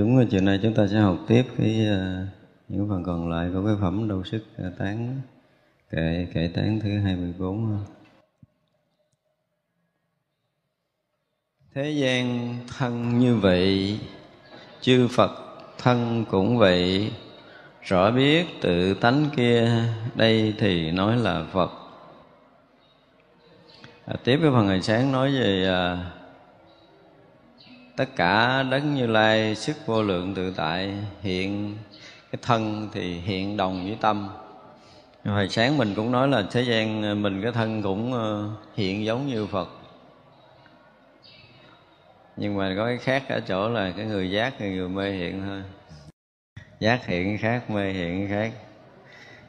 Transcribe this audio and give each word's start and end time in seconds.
chúng 0.00 0.26
chiều 0.30 0.40
nay 0.40 0.60
chúng 0.62 0.74
ta 0.74 0.86
sẽ 0.86 1.00
học 1.00 1.18
tiếp 1.26 1.42
cái 1.58 1.86
ờ, 1.86 2.26
những 2.68 2.88
phần 2.88 3.04
còn 3.04 3.30
lại 3.30 3.50
của 3.54 3.66
cái 3.66 3.74
phẩm 3.80 4.08
đầu 4.08 4.24
sức 4.24 4.44
ờ, 4.58 4.72
tán 4.78 5.20
kệ 5.90 6.26
kệ 6.34 6.50
tán 6.54 6.80
thứ 6.82 6.98
24 6.98 7.78
thế 11.74 11.90
gian 11.90 12.56
thân 12.78 13.18
như 13.18 13.36
vậy 13.36 13.98
chư 14.80 15.08
phật 15.08 15.30
thân 15.78 16.24
cũng 16.30 16.58
vậy. 16.58 17.12
Rõ 17.82 18.10
biết 18.10 18.46
tự 18.60 18.94
tánh 18.94 19.26
kia 19.36 19.70
đây 20.14 20.54
thì 20.58 20.90
nói 20.90 21.16
là 21.16 21.44
phật. 21.52 21.70
À, 24.06 24.14
tiếp 24.24 24.38
cái 24.42 24.50
phần 24.50 24.66
ngày 24.66 24.82
sáng 24.82 25.12
nói 25.12 25.32
về 25.32 25.66
à, 25.68 26.10
tất 28.00 28.16
cả 28.16 28.62
đấng 28.62 28.94
như 28.94 29.06
lai 29.06 29.54
sức 29.54 29.76
vô 29.86 30.02
lượng 30.02 30.34
tự 30.34 30.52
tại 30.56 30.94
hiện. 31.22 31.76
Cái 32.32 32.38
thân 32.42 32.88
thì 32.92 33.14
hiện 33.14 33.56
đồng 33.56 33.84
với 33.84 33.96
tâm. 34.00 34.28
Hồi 35.24 35.48
sáng 35.48 35.78
mình 35.78 35.94
cũng 35.94 36.12
nói 36.12 36.28
là 36.28 36.44
thế 36.50 36.62
gian 36.62 37.22
mình 37.22 37.42
cái 37.42 37.52
thân 37.52 37.82
cũng 37.82 38.12
ờ, 38.12 38.50
hiện 38.76 39.04
giống 39.04 39.26
như 39.26 39.46
phật. 39.46 39.68
Nhưng 42.36 42.56
mà 42.56 42.74
có 42.76 42.86
cái 42.86 42.98
khác 42.98 43.22
ở 43.28 43.40
chỗ 43.40 43.68
là 43.68 43.92
cái 43.96 44.06
người 44.06 44.30
giác 44.30 44.60
người, 44.60 44.70
người 44.70 44.88
mê 44.88 45.12
hiện 45.12 45.42
thôi. 45.46 45.62
Giác 46.80 47.06
hiện 47.06 47.38
khác 47.38 47.70
mê 47.70 47.92
hiện 47.92 48.28
khác. 48.28 48.52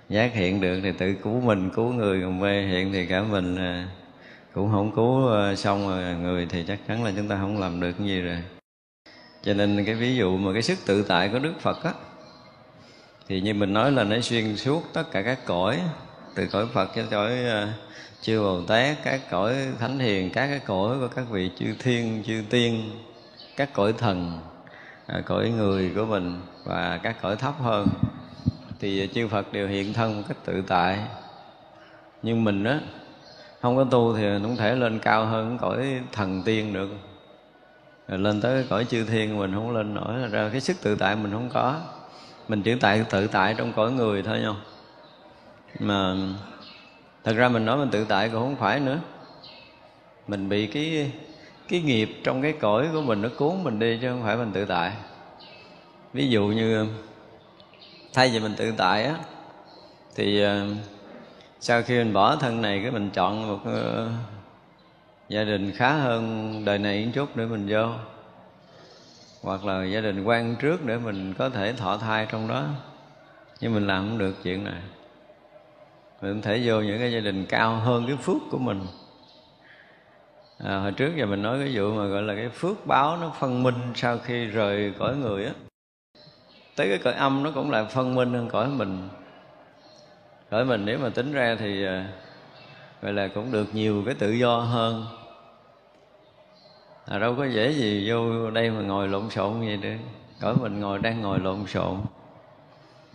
Giác 0.09 0.33
hiện 0.33 0.61
được 0.61 0.79
thì 0.83 0.91
tự 0.91 1.13
cứu 1.13 1.41
mình 1.41 1.69
cứu 1.69 1.93
người 1.93 2.21
còn 2.21 2.39
mê 2.39 2.61
hiện 2.61 2.93
thì 2.93 3.05
cả 3.05 3.23
mình 3.23 3.55
à, 3.55 3.87
cũng 4.53 4.71
không 4.71 4.91
cứu 4.95 5.27
ờ, 5.27 5.55
xong 5.55 5.87
rồi 5.87 6.15
người 6.15 6.45
thì 6.49 6.63
chắc 6.67 6.79
chắn 6.87 7.03
là 7.03 7.11
chúng 7.17 7.27
ta 7.27 7.37
không 7.41 7.59
làm 7.59 7.79
được 7.79 7.91
cái 7.97 8.07
gì 8.07 8.21
rồi. 8.21 8.37
Cho 9.43 9.53
nên 9.53 9.85
cái 9.85 9.95
ví 9.95 10.15
dụ 10.15 10.37
mà 10.37 10.53
cái 10.53 10.61
sức 10.61 10.77
tự 10.85 11.03
tại 11.03 11.29
của 11.29 11.39
đức 11.39 11.53
phật 11.59 11.83
á, 11.83 11.93
thì 13.27 13.41
như 13.41 13.53
mình 13.53 13.73
nói 13.73 13.91
là 13.91 14.03
nó 14.03 14.19
xuyên 14.21 14.57
suốt 14.57 14.83
tất 14.93 15.03
cả 15.11 15.21
các 15.21 15.39
cõi, 15.45 15.79
từ 16.35 16.47
cõi 16.51 16.65
phật 16.73 16.89
cho 16.95 17.03
cõi 17.11 17.43
ờ, 17.43 17.67
chư 18.21 18.39
bồ 18.41 18.61
tát, 18.61 18.97
các 19.03 19.21
cõi 19.29 19.55
thánh 19.79 19.99
hiền, 19.99 20.29
các 20.29 20.47
cái 20.47 20.59
cõi 20.59 20.99
của 20.99 21.07
các 21.07 21.25
vị 21.29 21.51
chư 21.59 21.75
thiên, 21.79 22.23
chư 22.27 22.43
tiên, 22.49 22.91
các 23.55 23.69
cõi 23.73 23.93
thần 23.93 24.39
à, 25.07 25.21
cõi 25.25 25.49
người 25.49 25.91
của 25.95 26.05
mình 26.05 26.41
và 26.65 26.99
các 27.03 27.21
cõi 27.21 27.35
thấp 27.35 27.53
hơn. 27.59 27.87
Thì 28.79 29.09
chư 29.13 29.27
phật 29.27 29.53
đều 29.53 29.67
hiện 29.67 29.93
thân 29.93 30.17
một 30.17 30.23
cách 30.27 30.37
tự 30.45 30.63
tại. 30.67 30.99
Nhưng 32.23 32.43
mình 32.43 32.63
á 32.63 32.79
không 33.61 33.77
có 33.77 33.83
tu 33.83 34.15
thì 34.17 34.23
không 34.41 34.57
thể 34.57 34.75
lên 34.75 34.99
cao 34.99 35.25
hơn 35.25 35.57
cõi 35.57 36.01
thần 36.11 36.41
tiên 36.45 36.73
được. 36.73 36.89
Rồi 38.07 38.19
lên 38.19 38.41
tới 38.41 38.65
cõi 38.69 38.85
chư 38.89 39.05
thiên 39.05 39.37
mình 39.37 39.53
không 39.53 39.71
lên 39.71 39.93
nổi 39.93 40.17
là 40.17 40.27
ra 40.27 40.49
cái 40.51 40.61
sức 40.61 40.77
tự 40.81 40.95
tại 40.95 41.15
mình 41.15 41.31
không 41.31 41.49
có. 41.53 41.79
Mình 42.47 42.61
chỉ 42.63 42.75
tại 42.75 43.05
tự 43.09 43.27
tại 43.27 43.55
trong 43.57 43.73
cõi 43.73 43.91
người 43.91 44.23
thôi 44.23 44.39
nhau. 44.39 44.55
Mà 45.79 46.15
thật 47.23 47.33
ra 47.35 47.49
mình 47.49 47.65
nói 47.65 47.77
mình 47.77 47.89
tự 47.89 48.05
tại 48.05 48.29
cũng 48.29 48.39
không 48.39 48.55
phải 48.55 48.79
nữa. 48.79 48.99
Mình 50.27 50.49
bị 50.49 50.67
cái 50.67 51.11
cái 51.67 51.81
nghiệp 51.81 52.21
trong 52.23 52.41
cái 52.41 52.53
cõi 52.53 52.89
của 52.93 53.01
mình 53.01 53.21
nó 53.21 53.29
cuốn 53.37 53.63
mình 53.63 53.79
đi 53.79 53.99
chứ 54.01 54.09
không 54.09 54.23
phải 54.23 54.37
mình 54.37 54.51
tự 54.51 54.65
tại. 54.65 54.91
Ví 56.13 56.29
dụ 56.29 56.45
như 56.47 56.87
thay 58.13 58.29
vì 58.29 58.39
mình 58.39 58.53
tự 58.57 58.73
tại 58.77 59.03
á, 59.03 59.15
thì 60.15 60.43
à, 60.43 60.65
sau 61.63 61.81
khi 61.81 61.97
mình 61.97 62.13
bỏ 62.13 62.35
thân 62.35 62.61
này 62.61 62.79
cái 62.81 62.91
mình 62.91 63.09
chọn 63.13 63.47
một 63.47 63.59
uh, 63.63 64.11
gia 65.29 65.43
đình 65.43 65.71
khá 65.75 65.93
hơn 65.93 66.65
đời 66.65 66.77
này 66.77 67.05
một 67.05 67.11
chút 67.15 67.35
để 67.35 67.45
mình 67.45 67.67
vô. 67.69 67.89
Hoặc 69.41 69.65
là 69.65 69.85
gia 69.85 70.01
đình 70.01 70.23
quan 70.23 70.55
trước 70.55 70.85
để 70.85 70.97
mình 70.97 71.33
có 71.33 71.49
thể 71.49 71.73
thọ 71.73 71.97
thai 71.97 72.27
trong 72.31 72.47
đó. 72.47 72.65
Nhưng 73.59 73.73
mình 73.73 73.87
làm 73.87 74.09
không 74.09 74.17
được 74.17 74.35
chuyện 74.43 74.63
này. 74.63 74.81
Mình 76.21 76.33
không 76.33 76.41
thể 76.41 76.61
vô 76.65 76.81
những 76.81 76.99
cái 76.99 77.11
gia 77.11 77.19
đình 77.19 77.45
cao 77.45 77.75
hơn 77.75 78.07
cái 78.07 78.17
phước 78.21 78.41
của 78.51 78.57
mình. 78.57 78.81
À, 80.57 80.79
hồi 80.79 80.91
trước 80.91 81.11
giờ 81.17 81.25
mình 81.25 81.41
nói 81.41 81.59
cái 81.59 81.71
vụ 81.75 81.93
mà 81.93 82.05
gọi 82.05 82.21
là 82.21 82.35
cái 82.35 82.49
phước 82.49 82.87
báo 82.87 83.17
nó 83.17 83.31
phân 83.39 83.63
minh 83.63 83.75
sau 83.95 84.17
khi 84.17 84.45
rời 84.45 84.93
cõi 84.99 85.15
người 85.15 85.45
á. 85.45 85.51
Tới 86.75 86.89
cái 86.89 86.97
cõi 86.97 87.13
âm 87.13 87.43
nó 87.43 87.51
cũng 87.55 87.71
là 87.71 87.83
phân 87.83 88.15
minh 88.15 88.33
hơn 88.33 88.49
cõi 88.49 88.67
mình 88.67 89.09
cõi 90.51 90.65
mình 90.65 90.85
nếu 90.85 90.99
mà 90.99 91.09
tính 91.09 91.31
ra 91.31 91.55
thì 91.59 91.85
ờ, 91.85 91.93
vậy 91.93 92.03
gọi 93.01 93.13
là 93.13 93.27
cũng 93.27 93.51
được 93.51 93.75
nhiều 93.75 94.03
cái 94.05 94.15
tự 94.15 94.31
do 94.31 94.57
hơn. 94.57 95.05
À, 97.05 97.19
đâu 97.19 97.35
có 97.35 97.45
dễ 97.45 97.71
gì 97.71 98.09
vô 98.09 98.51
đây 98.51 98.69
mà 98.69 98.81
ngồi 98.81 99.07
lộn 99.07 99.29
xộn 99.29 99.61
gì 99.61 99.77
nữa 99.77 99.95
cõi 100.41 100.55
mình 100.61 100.79
ngồi 100.79 100.99
đang 100.99 101.21
ngồi 101.21 101.39
lộn 101.39 101.67
xộn. 101.67 101.97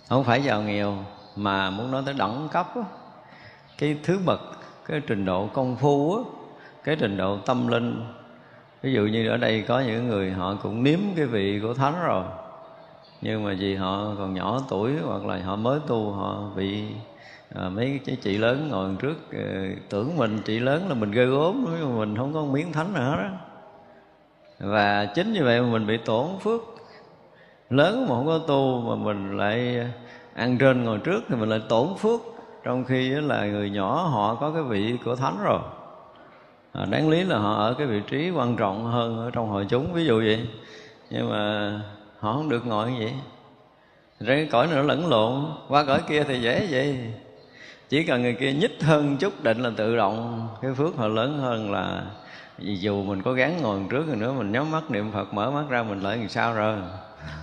Không 0.09 0.25
phải 0.25 0.43
giàu 0.43 0.62
nghèo 0.62 0.97
mà 1.37 1.71
muốn 1.71 1.91
nói 1.91 2.03
tới 2.06 2.15
đẳng 2.19 2.49
cấp 2.53 2.67
á, 2.75 2.83
cái 3.79 3.97
thứ 4.03 4.19
bậc 4.27 4.41
cái 4.87 5.00
trình 5.06 5.25
độ 5.25 5.47
công 5.47 5.77
phu 5.77 6.17
á, 6.17 6.23
cái 6.85 6.97
trình 6.97 7.17
độ 7.17 7.38
tâm 7.38 7.69
linh. 7.69 8.05
Ví 8.83 8.93
dụ 8.93 9.03
như 9.03 9.29
ở 9.29 9.37
đây 9.37 9.65
có 9.69 9.81
những 9.81 10.09
người 10.09 10.31
họ 10.31 10.55
cũng 10.62 10.83
nếm 10.83 10.99
cái 11.17 11.27
vị 11.27 11.61
của 11.62 11.75
thánh 11.75 11.94
rồi. 12.03 12.25
Nhưng 13.21 13.44
mà 13.44 13.55
vì 13.59 13.75
họ 13.75 14.15
còn 14.19 14.35
nhỏ 14.35 14.61
tuổi 14.69 14.93
hoặc 15.05 15.25
là 15.25 15.41
họ 15.44 15.56
mới 15.56 15.81
tu 15.87 16.12
họ 16.12 16.43
bị 16.56 16.85
à, 17.55 17.69
mấy 17.69 18.01
cái 18.05 18.17
chị 18.17 18.39
lớn 18.39 18.69
ngồi 18.69 18.91
trước 18.99 19.17
ờ, 19.33 19.67
tưởng 19.89 20.17
mình 20.17 20.39
chị 20.45 20.59
lớn 20.59 20.89
là 20.89 20.95
mình 20.95 21.11
ghê 21.11 21.25
gốm 21.25 21.67
nhưng 21.81 21.99
mình 21.99 22.17
không 22.17 22.35
có 22.35 22.45
miếng 22.45 22.73
thánh 22.73 22.93
nào 22.93 23.11
hết 23.11 23.17
đó 23.17 23.31
và 24.59 25.07
chính 25.15 25.33
như 25.33 25.45
vậy 25.45 25.61
mà 25.61 25.69
mình 25.69 25.87
bị 25.87 25.97
tổn 25.97 26.27
phước. 26.41 26.61
Lớn 27.71 28.07
mà 28.09 28.15
không 28.15 28.27
có 28.27 28.39
tu 28.39 28.81
mà 28.81 28.95
mình 28.95 29.37
lại 29.37 29.87
ăn 30.35 30.59
trên 30.59 30.85
ngồi 30.85 30.99
trước 30.99 31.25
thì 31.29 31.37
mình 31.37 31.49
lại 31.49 31.61
tổn 31.69 31.89
phước. 31.99 32.21
Trong 32.65 32.85
khi 32.85 33.09
là 33.09 33.47
người 33.47 33.71
nhỏ 33.71 34.03
họ 34.03 34.35
có 34.35 34.51
cái 34.51 34.63
vị 34.63 34.97
của 35.05 35.17
thánh 35.17 35.37
rồi. 35.45 35.61
À, 36.73 36.85
đáng 36.85 37.09
lý 37.09 37.25
là 37.25 37.39
họ 37.39 37.55
ở 37.55 37.75
cái 37.79 37.87
vị 37.87 38.01
trí 38.11 38.31
quan 38.31 38.57
trọng 38.57 38.85
hơn 38.85 39.19
ở 39.19 39.31
trong 39.31 39.49
hội 39.49 39.67
chúng 39.69 39.93
ví 39.93 40.05
dụ 40.05 40.19
vậy. 40.19 40.49
Nhưng 41.11 41.31
mà 41.31 41.71
họ 42.19 42.33
không 42.33 42.49
được 42.49 42.67
ngồi 42.67 42.91
như 42.91 42.99
vậy. 42.99 43.15
Rồi 44.21 44.37
cái 44.37 44.49
cõi 44.51 44.67
này 44.67 44.77
nó 44.77 44.83
lẫn 44.83 45.09
lộn 45.09 45.45
qua 45.69 45.85
cõi 45.85 46.01
kia 46.09 46.25
thì 46.25 46.41
dễ 46.41 46.67
vậy 46.71 47.13
chỉ 47.88 48.05
cần 48.05 48.23
người 48.23 48.35
kia 48.35 48.53
nhích 48.53 48.83
hơn 48.83 49.17
chút 49.17 49.43
định 49.44 49.62
là 49.62 49.71
tự 49.77 49.97
động, 49.97 50.49
cái 50.62 50.71
phước 50.75 50.97
họ 50.97 51.09
lớn 51.09 51.38
hơn 51.38 51.73
là 51.73 52.03
vì 52.59 52.77
dù 52.77 53.03
mình 53.03 53.23
có 53.23 53.33
gắng 53.33 53.62
ngồi 53.62 53.81
trước 53.91 54.06
rồi 54.06 54.17
nữa 54.17 54.33
mình 54.33 54.53
nhắm 54.53 54.71
mắt 54.71 54.91
niệm 54.91 55.12
phật, 55.12 55.35
mở 55.35 55.50
mắt 55.50 55.65
ra 55.69 55.83
mình 55.83 56.00
lại 56.00 56.17
làm 56.17 56.29
sao 56.29 56.55
rồi. 56.55 56.77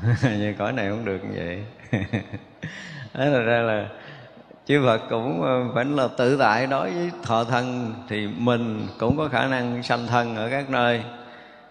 Như 0.23 0.55
cõi 0.57 0.73
này 0.73 0.89
không 0.89 1.05
được 1.05 1.19
như 1.23 1.35
vậy. 1.35 1.63
Đó 3.13 3.25
là 3.25 3.39
ra 3.39 3.61
là 3.61 3.87
chư 4.65 4.81
Phật 4.85 5.01
cũng 5.09 5.41
ờ, 5.41 5.69
phải 5.75 5.85
là 5.85 6.07
tự 6.17 6.37
tại 6.37 6.67
đối 6.67 6.91
với 6.91 7.11
thọ 7.23 7.43
thân 7.43 7.93
thì 8.09 8.27
mình 8.27 8.87
cũng 8.99 9.17
có 9.17 9.27
khả 9.27 9.47
năng 9.47 9.83
sanh 9.83 10.07
thân 10.07 10.35
ở 10.35 10.49
các 10.49 10.69
nơi. 10.69 11.03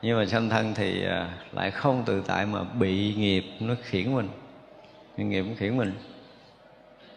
Nhưng 0.03 0.19
mà 0.19 0.27
sanh 0.27 0.49
thân 0.49 0.75
thì 0.75 1.05
ờ, 1.05 1.27
lại 1.53 1.71
không 1.71 2.03
tự 2.07 2.23
tại 2.27 2.47
mà 2.47 2.65
bị 2.65 3.15
nghiệp 3.15 3.45
nó 3.61 3.75
khiển 3.83 4.15
mình. 4.15 4.29
Nghiệp 5.17 5.45
nó 5.49 5.55
khiển 5.59 5.77
mình 5.77 5.93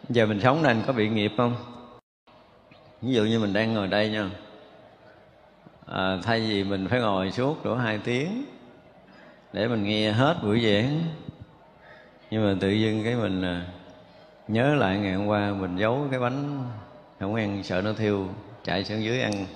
giờ 0.08 0.26
mình 0.26 0.40
sống 0.40 0.62
nên 0.62 0.82
có 0.86 0.92
bị 0.92 1.08
nghiệp 1.08 1.32
không? 1.36 1.56
Ví 3.02 3.12
dụ 3.12 3.24
như 3.24 3.38
mình 3.38 3.52
đang 3.52 3.74
ngồi 3.74 3.86
đây 3.86 4.10
nha. 4.10 4.30
À, 5.86 6.18
thay 6.22 6.40
vì 6.40 6.64
mình 6.64 6.86
phải 6.90 7.00
ngồi 7.00 7.32
suốt 7.32 7.64
đủ 7.64 7.74
hai 7.74 7.98
tiếng 7.98 8.44
để 9.52 9.68
mình 9.68 9.84
nghe 9.84 10.12
hết 10.12 10.36
buổi 10.42 10.60
giảng 10.60 11.02
nhưng 12.30 12.44
mà 12.44 12.56
tự 12.60 12.70
dưng 12.70 13.04
cái 13.04 13.14
mình 13.14 13.42
à, 13.42 13.66
nhớ 14.48 14.74
lại 14.74 14.98
ngày 14.98 15.14
hôm 15.14 15.26
qua 15.26 15.52
mình 15.52 15.76
giấu 15.76 16.06
cái 16.10 16.20
bánh 16.20 16.64
không 17.20 17.34
ăn 17.34 17.62
sợ 17.62 17.82
nó 17.82 17.92
thiêu 17.92 18.28
chạy 18.64 18.84
xuống 18.84 19.02
dưới 19.04 19.20
ăn. 19.20 19.46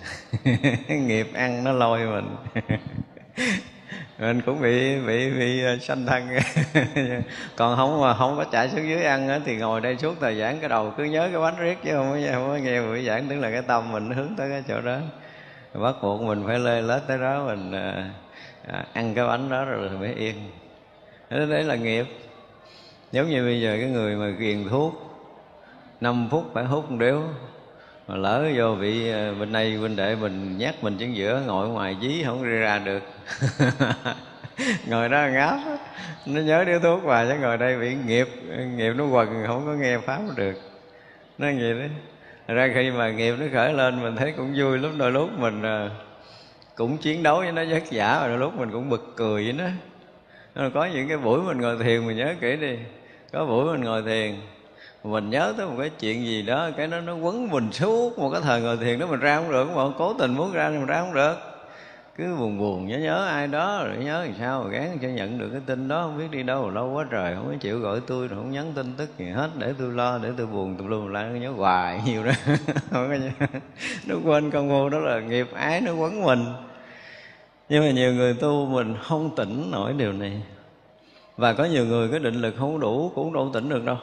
Nghiệp 1.06 1.30
ăn 1.34 1.64
nó 1.64 1.72
lôi 1.72 2.06
mình. 2.06 2.36
mình 4.20 4.40
cũng 4.46 4.62
bị 4.62 5.00
bị 5.06 5.30
bị 5.30 5.64
à, 5.64 5.76
sanh 5.80 6.06
thân. 6.06 6.28
Còn 7.56 7.76
không 7.76 8.00
mà 8.00 8.14
không 8.14 8.36
có 8.36 8.44
chạy 8.44 8.68
xuống 8.68 8.88
dưới 8.88 9.02
ăn 9.02 9.28
á, 9.28 9.40
thì 9.44 9.56
ngồi 9.56 9.80
đây 9.80 9.96
suốt 9.96 10.14
thời 10.20 10.38
giảng 10.38 10.60
cái 10.60 10.68
đầu 10.68 10.92
cứ 10.96 11.04
nhớ 11.04 11.28
cái 11.32 11.40
bánh 11.40 11.54
riết 11.58 11.78
chứ 11.84 11.90
không 11.92 12.12
có, 12.12 12.32
không 12.32 12.48
có 12.48 12.56
nghe 12.56 12.82
buổi 12.82 13.04
giảng 13.04 13.28
tức 13.28 13.36
là 13.36 13.50
cái 13.50 13.62
tâm 13.62 13.92
mình 13.92 14.10
hướng 14.10 14.34
tới 14.36 14.50
cái 14.50 14.62
chỗ 14.68 14.80
đó. 14.80 14.98
Bắt 15.74 15.96
buộc 16.02 16.22
mình 16.22 16.42
phải 16.46 16.58
lê 16.58 16.82
lết 16.82 17.02
tới 17.06 17.18
đó 17.18 17.44
mình 17.46 17.72
à, 17.72 18.10
à, 18.66 18.84
ăn 18.92 19.14
cái 19.14 19.26
bánh 19.26 19.48
đó 19.48 19.64
rồi 19.64 19.90
mới 19.90 20.14
yên. 20.14 20.34
Đấy 21.30 21.64
là 21.64 21.74
nghiệp. 21.74 22.06
Giống 23.12 23.28
như 23.28 23.44
bây 23.44 23.60
giờ 23.60 23.76
cái 23.80 23.88
người 23.88 24.16
mà 24.16 24.28
ghiền 24.28 24.68
thuốc 24.68 25.10
5 26.00 26.28
phút 26.30 26.50
phải 26.54 26.64
hút 26.64 26.90
một 26.90 26.96
điếu 27.00 27.22
mà 28.10 28.16
lỡ 28.16 28.50
vô 28.56 28.74
bị 28.74 29.10
ờ, 29.10 29.34
bên 29.34 29.52
đây 29.52 29.78
bên 29.82 29.96
đệ 29.96 30.16
mình 30.16 30.58
nhát 30.58 30.84
mình 30.84 30.96
chân 30.98 31.16
giữa, 31.16 31.42
ngồi 31.46 31.68
ngoài 31.68 31.96
dí 32.02 32.22
không 32.24 32.44
đi 32.44 32.50
ra 32.50 32.78
được. 32.78 33.02
Ngồi 34.86 35.08
đó 35.08 35.26
ngáp, 35.32 35.58
nó 36.26 36.40
nhớ 36.40 36.64
điếu 36.64 36.80
thuốc 36.80 37.02
và 37.04 37.26
chứ 37.26 37.34
ngồi 37.40 37.58
đây 37.58 37.78
bị 37.78 37.94
nghiệp 38.06 38.28
nghiệp 38.76 38.92
nó 38.96 39.04
quần, 39.04 39.44
không 39.46 39.66
có 39.66 39.72
nghe 39.72 39.98
pháp 39.98 40.20
được. 40.36 40.54
Nó 41.38 41.46
vậy 41.46 41.74
đấy 41.74 41.90
ra 42.46 42.68
khi 42.74 42.90
mà 42.90 43.10
nghiệp 43.10 43.34
nó 43.38 43.46
khởi 43.52 43.72
lên, 43.72 44.02
mình 44.02 44.16
thấy 44.16 44.32
cũng 44.36 44.54
vui 44.56 44.78
lúc, 44.78 44.92
đôi 44.98 45.10
lúc 45.10 45.30
mình 45.38 45.62
ờ, 45.62 45.90
cũng 46.74 46.98
chiến 46.98 47.22
đấu 47.22 47.38
với 47.38 47.52
nó 47.52 47.64
vất 47.70 47.82
vả 47.90 48.18
và 48.20 48.28
đôi 48.28 48.38
lúc 48.38 48.58
mình 48.58 48.70
cũng 48.70 48.88
bực 48.88 49.12
cười 49.16 49.44
với 49.44 49.52
nó. 49.52 50.68
Có 50.74 50.84
những 50.84 51.08
cái 51.08 51.16
buổi 51.16 51.42
mình 51.42 51.60
ngồi 51.60 51.76
thiền 51.84 52.06
mình 52.06 52.16
nhớ 52.16 52.34
kỹ 52.40 52.56
đi. 52.56 52.76
Có 53.32 53.46
buổi 53.46 53.72
mình 53.72 53.84
ngồi 53.84 54.02
thiền 54.02 54.34
mình 55.04 55.30
nhớ 55.30 55.54
tới 55.56 55.66
một 55.66 55.74
cái 55.78 55.90
chuyện 56.00 56.26
gì 56.26 56.42
đó, 56.42 56.70
cái 56.76 56.86
nó 56.86 57.00
nó 57.00 57.14
quấn 57.14 57.48
mình 57.48 57.72
suốt 57.72 58.18
một 58.18 58.30
cái 58.30 58.40
thời 58.44 58.60
ngồi 58.60 58.76
thiền 58.76 58.98
đó 58.98 59.06
mình 59.06 59.20
ra 59.20 59.36
không 59.36 59.50
được, 59.50 59.68
mà 59.76 59.82
cố 59.98 60.14
tình 60.18 60.34
muốn 60.34 60.52
ra 60.52 60.70
thì 60.70 60.76
mình 60.76 60.86
ra 60.86 61.00
không 61.00 61.14
được. 61.14 61.34
Cứ 62.16 62.36
buồn 62.38 62.58
buồn 62.58 62.86
nhớ 62.86 62.98
nhớ 62.98 63.26
ai 63.26 63.46
đó 63.46 63.84
rồi 63.84 63.96
nhớ 63.96 64.24
làm 64.24 64.34
sao 64.38 64.62
rồi 64.62 64.72
gán 64.72 64.98
cho 65.02 65.08
nhận 65.08 65.38
được 65.38 65.48
cái 65.52 65.60
tin 65.66 65.88
đó, 65.88 66.02
không 66.02 66.18
biết 66.18 66.30
đi 66.30 66.42
đâu, 66.42 66.70
lâu 66.70 66.92
quá 66.92 67.06
trời, 67.10 67.34
không 67.34 67.46
có 67.46 67.54
chịu 67.60 67.78
gọi 67.78 68.00
tôi, 68.06 68.28
rồi 68.28 68.38
không 68.38 68.52
nhắn 68.52 68.72
tin 68.74 68.94
tức 68.96 69.18
gì 69.18 69.28
hết, 69.28 69.50
để 69.58 69.74
tôi 69.78 69.92
lo, 69.92 70.18
để 70.18 70.28
tôi 70.36 70.46
buồn, 70.46 70.76
tùm 70.76 70.86
lum, 70.86 71.06
lại 71.06 71.30
nhớ 71.30 71.50
hoài 71.50 72.00
nhiều 72.06 72.24
đó. 72.24 72.32
Không 72.90 73.08
có 73.08 73.14
nhớ. 73.14 73.58
nó 74.06 74.14
quên 74.24 74.50
công 74.50 74.68
phu, 74.68 74.88
đó 74.88 74.98
là 74.98 75.20
nghiệp 75.20 75.48
ái 75.54 75.80
nó 75.80 75.94
quấn 75.94 76.22
mình. 76.22 76.44
Nhưng 77.68 77.84
mà 77.84 77.90
nhiều 77.90 78.14
người 78.14 78.34
tu 78.34 78.66
mình 78.66 78.94
không 79.02 79.36
tỉnh 79.36 79.70
nổi 79.70 79.92
điều 79.92 80.12
này. 80.12 80.42
Và 81.36 81.52
có 81.52 81.64
nhiều 81.64 81.86
người 81.86 82.08
cái 82.08 82.20
định 82.20 82.34
lực 82.34 82.54
không 82.58 82.80
đủ, 82.80 83.12
cũng 83.14 83.32
đâu 83.32 83.50
tỉnh 83.52 83.68
được 83.68 83.84
đâu 83.84 83.96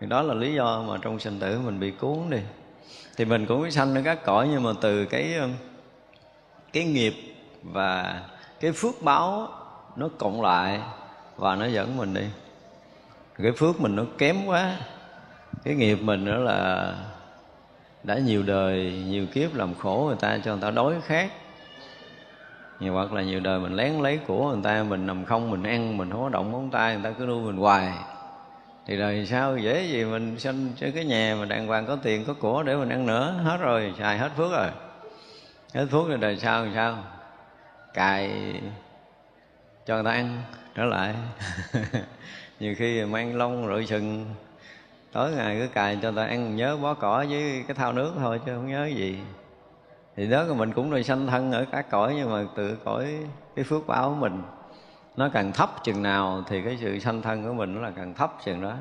thì 0.00 0.06
đó 0.06 0.22
là 0.22 0.34
lý 0.34 0.54
do 0.54 0.82
mà 0.82 0.98
trong 1.02 1.18
sinh 1.18 1.40
tử 1.40 1.60
mình 1.64 1.80
bị 1.80 1.90
cuốn 1.90 2.30
đi. 2.30 2.38
Thì 3.16 3.24
mình 3.24 3.46
cũng 3.46 3.62
biết 3.62 3.70
sanh 3.70 3.94
ở 3.94 4.02
các 4.04 4.24
cõi, 4.24 4.48
nhưng 4.50 4.62
mà 4.62 4.70
từ 4.80 5.04
cái 5.04 5.34
um, 5.34 5.52
cái 6.72 6.84
nghiệp 6.84 7.14
và 7.62 8.20
cái 8.60 8.72
phước 8.72 9.02
báo 9.02 9.48
nó 9.96 10.08
cộng 10.18 10.42
lại 10.42 10.80
và 11.36 11.56
nó 11.56 11.66
dẫn 11.66 11.96
mình 11.96 12.14
đi. 12.14 12.24
Cái 13.42 13.52
phước 13.52 13.80
mình 13.80 13.96
nó 13.96 14.02
kém 14.18 14.46
quá. 14.46 14.76
Cái 15.64 15.74
nghiệp 15.74 15.98
mình 16.02 16.24
đó 16.24 16.36
là 16.36 16.94
đã 18.02 18.18
nhiều 18.18 18.42
đời, 18.42 19.02
nhiều 19.06 19.26
kiếp 19.26 19.54
làm 19.54 19.74
khổ 19.74 20.04
người 20.06 20.16
ta 20.20 20.38
cho 20.44 20.52
người 20.52 20.62
ta 20.62 20.70
đói 20.70 20.94
khát. 21.06 21.30
Nhiều 22.80 22.92
hoặc 22.92 23.12
là 23.12 23.22
nhiều 23.22 23.40
đời 23.40 23.60
mình 23.60 23.74
lén 23.74 23.92
lấy 23.92 24.18
của 24.26 24.52
người 24.52 24.62
ta, 24.64 24.82
mình 24.82 25.06
nằm 25.06 25.24
không, 25.24 25.50
mình 25.50 25.62
ăn, 25.62 25.96
mình 25.96 26.10
không 26.10 26.22
có 26.22 26.28
động 26.28 26.52
ngón 26.52 26.70
tay, 26.70 26.94
người 26.94 27.04
ta 27.04 27.18
cứ 27.18 27.24
nuôi 27.26 27.42
mình 27.42 27.56
hoài 27.56 27.92
thì 28.86 28.96
đời 28.96 29.26
sau 29.26 29.58
dễ 29.58 29.82
gì 29.82 30.04
mình 30.04 30.38
sinh 30.38 30.72
cho 30.76 30.86
cái 30.94 31.04
nhà 31.04 31.36
mà 31.38 31.44
đàng 31.44 31.66
hoàng 31.66 31.86
có 31.86 31.96
tiền, 32.02 32.24
có 32.24 32.34
của 32.40 32.62
để 32.62 32.76
mình 32.76 32.88
ăn 32.88 33.06
nữa. 33.06 33.40
Hết 33.44 33.56
rồi, 33.60 33.94
xài 33.98 34.18
hết 34.18 34.30
phước 34.36 34.52
rồi. 34.52 34.68
Hết 35.74 35.86
phước 35.90 36.08
rồi 36.08 36.18
đời 36.18 36.36
sau 36.36 36.64
làm 36.64 36.74
sao? 36.74 36.98
Cài 37.94 38.30
cho 39.86 39.94
người 39.94 40.04
ta 40.04 40.10
ăn, 40.10 40.42
trở 40.74 40.84
lại. 40.84 41.14
Nhiều 42.60 42.74
khi 42.78 43.04
mang 43.04 43.36
lông 43.36 43.66
rượu 43.66 43.84
sừng. 43.84 44.26
Tối 45.12 45.30
ngày 45.36 45.56
cứ 45.60 45.68
cài 45.68 45.98
cho 46.02 46.12
người 46.12 46.24
ta 46.24 46.28
ăn, 46.28 46.56
nhớ 46.56 46.76
bó 46.76 46.94
cỏ 46.94 47.24
với 47.30 47.64
cái 47.68 47.74
thao 47.74 47.92
nước 47.92 48.12
thôi 48.18 48.40
chứ 48.46 48.52
không 48.54 48.68
nhớ 48.68 48.86
gì. 48.86 49.18
Thì 50.16 50.26
đó, 50.26 50.44
mình 50.56 50.72
cũng 50.72 50.90
rồi 50.90 51.02
sanh 51.02 51.26
thân 51.26 51.52
ở 51.52 51.64
các 51.72 51.90
cõi 51.90 52.14
nhưng 52.16 52.32
mà 52.32 52.44
tự 52.56 52.76
cõi 52.84 53.06
cái 53.56 53.64
phước 53.64 53.86
báo 53.86 54.08
của 54.08 54.14
mình 54.14 54.42
nó 55.16 55.28
càng 55.28 55.52
thấp 55.52 55.70
chừng 55.84 56.02
nào 56.02 56.44
thì 56.48 56.62
cái 56.62 56.78
sự 56.80 56.98
sanh 56.98 57.22
thân 57.22 57.44
của 57.44 57.52
mình 57.52 57.74
nó 57.74 57.80
là 57.80 57.90
càng 57.96 58.14
thấp 58.14 58.32
chừng 58.44 58.62
đó. 58.62 58.72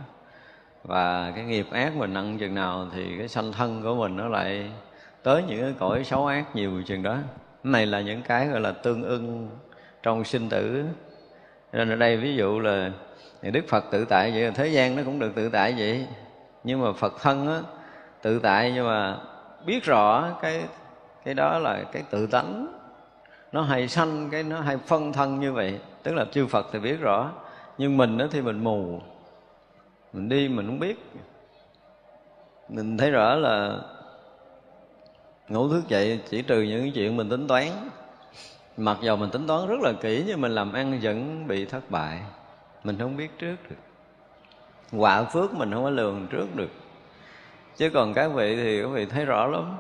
Và 0.84 1.32
cái 1.36 1.46
nghiệp 1.46 1.68
ác 1.72 1.96
mình 1.96 2.14
nặng 2.14 2.38
chừng 2.38 2.56
nào 2.56 2.88
thì 2.94 3.18
cái 3.18 3.28
sanh 3.28 3.52
thân 3.52 3.82
của 3.84 3.96
mình 3.96 4.16
nó 4.16 4.28
lại 4.28 4.72
tới 5.24 5.44
những 5.48 5.62
cái 5.62 5.74
cõi 5.80 6.04
xấu 6.04 6.26
ác 6.28 6.56
nhiều 6.56 6.84
chừng 6.86 7.04
đó. 7.04 7.18
Cái 7.64 7.72
này 7.72 7.86
là 7.86 8.02
những 8.02 8.22
cái 8.22 8.48
gọi 8.48 8.62
là 8.62 8.72
tương 8.72 9.04
ưng 9.04 9.50
trong 10.04 10.24
sinh 10.24 10.50
tử. 10.50 10.86
Nên 11.74 11.90
ở 11.90 11.96
đây 11.96 12.18
ví 12.18 12.36
dụ 12.36 12.60
là 12.60 12.92
Đức 13.42 13.66
Phật 13.68 13.86
tự 13.92 14.06
tại 14.06 14.32
vậy, 14.32 14.52
thế 14.52 14.68
gian 14.68 14.96
nó 14.96 15.04
cũng 15.06 15.20
được 15.20 15.36
tự 15.36 15.50
tại 15.50 15.76
vậy. 15.78 16.08
Nhưng 16.64 16.82
mà 16.82 16.94
Phật 16.94 17.14
thân 17.22 17.48
á, 17.48 17.60
tự 18.22 18.40
tại 18.40 18.72
nhưng 18.76 18.88
mà 18.88 19.18
biết 19.66 19.84
rõ 19.84 20.30
cái 20.42 20.64
cái 21.26 21.34
đó 21.34 21.60
là 21.60 21.84
cái 21.92 22.04
tự 22.10 22.28
tánh. 22.28 22.68
Nó 23.52 23.62
hay 23.62 23.88
sanh, 23.88 24.30
cái 24.32 24.44
nó 24.44 24.60
hay 24.62 24.78
phân 24.78 25.14
thân 25.14 25.40
như 25.40 25.54
vậy 25.54 25.80
tức 26.06 26.14
là 26.14 26.26
chư 26.32 26.48
Phật 26.48 26.68
thì 26.72 26.80
biết 26.80 27.00
rõ 27.00 27.32
nhưng 27.78 27.98
mình 27.98 28.18
đó 28.18 28.26
thì 28.32 28.42
mình 28.42 28.64
mù. 28.64 29.02
Mình 30.14 30.30
đi 30.30 30.48
mình 30.48 30.66
không 30.66 30.80
biết. 30.80 31.12
Mình 32.70 32.98
thấy 32.98 33.12
rõ 33.12 33.36
là 33.36 33.80
ngủ 35.48 35.70
thức 35.70 35.88
dậy 35.88 36.20
chỉ 36.30 36.42
trừ 36.42 36.62
những 36.62 36.92
chuyện 36.92 37.18
mình 37.18 37.30
tính 37.30 37.48
toán. 37.48 37.68
Mặc 38.78 38.98
dầu 39.02 39.18
mình 39.18 39.30
tính 39.30 39.48
toán 39.48 39.68
rất 39.68 39.80
là 39.82 39.94
kỹ 40.02 40.24
nhưng 40.28 40.42
mình 40.42 40.52
làm 40.52 40.74
ăn 40.74 41.00
vẫn 41.02 41.48
bị 41.48 41.66
thất 41.66 41.92
bại. 41.92 42.22
Mình 42.84 42.98
không 43.00 43.18
biết 43.18 43.40
trước 43.40 43.56
được. 43.70 43.76
Quả 44.92 45.24
phước 45.24 45.54
mình 45.54 45.72
không 45.72 45.84
có 45.84 45.90
lường 45.90 46.28
trước 46.28 46.56
được. 46.56 46.72
Chứ 47.78 47.90
còn 47.90 48.14
các 48.14 48.28
vị 48.28 48.56
thì 48.56 48.82
các 48.82 48.88
vị 48.88 49.06
thấy 49.06 49.26
rõ 49.26 49.48
lắm. 49.48 49.78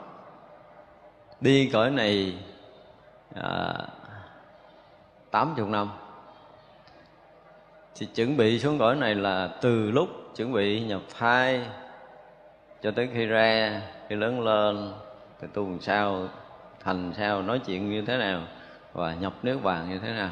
Đi 1.41 1.69
cõi 1.73 1.91
này 1.91 2.37
à, 3.35 3.73
80 5.31 5.65
năm 5.69 5.89
thì 7.99 8.05
chuẩn 8.05 8.37
bị 8.37 8.59
xuống 8.59 8.79
cõi 8.79 8.95
này 8.95 9.15
là 9.15 9.49
từ 9.61 9.91
lúc 9.91 10.09
chuẩn 10.35 10.53
bị 10.53 10.81
nhập 10.81 11.01
thai 11.19 11.61
cho 12.83 12.91
tới 12.91 13.09
khi 13.13 13.25
ra, 13.25 13.81
khi 14.09 14.15
lớn 14.15 14.41
lên, 14.41 14.93
thì 15.41 15.47
tu 15.53 15.69
làm 15.69 15.81
sao 15.81 16.27
thành 16.83 17.13
sao, 17.17 17.41
nói 17.41 17.59
chuyện 17.59 17.91
như 17.91 18.01
thế 18.01 18.17
nào 18.17 18.41
và 18.93 19.13
nhập 19.13 19.33
nước 19.43 19.63
vàng 19.63 19.89
như 19.89 19.99
thế 19.99 20.11
nào. 20.13 20.29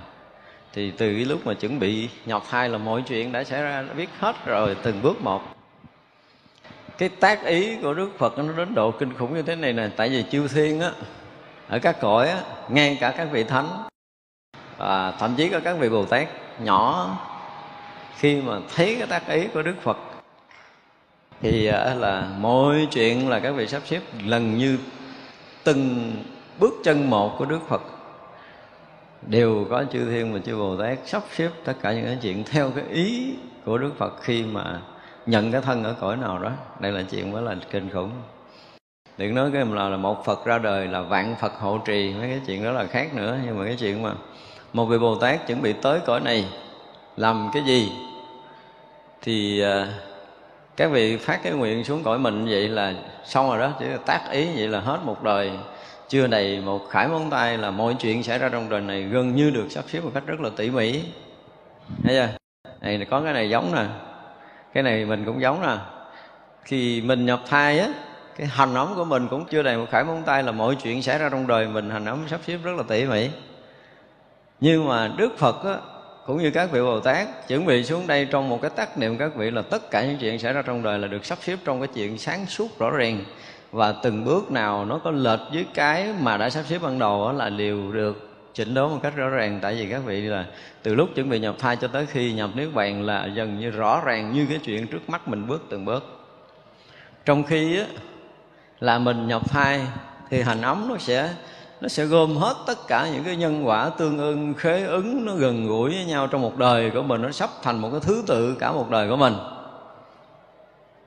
Thì 0.74 0.92
từ 0.92 1.14
cái 1.14 1.26
lúc 1.26 1.48
mà 1.48 1.54
chuẩn 1.54 1.80
bị 1.80 2.10
nhập 2.26 2.44
thai 2.50 2.70
là 2.70 2.78
mọi 2.78 3.04
chuyện 3.08 3.32
đã 3.32 3.44
xảy 3.44 3.62
ra, 3.62 3.82
đã 3.82 3.94
biết 3.94 4.10
hết 4.20 4.36
rồi, 4.46 4.78
từng 4.84 5.02
bước 5.02 5.22
một. 5.22 5.42
Cái 6.98 7.10
tác 7.10 7.46
ý 7.46 7.78
của 7.82 7.94
đức 7.94 8.10
phật 8.18 8.38
nó 8.38 8.54
đến 8.58 8.76
độ 8.76 8.92
kinh 8.92 9.14
khủng 9.14 9.34
như 9.34 9.42
thế 9.42 9.56
này 9.56 9.74
nè, 9.74 9.90
tại 9.96 10.10
vì 10.10 10.24
chư 10.32 10.48
thiên 10.48 10.82
á, 10.82 10.92
ở 11.68 11.80
các 11.80 12.00
cõi 12.02 12.30
á 12.30 12.42
ngay 12.70 12.98
cả 13.02 13.14
các 13.18 13.28
vị 13.32 13.44
thánh 13.44 13.68
và 14.78 15.12
thậm 15.12 15.36
chí 15.38 15.50
có 15.50 15.60
các 15.64 15.74
vị 15.74 15.90
bồ 15.90 16.06
tát 16.06 16.28
nhỏ 16.60 17.18
khi 18.18 18.42
mà 18.42 18.60
thấy 18.76 18.96
cái 19.00 19.08
tác 19.08 19.28
ý 19.28 19.48
của 19.54 19.62
đức 19.62 19.76
phật 19.82 19.98
thì 21.44 21.66
à, 21.66 21.94
là 21.94 22.30
mọi 22.40 22.88
chuyện 22.92 23.30
là 23.30 23.40
các 23.40 23.52
vị 23.52 23.68
sắp 23.68 23.82
xếp 23.86 24.02
lần 24.26 24.58
như 24.58 24.78
từng 25.64 26.12
bước 26.60 26.74
chân 26.84 27.10
một 27.10 27.36
của 27.38 27.46
đức 27.46 27.60
phật. 27.68 27.82
Đều 29.22 29.66
có 29.70 29.84
chư 29.92 30.10
thiên 30.10 30.34
và 30.34 30.40
chư 30.40 30.58
bồ 30.58 30.78
tát 30.78 30.98
sắp 31.06 31.24
xếp 31.32 31.50
tất 31.64 31.74
cả 31.82 31.94
những 31.94 32.06
cái 32.06 32.18
chuyện 32.22 32.44
theo 32.44 32.72
cái 32.72 32.84
ý 32.90 33.36
của 33.66 33.78
đức 33.78 33.92
phật 33.98 34.14
khi 34.22 34.44
mà 34.44 34.82
nhận 35.26 35.52
cái 35.52 35.62
thân 35.62 35.84
ở 35.84 35.96
cõi 36.00 36.18
nào 36.18 36.40
đó. 36.40 36.52
Đây 36.80 36.92
là 36.92 37.04
chuyện 37.12 37.32
mới 37.32 37.42
là 37.42 37.56
kinh 37.72 37.90
khủng. 37.90 38.12
Đừng 39.18 39.36
nói 39.36 39.50
cái 39.54 39.66
là, 39.66 39.90
là 39.90 39.98
một 39.98 40.26
phật 40.26 40.46
ra 40.46 40.58
đời 40.58 40.88
là 40.88 41.02
vạn 41.02 41.36
phật 41.42 41.54
hộ 41.60 41.78
trì 41.78 42.14
mấy 42.14 42.30
cái 42.30 42.42
chuyện 42.48 42.64
đó 42.64 42.72
là 42.72 42.86
khác 42.86 43.16
nữa. 43.16 43.38
Nhưng 43.46 43.60
mà 43.60 43.66
cái 43.66 43.76
chuyện 43.80 44.04
mà 44.04 44.14
một 44.74 44.86
vị 44.86 44.98
bồ 44.98 45.16
tát 45.16 45.48
chuẩn 45.48 45.62
bị 45.62 45.74
tới 45.74 46.00
cõi 46.06 46.20
này 46.20 46.46
làm 47.18 47.50
cái 47.54 47.64
gì? 47.64 47.92
Thì 49.22 49.62
à, 49.62 49.88
các 50.78 50.92
vị 50.92 51.18
phát 51.18 51.40
cái 51.44 51.54
nguyện 51.54 51.84
xuống 51.84 52.04
cõi 52.04 52.20
mình 52.20 52.46
vậy 52.46 52.70
là 52.70 52.94
xong 53.26 53.50
rồi 53.50 53.60
đó, 53.60 53.72
chỉ 53.80 53.86
là 53.86 53.98
tác 54.06 54.22
ý 54.32 54.48
vậy 54.56 54.68
là 54.68 54.80
hết 54.80 55.00
một 55.04 55.24
đời. 55.24 55.52
Chưa 56.10 56.28
đầy 56.28 56.62
một 56.62 56.82
khải 56.90 57.08
móng 57.08 57.30
tay 57.30 57.58
là 57.58 57.72
mọi 57.72 57.96
chuyện 58.00 58.24
xảy 58.24 58.40
ra 58.40 58.50
trong 58.50 58.70
đời 58.70 58.82
này 58.82 59.04
gần 59.04 59.36
như 59.36 59.50
được 59.50 59.68
sắp 59.70 59.86
xếp 59.88 60.00
một 60.04 60.12
cách 60.14 60.24
rất 60.26 60.40
là 60.40 60.50
tỉ 60.58 60.70
mỉ. 60.70 61.02
Thấy 62.04 62.16
chưa? 62.16 62.28
Này 62.82 63.06
có 63.10 63.22
cái 63.22 63.34
này 63.34 63.50
giống 63.50 63.76
nè. 63.76 63.86
Cái 64.74 64.84
này 64.84 65.06
mình 65.06 65.26
cũng 65.26 65.42
giống 65.42 65.62
nè. 65.62 65.78
Khi 66.64 67.02
mình 67.02 67.26
nhập 67.26 67.42
thai 67.48 67.80
á, 67.80 67.88
cái 68.38 68.48
hành 68.48 68.74
ống 68.74 68.94
của 68.96 69.06
mình 69.06 69.28
cũng 69.28 69.46
chưa 69.46 69.64
đầy 69.64 69.78
một 69.78 69.86
khải 69.92 70.04
móng 70.04 70.24
tay 70.26 70.44
là 70.44 70.52
mọi 70.52 70.76
chuyện 70.76 71.02
xảy 71.02 71.18
ra 71.18 71.30
trong 71.30 71.48
đời 71.48 71.68
mình, 71.68 71.90
hành 71.90 72.06
ống 72.06 72.28
sắp 72.28 72.40
xếp 72.48 72.58
rất 72.64 72.72
là 72.78 72.84
tỉ 72.88 73.06
mỉ. 73.06 73.30
Nhưng 74.60 74.88
mà 74.88 75.12
đức 75.18 75.38
phật 75.38 75.66
á 75.66 75.76
cũng 76.26 76.38
như 76.38 76.52
các 76.52 76.72
vị 76.72 76.82
Bồ 76.82 77.00
Tát 77.00 77.48
chuẩn 77.48 77.66
bị 77.66 77.84
xuống 77.84 78.08
đây 78.08 78.28
trong 78.32 78.50
một 78.50 78.62
cái 78.62 78.72
tác 78.76 78.98
niệm 78.98 79.18
các 79.18 79.36
vị 79.36 79.52
là 79.52 79.62
tất 79.62 79.92
cả 79.92 80.06
những 80.06 80.18
chuyện 80.18 80.40
xảy 80.40 80.54
ra 80.54 80.62
trong 80.62 80.84
đời 80.84 81.00
là 81.00 81.08
được 81.08 81.26
sắp 81.26 81.38
xếp 81.42 81.60
trong 81.66 81.80
cái 81.80 81.88
chuyện 81.94 82.18
sáng 82.18 82.46
suốt 82.46 82.80
rõ 82.80 82.90
ràng. 82.90 83.24
Và 83.72 83.92
từng 83.92 84.26
bước 84.26 84.52
nào 84.52 84.86
nó 84.86 84.98
có 84.98 85.12
lệch 85.12 85.40
với 85.54 85.66
cái 85.74 86.14
mà 86.20 86.38
đã 86.38 86.50
sắp 86.50 86.64
xếp 86.70 86.80
ban 86.82 87.00
đầu 87.00 87.32
là 87.32 87.50
đều 87.50 87.92
được 87.92 88.30
chỉnh 88.54 88.74
đốn 88.74 88.92
một 88.92 89.00
cách 89.04 89.16
rõ 89.16 89.30
ràng. 89.30 89.60
Tại 89.62 89.76
vì 89.76 89.88
các 89.90 90.02
vị 90.06 90.22
là 90.22 90.46
từ 90.84 90.96
lúc 90.96 91.10
chuẩn 91.16 91.30
bị 91.30 91.40
nhập 91.40 91.56
thai 91.60 91.76
cho 91.76 91.88
tới 91.88 92.06
khi 92.06 92.34
nhập 92.34 92.50
niết 92.56 92.74
bàn 92.74 93.06
là 93.06 93.26
dần 93.26 93.60
như 93.60 93.70
rõ 93.70 94.02
ràng 94.06 94.34
như 94.34 94.46
cái 94.50 94.60
chuyện 94.64 94.88
trước 94.88 95.10
mắt 95.10 95.28
mình 95.28 95.48
bước 95.48 95.66
từng 95.70 95.86
bước. 95.86 96.04
Trong 97.26 97.44
khi 97.44 97.78
á, 97.78 97.86
là 98.80 99.00
mình 99.00 99.28
nhập 99.28 99.50
thai 99.50 99.82
thì 100.30 100.42
hành 100.42 100.62
ấm 100.62 100.86
nó 100.90 100.98
sẽ 100.98 101.30
nó 101.84 101.90
sẽ 101.90 102.06
gom 102.06 102.38
hết 102.38 102.56
tất 102.66 102.88
cả 102.88 103.10
những 103.14 103.24
cái 103.24 103.36
nhân 103.36 103.68
quả 103.68 103.90
tương 103.90 104.18
ưng, 104.18 104.54
khế 104.54 104.86
ứng, 104.86 105.26
nó 105.26 105.36
gần 105.36 105.68
gũi 105.68 105.90
với 105.90 106.06
nhau 106.06 106.28
trong 106.28 106.42
một 106.42 106.58
đời 106.58 106.92
của 106.92 107.02
mình, 107.02 107.22
nó 107.22 107.32
sắp 107.32 107.50
thành 107.62 107.80
một 107.80 107.90
cái 107.92 108.00
thứ 108.00 108.24
tự 108.28 108.56
cả 108.60 108.72
một 108.72 108.90
đời 108.90 109.10
của 109.10 109.16
mình. 109.16 109.34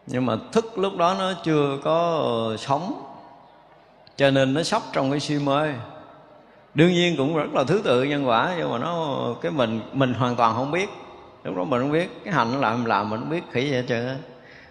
Nhưng 0.06 0.26
mà 0.26 0.37
thức 0.52 0.78
lúc 0.78 0.97
đó 0.97 1.16
nó 1.18 1.33
chưa 1.45 1.78
có 1.85 2.21
ờ, 2.25 2.56
sống, 2.56 3.02
cho 4.16 4.30
nên 4.30 4.54
nó 4.54 4.62
sắp 4.62 4.83
trong 4.92 5.11
cái 5.11 5.21
si 5.21 5.38
mê. 5.38 5.73
Đương 6.75 6.92
nhiên 6.92 7.16
cũng 7.16 7.37
rất 7.37 7.54
là 7.54 7.64
thứ 7.64 7.80
tự 7.85 8.02
nhân 8.02 8.28
quả, 8.28 8.54
nhưng 8.59 8.73
mà 8.73 8.78
nó, 8.78 9.18
cái 9.42 9.52
mình 9.52 9.80
mình 9.92 10.14
hoàn 10.14 10.37
toàn 10.37 10.54
không 10.54 10.71
biết. 10.71 10.88
Lúc 11.45 11.56
đó 11.56 11.64
mình 11.64 11.80
không 11.80 11.92
biết, 11.92 12.25
cái 12.25 12.35
hành 12.35 12.52
nó 12.52 12.59
làm 12.59 12.85
làm 12.85 13.11
mình 13.11 13.21
không 13.21 13.30
biết 13.30 13.42
khỉ 13.52 13.71
vậy 13.71 13.80
hết 13.80 13.85
trơn 13.88 14.06
á 14.06 14.16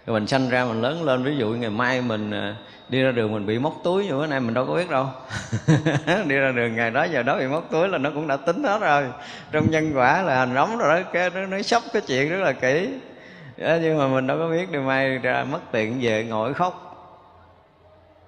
rồi 0.05 0.19
mình 0.19 0.27
sanh 0.27 0.49
ra 0.49 0.65
mình 0.65 0.81
lớn 0.81 1.03
lên 1.03 1.23
ví 1.23 1.37
dụ 1.37 1.49
ngày 1.49 1.69
mai 1.69 2.01
mình 2.01 2.31
à, 2.31 2.55
đi 2.89 3.01
ra 3.01 3.11
đường 3.11 3.33
mình 3.33 3.45
bị 3.45 3.59
móc 3.59 3.73
túi 3.83 4.05
như 4.05 4.11
bữa 4.11 4.27
nay 4.27 4.39
mình 4.39 4.53
đâu 4.53 4.65
có 4.65 4.75
biết 4.75 4.89
đâu. 4.89 5.07
Đi 6.27 6.35
ra 6.35 6.51
đường 6.51 6.75
ngày 6.75 6.91
đó 6.91 7.03
giờ 7.03 7.23
đó 7.23 7.37
bị 7.37 7.47
móc 7.47 7.71
túi 7.71 7.87
là 7.87 7.97
nó 7.97 8.09
cũng 8.13 8.27
đã 8.27 8.37
tính 8.37 8.63
hết 8.63 8.79
rồi. 8.81 9.03
Trong 9.51 9.71
nhân 9.71 9.91
quả 9.95 10.21
là 10.21 10.35
hành 10.35 10.53
nóng 10.53 10.77
rồi 10.77 11.01
đó 11.01 11.09
cái 11.13 11.29
nó, 11.29 11.45
nó 11.45 11.61
sắp 11.61 11.83
cái 11.93 12.01
chuyện 12.07 12.29
rất 12.29 12.37
là 12.37 12.51
kỹ. 12.51 12.89
Đó, 13.57 13.77
nhưng 13.81 13.97
mà 13.97 14.07
mình 14.07 14.27
đâu 14.27 14.37
có 14.37 14.49
biết 14.49 14.71
đi 14.71 14.79
mai 14.79 15.17
ra 15.17 15.45
mất 15.51 15.59
tiền 15.71 15.97
về 16.01 16.23
ngồi 16.23 16.53
khóc. 16.53 16.81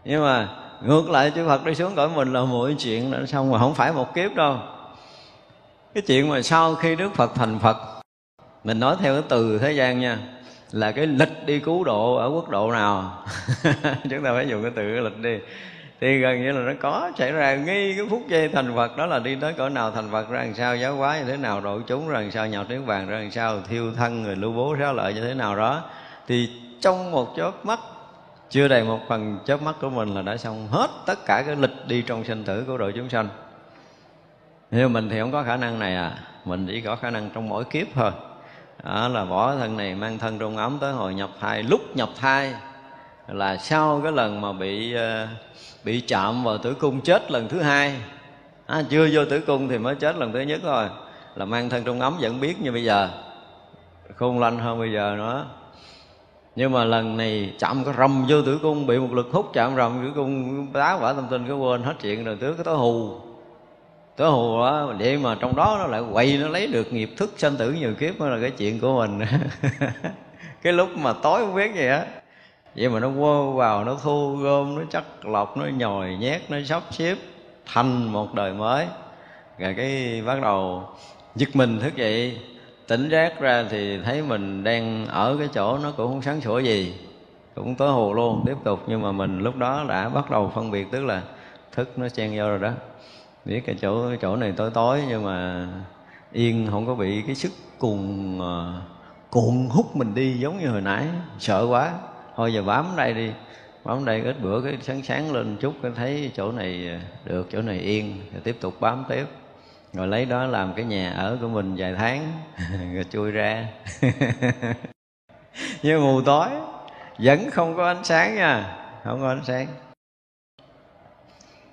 Nhưng 0.05 0.23
mà 0.23 0.47
ngược 0.81 1.09
lại 1.09 1.31
chư 1.35 1.47
Phật 1.47 1.65
đi 1.65 1.75
xuống 1.75 1.95
cõi 1.95 2.09
mình 2.15 2.33
là 2.33 2.41
mọi 2.41 2.75
chuyện 2.79 3.11
đã 3.11 3.19
xong 3.27 3.51
mà 3.51 3.59
không 3.59 3.75
phải 3.75 3.93
một 3.93 4.15
kiếp 4.15 4.35
đâu. 4.35 4.57
Cái 5.93 6.03
chuyện 6.07 6.29
mà 6.29 6.41
sau 6.41 6.75
khi 6.75 6.95
Đức 6.95 7.15
Phật 7.15 7.35
thành 7.35 7.59
Phật 7.59 7.77
mình 8.63 8.79
nói 8.79 8.95
theo 8.99 9.13
cái 9.13 9.23
từ 9.29 9.59
thế 9.59 9.71
gian 9.71 9.99
nha 9.99 10.17
là 10.71 10.91
cái 10.91 11.07
lịch 11.07 11.45
đi 11.45 11.59
cứu 11.59 11.83
độ 11.83 12.15
ở 12.15 12.29
quốc 12.29 12.49
độ 12.49 12.71
nào? 12.71 13.23
Chúng 13.83 14.23
ta 14.23 14.33
phải 14.33 14.47
dùng 14.47 14.61
cái 14.61 14.71
từ 14.75 14.93
cái 14.93 15.03
lịch 15.03 15.17
đi. 15.17 15.37
Thì 16.01 16.19
gần 16.19 16.41
như 16.41 16.51
là 16.51 16.59
nó 16.59 16.73
có 16.81 17.11
xảy 17.17 17.31
ra 17.31 17.55
ngay 17.55 17.93
cái 17.97 18.05
phút 18.09 18.21
giây 18.27 18.49
thành 18.49 18.75
Phật, 18.75 18.97
đó 18.97 19.05
là 19.05 19.19
đi 19.19 19.35
tới 19.35 19.53
cõi 19.53 19.69
nào 19.69 19.91
thành 19.91 20.11
Phật, 20.11 20.29
ra 20.29 20.39
làm 20.39 20.53
sao 20.53 20.75
giáo 20.75 20.95
hóa 20.95 21.19
như 21.19 21.25
thế 21.25 21.37
nào, 21.37 21.61
độ 21.61 21.79
chúng 21.87 22.09
ra 22.09 22.19
làm 22.19 22.31
sao, 22.31 22.47
nhào 22.47 22.63
tiếng 22.63 22.85
vàng 22.85 23.07
ra 23.07 23.17
làm 23.17 23.31
sao, 23.31 23.61
thiêu 23.69 23.93
thân 23.93 24.23
người 24.23 24.35
lưu 24.35 24.51
bố 24.51 24.75
xá 24.79 24.91
lợi 24.91 25.13
như 25.13 25.21
thế 25.21 25.33
nào 25.33 25.55
đó. 25.55 25.83
Thì 26.27 26.49
trong 26.81 27.11
một 27.11 27.33
chớp 27.37 27.65
mắt, 27.65 27.79
chưa 28.49 28.67
đầy 28.67 28.83
một 28.83 28.99
phần 29.07 29.39
chớp 29.45 29.61
mắt 29.61 29.75
của 29.81 29.89
mình 29.89 30.15
là 30.15 30.21
đã 30.21 30.37
xong 30.37 30.67
hết 30.71 30.87
tất 31.05 31.25
cả 31.25 31.43
cái 31.45 31.55
lịch 31.55 31.87
đi 31.87 32.01
trong 32.01 32.23
sinh 32.23 32.43
tử 32.43 32.63
của 32.67 32.77
đội 32.77 32.93
chúng 32.95 33.09
sanh. 33.09 33.29
Nhưng 34.71 34.93
mình 34.93 35.09
thì 35.09 35.19
không 35.19 35.31
có 35.31 35.43
khả 35.43 35.57
năng 35.57 35.79
này 35.79 35.95
à 35.95 36.17
mình 36.45 36.67
chỉ 36.67 36.81
có 36.81 36.95
khả 36.95 37.09
năng 37.09 37.29
trong 37.29 37.49
mỗi 37.49 37.63
kiếp 37.63 37.87
thôi 37.95 38.11
đó 38.87 39.07
là 39.07 39.25
bỏ 39.25 39.55
thân 39.55 39.77
này 39.77 39.95
mang 39.95 40.17
thân 40.19 40.39
trong 40.39 40.57
ấm 40.57 40.77
tới 40.81 40.93
hồi 40.93 41.13
nhập 41.13 41.29
thai. 41.39 41.63
Lúc 41.63 41.95
nhập 41.95 42.09
thai 42.15 42.53
là 43.27 43.57
sau 43.57 44.01
cái 44.03 44.11
lần 44.11 44.41
mà 44.41 44.53
bị 44.53 44.93
ờ, 44.93 45.27
bị 45.83 46.01
chạm 46.01 46.43
vào 46.43 46.57
tử 46.57 46.73
cung 46.73 47.01
chết 47.01 47.31
lần 47.31 47.47
thứ 47.47 47.61
hai. 47.61 47.95
À, 48.65 48.83
chưa 48.89 49.09
vô 49.11 49.25
tử 49.25 49.39
cung 49.39 49.67
thì 49.67 49.77
mới 49.77 49.95
chết 49.95 50.15
lần 50.15 50.33
thứ 50.33 50.39
nhất 50.39 50.63
rồi 50.63 50.89
là 51.35 51.45
mang 51.45 51.69
thân 51.69 51.83
trong 51.83 51.99
ấm 51.99 52.17
vẫn 52.19 52.39
biết 52.39 52.61
như 52.61 52.71
bây 52.71 52.83
giờ. 52.83 53.09
Khôn 54.15 54.39
lanh 54.39 54.59
hơn 54.59 54.79
bây 54.79 54.91
giờ 54.91 55.15
nữa. 55.17 55.45
Nhưng 56.55 56.71
mà 56.71 56.83
lần 56.83 57.17
này 57.17 57.53
chạm 57.59 57.83
có 57.83 57.93
rầm 57.97 58.25
vô 58.27 58.41
tử 58.41 58.59
cung 58.61 58.87
bị 58.87 58.99
một 58.99 59.13
lực 59.13 59.27
hút 59.31 59.49
chạm 59.53 59.75
rầm 59.75 60.01
tử 60.03 60.11
cung 60.15 60.67
tá 60.73 60.97
quả 61.01 61.13
tâm 61.13 61.27
tin 61.29 61.47
cái 61.47 61.55
quên 61.55 61.83
hết 61.83 61.93
chuyện 62.01 62.23
rồi 62.23 62.37
tứ 62.41 62.53
cái 62.53 62.63
tối 62.63 62.77
hù 62.77 63.26
tối 64.17 64.31
hù 64.31 64.59
đó 64.59 64.93
vậy 64.99 65.17
mà 65.17 65.35
trong 65.39 65.55
đó 65.55 65.75
nó 65.79 65.87
lại 65.87 66.01
quay 66.01 66.37
nó 66.37 66.47
lấy 66.47 66.67
được 66.67 66.93
nghiệp 66.93 67.13
thức 67.17 67.33
sanh 67.37 67.55
tử 67.55 67.71
nhiều 67.71 67.93
kiếp 67.93 68.19
đó 68.19 68.25
là 68.25 68.37
cái 68.41 68.51
chuyện 68.51 68.79
của 68.79 68.97
mình. 68.97 69.27
Cái 70.61 70.73
lúc 70.73 70.89
mà 70.97 71.13
tối 71.13 71.41
không 71.41 71.55
biết 71.55 71.75
gì 71.75 71.87
á. 71.87 72.05
Vậy 72.75 72.89
mà 72.89 72.99
nó 72.99 73.09
quơ 73.19 73.51
vào, 73.51 73.83
nó 73.83 73.97
thu 74.03 74.35
gom, 74.35 74.75
nó 74.75 74.81
chắc 74.89 75.25
lọc, 75.25 75.57
nó 75.57 75.65
nhồi 75.65 76.17
nhét, 76.19 76.41
nó 76.49 76.57
sắp 76.65 76.83
xếp, 76.91 77.15
thành 77.65 78.11
một 78.11 78.33
đời 78.33 78.53
mới. 78.53 78.85
Rồi 79.59 79.73
cái 79.77 80.21
bắt 80.25 80.41
đầu 80.41 80.83
giật 81.35 81.49
mình 81.53 81.79
thức 81.79 81.95
dậy. 81.95 82.37
Tỉnh 82.87 83.09
giác 83.09 83.39
ra 83.39 83.65
thì 83.69 83.99
thấy 84.05 84.21
mình 84.21 84.63
đang 84.63 85.05
ở 85.05 85.35
cái 85.39 85.47
chỗ 85.53 85.77
nó 85.77 85.91
cũng 85.97 86.07
không 86.07 86.21
sáng 86.21 86.41
sủa 86.41 86.59
gì. 86.59 86.95
Cũng 87.55 87.75
tối 87.75 87.91
hù 87.91 88.13
luôn, 88.13 88.43
tiếp 88.45 88.55
tục. 88.63 88.83
Nhưng 88.87 89.01
mà 89.01 89.11
mình 89.11 89.39
lúc 89.39 89.57
đó 89.57 89.85
đã 89.87 90.09
bắt 90.09 90.31
đầu 90.31 90.51
phân 90.55 90.71
biệt, 90.71 90.87
tức 90.91 91.05
là 91.05 91.21
thức 91.71 91.99
nó 91.99 92.09
chen 92.09 92.37
vô 92.37 92.47
rồi 92.47 92.59
đó 92.59 92.71
biết 93.47 93.61
cái 93.65 93.75
chỗ 93.81 94.09
cái 94.09 94.17
chỗ 94.21 94.35
này 94.35 94.53
tối 94.57 94.71
tối, 94.73 95.03
nhưng 95.09 95.25
mà 95.25 95.67
yên 96.31 96.67
không 96.71 96.87
có 96.87 96.95
bị 96.95 97.21
cái 97.21 97.35
sức 97.35 97.51
cuồng 97.79 98.39
ờ, 98.41 98.81
cuộn 99.29 99.69
hút 99.69 99.95
mình 99.95 100.15
đi 100.15 100.39
giống 100.39 100.59
như 100.59 100.67
hồi 100.67 100.81
nãy. 100.81 101.05
Sợ 101.39 101.67
quá. 101.69 101.93
Thôi 102.35 102.53
giờ 102.53 102.63
bám 102.63 102.85
đây 102.95 103.13
đi. 103.13 103.31
Bám 103.83 104.05
đây 104.05 104.21
ít 104.21 104.35
bữa 104.41 104.61
cái 104.61 104.77
sáng 104.81 105.03
sáng 105.03 105.33
lên 105.33 105.57
chút 105.59 105.73
cái 105.81 105.91
thấy 105.95 106.31
chỗ 106.35 106.51
này 106.51 106.87
ờ, 106.89 106.97
được, 107.25 107.47
chỗ 107.51 107.61
này 107.61 107.79
yên. 107.79 108.21
Rồi 108.33 108.41
tiếp 108.43 108.57
tục 108.61 108.73
bám 108.79 109.03
tiếp. 109.09 109.25
Rồi 109.93 110.07
lấy 110.07 110.25
đó 110.25 110.45
làm 110.45 110.73
cái 110.73 110.85
nhà 110.85 111.11
ở 111.11 111.37
của 111.41 111.47
mình 111.47 111.75
vài 111.77 111.95
tháng. 111.97 112.31
Rồi 112.93 113.05
chui 113.09 113.31
ra. 113.31 113.67
Như 115.83 115.99
mù 115.99 116.21
tối. 116.21 116.49
Vẫn 117.19 117.49
không 117.51 117.77
có 117.77 117.87
ánh 117.87 118.03
sáng 118.03 118.35
nha. 118.35 118.77
Không 119.03 119.19
có 119.21 119.29
ánh 119.29 119.43
sáng 119.43 119.67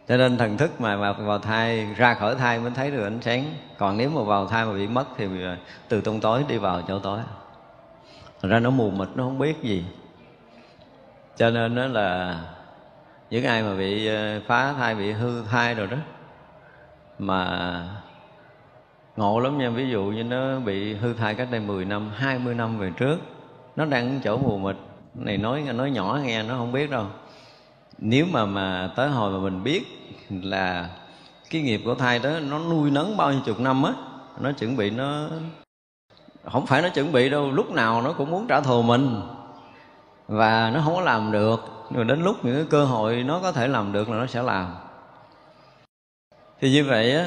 cho 0.08 0.16
nên 0.16 0.38
thần 0.38 0.56
thức 0.56 0.80
mà, 0.80 0.96
mà 0.96 1.12
vào 1.12 1.38
thai 1.38 1.86
ra 1.96 2.14
khỏi 2.14 2.34
thai 2.34 2.60
mới 2.60 2.70
thấy 2.74 2.90
được 2.90 3.04
ánh 3.04 3.22
sáng. 3.22 3.44
Còn 3.78 3.96
nếu 3.96 4.10
mà 4.10 4.22
vào 4.22 4.46
thai 4.46 4.64
mà 4.64 4.72
bị 4.72 4.86
mất 4.86 5.04
thì 5.16 5.26
à, 5.44 5.56
từ 5.88 6.00
trong 6.00 6.20
tối 6.20 6.44
đi 6.48 6.58
vào 6.58 6.82
chỗ 6.88 6.98
tối. 6.98 7.20
Thật 8.42 8.48
ra 8.48 8.58
nó 8.58 8.70
mù 8.70 8.90
mịt 8.90 9.08
nó 9.14 9.24
không 9.24 9.38
biết 9.38 9.62
gì. 9.62 9.84
Cho 11.36 11.50
nên 11.50 11.74
đó 11.74 11.86
là 11.86 12.38
những 13.30 13.44
ai 13.44 13.62
mà 13.62 13.74
bị 13.74 14.06
à, 14.06 14.40
phá 14.46 14.72
thai 14.72 14.94
bị 14.94 15.12
hư 15.12 15.42
thai 15.44 15.74
rồi 15.74 15.86
đó 15.86 15.96
mà 17.18 17.82
ngộ 19.16 19.40
lắm 19.40 19.58
nha. 19.58 19.70
Ví 19.70 19.90
dụ 19.90 20.04
như 20.04 20.24
nó 20.24 20.60
bị 20.60 20.94
hư 20.94 21.14
thai 21.14 21.34
cách 21.34 21.48
đây 21.50 21.60
10 21.60 21.84
năm 21.84 22.10
20 22.14 22.54
năm 22.54 22.78
về 22.78 22.90
trước 22.96 23.18
nó 23.76 23.84
đang 23.84 24.20
chỗ 24.24 24.38
mù 24.38 24.58
mịt. 24.58 24.76
Này 25.14 25.36
nói 25.36 25.62
nói 25.62 25.90
nhỏ 25.90 26.18
nghe 26.24 26.42
nó 26.42 26.56
không 26.56 26.72
biết 26.72 26.90
đâu 26.90 27.06
nếu 27.98 28.26
mà 28.30 28.44
mà 28.44 28.90
tới 28.96 29.08
hồi 29.08 29.32
mà 29.32 29.38
mình 29.38 29.62
biết 29.62 29.82
là 30.30 30.88
cái 31.50 31.62
nghiệp 31.62 31.82
của 31.84 31.94
thai 31.94 32.18
đó 32.18 32.30
nó 32.50 32.58
nuôi 32.58 32.90
nấng 32.90 33.16
bao 33.16 33.32
nhiêu 33.32 33.40
chục 33.44 33.60
năm 33.60 33.82
á, 33.82 33.92
nó 34.40 34.52
chuẩn 34.52 34.76
bị 34.76 34.90
nó, 34.90 35.28
không 36.52 36.66
phải 36.66 36.82
nó 36.82 36.88
chuẩn 36.88 37.12
bị 37.12 37.30
đâu, 37.30 37.50
lúc 37.50 37.70
nào 37.70 38.02
nó 38.02 38.12
cũng 38.12 38.30
muốn 38.30 38.46
trả 38.46 38.60
thù 38.60 38.82
mình. 38.82 39.20
Và 40.28 40.70
nó 40.74 40.80
không 40.84 40.94
có 40.94 41.00
làm 41.00 41.32
được, 41.32 41.86
nhưng 41.90 41.98
mà 41.98 42.04
đến 42.04 42.24
lúc 42.24 42.44
những 42.44 42.54
cái 42.54 42.64
cơ 42.70 42.84
hội 42.84 43.22
nó 43.22 43.38
có 43.42 43.52
thể 43.52 43.68
làm 43.68 43.92
được 43.92 44.10
là 44.10 44.16
nó 44.18 44.26
sẽ 44.26 44.42
làm. 44.42 44.74
Thì 46.60 46.70
như 46.70 46.84
vậy 46.84 47.16
á, 47.16 47.26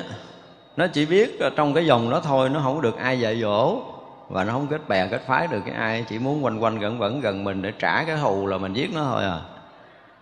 nó 0.78 0.88
chỉ 0.88 1.06
biết 1.06 1.40
trong 1.56 1.74
cái 1.74 1.86
dòng 1.86 2.10
đó 2.10 2.22
thôi, 2.24 2.50
nó 2.50 2.60
không 2.64 2.82
được 2.82 2.98
ai 2.98 3.20
dạy 3.20 3.42
dỗ 3.42 3.82
và 4.30 4.44
nó 4.44 4.54
không 4.54 4.68
kết 4.68 4.88
bè 4.88 5.08
kết 5.08 5.22
phái 5.28 5.48
được. 5.48 5.62
Cái 5.66 5.76
ai 5.76 6.06
chỉ 6.10 6.20
muốn 6.20 6.46
quanh 6.46 6.60
quanh 6.60 6.80
gần 6.80 7.00
vẫn 7.00 7.22
gần 7.22 7.44
mình 7.44 7.62
để 7.62 7.74
trả 7.80 8.04
cái 8.04 8.18
thù 8.18 8.48
là 8.48 8.58
mình 8.58 8.74
giết 8.74 8.94
nó 8.94 9.04
thôi 9.04 9.24
à 9.24 9.40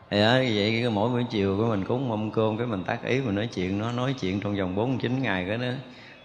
thì 0.09 0.19
đó, 0.19 0.33
vậy 0.33 0.79
cái 0.81 0.89
mỗi 0.89 1.09
buổi 1.09 1.25
chiều 1.29 1.57
của 1.57 1.65
mình 1.65 1.85
cúng 1.85 2.09
mâm 2.09 2.31
cơm 2.31 2.57
cái 2.57 2.67
mình 2.67 2.83
tác 2.83 3.03
ý 3.03 3.21
mình 3.21 3.35
nói 3.35 3.47
chuyện 3.53 3.79
nó 3.79 3.91
nói 3.91 4.15
chuyện 4.21 4.39
trong 4.39 4.55
vòng 4.55 4.75
49 4.75 5.21
ngày 5.21 5.45
cái 5.47 5.57
nó 5.57 5.67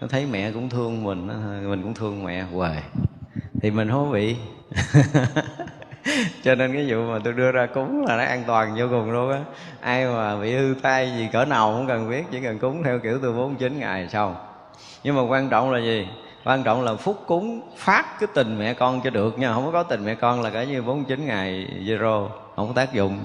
nó 0.01 0.07
thấy 0.07 0.25
mẹ 0.31 0.51
cũng 0.51 0.69
thương 0.69 1.03
mình 1.03 1.27
nó, 1.27 1.33
mình 1.69 1.83
cũng 1.83 1.93
thương 1.93 2.23
mẹ 2.23 2.41
hoài. 2.41 2.83
Thì 3.61 3.71
mình 3.71 3.89
không 3.89 4.11
bị. 4.11 4.35
Cho 6.43 6.55
nên 6.55 6.73
cái 6.73 6.85
vụ 6.89 7.01
mà 7.01 7.19
tôi 7.23 7.33
đưa 7.33 7.51
ra 7.51 7.65
cúng 7.65 8.05
là 8.05 8.17
nó 8.17 8.23
an 8.23 8.43
toàn 8.47 8.75
vô 8.77 8.85
cùng 8.89 9.11
luôn 9.11 9.31
á. 9.31 9.39
Ai 9.81 10.05
mà 10.05 10.41
bị 10.41 10.53
hư 10.53 10.75
tay 10.81 11.11
gì 11.17 11.29
cỡ 11.33 11.45
nào 11.45 11.73
cũng 11.73 11.87
cần 11.87 12.09
biết 12.09 12.23
chỉ 12.31 12.39
cần 12.41 12.59
cúng 12.59 12.83
theo 12.83 12.99
kiểu 12.99 13.19
tôi 13.21 13.33
49 13.33 13.79
ngày 13.79 14.07
xong. 14.09 14.35
Nhưng 15.03 15.15
mà 15.15 15.21
quan 15.21 15.49
trọng 15.49 15.71
là 15.71 15.79
gì? 15.79 16.07
Quan 16.43 16.63
trọng 16.63 16.83
là 16.83 16.95
phúc 16.95 17.23
cúng 17.27 17.61
phát 17.77 18.19
cái 18.19 18.29
tình 18.33 18.59
mẹ 18.59 18.73
con 18.73 19.01
cho 19.03 19.09
được 19.09 19.39
nha. 19.39 19.53
Không 19.53 19.71
có 19.71 19.83
tình 19.83 20.05
mẹ 20.05 20.15
con 20.15 20.41
là 20.41 20.49
cả 20.49 20.63
như 20.63 20.81
49 20.81 21.25
ngày 21.25 21.67
zero 21.85 22.29
không 22.55 22.67
có 22.67 22.73
tác 22.73 22.93
dụng 22.93 23.19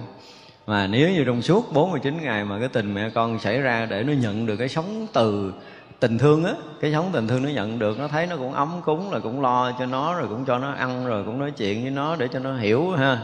mà 0.67 0.87
nếu 0.87 1.11
như 1.11 1.25
trong 1.25 1.43
suốt 1.43 1.73
49 1.73 2.23
ngày 2.23 2.45
mà 2.45 2.59
cái 2.59 2.69
tình 2.69 2.95
mẹ 2.95 3.11
con 3.11 3.39
xảy 3.39 3.61
ra 3.61 3.87
để 3.87 4.03
nó 4.03 4.13
nhận 4.13 4.47
được 4.47 4.57
cái 4.57 4.69
sống 4.69 5.07
từ 5.13 5.53
tình 6.01 6.19
thương 6.19 6.45
á, 6.45 6.53
cái 6.81 6.93
sống 6.93 7.11
tình 7.13 7.29
thương 7.29 7.43
nó 7.43 7.49
nhận 7.49 7.79
được, 7.79 7.99
nó 7.99 8.09
thấy 8.09 8.27
nó 8.27 8.37
cũng 8.37 8.53
ấm 8.53 8.81
cúng 8.85 9.11
rồi 9.11 9.21
cũng 9.21 9.41
lo 9.41 9.73
cho 9.79 9.87
nó, 9.87 10.15
rồi 10.15 10.29
cũng 10.29 10.45
cho 10.45 10.59
nó 10.59 10.73
ăn, 10.73 11.07
rồi 11.07 11.25
cũng 11.25 11.39
nói 11.39 11.51
chuyện 11.51 11.83
với 11.83 11.91
nó 11.91 12.17
để 12.17 12.29
cho 12.33 12.39
nó 12.39 12.57
hiểu 12.57 12.91
ha. 12.91 13.19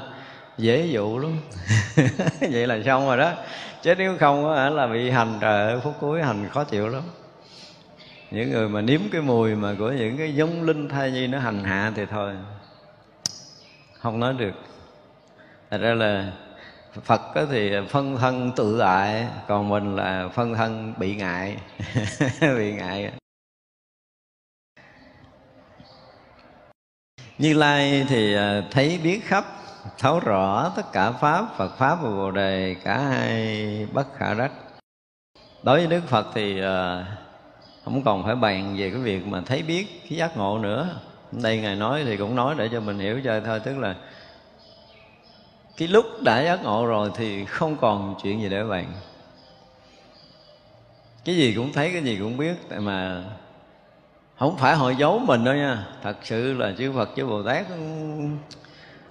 Dễ 0.58 0.86
dụ 0.86 1.18
lắm. 1.18 1.38
Vậy 2.52 2.66
là 2.66 2.78
xong 2.84 3.06
rồi 3.06 3.16
đó. 3.16 3.32
Chứ 3.82 3.94
nếu 3.94 4.16
không 4.20 4.54
á 4.54 4.70
là 4.70 4.86
bị 4.86 5.10
hành 5.10 5.38
trời 5.40 5.72
ơi, 5.72 5.80
phút 5.84 5.94
cuối 6.00 6.22
hành 6.22 6.48
khó 6.48 6.64
chịu 6.64 6.88
lắm. 6.88 7.02
Những 8.30 8.50
người 8.50 8.68
mà 8.68 8.80
nếm 8.80 9.00
cái 9.12 9.20
mùi 9.20 9.54
mà 9.54 9.74
của 9.78 9.92
những 9.92 10.18
cái 10.18 10.34
giống 10.34 10.62
linh 10.62 10.88
thai 10.88 11.10
nhi 11.10 11.26
nó 11.26 11.38
hành 11.38 11.64
hạ 11.64 11.92
thì 11.96 12.06
thôi, 12.06 12.32
không 13.98 14.20
nói 14.20 14.34
được. 14.38 14.54
Thật 15.70 15.78
ra 15.80 15.94
là 15.94 16.32
Phật 17.00 17.20
thì 17.50 17.72
phân 17.88 18.16
thân 18.16 18.52
tự 18.56 18.78
tại, 18.80 19.26
Còn 19.48 19.68
mình 19.68 19.96
là 19.96 20.28
phân 20.28 20.54
thân 20.54 20.94
bị 20.98 21.16
ngại. 21.16 21.56
Bị 22.40 22.72
ngại. 22.72 23.12
Như 27.38 27.54
Lai 27.54 28.06
thì 28.08 28.34
à, 28.34 28.62
thấy 28.70 29.00
biết 29.04 29.20
khắp, 29.24 29.44
Thấu 29.98 30.20
rõ 30.20 30.72
tất 30.76 30.92
cả 30.92 31.12
Pháp, 31.12 31.46
Phật 31.56 31.78
Pháp 31.78 31.98
và 32.02 32.10
Bồ 32.10 32.30
Đề, 32.30 32.76
Cả 32.84 32.98
hai 32.98 33.86
bất 33.92 34.06
khả 34.16 34.34
đắc 34.34 34.52
Đối 35.62 35.78
với 35.78 35.86
Đức 35.86 36.08
Phật 36.08 36.26
thì 36.34 36.62
à, 36.62 37.06
Không 37.84 38.02
còn 38.04 38.24
phải 38.24 38.34
bàn 38.34 38.76
về 38.78 38.90
cái 38.90 39.00
việc 39.00 39.26
mà 39.26 39.42
thấy 39.46 39.62
biết, 39.62 39.86
Cái 40.08 40.18
giác 40.18 40.36
ngộ 40.36 40.58
nữa. 40.58 41.00
Đây 41.32 41.60
Ngài 41.60 41.76
nói 41.76 42.02
thì 42.04 42.16
cũng 42.16 42.36
nói 42.36 42.54
để 42.58 42.68
cho 42.72 42.80
mình 42.80 42.98
hiểu 42.98 43.20
cho 43.24 43.40
thôi, 43.40 43.60
Tức 43.64 43.78
là 43.78 43.94
cái 45.82 45.88
lúc 45.88 46.22
đã 46.22 46.42
giác 46.42 46.62
ngộ 46.64 46.86
rồi 46.86 47.10
thì 47.14 47.44
không 47.44 47.76
còn 47.76 48.14
chuyện 48.22 48.40
gì 48.40 48.48
để 48.48 48.64
bàn. 48.64 48.86
Cái 51.24 51.36
gì 51.36 51.54
cũng 51.54 51.72
thấy, 51.72 51.90
cái 51.92 52.02
gì 52.02 52.18
cũng 52.20 52.36
biết, 52.36 52.54
tại 52.68 52.80
mà 52.80 53.24
không 54.38 54.56
phải 54.56 54.76
họ 54.76 54.90
giấu 54.90 55.18
mình 55.18 55.44
đâu 55.44 55.54
nha. 55.54 55.86
Thật 56.02 56.16
sự 56.22 56.54
là 56.54 56.72
chư 56.78 56.92
phật, 56.92 57.08
chư 57.16 57.26
bồ 57.26 57.42
tát 57.42 57.68
ừ, 57.68 57.76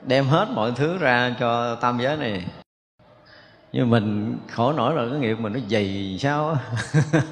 đem 0.02 0.28
hết 0.28 0.48
mọi 0.54 0.72
thứ 0.76 0.98
ra 0.98 1.36
cho 1.40 1.76
tam 1.76 2.00
giới 2.02 2.18
này 2.18 2.44
nhưng 3.74 3.90
mình 3.90 4.38
khổ 4.52 4.74
nổi 4.74 4.96
là 4.96 5.06
cái 5.12 5.20
nghiệp 5.20 5.40
mình 5.40 5.54
nó 5.54 5.60
dày 5.70 6.18
sao 6.20 6.58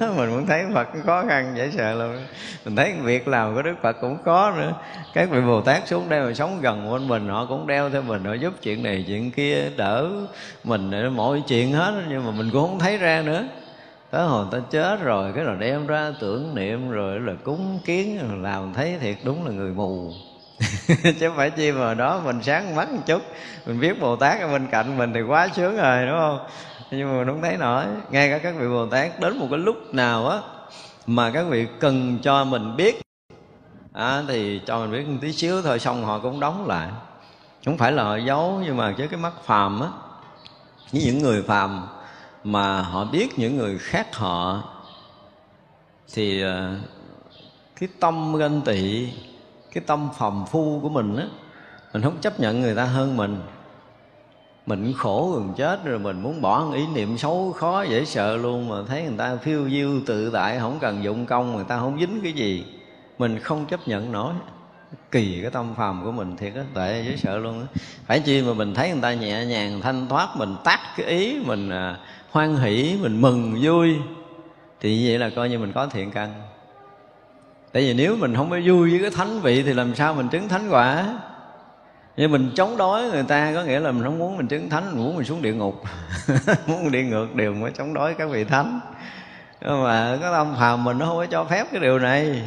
mình 0.00 0.30
muốn 0.30 0.46
thấy 0.46 0.64
phật 0.74 0.88
khó 1.06 1.24
khăn, 1.28 1.54
dễ 1.56 1.70
sợ 1.70 1.94
luôn 1.94 2.16
mình 2.64 2.76
thấy 2.76 2.94
việc 3.02 3.28
làm 3.28 3.54
của 3.54 3.62
đức 3.62 3.74
phật 3.82 3.96
cũng 4.00 4.16
có 4.24 4.52
nữa. 4.56 4.72
Các 5.14 5.30
vị 5.30 5.40
bồ 5.40 5.60
tát 5.60 5.88
xuống 5.88 6.08
đây 6.08 6.26
mà 6.26 6.34
sống 6.34 6.60
gần 6.60 6.92
bên 6.92 7.08
mình, 7.08 7.28
họ 7.28 7.46
cũng 7.46 7.66
đeo 7.66 7.90
theo 7.90 8.02
mình, 8.02 8.24
họ 8.24 8.34
giúp 8.34 8.54
chuyện 8.62 8.82
này, 8.82 9.04
chuyện 9.06 9.30
kia, 9.30 9.70
đỡ 9.76 10.10
mình 10.64 11.16
mọi 11.16 11.42
chuyện 11.48 11.72
hết. 11.72 12.04
Nhưng 12.08 12.24
mà 12.24 12.30
mình 12.30 12.50
cũng 12.52 12.68
không 12.68 12.78
thấy 12.78 12.98
ra 12.98 13.22
nữa. 13.22 13.44
Tới 14.10 14.26
hồi 14.26 14.46
ta 14.50 14.58
chết 14.70 15.02
rồi, 15.02 15.32
cái 15.32 15.44
rồi 15.44 15.56
đem 15.60 15.86
ra 15.86 16.12
tưởng 16.20 16.54
niệm 16.54 16.90
rồi, 16.90 17.20
là 17.20 17.32
cúng 17.44 17.78
kiến, 17.84 18.42
làm 18.42 18.74
thấy 18.74 18.96
thiệt 19.00 19.16
đúng 19.24 19.46
là 19.46 19.52
người 19.52 19.72
mù. 19.72 20.12
chứ 21.04 21.28
không 21.28 21.36
phải 21.36 21.50
chi 21.50 21.72
mà 21.72 21.94
đó 21.94 22.20
mình 22.24 22.42
sáng 22.42 22.74
mắt 22.74 22.92
một 22.92 23.00
chút. 23.06 23.22
Mình 23.66 23.80
biết 23.80 24.00
bồ 24.00 24.16
tát 24.16 24.40
ở 24.40 24.48
bên 24.48 24.66
cạnh 24.66 24.98
mình 24.98 25.12
thì 25.14 25.22
quá 25.22 25.48
sướng 25.56 25.76
rồi 25.76 26.06
đúng 26.06 26.18
không? 26.18 26.38
Nhưng 26.90 27.08
mà 27.08 27.18
mình 27.18 27.26
không 27.26 27.42
thấy 27.42 27.56
nổi. 27.56 27.84
Ngay 28.10 28.30
cả 28.30 28.38
các 28.38 28.54
vị 28.58 28.68
bồ 28.68 28.86
tát 28.86 29.20
đến 29.20 29.38
một 29.38 29.46
cái 29.50 29.58
lúc 29.58 29.94
nào 29.94 30.28
á 30.28 30.38
mà 31.06 31.30
các 31.30 31.42
vị 31.42 31.66
cần 31.80 32.18
cho 32.22 32.44
mình 32.44 32.76
biết 32.76 33.00
à, 33.92 34.22
thì 34.28 34.60
cho 34.66 34.78
mình 34.78 34.92
biết 34.92 35.08
một 35.08 35.18
tí 35.20 35.32
xíu 35.32 35.62
thôi 35.62 35.78
xong 35.78 36.04
họ 36.04 36.18
cũng 36.18 36.40
đóng 36.40 36.66
lại. 36.66 36.88
Không 37.64 37.78
phải 37.78 37.92
là 37.92 38.02
họ 38.02 38.16
giấu 38.16 38.60
nhưng 38.64 38.76
mà 38.76 38.94
với 38.98 39.08
cái 39.08 39.20
mắt 39.20 39.32
phàm 39.44 39.80
á 39.80 39.88
với 40.92 41.02
những 41.02 41.18
người 41.18 41.42
phàm 41.42 41.86
mà 42.44 42.82
họ 42.82 43.04
biết 43.04 43.38
những 43.38 43.56
người 43.56 43.78
khác 43.78 44.16
họ 44.16 44.62
thì 46.14 46.42
ờ, 46.42 46.76
cái 47.80 47.88
tâm 48.00 48.36
ganh 48.36 48.60
tị 48.60 49.08
cái 49.72 49.84
tâm 49.86 50.08
phàm 50.18 50.44
phu 50.50 50.80
của 50.82 50.88
mình 50.88 51.16
á, 51.16 51.26
mình 51.92 52.02
không 52.02 52.18
chấp 52.20 52.40
nhận 52.40 52.60
người 52.60 52.74
ta 52.74 52.84
hơn 52.84 53.16
mình. 53.16 53.40
Mình 54.66 54.92
khổ 54.96 55.32
gần 55.34 55.54
chết 55.56 55.84
rồi, 55.84 55.98
mình 55.98 56.22
muốn 56.22 56.40
bỏ 56.40 56.72
ý 56.72 56.86
niệm 56.94 57.18
xấu 57.18 57.52
khó 57.52 57.82
dễ 57.82 58.04
sợ 58.04 58.36
luôn 58.36 58.68
mà 58.68 58.76
thấy 58.88 59.02
người 59.02 59.18
ta 59.18 59.36
phiêu 59.36 59.70
diêu 59.70 59.90
tự 60.06 60.30
tại, 60.30 60.58
không 60.58 60.78
cần 60.80 61.04
dụng 61.04 61.26
công, 61.26 61.56
người 61.56 61.64
ta 61.68 61.78
không 61.78 62.00
dính 62.00 62.20
cái 62.22 62.32
gì. 62.32 62.64
Mình 63.18 63.38
không 63.38 63.66
chấp 63.66 63.88
nhận 63.88 64.12
nổi. 64.12 64.34
Kỳ 65.10 65.38
cái 65.42 65.50
tâm 65.50 65.74
phàm 65.74 66.04
của 66.04 66.12
mình 66.12 66.36
thiệt 66.36 66.54
á, 66.54 66.62
tệ 66.74 67.02
dễ 67.06 67.16
sợ 67.16 67.38
luôn 67.38 67.60
á. 67.60 67.66
Phải 68.06 68.20
chi 68.20 68.42
mà 68.42 68.54
mình 68.54 68.74
thấy 68.74 68.90
người 68.90 69.00
ta 69.02 69.14
nhẹ 69.14 69.44
nhàng, 69.44 69.80
thanh 69.80 70.08
thoát, 70.08 70.28
mình 70.36 70.56
tắt 70.64 70.80
cái 70.96 71.06
ý, 71.06 71.38
mình 71.46 71.70
à, 71.70 71.96
hoan 72.30 72.56
hỷ, 72.56 72.96
mình 73.02 73.20
mừng 73.20 73.58
vui, 73.62 73.96
thì 74.80 74.98
như 74.98 75.08
vậy 75.08 75.18
là 75.18 75.30
coi 75.30 75.48
như 75.48 75.58
mình 75.58 75.72
có 75.72 75.86
thiện 75.86 76.10
căn 76.10 76.42
tại 77.72 77.82
vì 77.82 77.94
nếu 77.94 78.16
mình 78.16 78.34
không 78.36 78.50
có 78.50 78.58
vui 78.64 78.90
với 78.90 79.00
cái 79.00 79.10
thánh 79.10 79.40
vị 79.40 79.62
thì 79.62 79.72
làm 79.72 79.94
sao 79.94 80.14
mình 80.14 80.28
chứng 80.28 80.48
thánh 80.48 80.68
quả? 80.70 81.18
Nhưng 82.16 82.32
mình 82.32 82.50
chống 82.54 82.76
đối 82.76 83.10
người 83.10 83.22
ta 83.22 83.52
có 83.54 83.62
nghĩa 83.62 83.80
là 83.80 83.92
mình 83.92 84.04
không 84.04 84.18
muốn 84.18 84.36
mình 84.36 84.48
chứng 84.48 84.70
thánh, 84.70 84.84
mình 84.92 85.04
muốn 85.04 85.16
mình 85.16 85.24
xuống 85.24 85.42
địa 85.42 85.52
ngục. 85.52 85.82
Muốn 86.66 86.92
đi 86.92 87.02
ngược 87.02 87.34
điều 87.34 87.54
mới 87.54 87.70
chống 87.78 87.94
đối 87.94 88.14
các 88.14 88.30
vị 88.30 88.44
thánh. 88.44 88.80
Nhưng 89.60 89.84
mà 89.84 90.18
cái 90.20 90.32
tâm 90.32 90.54
phàm 90.58 90.84
mình 90.84 90.98
nó 90.98 91.06
không 91.06 91.16
có 91.16 91.26
cho 91.26 91.44
phép 91.44 91.66
cái 91.72 91.80
điều 91.80 91.98
này. 91.98 92.42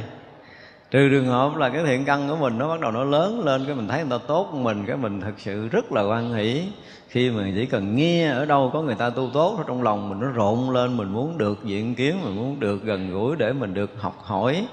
Trừ 0.91 1.09
trường 1.09 1.27
hợp 1.27 1.55
là 1.55 1.69
cái 1.69 1.83
thiện 1.86 2.05
căn 2.05 2.29
của 2.29 2.36
mình 2.36 2.57
nó 2.57 2.67
bắt 2.67 2.79
đầu 2.79 2.91
nó 2.91 3.03
lớn 3.03 3.45
lên, 3.45 3.65
cái 3.65 3.75
mình 3.75 3.88
thấy 3.88 3.99
người 3.99 4.19
ta 4.19 4.25
tốt 4.27 4.47
của 4.51 4.57
mình, 4.57 4.86
cái 4.86 4.97
mình 4.97 5.21
thực 5.21 5.39
sự 5.39 5.67
rất 5.67 5.91
là 5.91 6.01
quan 6.01 6.33
hỷ. 6.33 6.63
Khi 7.09 7.29
mà 7.29 7.43
chỉ 7.55 7.65
cần 7.65 7.95
nghe 7.95 8.27
ở 8.27 8.45
đâu 8.45 8.69
có 8.73 8.81
người 8.81 8.95
ta 8.95 9.09
tu 9.09 9.29
tốt 9.33 9.59
trong 9.67 9.83
lòng 9.83 10.09
mình 10.09 10.19
nó 10.19 10.27
rộn 10.27 10.69
lên, 10.69 10.97
mình 10.97 11.09
muốn 11.09 11.38
được 11.38 11.63
diện 11.63 11.95
kiến, 11.95 12.15
mình 12.23 12.36
muốn 12.36 12.59
được 12.59 12.83
gần 12.83 13.12
gũi 13.12 13.36
để 13.36 13.53
mình 13.53 13.73
được 13.73 13.91
học 13.99 14.15
hỏi 14.23 14.67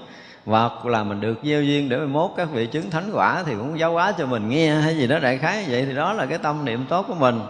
hoặc 0.45 0.85
là 0.85 1.03
mình 1.03 1.21
được 1.21 1.39
gieo 1.43 1.63
duyên 1.63 1.89
để 1.89 1.97
mình 1.97 2.13
mốt 2.13 2.31
các 2.37 2.47
vị 2.51 2.65
chứng 2.65 2.89
thánh 2.89 3.09
quả 3.13 3.43
thì 3.45 3.53
cũng 3.55 3.79
giáo 3.79 3.91
hóa 3.91 4.13
cho 4.17 4.25
mình 4.25 4.49
nghe, 4.49 4.75
hay 4.75 4.97
gì 4.97 5.07
đó 5.07 5.19
đại 5.19 5.37
khái 5.37 5.65
vậy 5.67 5.85
thì 5.85 5.95
đó 5.95 6.13
là 6.13 6.25
cái 6.25 6.37
tâm 6.37 6.65
niệm 6.65 6.85
tốt 6.89 7.05
của 7.07 7.15
mình. 7.15 7.41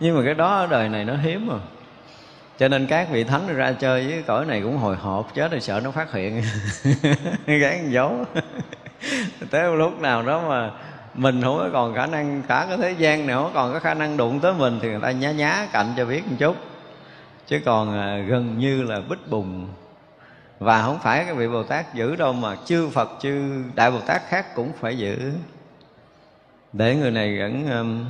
Nhưng 0.00 0.16
mà 0.16 0.22
cái 0.24 0.34
đó 0.34 0.56
ở 0.56 0.66
đời 0.66 0.88
này 0.88 1.04
nó 1.04 1.16
hiếm 1.16 1.48
rồi 1.48 1.60
cho 2.58 2.68
nên 2.68 2.86
các 2.86 3.08
vị 3.10 3.24
thánh 3.24 3.56
ra 3.56 3.72
chơi 3.72 4.06
với 4.06 4.22
cõi 4.22 4.44
này 4.44 4.60
cũng 4.62 4.78
hồi 4.78 4.96
hộp, 4.96 5.34
chết 5.34 5.50
rồi 5.50 5.60
sợ 5.60 5.80
nó 5.84 5.90
phát 5.90 6.12
hiện. 6.12 6.42
Gán 7.46 7.90
giấu. 7.90 8.24
Tới 9.50 9.70
một 9.70 9.76
lúc 9.76 10.00
nào 10.00 10.22
đó 10.22 10.48
mà 10.48 10.70
mình 11.14 11.42
không 11.42 11.58
có 11.58 11.68
còn 11.72 11.94
khả 11.94 12.06
năng, 12.06 12.42
cả 12.48 12.66
cái 12.68 12.78
thế 12.78 12.90
gian 12.90 13.26
này 13.26 13.36
không 13.36 13.50
còn 13.54 13.72
có 13.72 13.78
khả 13.78 13.94
năng 13.94 14.16
đụng 14.16 14.40
tới 14.40 14.54
mình 14.54 14.78
thì 14.82 14.88
người 14.88 15.00
ta 15.02 15.10
nhá 15.10 15.30
nhá 15.30 15.66
cạnh 15.72 15.86
cho 15.96 16.04
biết 16.04 16.26
một 16.26 16.36
chút. 16.38 16.56
Chứ 17.46 17.60
còn 17.64 17.98
à, 17.98 18.18
gần 18.28 18.58
như 18.58 18.82
là 18.82 19.00
bích 19.08 19.30
bùng 19.30 19.68
và 20.58 20.82
không 20.82 20.98
phải 20.98 21.24
cái 21.24 21.34
vị 21.34 21.48
bồ 21.48 21.62
tát 21.62 21.94
giữ 21.94 22.16
đâu 22.16 22.32
mà 22.32 22.56
chư 22.64 22.88
phật 22.88 23.10
chư 23.20 23.62
đại 23.74 23.90
bồ 23.90 24.00
tát 24.00 24.22
khác 24.28 24.54
cũng 24.54 24.72
phải 24.80 24.98
giữ. 24.98 25.32
Để 26.72 26.96
người 26.96 27.10
này 27.10 27.38
vẫn 27.38 27.70
um, 27.70 28.04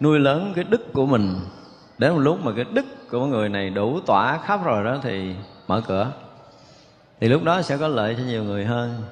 nuôi 0.00 0.18
lớn 0.18 0.52
cái 0.56 0.64
đức 0.64 0.92
của 0.92 1.06
mình. 1.06 1.34
Đến 1.98 2.12
một 2.12 2.18
lúc 2.18 2.40
mà 2.44 2.52
cái 2.56 2.64
đức 2.72 2.86
của 3.10 3.26
người 3.26 3.48
này 3.48 3.70
đủ 3.70 4.00
tỏa 4.06 4.38
khắp 4.38 4.64
rồi 4.64 4.84
đó 4.84 4.98
thì 5.02 5.34
mở 5.66 5.82
cửa. 5.86 6.12
Thì 7.20 7.28
lúc 7.28 7.44
đó 7.44 7.62
sẽ 7.62 7.76
có 7.76 7.88
lợi 7.88 8.14
cho 8.18 8.24
nhiều 8.24 8.44
người 8.44 8.64
hơn. 8.64 9.02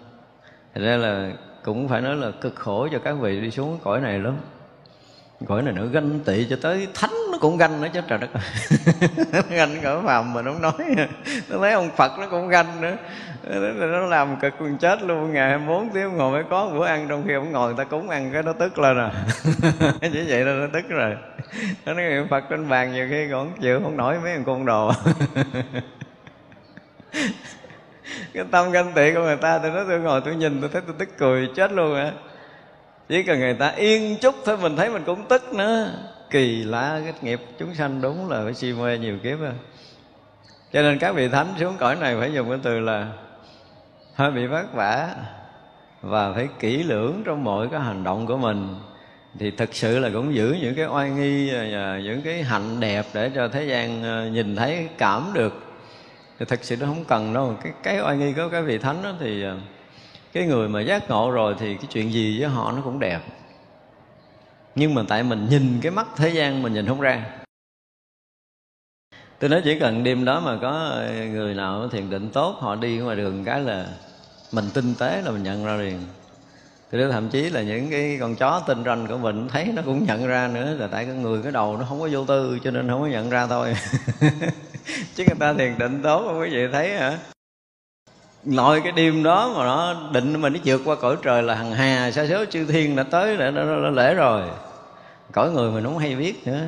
Thật 0.74 0.80
ra 0.80 0.96
là 0.96 1.32
cũng 1.64 1.88
phải 1.88 2.00
nói 2.00 2.16
là 2.16 2.30
cực 2.30 2.54
khổ 2.56 2.88
cho 2.92 2.98
các 2.98 3.12
vị 3.12 3.40
đi 3.40 3.50
xuống 3.50 3.78
cõi 3.84 4.00
này 4.00 4.18
lắm 4.18 4.36
cõi 5.44 5.62
này 5.62 5.74
nó 5.76 5.86
ganh 5.86 6.20
tị 6.20 6.46
cho 6.50 6.56
tới 6.62 6.88
thánh 6.94 7.10
nó 7.32 7.38
cũng 7.40 7.56
ganh 7.56 7.80
nữa 7.80 7.88
chứ, 7.94 8.00
trời 8.08 8.18
đất. 8.18 8.30
Ganh 9.50 9.80
cỡ 9.82 10.02
phàm 10.02 10.34
mà 10.34 10.42
nó 10.42 10.52
nói. 10.52 10.72
Nó 11.48 11.58
thấy 11.58 11.72
ông 11.72 11.90
phật 11.96 12.12
nó 12.18 12.26
cũng 12.30 12.48
ganh 12.48 12.80
nữa. 12.80 12.96
Nó 13.78 14.06
làm 14.06 14.36
cực 14.40 14.54
còn 14.58 14.78
chết 14.78 15.02
luôn. 15.02 15.32
Ngày 15.32 15.48
24 15.48 15.90
tiếng 15.90 16.16
ngồi 16.16 16.32
mới 16.32 16.42
có 16.50 16.70
bữa 16.74 16.86
ăn, 16.86 17.06
trong 17.08 17.24
khi 17.26 17.34
ông 17.34 17.52
ngồi 17.52 17.66
người 17.66 17.84
ta 17.84 17.90
cúng 17.90 18.10
ăn 18.10 18.30
cái 18.32 18.42
nó 18.42 18.52
tức 18.52 18.78
lên 18.78 18.98
à. 18.98 19.10
Chỉ 20.12 20.24
vậy 20.28 20.44
là 20.44 20.52
nó 20.52 20.66
tức 20.72 20.88
rồi. 20.88 21.16
Nó 21.86 21.92
nói 21.92 22.04
phật 22.30 22.44
trên 22.50 22.68
bàn 22.68 22.92
nhiều 22.92 23.06
khi 23.10 23.28
còn 23.30 23.52
chịu, 23.60 23.80
không 23.82 23.96
nổi 23.96 24.18
mấy 24.22 24.32
thằng 24.32 24.44
côn 24.44 24.64
đồ. 24.64 24.92
Cái 28.34 28.44
tâm 28.50 28.72
ganh 28.72 28.92
tị 28.92 29.14
của 29.14 29.20
người 29.20 29.36
ta 29.36 29.58
tôi 29.58 29.70
nói 29.70 29.84
tôi 29.88 30.00
ngồi 30.00 30.20
tôi 30.20 30.36
nhìn, 30.36 30.60
tôi 30.60 30.70
thấy 30.72 30.82
tôi 30.86 30.94
tức 30.98 31.08
cười, 31.18 31.48
chết 31.56 31.72
luôn 31.72 31.96
á 31.96 32.12
chỉ 33.08 33.22
cần 33.22 33.40
người 33.40 33.54
ta 33.54 33.68
yên 33.68 34.16
chút 34.20 34.34
thôi, 34.44 34.56
mình 34.62 34.76
thấy 34.76 34.90
mình 34.90 35.02
cũng 35.06 35.28
tức 35.28 35.54
nữa. 35.54 35.90
Kỳ 36.30 36.64
lạ 36.64 37.00
cái 37.04 37.12
nghiệp 37.22 37.40
chúng 37.58 37.74
sanh 37.74 38.00
đúng 38.00 38.30
là 38.30 38.40
phải 38.44 38.54
si 38.54 38.72
mê 38.72 38.98
nhiều 38.98 39.18
kiếp 39.22 39.40
á. 39.40 39.52
Cho 40.72 40.82
nên 40.82 40.98
các 40.98 41.14
vị 41.14 41.28
thánh 41.28 41.54
xuống 41.60 41.76
cõi 41.78 41.96
này 41.96 42.16
phải 42.20 42.32
dùng 42.32 42.48
cái 42.48 42.58
từ 42.62 42.80
là 42.80 43.06
hơi 44.14 44.30
bị 44.30 44.46
vất 44.46 44.74
vả 44.74 45.08
và 46.02 46.32
phải 46.32 46.48
kỹ 46.58 46.82
lưỡng 46.82 47.22
trong 47.24 47.44
mọi 47.44 47.68
cái 47.68 47.80
hành 47.80 48.04
động 48.04 48.26
của 48.26 48.36
mình. 48.36 48.74
Thì 49.38 49.50
thực 49.50 49.74
sự 49.74 49.98
là 49.98 50.10
cũng 50.12 50.34
giữ 50.34 50.56
những 50.62 50.74
cái 50.74 50.86
oai 50.86 51.10
nghi 51.10 51.50
và 51.50 51.98
những 52.04 52.22
cái 52.22 52.42
hạnh 52.42 52.80
đẹp 52.80 53.06
để 53.14 53.30
cho 53.34 53.48
thế 53.48 53.64
gian 53.64 54.02
ờ, 54.02 54.26
nhìn 54.26 54.56
thấy, 54.56 54.88
cảm 54.98 55.30
được. 55.34 55.62
Thì 56.38 56.46
thực 56.48 56.64
sự 56.64 56.76
nó 56.76 56.86
không 56.86 57.04
cần 57.04 57.34
đâu. 57.34 57.56
Cái 57.62 57.72
cái 57.82 58.00
oai 58.00 58.16
nghi 58.16 58.32
của 58.32 58.48
các 58.52 58.60
vị 58.60 58.78
thánh 58.78 59.02
đó 59.02 59.12
thì 59.20 59.42
ờ, 59.42 59.56
cái 60.36 60.46
người 60.46 60.68
mà 60.68 60.80
giác 60.80 61.10
ngộ 61.10 61.30
rồi 61.30 61.54
thì 61.58 61.74
cái 61.74 61.86
chuyện 61.90 62.12
gì 62.12 62.40
với 62.40 62.48
họ 62.48 62.72
nó 62.72 62.82
cũng 62.84 62.98
đẹp. 62.98 63.20
Nhưng 64.74 64.94
mà 64.94 65.02
tại 65.08 65.22
mình 65.22 65.46
nhìn 65.50 65.78
cái 65.82 65.92
mắt 65.92 66.06
thế 66.16 66.28
gian 66.28 66.62
mình 66.62 66.74
nhìn 66.74 66.86
không 66.86 67.00
ra. 67.00 67.24
Tôi 69.38 69.50
nói 69.50 69.60
chỉ 69.64 69.78
cần 69.78 70.04
đêm 70.04 70.24
đó 70.24 70.40
mà 70.40 70.58
có 70.62 71.00
người 71.32 71.54
nào 71.54 71.88
thiền 71.88 72.10
định 72.10 72.30
tốt, 72.30 72.56
họ 72.60 72.74
đi 72.74 72.98
ngoài 72.98 73.16
đường 73.16 73.44
cái 73.44 73.60
là 73.60 73.86
mình 74.52 74.64
tinh 74.74 74.94
tế 74.98 75.22
là 75.24 75.30
mình 75.30 75.42
nhận 75.42 75.64
ra 75.64 75.76
liền. 75.76 76.00
Tôi 76.90 77.00
nói 77.00 77.12
thậm 77.12 77.28
chí 77.28 77.50
là 77.50 77.62
những 77.62 77.90
cái 77.90 78.16
con 78.20 78.34
chó 78.34 78.62
tinh 78.66 78.84
ranh 78.84 79.06
của 79.06 79.18
mình 79.18 79.48
thấy 79.48 79.72
nó 79.74 79.82
cũng 79.84 80.04
nhận 80.04 80.26
ra 80.26 80.48
nữa, 80.54 80.74
là 80.78 80.86
tại 80.86 81.04
cái 81.04 81.14
người 81.14 81.42
cái 81.42 81.52
đầu 81.52 81.76
nó 81.76 81.84
không 81.88 82.00
có 82.00 82.08
vô 82.12 82.24
tư 82.24 82.58
cho 82.64 82.70
nên 82.70 82.88
không 82.88 83.00
có 83.00 83.06
nhận 83.06 83.30
ra 83.30 83.46
thôi. 83.46 83.74
Chứ 85.14 85.24
người 85.26 85.36
ta 85.38 85.52
thiền 85.52 85.78
định 85.78 86.00
tốt 86.02 86.24
không 86.26 86.40
quý 86.40 86.50
vị 86.50 86.68
thấy 86.72 86.98
hả? 86.98 87.18
Nội 88.46 88.80
cái 88.84 88.92
đêm 88.92 89.22
đó 89.22 89.52
mà 89.56 89.64
nó 89.64 89.94
định 90.12 90.40
mà 90.40 90.48
nó 90.48 90.58
vượt 90.64 90.80
qua 90.84 90.96
cõi 90.96 91.16
trời 91.22 91.42
là 91.42 91.54
hằng 91.54 91.72
hà 91.72 92.10
sa 92.10 92.26
số 92.26 92.44
chư 92.44 92.64
thiên 92.64 92.96
đã 92.96 93.02
tới 93.02 93.36
đã, 93.36 93.50
đã, 93.50 93.64
đã, 93.64 93.76
đã 93.82 93.90
lễ 93.90 94.14
rồi. 94.14 94.42
Cõi 95.32 95.50
người 95.50 95.70
mình 95.70 95.84
không 95.84 95.98
hay 95.98 96.16
biết 96.16 96.46
nữa. 96.46 96.60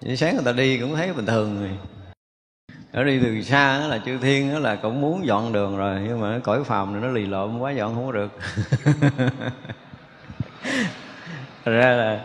Vậy 0.00 0.16
sáng 0.16 0.34
người 0.34 0.44
ta 0.44 0.52
đi 0.52 0.78
cũng 0.78 0.96
thấy 0.96 1.12
bình 1.12 1.26
thường 1.26 1.60
rồi. 1.60 1.70
Ở 2.92 3.04
đi 3.04 3.20
từ 3.22 3.42
xa 3.42 3.78
là 3.78 3.98
chư 4.06 4.18
thiên 4.18 4.62
là 4.62 4.76
cũng 4.76 5.00
muốn 5.00 5.26
dọn 5.26 5.52
đường 5.52 5.76
rồi 5.76 6.00
nhưng 6.06 6.20
mà 6.20 6.40
cõi 6.44 6.64
phàm 6.64 6.92
này 6.92 7.02
nó 7.02 7.08
lì 7.08 7.26
lộn 7.26 7.58
quá 7.58 7.72
dọn 7.72 7.94
không 7.94 8.06
có 8.06 8.12
được. 8.12 8.30
Ra 11.64 11.90
là 11.90 12.20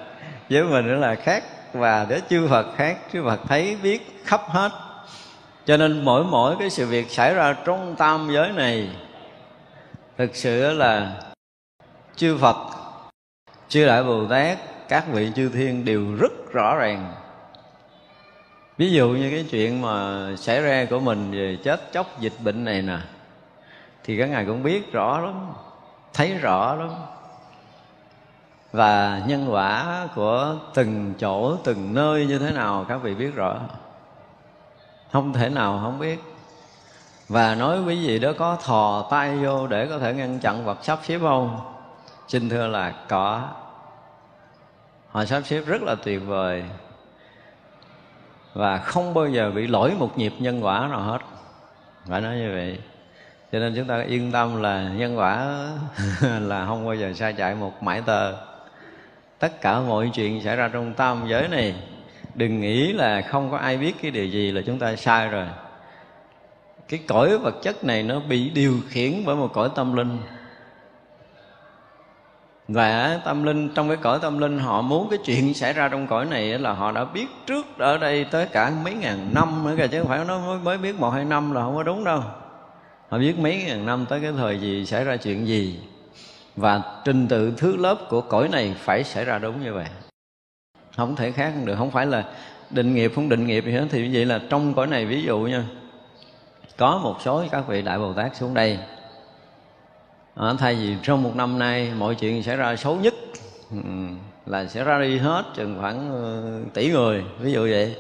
với 0.50 0.64
mình 0.64 0.88
nó 0.88 0.96
là 0.96 1.16
khác 1.16 1.44
và 1.74 2.06
để 2.10 2.22
chư 2.30 2.48
Phật 2.48 2.76
khác 2.76 2.98
chư 3.14 3.24
Phật 3.24 3.40
thấy 3.48 3.78
biết 3.84 4.22
khắp 4.26 4.42
hết 4.48 4.72
cho 5.68 5.78
nên 5.78 6.06
mỗi 6.06 6.24
mỗi 6.24 6.56
cái 6.60 6.70
sự 6.70 6.88
việc 6.88 7.12
xảy 7.12 7.34
ra 7.34 7.56
trong 7.66 7.96
tam 7.96 8.30
giới 8.32 8.52
này, 8.52 8.90
thực 10.18 10.36
sự 10.36 10.74
là 10.74 11.22
chư 12.16 12.38
Phật, 12.38 12.56
chư 13.68 13.86
Đại 13.86 14.04
Bồ 14.04 14.26
Tát, 14.26 14.58
các 14.88 15.06
vị 15.12 15.32
chư 15.36 15.50
thiên 15.50 15.86
đều 15.86 16.16
rất 16.20 16.52
rõ 16.54 16.76
ràng. 16.76 17.14
Ví 18.78 18.92
dụ 18.92 19.10
như 19.10 19.32
cái 19.32 19.46
chuyện 19.52 19.82
mà 19.82 20.28
xảy 20.38 20.62
ra 20.62 20.86
của 20.90 21.00
mình 21.00 21.32
về 21.32 21.58
chết 21.64 21.92
chóc 21.92 22.20
dịch 22.20 22.34
bệnh 22.44 22.64
này 22.64 22.82
nè, 22.82 22.98
thì 24.04 24.18
các 24.18 24.30
ngài 24.30 24.46
cũng 24.46 24.64
biết 24.64 24.92
rõ 24.92 25.20
lắm, 25.20 25.48
thấy 26.14 26.34
rõ 26.34 26.76
lắm. 26.76 26.90
Và 28.72 29.22
nhân 29.28 29.48
quả 29.50 30.08
của 30.16 30.56
từng 30.74 31.14
chỗ, 31.20 31.56
từng 31.64 31.94
nơi 31.94 32.26
như 32.26 32.40
thế 32.40 32.52
nào, 32.52 32.86
các 32.90 32.98
vị 32.98 33.16
biết 33.16 33.36
rõ 33.36 33.60
không 35.12 35.34
thể 35.34 35.50
nào 35.50 35.80
không 35.84 36.00
biết. 36.00 36.20
Và 37.30 37.56
nói 37.56 37.82
quý 37.82 38.08
vị 38.08 38.20
đó 38.20 38.32
có 38.38 38.58
thò 38.64 39.08
tay 39.12 39.36
vô 39.38 39.68
để 39.68 39.88
có 39.88 40.00
thể 40.00 40.14
ngăn 40.14 40.40
chặn 40.40 40.66
vật 40.66 40.78
sắp 40.82 41.00
xếp 41.04 41.20
không? 41.22 41.60
Xin 42.28 42.50
thưa 42.50 42.68
là 42.68 42.94
có. 43.08 43.50
Họ 45.12 45.26
sắp 45.26 45.42
xếp 45.46 45.62
rất 45.66 45.82
là 45.82 45.96
tuyệt 46.04 46.22
vời. 46.26 46.64
Và 48.54 48.78
không 48.78 49.14
bao 49.14 49.28
giờ 49.28 49.52
bị 49.56 49.68
lỗi 49.68 49.94
một 50.00 50.18
nhịp 50.18 50.34
nhân 50.40 50.66
quả 50.66 50.88
nào 50.88 51.02
hết. 51.02 51.20
Phải 52.06 52.22
nói 52.22 52.36
như 52.36 52.52
vậy. 52.52 52.80
Cho 53.52 53.60
nên 53.60 53.74
chúng 53.76 53.88
ta 53.88 54.02
yên 54.02 54.32
tâm 54.32 54.62
là 54.62 54.90
nhân 54.90 55.18
quả 55.18 55.48
là 56.40 56.66
không 56.66 56.86
bao 56.86 56.96
giờ 56.96 57.14
sai 57.14 57.34
chạy 57.34 57.56
một 57.56 57.84
mãi 57.84 58.02
tờ. 58.06 58.34
Tất 59.40 59.62
cả 59.62 59.80
mọi 59.80 60.12
chuyện 60.14 60.44
xảy 60.44 60.56
ra 60.56 60.68
trong 60.74 60.94
tam 60.94 61.28
giới 61.28 61.48
này 61.48 61.76
đừng 62.38 62.62
nghĩ 62.62 62.94
là 62.94 63.22
không 63.22 63.52
có 63.52 63.58
ai 63.58 63.78
biết 63.78 63.96
cái 64.02 64.12
điều 64.12 64.26
gì 64.26 64.52
là 64.52 64.62
chúng 64.66 64.80
ta 64.80 64.96
sai 64.96 65.28
rồi. 65.28 65.46
Cái 66.90 67.00
cõi 67.08 67.38
vật 67.38 67.56
chất 67.62 67.84
này 67.84 68.04
nó 68.04 68.20
bị 68.20 68.50
điều 68.50 68.74
khiển 68.90 69.14
bởi 69.26 69.36
một 69.36 69.54
cõi 69.54 69.70
tâm 69.76 69.96
linh. 69.96 70.18
Và 72.68 73.20
tâm 73.26 73.44
linh 73.44 73.70
trong 73.74 73.88
cái 73.88 73.98
cõi 73.98 74.20
tâm 74.22 74.38
linh 74.38 74.60
họ 74.60 74.82
muốn 74.82 75.10
cái 75.10 75.20
chuyện 75.26 75.54
xảy 75.54 75.74
ra 75.74 75.90
trong 75.90 76.08
cõi 76.08 76.26
này 76.26 76.60
là 76.60 76.74
họ 76.74 76.92
đã 76.92 77.06
biết 77.06 77.28
trước 77.46 77.66
ở 77.78 77.98
đây 77.98 78.24
tới 78.24 78.46
cả 78.46 78.72
mấy 78.84 78.94
ngàn 78.94 79.30
năm 79.34 79.64
nữa 79.66 79.76
kìa 79.78 79.88
chứ 79.88 80.00
không 80.00 80.08
phải 80.08 80.26
nó 80.26 80.40
mới, 80.40 80.60
mới 80.60 80.78
biết 80.78 81.00
một 81.00 81.10
hai 81.10 81.26
năm 81.26 81.52
là 81.52 81.62
không 81.62 81.76
có 81.76 81.84
đúng 81.84 82.04
đâu. 82.04 82.24
Họ 83.10 83.18
biết 83.18 83.40
mấy 83.40 83.64
ngàn 83.68 83.86
năm 83.86 84.06
tới 84.10 84.20
cái 84.22 84.32
thời 84.38 84.60
gì 84.60 84.86
xảy 84.86 85.04
ra 85.04 85.18
chuyện 85.18 85.48
gì. 85.48 85.80
Và 86.56 86.82
trình 87.06 87.28
tự 87.28 87.54
thứ 87.58 87.78
lớp 87.78 87.98
của 88.10 88.22
cõi 88.22 88.48
này 88.48 88.76
phải 88.78 89.04
xảy 89.04 89.26
ra 89.26 89.40
đúng 89.40 89.64
như 89.64 89.74
vậy 89.74 89.86
không 90.98 91.16
thể 91.16 91.32
khác 91.32 91.54
được 91.66 91.76
không 91.78 91.92
phải 91.92 92.06
là 92.06 92.24
định 92.70 92.96
nghiệp 92.96 93.12
không 93.16 93.30
định 93.30 93.48
nghiệp 93.48 93.66
gì 93.66 93.72
hết. 93.72 93.86
Thì 93.90 94.08
như 94.08 94.10
vậy 94.14 94.26
là 94.26 94.42
trong 94.50 94.74
cõi 94.74 94.88
này 94.88 95.06
ví 95.06 95.24
dụ 95.24 95.40
nha 95.40 95.64
có 96.78 96.98
một 96.98 97.16
số 97.22 97.44
các 97.52 97.68
vị 97.68 97.82
đại 97.82 98.00
bồ 98.00 98.14
tát 98.14 98.36
xuống 98.36 98.54
đây. 98.54 98.80
À, 100.36 100.54
thay 100.60 100.76
vì 100.76 100.96
trong 101.04 101.24
một 101.24 101.36
năm 101.36 101.60
nay 101.60 101.92
mọi 101.98 102.16
chuyện 102.16 102.44
xảy 102.44 102.56
ra 102.56 102.76
xấu 102.76 102.96
nhất 102.96 103.14
ừ, 103.72 103.78
là 104.46 104.66
sẽ 104.66 104.84
ra 104.84 105.02
đi 105.02 105.18
hết 105.18 105.44
chừng 105.56 105.78
khoảng 105.80 106.12
ừ, 106.12 106.64
tỷ 106.74 106.90
người 106.90 107.24
ví 107.40 107.52
dụ 107.52 107.62
vậy. 107.62 107.96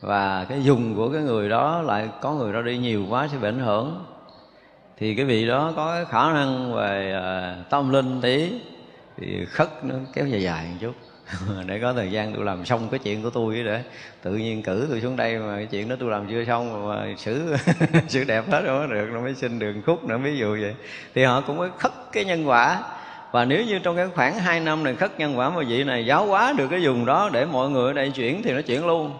Và 0.00 0.46
cái 0.48 0.64
dùng 0.64 0.96
của 0.96 1.08
cái 1.12 1.22
người 1.22 1.48
đó 1.48 1.82
lại 1.82 2.08
có 2.20 2.32
người 2.32 2.52
ra 2.52 2.62
đi 2.62 2.78
nhiều 2.78 3.06
quá 3.08 3.28
sẽ 3.32 3.38
bị 3.38 3.48
ảnh 3.48 3.58
hưởng. 3.58 4.04
Thì 4.98 5.14
cái 5.14 5.24
vị 5.24 5.46
đó 5.46 5.72
có 5.76 5.92
cái 5.94 6.04
khả 6.04 6.32
năng 6.32 6.74
về 6.74 7.18
uh, 7.18 7.70
tâm 7.70 7.92
linh 7.92 8.20
tí 8.20 8.52
thì 9.16 9.44
khất 9.44 9.68
nó 9.84 9.94
kéo 10.14 10.26
dài 10.26 10.42
dài 10.42 10.66
một 10.70 10.76
chút. 10.80 11.11
để 11.66 11.78
có 11.78 11.92
thời 11.92 12.10
gian 12.10 12.34
tôi 12.34 12.44
làm 12.44 12.64
xong 12.64 12.88
cái 12.90 13.00
chuyện 13.04 13.22
của 13.22 13.30
tôi 13.30 13.62
để 13.64 13.82
tự 14.22 14.34
nhiên 14.34 14.62
cử 14.62 14.86
tôi 14.90 15.00
xuống 15.00 15.16
đây 15.16 15.38
mà 15.38 15.56
cái 15.56 15.66
chuyện 15.66 15.88
đó 15.88 15.96
tôi 16.00 16.10
làm 16.10 16.26
chưa 16.30 16.44
xong 16.44 16.88
mà 16.88 17.14
xử 17.16 17.54
xử 18.08 18.24
đẹp 18.24 18.44
hết 18.50 18.62
rồi, 18.64 18.88
được 18.88 19.08
nó 19.12 19.20
mới 19.20 19.34
xin 19.34 19.58
đường 19.58 19.82
khúc 19.86 20.04
nữa, 20.04 20.18
ví 20.18 20.38
dụ 20.38 20.58
vậy. 20.60 20.74
Thì 21.14 21.24
họ 21.24 21.40
cũng 21.40 21.56
mới 21.56 21.70
khất 21.78 21.92
cái 22.12 22.24
nhân 22.24 22.48
quả. 22.48 22.82
Và 23.32 23.44
nếu 23.44 23.64
như 23.64 23.78
trong 23.78 23.96
cái 23.96 24.08
khoảng 24.14 24.38
2 24.38 24.60
năm 24.60 24.84
này 24.84 24.94
khất 24.94 25.18
nhân 25.18 25.38
quả 25.38 25.50
mà 25.50 25.62
vị 25.68 25.84
này 25.84 26.06
giáo 26.06 26.26
hóa 26.26 26.54
được 26.58 26.68
cái 26.70 26.80
vùng 26.82 27.06
đó 27.06 27.30
để 27.32 27.44
mọi 27.44 27.70
người 27.70 27.86
ở 27.86 27.92
đây 27.92 28.10
chuyển 28.10 28.42
thì 28.42 28.52
nó 28.52 28.60
chuyển 28.60 28.86
luôn. 28.86 29.12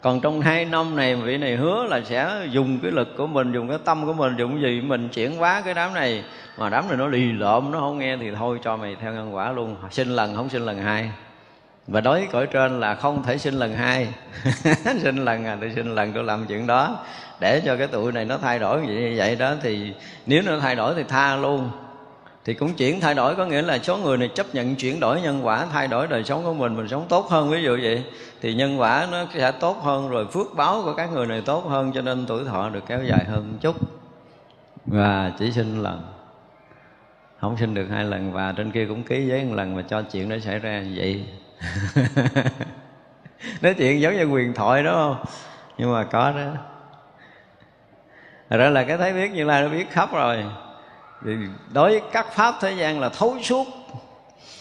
Còn 0.00 0.20
trong 0.20 0.40
hai 0.40 0.64
năm 0.64 0.96
này 0.96 1.16
vị 1.16 1.36
này 1.36 1.56
hứa 1.56 1.84
là 1.84 2.00
sẽ 2.04 2.46
dùng 2.50 2.78
cái 2.82 2.92
lực 2.92 3.16
của 3.16 3.26
mình, 3.26 3.52
dùng 3.52 3.68
cái 3.68 3.78
tâm 3.84 4.06
của 4.06 4.12
mình, 4.12 4.36
dùng 4.36 4.62
gì 4.62 4.80
mình 4.80 5.08
chuyển 5.08 5.36
hóa 5.36 5.62
cái 5.64 5.74
đám 5.74 5.94
này. 5.94 6.24
Mà 6.58 6.68
đám 6.70 6.88
này 6.88 6.96
nó 6.96 7.06
lì 7.06 7.32
lợm, 7.32 7.70
nó 7.70 7.80
không 7.80 7.98
nghe 7.98 8.16
thì 8.16 8.30
thôi 8.38 8.58
cho 8.64 8.76
mày 8.76 8.96
theo 9.00 9.12
nhân 9.12 9.34
quả 9.34 9.52
luôn. 9.52 9.76
Xin 9.90 10.08
lần, 10.08 10.36
không 10.36 10.48
xin 10.48 10.62
lần 10.62 10.78
hai 10.78 11.10
và 11.88 12.00
đối 12.00 12.18
với 12.18 12.28
cõi 12.32 12.46
trên 12.46 12.80
là 12.80 12.94
không 12.94 13.22
thể 13.22 13.38
sinh 13.38 13.54
lần 13.54 13.72
hai. 13.72 14.08
Sinh 15.02 15.24
lần 15.24 15.44
à 15.44 15.56
tôi 15.60 15.72
sinh 15.74 15.94
lần 15.94 16.12
tôi 16.12 16.24
làm 16.24 16.46
chuyện 16.46 16.66
đó. 16.66 17.04
Để 17.40 17.62
cho 17.64 17.76
cái 17.76 17.86
tụi 17.86 18.12
này 18.12 18.24
nó 18.24 18.38
thay 18.38 18.58
đổi 18.58 18.80
như 18.80 19.14
vậy 19.16 19.36
đó 19.36 19.54
thì 19.62 19.92
nếu 20.26 20.42
nó 20.46 20.58
thay 20.60 20.76
đổi 20.76 20.94
thì 20.94 21.02
tha 21.08 21.36
luôn. 21.36 21.70
Thì 22.44 22.54
cũng 22.54 22.74
chuyển 22.74 23.00
thay 23.00 23.14
đổi, 23.14 23.34
có 23.34 23.46
nghĩa 23.46 23.62
là 23.62 23.78
số 23.78 23.96
người 23.96 24.16
này 24.16 24.28
chấp 24.34 24.54
nhận 24.54 24.74
chuyển 24.74 25.00
đổi 25.00 25.20
nhân 25.20 25.46
quả, 25.46 25.66
thay 25.72 25.88
đổi 25.88 26.06
đời 26.06 26.24
sống 26.24 26.44
của 26.44 26.54
mình 26.54 26.76
mình 26.76 26.88
sống 26.88 27.06
tốt 27.08 27.26
hơn, 27.28 27.50
ví 27.50 27.62
dụ 27.62 27.78
vậy. 27.82 28.04
Thì 28.40 28.54
nhân 28.54 28.80
quả 28.80 29.08
nó 29.10 29.24
sẽ 29.34 29.52
tốt 29.52 29.76
hơn, 29.82 30.08
rồi 30.08 30.26
phước 30.26 30.54
báo 30.56 30.82
của 30.84 30.94
các 30.94 31.12
người 31.12 31.26
này 31.26 31.40
tốt 31.40 31.64
hơn, 31.68 31.92
cho 31.94 32.00
nên 32.00 32.26
tuổi 32.26 32.44
thọ 32.44 32.68
được 32.68 32.84
kéo 32.86 33.04
dài 33.04 33.24
hơn 33.24 33.52
một 33.52 33.58
chút. 33.60 33.76
Và 34.86 35.32
chỉ 35.38 35.52
sinh 35.52 35.82
lần. 35.82 36.02
Không 37.40 37.56
sinh 37.56 37.74
được 37.74 37.86
hai 37.90 38.04
lần, 38.04 38.32
và 38.32 38.52
trên 38.56 38.70
kia 38.70 38.86
cũng 38.86 39.02
ký 39.02 39.26
giấy 39.26 39.44
một 39.44 39.54
lần 39.54 39.76
mà 39.76 39.82
cho 39.82 40.02
chuyện 40.02 40.28
đó 40.28 40.36
xảy 40.44 40.58
ra 40.58 40.84
vậy. 40.96 41.24
nói 43.60 43.74
chuyện 43.74 44.00
giống 44.00 44.16
như 44.16 44.24
quyền 44.24 44.54
thoại 44.54 44.82
đó 44.82 44.92
không? 44.92 45.24
Nhưng 45.78 45.92
mà 45.92 46.04
có 46.04 46.30
đó. 46.30 46.50
Rồi 48.50 48.70
là 48.70 48.84
cái 48.84 48.98
thấy 48.98 49.12
biết 49.12 49.32
như 49.32 49.44
lai 49.44 49.62
nó 49.62 49.68
biết 49.68 49.90
khắp 49.90 50.12
rồi. 50.12 50.44
Thì 51.24 51.32
đối 51.72 51.90
với 51.90 52.02
các 52.12 52.26
pháp 52.32 52.54
thế 52.60 52.72
gian 52.72 53.00
là 53.00 53.08
thấu 53.08 53.36
suốt. 53.42 53.66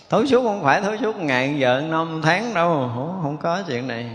Thấu 0.09 0.25
suốt 0.25 0.43
không 0.43 0.63
phải 0.63 0.81
thấu 0.81 0.97
suốt 0.97 1.17
ngàn 1.17 1.59
giờ 1.59 1.81
năm 1.89 2.21
tháng 2.23 2.53
đâu. 2.53 2.91
Không, 2.95 3.19
không 3.21 3.37
có 3.37 3.61
chuyện 3.67 3.87
này. 3.87 4.09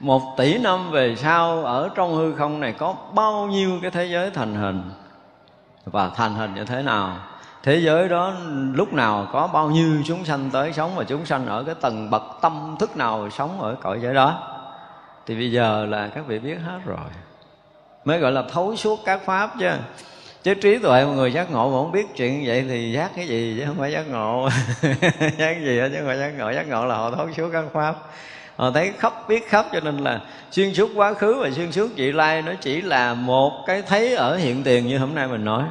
Một 0.00 0.22
tỷ 0.36 0.58
năm 0.58 0.90
về 0.90 1.16
sau 1.16 1.64
ở 1.64 1.90
trong 1.94 2.14
hư 2.14 2.34
không 2.34 2.60
này 2.60 2.72
có 2.72 2.94
bao 3.14 3.46
nhiêu 3.46 3.78
cái 3.82 3.90
thế 3.90 4.04
giới 4.04 4.30
thành 4.30 4.54
hình? 4.54 4.90
Và 5.84 6.10
thành 6.16 6.34
hình 6.34 6.54
như 6.54 6.64
thế 6.64 6.82
nào? 6.82 7.16
Thế 7.64 7.76
giới 7.76 8.08
đó 8.08 8.34
lúc 8.72 8.92
nào 8.92 9.28
có 9.32 9.46
bao 9.46 9.70
nhiêu 9.70 10.02
chúng 10.06 10.24
sanh 10.24 10.50
tới 10.52 10.72
sống 10.72 10.92
và 10.96 11.04
chúng 11.04 11.26
sanh 11.26 11.46
ở 11.46 11.62
cái 11.62 11.74
tầng 11.80 12.10
bậc 12.10 12.22
tâm 12.42 12.76
thức 12.80 12.96
nào 12.96 13.30
sống 13.30 13.60
ở 13.60 13.76
cõi 13.82 13.98
giới 14.02 14.14
đó? 14.14 14.42
Thì 15.26 15.34
bây 15.34 15.52
giờ 15.52 15.86
là 15.90 16.08
các 16.14 16.26
vị 16.26 16.38
biết 16.38 16.56
hết 16.64 16.78
rồi. 16.86 17.06
Mới 18.04 18.18
gọi 18.18 18.32
là 18.32 18.42
thấu 18.52 18.76
suốt 18.76 19.00
các 19.04 19.20
pháp 19.24 19.50
chứ. 19.60 19.70
Chứ 20.42 20.54
trí 20.54 20.78
tuệ 20.78 21.04
mọi 21.04 21.14
người 21.14 21.32
giác 21.32 21.50
ngộ 21.50 21.70
mà 21.70 21.76
không 21.76 21.92
biết 21.92 22.06
chuyện 22.16 22.42
vậy 22.46 22.64
thì 22.68 22.92
giác 22.92 23.10
cái 23.16 23.26
gì 23.26 23.56
chứ 23.58 23.64
không 23.66 23.76
phải 23.78 23.92
giác 23.92 24.08
ngộ. 24.10 24.48
Giác 25.38 25.54
gì 25.60 25.64
gì 25.64 25.80
chứ 25.92 25.98
không 25.98 26.06
phải 26.06 26.18
giác 26.18 26.30
ngộ. 26.38 26.50
Giác 26.50 26.68
ngộ 26.68 26.86
là 26.86 26.96
họ 26.96 27.10
thấu 27.10 27.32
suốt 27.36 27.50
các 27.52 27.64
pháp. 27.72 27.96
Họ 28.56 28.70
thấy 28.70 28.92
khắp, 28.98 29.28
biết 29.28 29.48
khắp 29.48 29.66
cho 29.72 29.80
nên 29.80 29.96
là 29.96 30.20
xuyên 30.50 30.74
suốt 30.74 30.90
quá 30.94 31.14
khứ 31.14 31.34
và 31.34 31.50
xuyên 31.50 31.72
suốt 31.72 31.90
vị 31.96 32.12
lai 32.12 32.42
nó 32.42 32.52
chỉ 32.60 32.82
là 32.82 33.14
một 33.14 33.52
cái 33.66 33.82
thấy 33.82 34.14
ở 34.14 34.36
hiện 34.36 34.62
tiền 34.62 34.86
như 34.86 34.98
hôm 34.98 35.14
nay 35.14 35.28
mình 35.28 35.44
nói. 35.44 35.64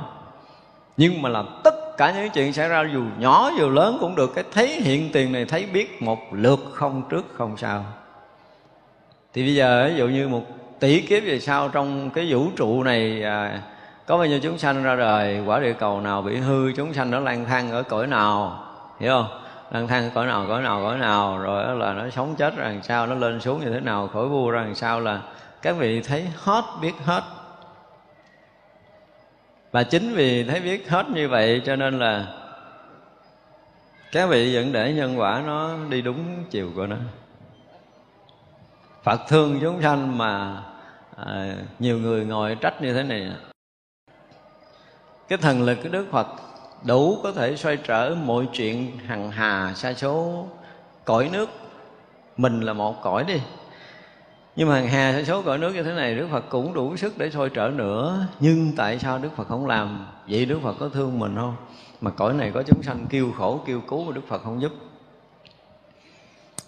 Nhưng 0.97 1.21
mà 1.21 1.29
là 1.29 1.43
tất 1.63 1.82
cả 1.97 2.11
những 2.11 2.29
chuyện 2.29 2.53
xảy 2.53 2.69
ra 2.69 2.83
dù 2.93 3.03
nhỏ 3.19 3.51
dù 3.57 3.69
lớn 3.69 3.97
cũng 3.99 4.15
được. 4.15 4.31
Cái 4.35 4.43
thấy 4.51 4.67
hiện 4.67 5.11
tiền 5.11 5.31
này 5.31 5.45
thấy 5.45 5.65
biết 5.65 6.01
một 6.01 6.19
lượt 6.31 6.59
không 6.73 7.03
trước 7.09 7.25
không 7.33 7.57
sau. 7.57 7.85
Thì 9.33 9.43
bây 9.43 9.55
giờ 9.55 9.87
ví 9.89 9.95
dụ 9.97 10.07
như 10.07 10.27
một 10.27 10.43
tỷ 10.79 11.01
kiếp 11.01 11.23
về 11.23 11.39
sau 11.39 11.69
trong 11.69 12.09
cái 12.09 12.33
vũ 12.33 12.47
trụ 12.55 12.83
này 12.83 13.23
à, 13.23 13.61
có 14.05 14.17
bao 14.17 14.27
nhiêu 14.27 14.39
chúng 14.39 14.57
sanh 14.57 14.83
ra 14.83 14.95
đời 14.95 15.43
quả 15.45 15.59
địa 15.59 15.73
cầu 15.73 16.01
nào 16.01 16.21
bị 16.21 16.37
hư 16.37 16.71
chúng 16.71 16.93
sanh 16.93 17.11
nó 17.11 17.19
lang 17.19 17.45
thang 17.45 17.71
ở 17.71 17.83
cõi 17.83 18.07
nào? 18.07 18.63
Hiểu 18.99 19.11
không? 19.11 19.39
Lang 19.71 19.87
thang 19.87 20.09
cõi 20.13 20.25
nào 20.25 20.45
cõi 20.47 20.61
nào 20.61 20.81
cõi 20.83 20.97
nào? 20.97 21.37
Rồi 21.37 21.77
là 21.77 21.93
nó 21.93 22.09
sống 22.09 22.35
chết 22.37 22.57
ra 22.57 22.63
làm 22.63 22.83
sao 22.83 23.07
nó 23.07 23.15
lên 23.15 23.39
xuống 23.39 23.59
như 23.59 23.73
thế 23.73 23.79
nào 23.79 24.07
khỏi 24.07 24.27
vua 24.27 24.49
ra 24.49 24.61
làm 24.61 24.75
sao 24.75 24.99
là 24.99 25.21
các 25.61 25.75
vị 25.77 26.01
thấy 26.01 26.27
hết 26.37 26.63
biết 26.81 26.93
hết 27.05 27.23
và 29.73 29.83
chính 29.83 30.13
vì 30.13 30.43
thấy 30.43 30.59
biết 30.59 30.89
hết 30.89 31.09
như 31.09 31.29
vậy 31.29 31.61
cho 31.65 31.75
nên 31.75 31.99
là 31.99 32.27
các 34.11 34.29
vị 34.29 34.55
vẫn 34.55 34.71
để 34.71 34.93
nhân 34.93 35.19
quả 35.19 35.43
nó 35.45 35.77
đi 35.89 36.01
đúng 36.01 36.43
chiều 36.49 36.71
của 36.75 36.87
nó. 36.87 36.95
Phật 39.03 39.21
thương 39.27 39.59
chúng 39.61 39.81
sanh 39.81 40.17
mà 40.17 40.63
à, 41.15 41.55
nhiều 41.79 41.97
người 41.97 42.25
ngồi 42.25 42.55
trách 42.55 42.81
như 42.81 42.93
thế 42.93 43.03
này 43.03 43.31
cái 45.27 45.37
thần 45.37 45.61
lực 45.61 45.77
của 45.83 45.89
đức 45.89 46.07
phật 46.11 46.27
đủ 46.85 47.19
có 47.23 47.31
thể 47.31 47.55
xoay 47.55 47.77
trở 47.77 48.15
mọi 48.23 48.47
chuyện 48.53 48.97
hằng 48.97 49.31
hà 49.31 49.73
sa 49.75 49.93
số 49.93 50.47
cõi 51.05 51.29
nước. 51.33 51.49
Mình 52.37 52.61
là 52.61 52.73
một 52.73 53.01
cõi 53.01 53.23
đi 53.23 53.41
nhưng 54.55 54.69
mà 54.69 54.79
hà 54.79 55.13
sa 55.13 55.23
số 55.27 55.41
cõi 55.41 55.57
nước 55.57 55.71
như 55.73 55.83
thế 55.83 55.93
này, 55.93 56.15
đức 56.15 56.27
phật 56.31 56.43
cũng 56.49 56.73
đủ 56.73 56.95
sức 56.97 57.17
để 57.17 57.29
sôi 57.29 57.49
trở 57.49 57.67
nữa. 57.67 58.27
Nhưng 58.39 58.71
tại 58.77 58.99
sao 58.99 59.17
đức 59.17 59.29
phật 59.35 59.47
không 59.47 59.67
làm? 59.67 60.07
Vậy 60.27 60.45
đức 60.45 60.59
phật 60.63 60.75
có 60.79 60.89
thương 60.89 61.19
mình 61.19 61.35
không? 61.35 61.55
Mà 62.01 62.11
cõi 62.11 62.33
này 62.33 62.51
có 62.53 62.63
chúng 62.63 62.83
sanh 62.83 63.05
kêu 63.09 63.31
khổ, 63.37 63.59
kêu 63.65 63.81
cứu 63.87 64.03
mà 64.03 64.11
đức 64.15 64.21
phật 64.27 64.43
không 64.43 64.61
giúp. 64.61 64.71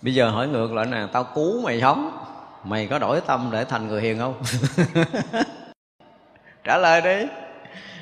Bây 0.02 0.14
giờ 0.14 0.30
hỏi 0.30 0.48
ngược 0.48 0.74
lại 0.74 0.86
nè, 0.86 1.08
tao 1.12 1.24
cứu 1.24 1.62
mày 1.62 1.82
sống, 1.82 2.18
mày 2.64 2.88
có 2.88 3.00
đổi 3.00 3.22
tâm 3.22 3.50
để 3.52 3.66
thành 3.66 3.88
người 3.88 4.02
hiền 4.02 4.20
không? 4.20 4.42
Trả 6.64 6.78
lời 6.78 7.02
đi. 7.02 7.28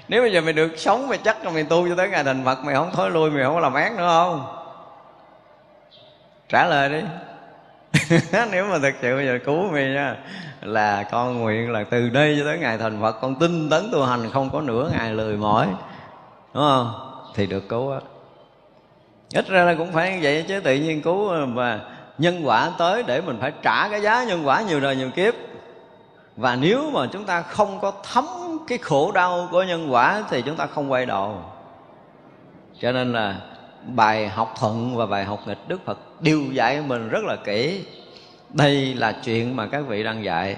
Nếu 0.08 0.22
bây 0.22 0.32
giờ 0.32 0.41
mày 0.41 0.54
được 0.54 0.72
sống, 0.78 1.08
mày 1.08 1.17
chắc 1.17 1.46
là 1.46 1.52
mày 1.52 1.63
tu 1.63 1.89
cho 1.89 1.96
tới 1.96 2.10
ngày 2.10 2.24
thành 2.24 2.46
phật, 2.46 2.63
mày 2.63 2.76
không 2.76 2.91
thối 2.93 3.10
lui, 3.10 3.32
mày 3.32 3.43
không 3.43 3.54
có 3.54 3.60
làm 3.60 3.74
ác 3.74 3.91
nữa 3.98 4.08
không? 4.08 4.46
Trả 6.50 6.67
lời 6.67 6.89
đi. 6.89 7.08
nếu 8.52 8.66
mà 8.66 8.80
thật 8.80 8.94
sự 9.02 9.16
bây 9.16 9.26
giờ 9.26 9.40
cứu 9.46 9.72
mi 9.72 9.94
nha, 9.94 10.16
là 10.62 11.04
con 11.12 11.40
nguyện 11.40 11.72
là 11.72 11.84
từ 11.84 12.10
đây 12.10 12.36
cho 12.40 12.46
tới 12.46 12.58
ngày 12.58 12.78
thành 12.78 13.02
phật, 13.02 13.12
con 13.22 13.36
tinh 13.40 13.70
tấn 13.70 13.90
tu 13.92 14.04
hành, 14.04 14.30
không 14.32 14.50
có 14.50 14.62
nửa 14.62 14.92
ngày 14.94 15.14
lười 15.14 15.38
mỏi. 15.38 15.68
Đúng 16.54 16.64
không? 16.64 16.94
Thì 17.36 17.46
được 17.46 17.70
cứu 17.70 17.92
á. 17.92 18.00
Ít 19.36 19.48
ra 19.48 19.64
là 19.64 19.76
cũng 19.76 19.92
phải 19.92 20.12
như 20.12 20.20
vậy 20.22 20.46
chứ, 20.48 20.60
tự 20.60 20.76
nhiên 20.76 21.02
cứu 21.02 21.30
ờ, 21.30 21.46
mà 21.46 21.80
nhân 22.18 22.42
quả 22.44 22.72
tới 22.78 23.04
để 23.04 23.22
mình 23.22 23.38
phải 23.42 23.52
trả 23.62 23.90
cái 23.90 24.02
giá 24.02 24.24
nhân 24.24 24.48
quả 24.48 24.62
nhiều 24.62 24.80
đời 24.80 24.96
nhiều 24.96 25.10
kiếp. 25.10 25.34
Và 26.38 26.56
nếu 26.56 26.92
mà 26.92 27.08
chúng 27.12 27.26
ta 27.26 27.42
không 27.42 27.80
có 27.80 27.92
thấm 28.14 28.26
cái 28.68 28.78
khổ 28.78 29.12
đau 29.12 29.48
của 29.52 29.64
nhân 29.64 29.94
quả 29.94 30.24
thì 30.30 30.42
chúng 30.42 30.56
ta 30.56 30.68
không 30.68 30.92
quay 30.92 31.06
đầu. 31.06 31.38
Cho 32.80 32.92
nên 32.92 33.14
là 33.14 33.36
bài 33.86 34.28
học 34.28 34.54
thuận 34.60 34.96
và 34.96 35.06
bài 35.06 35.26
học 35.26 35.39
nghịch 35.46 35.67
đức 35.67 35.86
phật. 35.86 35.98
Đều 36.22 36.41
dạy 36.52 36.82
mình 36.88 37.10
rất 37.10 37.24
là 37.24 37.36
kỹ. 37.46 37.86
Đây 38.50 38.93
là 38.93 39.12
chuyện 39.24 39.56
mà 39.56 39.67
các 39.72 39.82
vị 39.88 40.04
đang 40.04 40.24
dạy. 40.24 40.58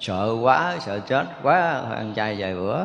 Sợ 0.00 0.36
quá, 0.42 0.74
sợ 0.80 0.98
chết 0.98 1.26
quá, 1.42 1.82
ăn 1.96 2.12
chay 2.16 2.36
vài 2.38 2.54
bữa. 2.54 2.84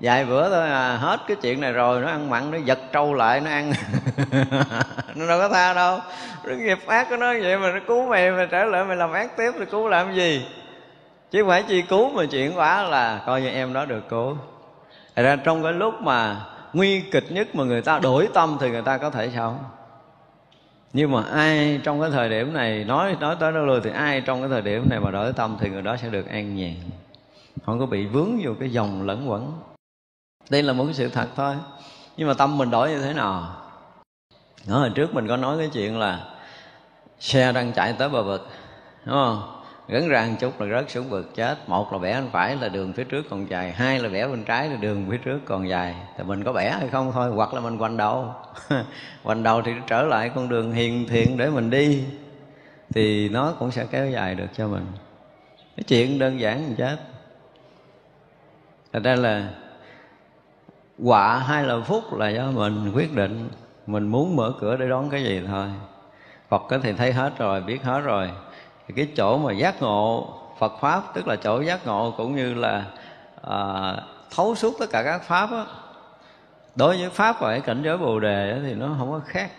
Vài 0.00 0.24
bữa 0.24 0.50
thôi 0.50 0.68
à 0.68 0.96
hết 0.96 1.20
cái 1.28 1.36
chuyện 1.42 1.60
này 1.60 1.72
rồi, 1.72 2.00
nó 2.00 2.08
ăn 2.08 2.30
mặn, 2.30 2.50
nó 2.50 2.58
giật 2.58 2.78
trâu 2.92 3.14
lại, 3.14 3.40
nó 3.40 3.50
ăn. 3.50 3.72
Nó 5.14 5.26
đâu 5.26 5.38
có 5.38 5.48
tha 5.48 5.74
đâu. 5.74 5.98
Cái 6.46 6.56
nghiệp 6.56 6.78
ác 6.86 7.06
của 7.10 7.16
nó 7.16 7.26
vậy 7.42 7.58
mà 7.58 7.72
nó 7.72 7.80
cứu 7.86 8.06
mày 8.08 8.30
mà 8.30 8.46
trở 8.50 8.64
lại 8.64 8.84
mày 8.84 8.96
làm 8.96 9.12
ác 9.12 9.36
tiếp 9.36 9.52
thì 9.58 9.64
cứu 9.64 9.88
làm 9.88 10.14
gì? 10.14 10.46
Chứ 11.30 11.42
không 11.42 11.48
phải 11.48 11.62
chi 11.62 11.82
cứu 11.82 12.10
mà 12.10 12.24
chuyện 12.30 12.52
quả 12.56 12.82
là 12.82 13.20
coi 13.26 13.42
như 13.42 13.48
em 13.48 13.72
đó 13.72 13.84
được 13.84 14.08
cứu. 14.08 14.36
Thật 15.16 15.22
ra 15.22 15.36
trong 15.36 15.62
cái 15.62 15.72
lúc 15.72 15.94
mà 16.02 16.36
nguy 16.72 17.00
kịch 17.00 17.32
nhất 17.32 17.54
mà 17.54 17.64
người 17.64 17.82
ta 17.82 17.98
đổi 17.98 18.28
tâm 18.34 18.56
thì 18.60 18.70
người 18.70 18.82
ta 18.82 18.98
có 18.98 19.10
thể 19.10 19.30
sao? 19.34 19.70
nhưng 20.92 21.12
mà 21.12 21.22
ai 21.22 21.80
trong 21.84 22.00
cái 22.00 22.10
thời 22.10 22.28
điểm 22.28 22.52
này 22.52 22.84
nói 22.84 23.16
nói 23.20 23.36
tới 23.40 23.52
đâu 23.52 23.66
luôn 23.66 23.80
thì 23.84 23.90
ai 23.90 24.20
trong 24.20 24.40
cái 24.40 24.48
thời 24.48 24.62
điểm 24.62 24.88
này 24.88 25.00
mà 25.00 25.10
đổi 25.10 25.32
tâm 25.32 25.56
thì 25.60 25.70
người 25.70 25.82
đó 25.82 25.96
sẽ 25.96 26.08
được 26.08 26.28
an 26.28 26.56
nhàn. 26.56 26.74
Không 27.66 27.78
có 27.78 27.86
bị 27.86 28.06
vướng 28.06 28.40
vô 28.42 28.52
cái 28.60 28.70
dòng 28.70 29.02
lẫn 29.02 29.30
quẩn. 29.30 29.52
Đây 30.50 30.62
là 30.62 30.72
một 30.72 30.84
cái 30.84 30.94
sự 30.94 31.08
thật 31.08 31.28
thôi. 31.36 31.56
Nhưng 32.16 32.28
mà 32.28 32.34
tâm 32.34 32.58
mình 32.58 32.70
đổi 32.70 32.90
như 32.90 33.02
thế 33.02 33.12
nào? 33.12 33.56
Đó, 34.68 34.78
hồi 34.78 34.90
trước 34.94 35.14
mình 35.14 35.28
có 35.28 35.36
nói 35.36 35.58
cái 35.58 35.70
chuyện 35.72 35.98
là 35.98 36.26
xe 37.18 37.52
đang 37.52 37.72
chạy 37.72 37.92
tới 37.92 38.08
bờ 38.08 38.22
vực 38.22 38.48
đúng 39.04 39.14
không? 39.14 39.59
Gắn 39.90 40.08
răng 40.08 40.36
chút 40.40 40.60
là 40.60 40.66
rớt 40.66 40.90
xuống 40.90 41.08
vực, 41.08 41.34
chết. 41.34 41.68
Một 41.68 41.92
là 41.92 41.98
bẻ 41.98 42.20
bên 42.20 42.30
phải 42.32 42.56
là 42.56 42.68
đường 42.68 42.92
phía 42.92 43.04
trước 43.04 43.26
còn 43.30 43.50
dài, 43.50 43.72
hai 43.72 43.98
là 43.98 44.08
bẻ 44.08 44.26
bên 44.26 44.44
trái 44.44 44.68
là 44.68 44.76
đường 44.76 45.06
phía 45.10 45.16
trước 45.16 45.38
còn 45.44 45.68
dài. 45.68 45.94
Thì 46.16 46.24
mình 46.24 46.44
có 46.44 46.52
bẻ 46.52 46.70
hay 46.70 46.88
không 46.88 47.12
thôi, 47.12 47.30
hoặc 47.30 47.54
là 47.54 47.60
mình 47.60 47.78
quanh 47.78 47.96
đầu. 47.96 48.34
Quanh 49.22 49.42
đầu 49.42 49.62
thì 49.62 49.72
trở 49.86 50.02
lại 50.02 50.30
con 50.34 50.48
đường 50.48 50.72
hiền 50.72 51.06
thiện 51.08 51.36
để 51.38 51.50
mình 51.50 51.70
đi, 51.70 52.04
thì 52.94 53.28
nó 53.28 53.52
cũng 53.58 53.70
sẽ 53.70 53.86
kéo 53.90 54.10
dài 54.10 54.34
được 54.34 54.48
cho 54.56 54.68
mình. 54.68 54.86
Cái 55.76 55.84
chuyện 55.88 56.18
đơn 56.18 56.40
giản 56.40 56.62
mình 56.62 56.76
chết. 56.76 56.96
Thật 58.92 59.00
ra 59.04 59.14
là 59.14 59.50
quả 61.02 61.38
hay 61.38 61.64
là 61.64 61.80
phúc 61.80 62.04
là 62.12 62.28
do 62.28 62.50
mình 62.50 62.92
quyết 62.94 63.14
định. 63.14 63.48
Mình 63.86 64.08
muốn 64.08 64.36
mở 64.36 64.52
cửa 64.60 64.76
để 64.76 64.88
đón 64.88 65.10
cái 65.10 65.24
gì 65.24 65.42
thôi. 65.46 65.66
Phật 66.48 66.62
có 66.68 66.78
thì 66.82 66.92
thấy 66.92 67.12
hết 67.12 67.38
rồi, 67.38 67.60
biết 67.60 67.82
hết 67.82 68.00
rồi 68.00 68.30
thì 68.90 68.96
cái 68.96 69.14
chỗ 69.16 69.38
mà 69.38 69.52
giác 69.52 69.82
ngộ 69.82 70.28
Phật 70.58 70.72
pháp 70.80 71.14
tức 71.14 71.26
là 71.26 71.36
chỗ 71.36 71.60
giác 71.60 71.86
ngộ 71.86 72.14
cũng 72.16 72.36
như 72.36 72.54
là 72.54 72.86
à, 73.42 73.94
thấu 74.30 74.54
suốt 74.54 74.74
tất 74.78 74.86
cả 74.90 75.02
các 75.02 75.22
pháp 75.22 75.50
đó. 75.50 75.66
đối 76.74 76.96
với 76.96 77.10
pháp 77.10 77.40
và 77.40 77.50
cái 77.50 77.60
cảnh 77.60 77.82
giới 77.84 77.98
bồ 77.98 78.20
đề 78.20 78.60
thì 78.62 78.74
nó 78.74 78.94
không 78.98 79.10
có 79.10 79.20
khác. 79.26 79.50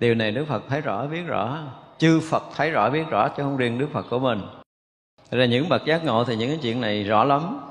Điều 0.00 0.14
này 0.14 0.32
đức 0.32 0.44
phật 0.48 0.62
thấy 0.68 0.80
rõ 0.80 1.06
biết 1.06 1.22
rõ. 1.26 1.58
Chư 1.98 2.20
phật 2.30 2.42
thấy 2.56 2.70
rõ 2.70 2.90
biết 2.90 3.04
rõ 3.10 3.28
chứ 3.28 3.42
không 3.42 3.56
riêng 3.56 3.78
đức 3.78 3.88
phật 3.92 4.06
của 4.10 4.18
mình. 4.18 4.40
Thật 5.30 5.38
là 5.38 5.46
những 5.46 5.68
bậc 5.68 5.84
giác 5.84 6.04
ngộ 6.04 6.24
thì 6.24 6.36
những 6.36 6.50
cái 6.50 6.58
chuyện 6.62 6.80
này 6.80 7.04
rõ 7.04 7.24
lắm. 7.24 7.70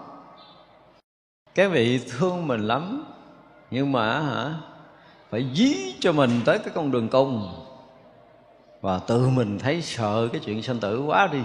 Cái 1.56 1.68
vị 1.68 2.02
thương 2.12 2.48
mình 2.48 2.68
lắm. 2.68 3.04
Nhưng 3.72 3.92
mà 3.92 4.20
hả 4.20 4.54
phải 5.30 5.46
dí 5.54 5.96
cho 6.00 6.12
mình 6.12 6.42
tới 6.46 6.60
cái 6.60 6.74
con 6.76 6.92
đường 6.92 7.10
cùng 7.10 7.63
và 8.84 9.00
tự 9.08 9.30
mình 9.30 9.60
thấy 9.60 9.82
sợ 9.82 10.30
cái 10.32 10.42
chuyện 10.46 10.64
sinh 10.64 10.80
tử 10.80 11.02
quá 11.02 11.30
đi. 11.32 11.40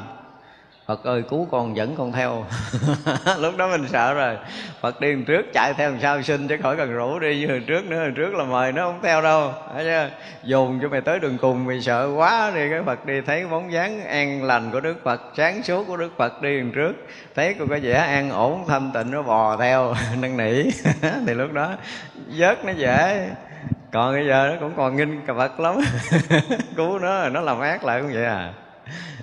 Phật 0.87 1.05
ơi, 1.05 1.22
cứu 1.31 1.48
con 1.51 1.77
dẫn 1.77 1.94
con 1.96 2.12
theo. 2.12 2.44
Lúc 3.38 3.57
đó 3.57 3.68
mình 3.68 3.88
sợ 3.88 4.14
rồi. 4.14 4.37
Phật 4.81 5.01
đi 5.01 5.14
trước, 5.27 5.42
chạy 5.53 5.74
theo 5.74 5.90
làm 5.90 6.01
sao 6.01 6.22
sinh 6.22 6.48
Chứ 6.48 6.57
khỏi 6.62 6.77
cần 6.77 6.92
rủ 6.92 7.18
đi. 7.18 7.40
Như 7.40 7.46
hồi 7.46 7.62
trước 7.66 7.85
nữa, 7.85 7.98
Hồi 7.98 8.12
trước 8.16 8.35
là 8.35 8.44
mời 8.44 8.72
nó 8.72 8.85
không 8.85 9.01
theo 9.03 9.22
đâu. 9.22 9.53
Thấy 9.74 9.85
chưa? 9.85 10.11
Dùng 10.44 10.79
cho 10.83 10.88
mày 10.88 11.01
tới 11.01 11.20
đường 11.20 11.38
cùng, 11.38 11.64
Mày 11.66 11.81
sợ 11.81 12.11
quá 12.16 12.53
đi. 12.55 12.70
Cái 12.70 12.83
Phật 12.83 13.07
đi 13.07 13.20
thấy 13.20 13.46
bóng 13.46 13.72
dáng 13.72 14.05
an 14.05 14.44
lành 14.44 14.70
của 14.70 14.81
Đức 14.81 14.96
Phật, 15.05 15.22
Sáng 15.37 15.62
suốt 15.62 15.85
của 15.87 15.96
Đức 15.96 16.12
Phật 16.16 16.42
đi 16.42 16.59
đằng 16.59 16.72
trước. 16.72 16.92
Thấy 17.35 17.55
cô 17.59 17.66
có 17.66 17.77
vẻ 17.83 17.92
an 17.92 18.31
ổn, 18.31 18.64
thanh 18.68 18.90
tịnh, 18.94 19.11
Nó 19.11 19.22
bò 19.22 19.57
theo, 19.57 19.94
năn 20.20 20.37
nỉ. 20.37 20.62
Thì 21.27 21.35
lúc 21.35 21.53
đó, 21.53 21.72
vớt 22.37 22.64
nó 22.64 22.72
dễ 22.72 23.29
còn 23.92 24.12
bây 24.12 24.27
giờ 24.27 24.48
nó 24.53 24.61
cũng 24.61 24.72
còn 24.77 24.96
nghinh 24.96 25.20
cà 25.27 25.33
vật 25.33 25.61
lắm. 25.61 25.77
Cứu 26.77 26.98
nó 26.98 27.29
nó 27.29 27.40
làm 27.40 27.61
ác 27.61 27.85
lại 27.85 28.01
cũng 28.01 28.12
vậy 28.12 28.24
à. 28.24 28.53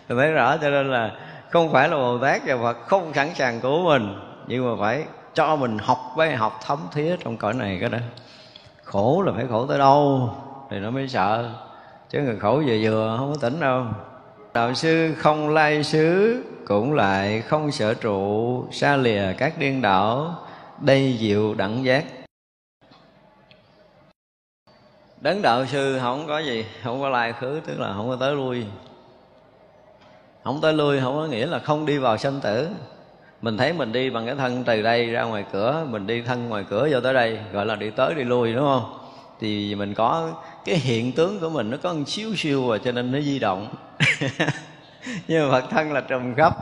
Tôi 0.08 0.18
thấy 0.18 0.32
rõ 0.32 0.58
cho 0.58 0.70
nên 0.70 0.92
là 0.92 1.12
không 1.50 1.72
phải 1.72 1.90
là 1.90 1.96
bồ 1.96 2.18
tát 2.18 2.42
và 2.46 2.58
phật 2.58 2.78
không 2.88 3.14
sẵn 3.14 3.36
sàng 3.36 3.60
cứu 3.60 3.84
mình, 3.84 4.20
nhưng 4.48 4.70
mà 4.70 4.82
phải 4.82 5.06
cho 5.34 5.56
mình 5.56 5.78
học 5.78 6.12
với 6.16 6.36
học 6.36 6.60
thấm 6.66 6.80
thía 6.94 7.16
trong 7.24 7.38
cõi 7.38 7.54
này 7.54 7.78
cái 7.82 7.90
đó. 7.90 7.98
Khổ 8.84 9.24
là 9.26 9.32
phải 9.36 9.46
khổ 9.50 9.66
tới 9.68 9.78
đâu 9.78 10.30
thì 10.70 10.80
nó 10.80 10.92
mới 10.92 11.08
sợ. 11.08 11.50
Chứ 12.10 12.22
người 12.22 12.40
khổ 12.40 12.64
vừa 12.68 12.78
vừa 12.82 13.16
không 13.20 13.34
có 13.34 13.38
tỉnh 13.42 13.60
đâu. 13.60 13.86
Đạo 14.54 14.74
sư 14.74 15.14
không 15.18 15.50
lai 15.50 15.84
xứ 15.84 16.44
cũng 16.68 16.94
lại 16.94 17.42
không 17.42 17.72
sở 17.72 17.94
trụ, 17.94 18.64
xa 18.72 18.98
lìa 18.98 19.34
các 19.38 19.54
điên 19.58 19.82
đảo 19.82 20.36
đây 20.80 21.18
diệu 21.20 21.54
đẳng 21.54 21.86
giác 21.86 22.06
đấng 25.22 25.42
đạo 25.42 25.66
sư 25.66 26.00
không 26.02 26.28
có 26.28 26.40
gì, 26.40 26.66
không 26.84 27.02
có 27.02 27.10
lai 27.10 27.34
khứ, 27.34 27.62
tức 27.68 27.80
là 27.80 27.94
không 27.94 28.10
có 28.10 28.16
tới 28.16 28.36
lui. 28.36 28.66
Không 30.44 30.62
tới 30.62 30.74
lui 30.74 31.00
không 31.00 31.16
có 31.16 31.26
nghĩa 31.26 31.46
là 31.46 31.60
không 31.60 31.86
đi 31.86 31.98
vào 31.98 32.18
sanh 32.18 32.40
tử. 32.40 32.68
Mình 33.42 33.58
thấy 33.58 33.74
mình 33.74 33.92
đi 33.92 34.10
bằng 34.10 34.26
cái 34.26 34.36
thân 34.36 34.64
từ 34.64 34.82
đây 34.82 35.10
ra 35.10 35.24
ngoài 35.24 35.46
cửa, 35.52 35.86
mình 35.90 36.08
đi 36.08 36.22
thân 36.22 36.50
ngoài 36.50 36.66
cửa 36.70 36.88
vô 36.92 37.00
tới 37.02 37.14
đây, 37.14 37.40
gọi 37.54 37.66
là 37.66 37.76
đi 37.76 37.90
tới 37.90 38.14
đi 38.16 38.24
lui, 38.24 38.54
đúng 38.54 38.66
không? 38.66 39.00
Thì 39.40 39.76
mình 39.76 39.94
có 39.94 40.32
cái 40.66 40.76
hiện 40.76 41.12
tướng 41.12 41.40
của 41.40 41.50
mình, 41.50 41.72
nó 41.72 41.78
có 41.84 41.94
một 41.94 42.04
xíu 42.08 42.36
siêu 42.36 42.68
rồi 42.68 42.80
cho 42.84 42.92
nên 42.92 43.12
nó 43.12 43.20
di 43.20 43.40
động. 43.40 43.68
Nhưng 45.28 45.52
mà 45.52 45.62
phật 45.62 45.70
thân 45.70 45.94
là 45.94 46.02
trùm 46.02 46.36
khắp. 46.36 46.54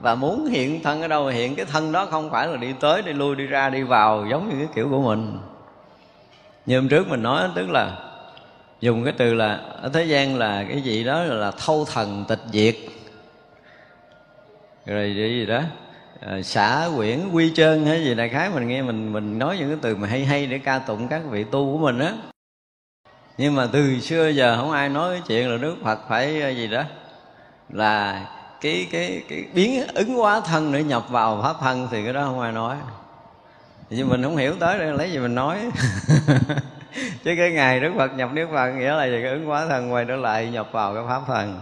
Và 0.00 0.14
muốn 0.14 0.46
hiện 0.46 0.82
thân 0.82 1.02
ở 1.02 1.08
đâu 1.08 1.26
hiện, 1.26 1.56
cái 1.56 1.66
thân 1.66 1.92
đó 1.92 2.06
không 2.06 2.30
phải 2.30 2.48
là 2.48 2.56
đi 2.56 2.72
tới, 2.80 3.02
đi 3.02 3.12
lui, 3.12 3.36
đi 3.36 3.46
ra, 3.46 3.70
đi 3.70 3.82
vào, 3.82 4.26
giống 4.30 4.48
như 4.48 4.54
cái 4.58 4.68
kiểu 4.74 4.88
của 4.90 5.00
mình 5.00 5.38
như 6.66 6.76
hôm 6.76 6.88
trước 6.88 7.08
mình 7.08 7.22
nói 7.22 7.48
tức 7.54 7.70
là 7.70 7.96
dùng 8.80 9.04
cái 9.04 9.14
từ 9.16 9.34
là 9.34 9.54
ở 9.82 9.88
thế 9.88 10.04
gian 10.04 10.38
là 10.38 10.64
cái 10.68 10.80
gì 10.80 11.04
đó 11.04 11.22
là, 11.22 11.34
là 11.34 11.50
thâu 11.50 11.84
thần 11.84 12.24
tịch 12.28 12.40
diệt. 12.52 12.76
Rồi 14.86 15.14
gì 15.14 15.46
đó 15.46 15.60
à, 16.20 16.42
xả 16.42 16.88
quyển 16.96 17.20
quy 17.32 17.52
trơn 17.54 17.86
hay 17.86 18.04
gì 18.04 18.14
đại 18.14 18.28
khái 18.28 18.50
mình 18.50 18.68
nghe 18.68 18.82
mình 18.82 19.12
mình 19.12 19.38
nói 19.38 19.56
những 19.58 19.68
cái 19.68 19.78
từ 19.82 19.96
mà 19.96 20.08
hay 20.08 20.24
hay 20.24 20.46
để 20.46 20.58
ca 20.58 20.78
tụng 20.78 21.08
các 21.08 21.22
vị 21.30 21.44
tu 21.44 21.72
của 21.72 21.78
mình 21.78 21.98
á. 21.98 22.12
Nhưng 23.38 23.54
mà 23.54 23.68
từ 23.72 24.00
xưa 24.00 24.28
giờ 24.28 24.56
không 24.56 24.70
ai 24.70 24.88
nói 24.88 25.14
cái 25.14 25.22
chuyện 25.28 25.50
là 25.50 25.56
đức 25.56 25.76
phật 25.84 25.98
phải 26.08 26.40
ờ, 26.40 26.48
gì 26.48 26.66
đó 26.66 26.82
là 27.68 28.26
cái 28.60 28.88
cái 28.92 29.22
cái 29.28 29.44
biến 29.54 29.86
ứng 29.94 30.14
hóa 30.14 30.40
thân 30.40 30.72
để 30.72 30.82
nhập 30.82 31.08
vào 31.08 31.42
pháp 31.42 31.56
thân 31.60 31.88
thì 31.90 32.04
cái 32.04 32.12
đó 32.12 32.22
không 32.24 32.40
ai 32.40 32.52
nói 32.52 32.76
nhưng 33.94 34.08
mình 34.08 34.22
không 34.22 34.36
hiểu 34.36 34.54
tới 34.60 34.78
đây 34.78 34.92
lấy 34.92 35.12
gì 35.12 35.18
mình 35.18 35.34
nói. 35.34 35.58
Chứ 37.24 37.34
cái 37.36 37.50
ngày 37.52 37.80
đức 37.80 37.92
phật 37.96 38.14
nhập 38.14 38.30
niết 38.32 38.48
bàn 38.52 38.78
nghĩa 38.78 38.92
là 38.92 39.04
gì? 39.04 39.18
Cái 39.22 39.30
ứng 39.30 39.46
hóa 39.46 39.66
thân 39.68 39.92
quay 39.92 40.04
trở 40.04 40.16
lại 40.16 40.50
nhập 40.50 40.68
vào 40.72 40.94
cái 40.94 41.02
pháp 41.08 41.22
thần. 41.26 41.60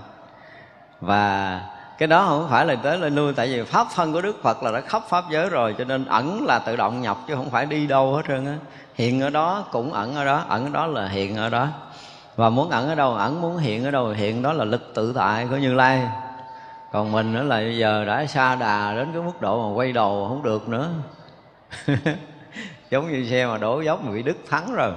Và 1.00 1.60
cái 1.98 2.06
đó 2.06 2.26
không 2.28 2.48
phải 2.50 2.66
là 2.66 2.74
tới 2.74 2.98
lên 2.98 3.14
lui 3.14 3.32
tại 3.32 3.46
vì 3.46 3.62
pháp 3.62 3.86
thân 3.94 4.12
của 4.12 4.20
đức 4.20 4.42
phật 4.42 4.62
là 4.62 4.72
đã 4.72 4.80
khắp 4.80 5.02
pháp 5.08 5.24
giới 5.30 5.48
rồi 5.48 5.74
cho 5.78 5.84
nên 5.84 6.04
ẩn 6.04 6.44
là 6.46 6.58
tự 6.58 6.76
động 6.76 7.00
nhập 7.00 7.18
chứ 7.28 7.34
không 7.34 7.50
phải 7.50 7.66
đi 7.66 7.86
đâu 7.86 8.14
hết 8.14 8.22
trơn 8.28 8.46
á. 8.46 8.54
Hiện 8.94 9.20
ở 9.20 9.30
đó 9.30 9.64
cũng 9.72 9.92
ẩn 9.92 10.14
ở 10.14 10.24
đó 10.24 10.44
ẩn 10.48 10.64
ở 10.64 10.70
đó 10.70 10.86
là 10.86 11.08
hiện 11.08 11.36
ở 11.36 11.48
đó. 11.48 11.68
Và 12.36 12.50
muốn 12.50 12.70
ẩn 12.70 12.88
ở 12.88 12.94
đâu 12.94 13.14
ẩn 13.14 13.40
muốn 13.40 13.58
hiện 13.58 13.84
ở 13.84 13.90
đâu 13.90 14.08
hiện 14.08 14.42
đó 14.42 14.52
là 14.52 14.64
lực 14.64 14.94
tự 14.94 15.12
tại 15.16 15.46
của 15.50 15.56
như 15.56 15.74
lai. 15.74 16.08
Còn 16.92 17.12
mình 17.12 17.32
nữa 17.32 17.42
là 17.42 17.56
bây 17.56 17.78
giờ 17.78 18.04
đã 18.04 18.26
xa 18.26 18.54
đà 18.54 18.94
đến 18.94 19.08
cái 19.12 19.22
mức 19.22 19.40
độ 19.40 19.68
mà 19.68 19.74
quay 19.76 19.92
đầu 19.92 20.26
không 20.28 20.42
được 20.42 20.68
nữa 20.68 20.88
giống 22.90 23.12
như 23.12 23.26
xe 23.30 23.46
mà 23.46 23.58
đổ 23.58 23.80
dốc 23.80 24.04
mà 24.04 24.12
bị 24.12 24.22
đứt 24.22 24.36
thắng 24.50 24.74
rồi. 24.74 24.92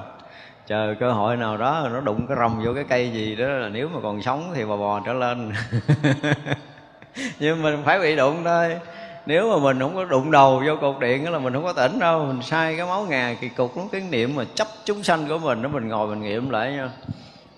Chờ 0.68 0.96
cơ 1.00 1.12
hội 1.12 1.38
nào 1.38 1.58
đó 1.58 1.90
nó 1.94 2.02
đụng 2.02 2.28
cái 2.28 2.38
rồng 2.40 2.64
vô 2.66 2.74
cái 2.74 2.84
cây 2.90 3.12
gì 3.12 3.36
đó 3.36 3.46
là 3.46 3.70
nếu 3.70 3.90
mà 3.90 4.00
còn 4.04 4.22
sống 4.22 4.52
thì 4.56 4.66
bò 4.66 4.78
bò 4.78 5.02
trở 5.06 5.14
lên. 5.14 5.52
Nhưng 7.40 7.62
mình 7.62 7.82
phải 7.86 8.00
bị 8.00 8.16
đụng 8.16 8.44
thôi. 8.44 8.76
Nếu 9.26 9.52
mà 9.52 9.64
mình 9.64 9.80
không 9.80 9.96
có 9.96 10.06
đụng 10.06 10.32
đầu 10.32 10.64
vô 10.68 10.76
cột 10.82 11.00
điện 11.00 11.26
đó 11.26 11.32
là 11.32 11.40
mình 11.40 11.54
không 11.54 11.64
có 11.64 11.74
tỉnh 11.74 12.00
đâu, 12.00 12.26
mình 12.26 12.42
sai 12.42 12.78
cái 12.78 12.86
máu 12.86 13.06
ngà 13.10 13.36
kỳ 13.42 13.50
cục 13.50 13.78
lắm. 13.78 13.88
Cái 13.92 14.02
niệm 14.02 14.36
mà 14.36 14.44
chấp 14.56 14.68
chúng 14.86 15.04
sanh 15.04 15.28
của 15.28 15.38
mình 15.38 15.62
đó 15.62 15.70
mình 15.70 15.88
ngồi 15.88 16.08
mình 16.08 16.22
nghiệm 16.22 16.50
lại 16.50 16.72
nha. 16.72 16.90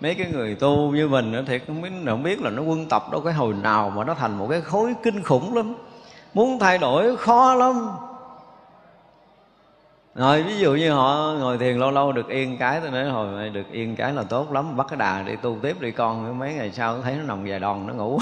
Mấy 0.01 0.15
cái 0.15 0.28
người 0.32 0.56
tu 0.56 0.91
như 0.91 1.08
mình 1.08 1.32
nữa 1.32 1.43
thiệt 1.47 1.63
không 1.67 1.82
biết 1.82 1.89
không 2.06 2.23
biết 2.23 2.41
là 2.41 2.49
nó 2.49 2.62
quân 2.62 2.89
tập 2.89 3.04
đâu 3.12 3.21
cái 3.21 3.34
hồi 3.34 3.54
nào 3.54 3.89
mà 3.89 4.04
nó 4.04 4.13
thành 4.13 4.38
một 4.38 4.47
cái 4.49 4.62
khối 4.62 4.93
kinh 5.04 5.23
khủng 5.23 5.56
lắm. 5.56 5.75
Muốn 6.34 6.60
thay 6.60 6.78
đổi 6.78 7.17
khó 7.17 7.54
lắm 7.54 7.89
rồi 10.15 10.43
ví 10.43 10.58
dụ 10.58 10.73
như 10.73 10.91
họ 10.91 11.36
ngồi 11.39 11.58
thiền 11.58 11.78
lâu 11.78 11.91
lâu 11.91 12.12
được 12.12 12.30
yên 12.30 12.58
cái 12.58 12.80
tôi 12.82 12.91
nói 12.91 13.06
hồi 13.06 13.49
được 13.49 13.71
yên 13.71 13.95
cái 13.95 14.13
là 14.13 14.23
tốt 14.23 14.51
lắm 14.51 14.78
bắt 14.78 14.88
cái 14.89 14.97
đà 14.97 15.21
đi 15.21 15.34
tu 15.41 15.58
tiếp 15.62 15.82
đi 15.82 15.91
con. 15.91 16.39
Mấy 16.39 16.54
ngày 16.54 16.71
sau 16.71 17.01
thấy 17.01 17.15
nó 17.15 17.23
nằm 17.23 17.45
dài 17.45 17.60
đòn 17.60 17.88
nó 17.88 17.93
ngủ. 17.93 18.19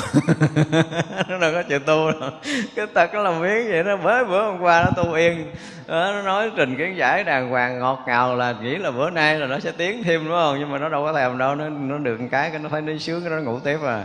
Nó 1.29 1.37
đâu 1.37 1.51
có 1.53 1.63
chịu 1.63 1.79
tu 1.79 2.11
đâu. 2.11 2.29
Cái 2.75 2.87
tật 2.87 3.13
nó 3.13 3.21
làm 3.21 3.41
biến 3.41 3.67
vậy 3.69 3.83
nó 3.83 3.97
mới 3.97 4.25
bữa 4.25 4.43
hôm 4.45 4.61
qua 4.61 4.83
nó 4.83 5.03
tu 5.03 5.13
yên. 5.13 5.51
Đó, 5.87 6.11
nó 6.13 6.21
nói 6.21 6.51
trình 6.57 6.75
kiến 6.77 6.97
giải 6.97 7.23
đàng 7.23 7.49
hoàng 7.49 7.79
ngọt 7.79 8.03
ngào 8.07 8.35
là 8.35 8.55
nghĩ 8.61 8.75
là 8.75 8.91
bữa 8.91 9.09
nay 9.09 9.39
là 9.39 9.47
nó 9.47 9.59
sẽ 9.59 9.71
tiến 9.71 10.03
thêm 10.03 10.25
đúng 10.25 10.33
không? 10.33 10.59
Nhưng 10.59 10.71
mà 10.71 10.77
nó 10.77 10.89
đâu 10.89 11.05
có 11.05 11.13
thèm 11.13 11.37
đâu 11.37 11.55
nó 11.55 11.69
nó 11.69 11.97
được 11.97 12.21
một 12.21 12.27
cái 12.31 12.49
cái 12.49 12.59
nó 12.59 12.69
thấy 12.69 12.81
nó 12.81 12.93
sướng 12.99 13.21
cái 13.21 13.29
nó 13.29 13.37
ngủ 13.37 13.59
tiếp 13.59 13.77
à. 13.85 14.03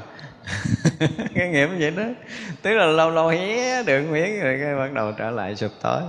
Cái 1.35 1.48
nghiệm 1.48 1.79
vậy 1.79 1.90
đó. 1.90 2.03
Tức 2.62 2.74
là 2.74 2.87
lâu 2.87 3.11
lâu 3.11 3.29
hé 3.29 3.83
được 3.83 4.03
miếng 4.11 4.40
rồi 4.40 4.59
cái 4.62 4.74
bắt 4.74 4.92
đầu 4.92 5.12
trở 5.12 5.31
lại 5.31 5.57
sụp 5.57 5.70
tối 5.83 6.01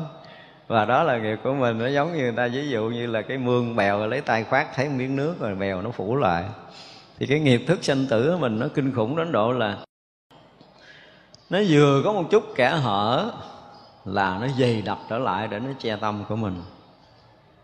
và 0.69 0.86
đó 0.86 1.03
là 1.03 1.17
nghiệp 1.17 1.39
của 1.43 1.53
mình 1.53 1.77
nó 1.77 1.88
giống 1.88 2.13
như 2.13 2.19
người 2.19 2.32
ta 2.32 2.47
ví 2.47 2.69
dụ 2.69 2.89
như 2.89 3.08
là 3.08 3.21
cái 3.21 3.38
mương 3.38 3.75
bèo 3.75 4.08
lấy 4.08 4.21
tay 4.21 4.43
khoát 4.43 4.67
thấy 4.75 4.89
miếng 4.89 5.15
nước 5.15 5.36
rồi 5.39 5.55
bèo 5.55 5.82
nó 5.82 5.91
phủ 5.91 6.15
lại. 6.15 6.43
Thì 7.17 7.25
cái 7.25 7.39
nghiệp 7.39 7.63
thức 7.67 7.84
sanh 7.84 8.05
tử 8.10 8.32
của 8.32 8.38
mình 8.38 8.60
nó 8.60 8.67
kinh 8.73 8.95
khủng 8.95 9.15
đến 9.15 9.32
độ 9.32 9.51
là 9.51 9.77
nó 11.49 11.60
vừa 11.69 12.01
có 12.05 12.13
một 12.13 12.23
chút 12.32 12.43
kẻ 12.55 12.69
hở 12.69 13.32
là 14.05 14.38
nó 14.41 14.47
dày 14.60 14.82
đặc 14.82 14.97
trở 15.10 15.17
lại 15.17 15.47
để 15.47 15.60
nó 15.60 15.69
che 15.79 15.95
tâm 15.95 16.23
của 16.29 16.36
mình. 16.36 16.62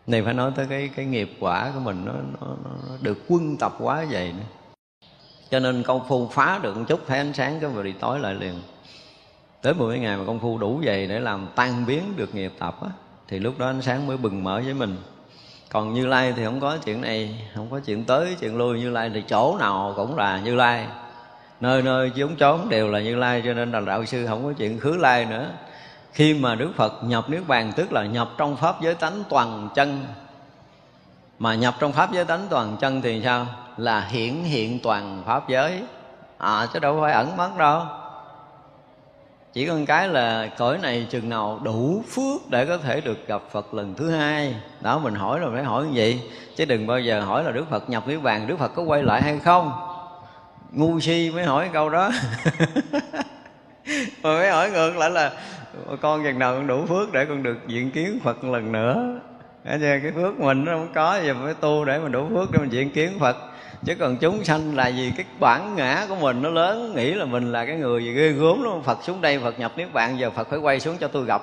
Này 0.08 0.22
phải 0.22 0.34
nói 0.34 0.52
tới 0.56 0.66
cái 0.70 0.90
cái 0.96 1.06
nghiệp 1.06 1.32
quả 1.40 1.72
của 1.74 1.80
mình 1.80 2.06
nó, 2.06 2.14
nó, 2.14 2.48
nó 2.64 2.98
được 3.02 3.18
quân 3.28 3.58
tập 3.58 3.74
quá 3.80 4.06
dày 4.12 4.32
nữa. 4.32 4.46
Cho 5.50 5.60
nên 5.60 5.84
công 5.84 6.08
phu 6.08 6.28
phá 6.28 6.60
được 6.64 6.78
một 6.78 6.84
chút 6.88 7.00
thấy 7.08 7.18
ánh 7.18 7.34
sáng 7.34 7.60
cái 7.60 7.70
vừa 7.70 7.84
đi 7.84 7.92
tối 7.92 8.20
lại 8.20 8.34
liền 8.34 8.62
tới 9.66 9.74
10 9.74 10.00
ngày 10.00 10.18
mà 10.18 10.24
công 10.28 10.40
phu 10.40 10.58
đủ 10.58 10.82
dày 10.86 11.08
để 11.08 11.20
làm 11.20 11.48
tan 11.56 11.86
biến 11.86 12.14
được 12.16 12.36
nghiệp 12.36 12.54
tập 12.60 12.78
á, 12.82 12.90
thì 13.28 13.40
lúc 13.40 13.60
đó 13.60 13.66
ánh 13.66 13.82
sáng 13.82 14.08
mới 14.08 14.18
bừng 14.18 14.44
mở 14.44 14.62
với 14.66 14.74
mình. 14.74 14.98
Còn 15.70 15.94
như 15.94 16.06
lai 16.06 16.34
thì 16.36 16.46
không 16.46 16.60
có 16.60 16.78
chuyện 16.86 17.02
này 17.02 17.48
không 17.56 17.68
có 17.72 17.80
chuyện 17.80 18.04
tới 18.04 18.36
chuyện 18.40 18.58
lui. 18.58 18.80
Như 18.80 18.90
lai 18.90 19.12
thì 19.14 19.24
chỗ 19.28 19.58
nào 19.60 19.94
cũng 19.96 20.18
là 20.18 20.40
như 20.40 20.56
lai. 20.56 20.88
Nơi 21.62 21.82
nơi 21.82 22.12
chốn 22.16 22.36
chốn 22.36 22.70
đều 22.70 22.88
là 22.88 23.00
như 23.00 23.16
lai 23.16 23.42
cho 23.46 23.54
nên 23.54 23.72
là 23.72 23.80
đạo 23.80 24.06
sư 24.06 24.26
không 24.28 24.44
có 24.44 24.54
chuyện 24.54 24.80
khứ 24.80 24.98
lai 24.98 25.26
nữa. 25.26 25.50
Khi 26.12 26.34
mà 26.34 26.56
đức 26.56 26.72
phật 26.76 26.94
nhập 27.04 27.30
niết 27.30 27.42
bàn 27.48 27.72
tức 27.76 27.94
là 27.94 28.06
nhập 28.06 28.30
trong 28.38 28.56
pháp 28.56 28.82
giới 28.82 28.96
tánh 28.96 29.24
toàn 29.30 29.70
chân. 29.76 30.06
Mà 31.40 31.56
nhập 31.56 31.76
trong 31.80 31.92
pháp 31.92 32.14
giới 32.14 32.26
tánh 32.26 32.48
toàn 32.50 32.78
chân 32.80 33.02
thì 33.02 33.22
sao? 33.24 33.46
Là 33.78 34.02
hiển 34.02 34.34
hiện 34.34 34.80
toàn 34.84 35.24
pháp 35.26 35.50
giới. 35.50 35.82
À 36.38 36.68
chứ 36.74 36.80
đâu 36.80 36.98
phải 37.02 37.14
ẩn 37.14 37.38
mất 37.38 37.50
đâu 37.58 37.82
chỉ 39.56 39.68
có 39.68 39.76
cái 39.88 40.08
là 40.08 40.48
cõi 40.58 40.78
này 40.82 41.08
chừng 41.10 41.30
nào 41.30 41.60
đủ 41.64 42.04
phước 42.10 42.50
để 42.50 42.66
có 42.66 42.78
thể 42.78 43.02
được 43.02 43.28
gặp 43.28 43.42
Phật 43.52 43.74
lần 43.74 43.94
thứ 43.96 44.10
hai. 44.10 44.56
Đó, 44.82 45.00
mình 45.00 45.16
hỏi 45.16 45.40
rồi 45.40 45.52
phải 45.54 45.64
hỏi 45.64 45.86
như 45.86 45.92
vậy. 45.96 46.22
Chứ 46.56 46.66
đừng 46.66 46.88
bao 46.88 47.00
giờ 47.00 47.22
hỏi 47.22 47.44
là 47.44 47.52
Đức 47.52 47.70
Phật 47.70 47.90
nhập 47.90 48.08
niết 48.08 48.22
bàn, 48.22 48.48
Đức 48.48 48.60
Phật 48.60 48.68
có 48.76 48.84
quay 48.84 49.04
lại 49.04 49.22
hay 49.22 49.40
không? 49.40 49.72
Ngu 50.72 51.00
si 51.00 51.32
mới 51.36 51.44
hỏi 51.44 51.70
câu 51.74 51.90
đó. 51.90 52.12
Mà 54.24 54.30
mới 54.30 54.50
hỏi 54.50 54.72
ngược 54.72 54.98
lại 54.98 55.10
là, 55.10 55.32
con 56.02 56.24
chừng 56.24 56.40
nào 56.40 56.56
con 56.56 56.68
đủ 56.68 56.86
phước 56.86 57.14
để 57.14 57.26
con 57.26 57.44
được 57.44 57.58
diện 57.68 57.92
kiến 57.92 58.20
Phật 58.24 58.44
lần 58.44 58.72
nữa. 58.72 59.20
Cái 59.80 60.12
phước 60.16 60.40
mình 60.40 60.66
nó 60.66 60.72
không 60.72 60.94
có, 60.94 61.20
giờ 61.26 61.36
phải 61.44 61.54
tu 61.54 61.86
để 61.86 62.00
mình 62.00 62.12
đủ 62.12 62.28
phước 62.30 62.52
để 62.52 62.60
mình 62.60 62.70
diện 62.70 62.90
kiến 62.90 63.20
Phật 63.20 63.38
chứ 63.86 63.96
còn 63.96 64.18
chúng 64.18 64.44
sanh 64.44 64.76
là 64.76 64.92
vì 64.96 65.12
cái 65.18 65.26
bản 65.40 65.76
ngã 65.76 66.06
của 66.10 66.16
mình 66.16 66.42
nó 66.42 66.50
lớn 66.50 66.94
nghĩ 66.96 67.14
là 67.14 67.26
mình 67.26 67.52
là 67.52 67.66
cái 67.66 67.76
người 67.76 68.04
gì 68.04 68.12
ghê 68.14 68.30
gớm 68.30 68.64
lắm. 68.64 68.74
Phật 68.84 69.04
xuống 69.04 69.22
đây 69.22 69.40
phật 69.40 69.60
nhập 69.60 69.72
niết 69.78 69.94
bàn 69.94 70.20
giờ 70.20 70.32
phật 70.32 70.50
phải 70.50 70.60
quay 70.60 70.80
xuống 70.80 70.98
cho 70.98 71.08
tôi 71.08 71.26
gặp. 71.26 71.42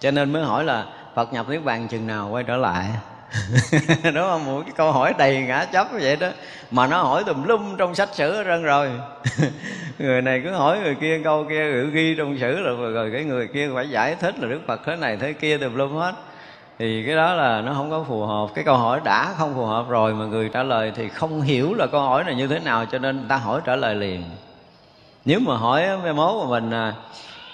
Cho 0.00 0.10
nên 0.10 0.32
mới 0.32 0.42
hỏi 0.44 0.64
là 0.64 0.86
phật 1.14 1.32
nhập 1.32 1.48
niết 1.48 1.64
bàn 1.64 1.88
chừng 1.88 2.06
nào 2.06 2.28
quay 2.28 2.44
trở 2.44 2.56
lại. 2.56 2.86
Đúng 4.04 4.14
không? 4.14 4.44
Một 4.46 4.62
cái 4.66 4.72
câu 4.76 4.92
hỏi 4.92 5.14
đầy 5.18 5.40
ngã 5.40 5.64
chấp 5.64 5.92
như 5.92 5.98
vậy 6.02 6.16
đó. 6.16 6.28
Mà 6.70 6.86
nó 6.86 7.02
hỏi 7.02 7.24
tùm 7.26 7.42
lum 7.42 7.76
trong 7.76 7.94
sách 7.94 8.08
sử 8.12 8.30
ở 8.30 8.42
rồi. 8.42 8.90
Người 9.98 10.22
này 10.22 10.40
cứ 10.44 10.50
hỏi 10.50 10.78
người 10.80 10.94
kia 10.94 11.20
câu 11.24 11.46
kia 11.48 11.70
gửi 11.72 11.90
ghi 11.90 12.14
trong 12.18 12.38
sử 12.38 12.62
rồi, 12.62 12.92
rồi 12.92 13.10
cái 13.12 13.24
người 13.24 13.46
kia 13.46 13.68
phải 13.74 13.88
giải 13.88 14.14
thích 14.14 14.34
là 14.38 14.48
đức 14.48 14.60
phật 14.66 14.80
thế 14.86 14.96
này 14.96 15.16
thế 15.16 15.32
kia 15.32 15.58
tùm 15.58 15.74
lum 15.74 15.92
hết 15.92 16.14
thì 16.78 17.04
cái 17.06 17.16
đó 17.16 17.34
là 17.34 17.60
nó 17.60 17.74
không 17.74 17.90
có 17.90 18.04
phù 18.08 18.26
hợp. 18.26 18.46
Cái 18.54 18.64
câu 18.64 18.76
hỏi 18.76 19.00
đã 19.04 19.34
không 19.38 19.54
phù 19.54 19.64
hợp 19.64 19.88
rồi 19.88 20.14
mà 20.14 20.24
người 20.24 20.50
trả 20.52 20.62
lời 20.62 20.92
thì 20.94 21.08
không 21.08 21.40
hiểu 21.40 21.74
là 21.74 21.86
câu 21.86 22.00
hỏi 22.00 22.24
này 22.24 22.34
như 22.34 22.46
thế 22.46 22.58
nào, 22.58 22.86
cho 22.86 22.98
nên 22.98 23.28
ta 23.28 23.36
hỏi 23.36 23.60
trả 23.64 23.76
lời 23.76 23.94
liền. 23.94 24.24
Nếu 25.24 25.40
mà 25.40 25.56
hỏi 25.56 25.98
mai 26.02 26.12
mốt 26.12 26.44
mà 26.44 26.50
mình 26.50 26.70
à, 26.70 26.94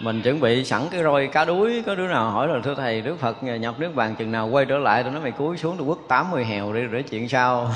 mình 0.01 0.23
chuẩn 0.23 0.41
bị 0.41 0.65
sẵn 0.65 0.83
cái 0.91 1.03
roi 1.03 1.27
cá 1.27 1.45
đuối, 1.45 1.83
có 1.87 1.95
đứa 1.95 2.09
nào 2.09 2.31
hỏi 2.31 2.49
là, 2.49 2.61
thưa 2.65 2.75
thầy, 2.75 3.01
đức 3.01 3.17
phật 3.21 3.37
à, 3.43 3.57
nhập 3.57 3.75
nước 3.79 3.95
vàng 3.95 4.15
chừng 4.15 4.33
nào 4.33 4.49
quay 4.49 4.65
trở 4.65 4.79
lại? 4.79 5.03
Tôi 5.03 5.13
nói 5.13 5.21
mày 5.23 5.33
cúi 5.33 5.59
xuống 5.59 5.77
tôi 5.79 5.87
quất 5.87 5.99
80 6.09 6.45
hèo 6.45 6.73
đi 6.73 6.83
rồi 6.83 7.03
chuyện 7.03 7.29
sao 7.29 7.71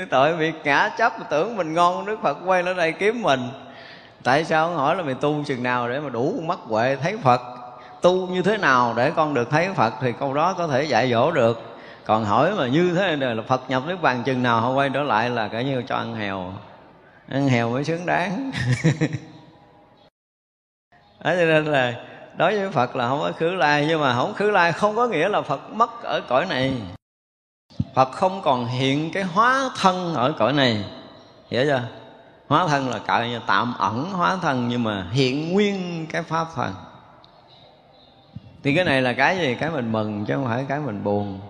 tội 0.10 0.36
bị 0.36 0.52
ngã 0.64 0.90
chấp 0.98 1.12
tưởng 1.30 1.56
mình 1.56 1.74
ngon, 1.74 2.06
đức 2.06 2.18
phật 2.22 2.38
quay 2.46 2.62
lại 2.62 2.74
đây 2.74 2.92
kiếm 2.92 3.22
mình. 3.22 3.40
Tại 4.22 4.44
sao 4.44 4.70
hỏi 4.70 4.96
là 4.96 5.02
mày 5.02 5.14
tu 5.14 5.44
chừng 5.46 5.62
nào 5.62 5.88
để 5.88 6.00
mà 6.00 6.08
đủ 6.08 6.40
mắt 6.46 6.58
huệ 6.58 6.96
thấy 7.02 7.16
phật? 7.22 7.57
Tu 8.02 8.26
như 8.26 8.42
thế 8.42 8.56
nào 8.56 8.94
để 8.96 9.10
con 9.10 9.34
được 9.34 9.50
thấy 9.50 9.68
Phật 9.74 9.94
thì 10.00 10.12
câu 10.12 10.34
đó 10.34 10.52
có 10.52 10.66
thể 10.66 10.84
dạy 10.84 11.10
dỗ 11.10 11.30
được. 11.30 11.62
Còn 12.04 12.24
hỏi 12.24 12.54
mà 12.56 12.68
như 12.68 12.94
thế 12.94 13.16
này 13.16 13.34
là 13.34 13.42
Phật 13.42 13.70
nhập 13.70 13.82
nước 13.86 13.96
bàn 14.02 14.22
chừng 14.24 14.42
nào 14.42 14.60
họ 14.60 14.70
quay 14.70 14.90
trở 14.94 15.02
lại 15.02 15.30
là 15.30 15.48
cả 15.48 15.62
như 15.62 15.82
cho 15.88 15.96
ăn 15.96 16.14
hèo. 16.14 16.52
Ăn 17.28 17.48
hèo 17.48 17.70
mới 17.70 17.84
xứng 17.84 18.06
đáng. 18.06 18.50
Đó 21.24 21.30
cho 21.34 21.44
nên 21.44 21.64
là 21.64 21.94
đối 22.36 22.58
với 22.58 22.70
Phật 22.70 22.96
là 22.96 23.08
không 23.08 23.20
có 23.20 23.32
khứ 23.38 23.54
lai, 23.54 23.86
nhưng 23.88 24.00
mà 24.00 24.14
không 24.14 24.34
khứ 24.34 24.50
lai 24.50 24.72
không 24.72 24.96
có 24.96 25.06
nghĩa 25.06 25.28
là 25.28 25.42
Phật 25.42 25.72
mất 25.72 26.02
ở 26.02 26.20
cõi 26.28 26.46
này. 26.46 26.72
Phật 27.94 28.12
không 28.12 28.42
còn 28.42 28.66
hiện 28.66 29.10
cái 29.12 29.22
hóa 29.22 29.70
thân 29.80 30.14
ở 30.14 30.32
cõi 30.38 30.52
này. 30.52 30.84
Hiểu 31.50 31.64
chưa? 31.64 31.82
Hóa 32.48 32.66
thân 32.68 32.88
là 32.88 32.98
cạo 32.98 33.22
tạm 33.46 33.74
ẩn 33.78 34.10
hóa 34.12 34.36
thân, 34.42 34.68
nhưng 34.68 34.82
mà 34.82 35.06
hiện 35.12 35.52
nguyên 35.52 36.06
cái 36.12 36.22
pháp 36.22 36.46
thân 36.54 36.72
thì 38.62 38.74
cái 38.74 38.84
này 38.84 39.02
là 39.02 39.12
cái 39.12 39.38
gì? 39.38 39.56
Cái 39.60 39.70
mình 39.70 39.92
mừng 39.92 40.24
chứ 40.24 40.34
không 40.34 40.46
phải 40.46 40.64
cái 40.68 40.80
mình 40.80 41.04
buồn. 41.04 41.40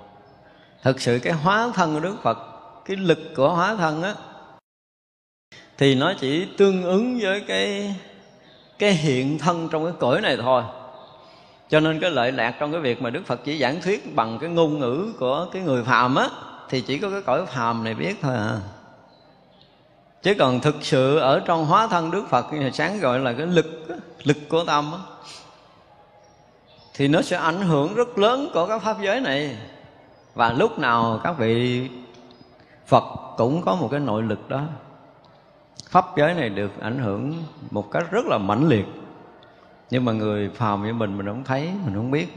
Thực 0.83 1.01
sự 1.01 1.19
cái 1.23 1.33
hóa 1.33 1.71
thân 1.75 1.95
của 1.95 2.01
đức 2.01 2.17
phật, 2.23 2.39
cái 2.85 2.97
lực 2.97 3.19
của 3.37 3.49
hóa 3.49 3.75
thân 3.75 4.03
á, 4.03 4.15
thì 5.79 5.95
nó 5.95 6.13
chỉ 6.21 6.47
tương 6.59 6.83
ứng 6.83 7.19
với 7.23 7.41
cái 7.41 7.95
cái 8.79 8.93
hiện 8.93 9.39
thân 9.39 9.69
trong 9.73 9.85
cái 9.85 9.95
cõi 9.99 10.21
này 10.21 10.37
thôi. 10.43 10.63
Cho 11.69 11.81
nên 11.81 12.01
cái 12.01 12.11
lợi 12.11 12.33
lạc 12.33 12.55
trong 12.59 12.73
cái 12.73 12.81
việc 12.81 13.03
mà 13.03 13.11
đức 13.11 13.27
phật 13.27 13.41
chỉ 13.45 13.59
giảng 13.59 13.81
thuyết 13.81 14.15
bằng 14.15 14.39
cái 14.41 14.51
ngôn 14.51 14.79
ngữ 14.79 15.13
của 15.19 15.47
cái 15.53 15.63
người 15.63 15.85
phàm 15.85 16.15
á, 16.15 16.29
thì 16.69 16.81
chỉ 16.81 16.99
có 16.99 17.11
cái 17.11 17.23
cõi 17.23 17.47
phàm 17.47 17.85
này 17.85 17.95
biết 17.95 18.15
thôi 18.23 18.37
à. 18.37 18.57
Chứ 20.23 20.35
còn 20.39 20.61
thực 20.61 20.77
sự 20.83 21.19
ở 21.19 21.41
trong 21.41 21.65
hóa 21.65 21.87
thân 21.87 22.11
đức 22.11 22.25
phật 22.29 22.53
như 22.53 22.71
sáng 22.71 23.01
gọi 23.01 23.19
là 23.19 23.33
cái 23.33 23.47
lực 23.47 23.67
lực 24.25 24.37
của 24.49 24.65
tâm 24.65 24.93
á 24.93 24.99
thì 26.99 27.09
nó 27.09 27.23
sẽ 27.23 27.37
ảnh 27.37 27.61
hưởng 27.61 27.95
rất 27.95 28.19
lớn 28.19 28.51
của 28.55 28.67
các 28.67 28.83
pháp 28.83 28.97
giới 29.01 29.21
này. 29.21 29.57
Và 30.35 30.53
lúc 30.53 30.79
nào 30.79 31.21
các 31.25 31.39
vị 31.39 31.89
Phật 32.87 33.05
cũng 33.37 33.63
có 33.63 33.75
một 33.75 33.89
cái 33.91 34.01
nội 34.01 34.23
lực 34.23 34.49
đó. 34.49 34.63
Pháp 35.91 36.05
giới 36.17 36.35
này 36.35 36.49
được 36.49 36.81
ảnh 36.81 36.99
hưởng 36.99 37.35
một 37.71 37.91
cách 37.91 38.11
rất 38.11 38.27
là 38.27 38.39
mãnh 38.39 38.69
liệt. 38.69 38.87
Nhưng 39.91 40.05
mà 40.05 40.13
người 40.13 40.51
phàm 40.55 40.87
như 40.87 40.93
mình 40.93 41.17
mình 41.17 41.27
không 41.27 41.45
thấy, 41.45 41.71
mình 41.85 41.95
không 41.95 42.11
biết. 42.11 42.37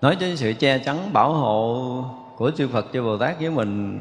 Nói 0.00 0.16
cho 0.20 0.26
sự 0.36 0.52
che 0.52 0.78
chắn, 0.78 1.12
bảo 1.12 1.32
hộ 1.32 2.04
của 2.36 2.50
chư 2.50 2.68
Phật, 2.68 2.86
chư 2.92 3.02
Bồ 3.02 3.18
Tát 3.18 3.40
với 3.40 3.50
mình 3.50 4.00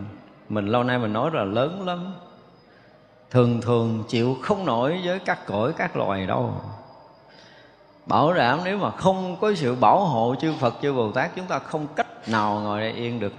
mình 0.49 0.67
lâu 0.67 0.83
nay 0.83 0.99
mình 0.99 1.13
nói 1.13 1.31
là 1.33 1.43
lớn 1.43 1.85
lắm. 1.85 2.13
Thường 3.31 3.61
thường 3.61 4.03
chịu 4.07 4.37
không 4.41 4.65
nổi 4.65 5.01
với 5.05 5.19
các 5.19 5.47
cõi, 5.47 5.73
các 5.77 5.97
loài 5.97 6.27
đâu 6.27 6.53
bảo 8.05 8.33
đảm 8.33 8.59
nếu 8.63 8.77
mà 8.77 8.91
không 8.91 9.37
có 9.41 9.53
sự 9.55 9.75
bảo 9.75 10.05
hộ 10.05 10.35
chư 10.39 10.53
Phật, 10.59 10.73
chư 10.81 10.93
Bồ 10.93 11.11
Tát, 11.11 11.35
chúng 11.35 11.45
ta 11.45 11.59
không 11.59 11.87
cách 11.95 12.29
nào 12.29 12.59
ngồi 12.59 12.79
đây 12.79 12.91
yên 12.91 13.19
được. 13.19 13.33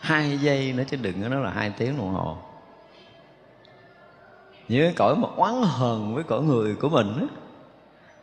Hai 0.00 0.38
giây 0.38 0.72
nữa 0.72 0.84
chứ 0.88 0.96
đừng 1.02 1.22
có 1.22 1.28
nói 1.28 1.44
là 1.44 1.50
hai 1.50 1.70
tiếng 1.70 1.98
đồng 1.98 2.14
hồ. 2.14 2.36
Những 4.68 4.82
cái 4.84 4.92
cõi 4.96 5.16
mà 5.16 5.28
oán 5.36 5.62
hờn 5.62 6.14
với 6.14 6.24
cõi 6.24 6.42
người 6.42 6.74
của 6.74 6.88
mình 6.88 7.16
á, 7.20 7.26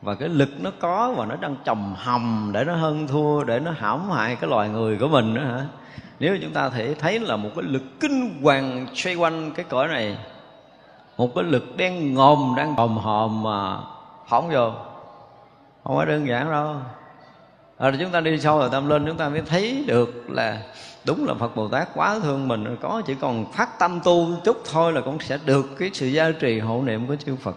và 0.01 0.15
cái 0.15 0.29
lực 0.29 0.49
nó 0.59 0.71
có 0.79 1.13
và 1.17 1.25
nó 1.25 1.35
đang 1.35 1.55
trầm 1.65 1.93
hầm 1.97 2.49
để 2.53 2.63
nó 2.63 2.75
hơn 2.75 3.07
thua, 3.07 3.43
để 3.43 3.59
nó 3.59 3.71
hãm 3.77 4.09
hại 4.09 4.35
cái 4.35 4.49
loài 4.49 4.69
người 4.69 4.97
của 4.97 5.07
mình 5.07 5.33
nữa 5.33 5.43
hả? 5.43 5.65
Nếu 6.19 6.37
chúng 6.41 6.51
ta 6.51 6.69
thể 6.69 6.93
thấy 6.93 7.19
là 7.19 7.35
một 7.35 7.49
cái 7.55 7.63
lực 7.63 7.83
kinh 7.99 8.41
hoàng 8.43 8.87
xoay 8.93 9.15
quanh 9.15 9.51
cái 9.51 9.65
cõi 9.69 9.87
này, 9.87 10.17
một 11.17 11.35
cái 11.35 11.43
lực 11.43 11.77
đen 11.77 12.13
ngòm 12.13 12.53
đang 12.57 12.75
hòm 12.75 12.97
hòm 12.97 13.43
mà 13.43 13.77
phóng 14.27 14.49
vô 14.49 14.71
không 15.87 15.95
có 15.95 16.05
đơn 16.05 16.27
giản 16.27 16.51
đâu. 16.51 16.75
Rồi 17.79 17.93
chúng 17.99 18.11
ta 18.11 18.21
đi 18.21 18.39
sâu 18.39 18.57
vào 18.57 18.69
tâm 18.69 18.89
linh, 18.89 19.05
chúng 19.05 19.17
ta 19.17 19.29
mới 19.29 19.41
thấy 19.41 19.83
được 19.87 20.29
là 20.29 20.61
đúng 21.05 21.25
là 21.25 21.33
Phật 21.33 21.55
Bồ 21.55 21.67
Tát 21.67 21.87
quá 21.93 22.19
thương 22.19 22.47
mình. 22.47 22.77
Có 22.81 23.01
chỉ 23.05 23.15
còn 23.21 23.51
phát 23.51 23.79
tâm 23.79 23.99
tu 24.03 24.27
chút 24.43 24.57
thôi 24.71 24.93
là 24.93 25.01
cũng 25.01 25.19
sẽ 25.19 25.39
được 25.45 25.65
cái 25.79 25.89
sự 25.93 26.07
gia 26.07 26.31
trì 26.31 26.59
hộ 26.59 26.81
niệm 26.81 27.07
của 27.07 27.15
chư 27.15 27.35
Phật. 27.35 27.55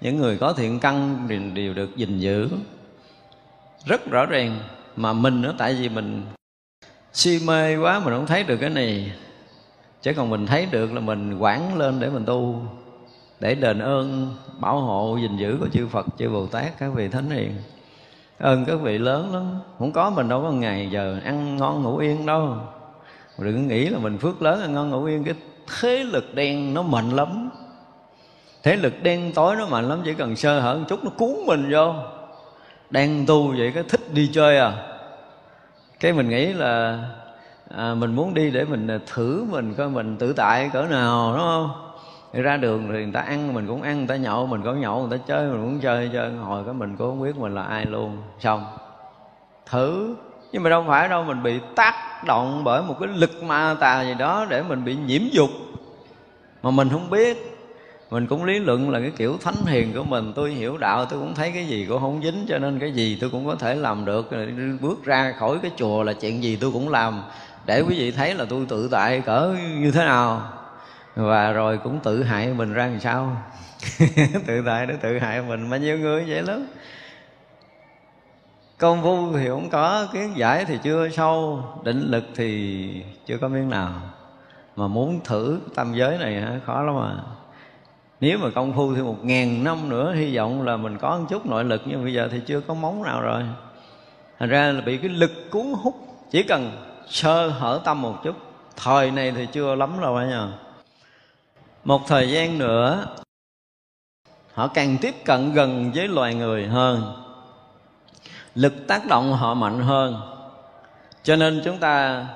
Những 0.00 0.18
người 0.18 0.38
có 0.38 0.52
thiện 0.52 0.80
căn 0.80 1.26
thì 1.28 1.38
đều 1.38 1.74
được 1.74 1.96
gìn 1.96 2.18
giữ. 2.18 2.48
Rất 3.86 4.10
rõ 4.10 4.26
ràng 4.26 4.58
mà 4.96 5.12
mình 5.12 5.42
nó 5.42 5.52
tại 5.58 5.74
vì 5.74 5.88
mình 5.88 6.26
si 7.12 7.40
mê 7.46 7.76
quá, 7.76 7.98
mình 7.98 8.14
không 8.14 8.26
thấy 8.26 8.44
được 8.44 8.56
cái 8.56 8.70
này. 8.70 9.12
Chứ 10.02 10.12
còn 10.16 10.30
mình 10.30 10.46
thấy 10.46 10.66
được 10.66 10.92
là 10.92 11.00
mình 11.00 11.38
quản 11.38 11.78
lên 11.78 12.00
để 12.00 12.10
mình 12.10 12.24
tu 12.24 12.62
để 13.40 13.54
đền 13.54 13.78
ơn 13.78 14.34
bảo 14.58 14.80
hộ 14.80 15.16
gìn 15.16 15.36
giữ 15.36 15.56
của 15.60 15.68
chư 15.68 15.86
Phật 15.86 16.06
chư 16.18 16.28
Bồ 16.28 16.46
Tát 16.46 16.78
các 16.78 16.88
vị 16.94 17.08
thánh 17.08 17.30
hiền. 17.30 17.54
Ơn 18.38 18.64
các 18.64 18.80
vị 18.80 18.98
lớn 18.98 19.34
lắm 19.34 19.58
không 19.78 19.92
có 19.92 20.10
mình 20.10 20.28
đâu 20.28 20.42
có 20.42 20.50
ngày 20.50 20.88
giờ 20.90 21.18
ăn 21.24 21.56
ngon 21.56 21.82
ngủ 21.82 21.96
yên 21.96 22.26
đâu. 22.26 22.56
Đừng 23.38 23.68
nghĩ 23.68 23.88
là 23.88 23.98
mình 23.98 24.18
phước 24.18 24.42
lớn 24.42 24.60
ăn 24.60 24.74
ngon 24.74 24.90
ngủ 24.90 25.04
yên 25.04 25.24
cái 25.24 25.34
thế 25.80 26.04
lực 26.04 26.34
đen 26.34 26.74
nó 26.74 26.82
mạnh 26.82 27.10
lắm. 27.10 27.50
Thế 28.62 28.76
lực 28.76 29.02
đen 29.02 29.32
tối 29.34 29.56
nó 29.56 29.66
mạnh 29.66 29.88
lắm 29.88 30.00
chỉ 30.04 30.14
cần 30.14 30.36
sơ 30.36 30.60
hở 30.60 30.78
một 30.78 30.84
chút 30.88 31.04
nó 31.04 31.10
cuốn 31.10 31.34
mình 31.46 31.70
vô. 31.72 31.94
Đang 32.90 33.26
tu 33.26 33.54
vậy 33.58 33.72
cái 33.74 33.82
thích 33.82 34.14
đi 34.14 34.30
chơi 34.32 34.58
à. 34.58 34.72
Cái 36.00 36.12
mình 36.12 36.28
nghĩ 36.28 36.52
là 36.52 37.04
à, 37.76 37.94
mình 37.94 38.14
muốn 38.14 38.34
đi 38.34 38.50
để 38.50 38.64
mình 38.64 38.88
thử 39.06 39.46
mình 39.50 39.74
coi 39.74 39.88
mình 39.88 40.16
tự 40.16 40.32
tại 40.32 40.70
cỡ 40.72 40.82
nào 40.82 41.32
đúng 41.32 41.42
không? 41.42 41.87
Thì 42.32 42.42
ra 42.42 42.56
đường 42.56 42.88
thì 42.92 43.04
người 43.04 43.12
ta 43.12 43.20
ăn, 43.20 43.54
mình 43.54 43.66
cũng 43.66 43.82
ăn, 43.82 43.98
người 43.98 44.06
ta 44.06 44.16
nhậu, 44.16 44.46
mình 44.46 44.62
cũng 44.62 44.80
nhậu, 44.80 45.06
người 45.06 45.18
ta 45.18 45.24
chơi, 45.26 45.50
mình 45.50 45.62
cũng 45.62 45.80
chơi 45.80 46.10
chơi 46.12 46.32
hồi 46.32 46.64
cái 46.64 46.74
mình 46.74 46.96
cũng 46.96 47.08
không 47.08 47.22
biết 47.22 47.36
mình 47.36 47.54
là 47.54 47.62
ai 47.62 47.86
luôn. 47.86 48.18
Xong. 48.40 48.64
Thử. 49.66 50.14
Nhưng 50.52 50.62
mà 50.62 50.70
đâu 50.70 50.84
phải 50.88 51.08
đâu, 51.08 51.24
mình 51.24 51.42
bị 51.42 51.60
tác 51.76 52.24
động 52.26 52.64
bởi 52.64 52.82
một 52.82 52.94
cái 53.00 53.08
lực 53.08 53.42
ma 53.42 53.76
tà 53.80 54.02
gì 54.02 54.14
đó 54.14 54.46
để 54.48 54.62
mình 54.62 54.84
bị 54.84 54.96
nhiễm 55.06 55.22
dục. 55.32 55.50
Mà 56.62 56.70
mình 56.70 56.88
không 56.88 57.10
biết. 57.10 57.54
Mình 58.10 58.26
cũng 58.26 58.44
lý 58.44 58.58
luận 58.58 58.90
là 58.90 59.00
cái 59.00 59.10
kiểu 59.16 59.36
thánh 59.40 59.66
hiền 59.66 59.92
của 59.94 60.04
mình. 60.04 60.32
Tôi 60.36 60.50
hiểu 60.50 60.76
đạo, 60.76 61.04
tôi 61.04 61.18
cũng 61.18 61.34
thấy 61.34 61.50
cái 61.52 61.66
gì 61.66 61.86
cũng 61.88 62.00
không 62.00 62.20
dính, 62.22 62.46
cho 62.48 62.58
nên 62.58 62.78
cái 62.78 62.92
gì 62.92 63.18
tôi 63.20 63.30
cũng 63.30 63.46
có 63.46 63.54
thể 63.54 63.74
làm 63.74 64.04
được. 64.04 64.30
Bước 64.80 65.04
ra 65.04 65.34
khỏi 65.38 65.58
cái 65.62 65.70
chùa 65.76 66.02
là 66.02 66.12
chuyện 66.12 66.42
gì 66.42 66.56
tôi 66.56 66.70
cũng 66.72 66.88
làm. 66.88 67.22
Để 67.66 67.80
quý 67.80 67.98
vị 67.98 68.10
thấy 68.10 68.34
là 68.34 68.44
tôi 68.48 68.66
tự 68.68 68.88
tại 68.92 69.20
cỡ 69.20 69.54
như 69.78 69.90
thế 69.90 70.04
nào 70.04 70.42
và 71.14 71.52
rồi 71.52 71.78
cũng 71.78 72.00
tự 72.00 72.22
hại 72.22 72.54
mình 72.54 72.72
ra 72.72 72.86
làm 72.86 73.00
sao? 73.00 73.36
Tự 74.46 74.62
tại 74.66 74.86
để 74.86 74.94
tự 75.02 75.18
hại 75.18 75.42
mình 75.42 75.70
bao 75.70 75.80
nhiêu 75.80 75.98
người 75.98 76.24
vậy 76.28 76.42
lắm. 76.42 76.66
Công 78.78 79.02
phu 79.02 79.32
thì 79.32 79.48
không 79.48 79.70
có, 79.70 80.06
kiến 80.12 80.32
giải 80.36 80.64
thì 80.64 80.78
chưa, 80.82 81.08
sâu, 81.08 81.64
định 81.84 82.00
lực 82.00 82.24
thì 82.34 83.02
chưa 83.26 83.38
có 83.38 83.48
miếng 83.48 83.70
nào. 83.70 83.92
Mà 84.76 84.86
muốn 84.86 85.20
thử 85.24 85.60
tâm 85.74 85.94
giới 85.94 86.18
này 86.18 86.44
khó 86.66 86.82
lắm 86.82 86.94
mà 86.94 87.16
nếu 88.20 88.38
mà 88.38 88.50
công 88.54 88.72
phu 88.72 88.94
thì 88.94 89.02
một 89.02 89.24
ngàn 89.24 89.64
năm 89.64 89.88
nữa, 89.88 90.12
hy 90.14 90.36
vọng 90.36 90.62
là 90.62 90.76
mình 90.76 90.98
có 90.98 91.18
một 91.18 91.24
chút 91.28 91.46
nội 91.46 91.64
lực, 91.64 91.82
nhưng 91.86 92.04
bây 92.04 92.12
giờ 92.12 92.28
thì 92.32 92.40
chưa 92.46 92.60
có 92.60 92.74
móng 92.74 93.02
nào 93.02 93.20
rồi. 93.20 93.42
Thành 94.38 94.48
ra 94.48 94.72
là 94.72 94.80
bị 94.80 94.96
cái 94.96 95.10
lực 95.10 95.50
cuốn 95.50 95.66
hút, 95.82 95.94
chỉ 96.30 96.42
cần 96.42 96.70
sơ 97.06 97.48
hở 97.48 97.80
tâm 97.84 98.02
một 98.02 98.14
chút. 98.24 98.34
Thời 98.76 99.10
này 99.10 99.32
thì 99.32 99.46
chưa 99.52 99.74
lắm 99.74 99.90
đâu 100.00 100.16
anh 100.16 100.28
nhờ 100.28 100.48
một 101.88 102.06
thời 102.06 102.30
gian 102.30 102.58
nữa, 102.58 103.06
họ 104.52 104.68
càng 104.68 104.96
tiếp 105.00 105.14
cận 105.24 105.52
gần 105.52 105.92
với 105.94 106.08
loài 106.08 106.34
người 106.34 106.66
hơn. 106.66 107.12
Lực 108.54 108.86
tác 108.86 109.06
động 109.06 109.32
họ 109.32 109.54
mạnh 109.54 109.80
hơn. 109.80 110.20
Cho 111.22 111.36
nên 111.36 111.62
chúng 111.64 111.78
ta 111.78 112.26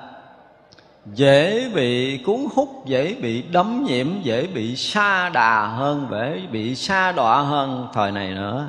dễ 1.05 1.69
bị 1.75 2.17
cuốn 2.17 2.45
hút, 2.55 2.69
dễ 2.85 3.15
bị 3.15 3.41
đấm 3.41 3.85
nhiễm, 3.87 4.07
dễ 4.23 4.47
bị 4.47 4.75
sa 4.75 5.29
đà 5.29 5.67
hơn, 5.67 6.07
dễ 6.11 6.41
bị 6.51 6.75
sa 6.75 7.11
đọa 7.11 7.41
hơn 7.41 7.87
thời 7.93 8.11
này 8.11 8.29
nữa. 8.29 8.67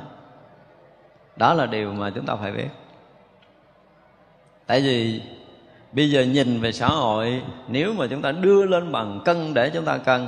Đó 1.35 1.53
là 1.53 1.65
điều 1.65 1.93
mà 1.93 2.09
chúng 2.09 2.25
ta 2.25 2.35
phải 2.35 2.51
biết. 2.51 2.69
Tại 4.65 4.81
vì 4.81 5.21
bây 5.91 6.11
giờ 6.11 6.21
nhìn 6.21 6.61
về 6.61 6.71
xã 6.71 6.87
hội, 6.87 7.41
nếu 7.67 7.93
mà 7.93 8.07
chúng 8.09 8.21
ta 8.21 8.31
đưa 8.31 8.65
lên 8.65 8.91
bằng 8.91 9.21
cân 9.25 9.53
để 9.53 9.69
chúng 9.69 9.85
ta 9.85 9.97
cân 9.97 10.27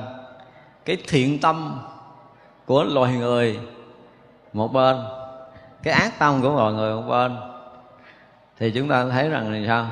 cái 0.88 0.98
thiện 1.08 1.40
tâm 1.40 1.80
của 2.66 2.84
loài 2.84 3.14
người 3.14 3.60
một 4.54 4.74
bên 4.74 4.98
cái 5.84 5.94
ác 5.94 6.20
tâm 6.20 6.42
của 6.42 6.50
loài 6.50 6.74
người 6.74 6.96
một 6.96 7.08
bên 7.10 7.38
thì 8.60 8.72
chúng 8.72 8.90
ta 8.90 9.06
thấy 9.06 9.30
rằng 9.30 9.54
là 9.54 9.68
sao? 9.68 9.88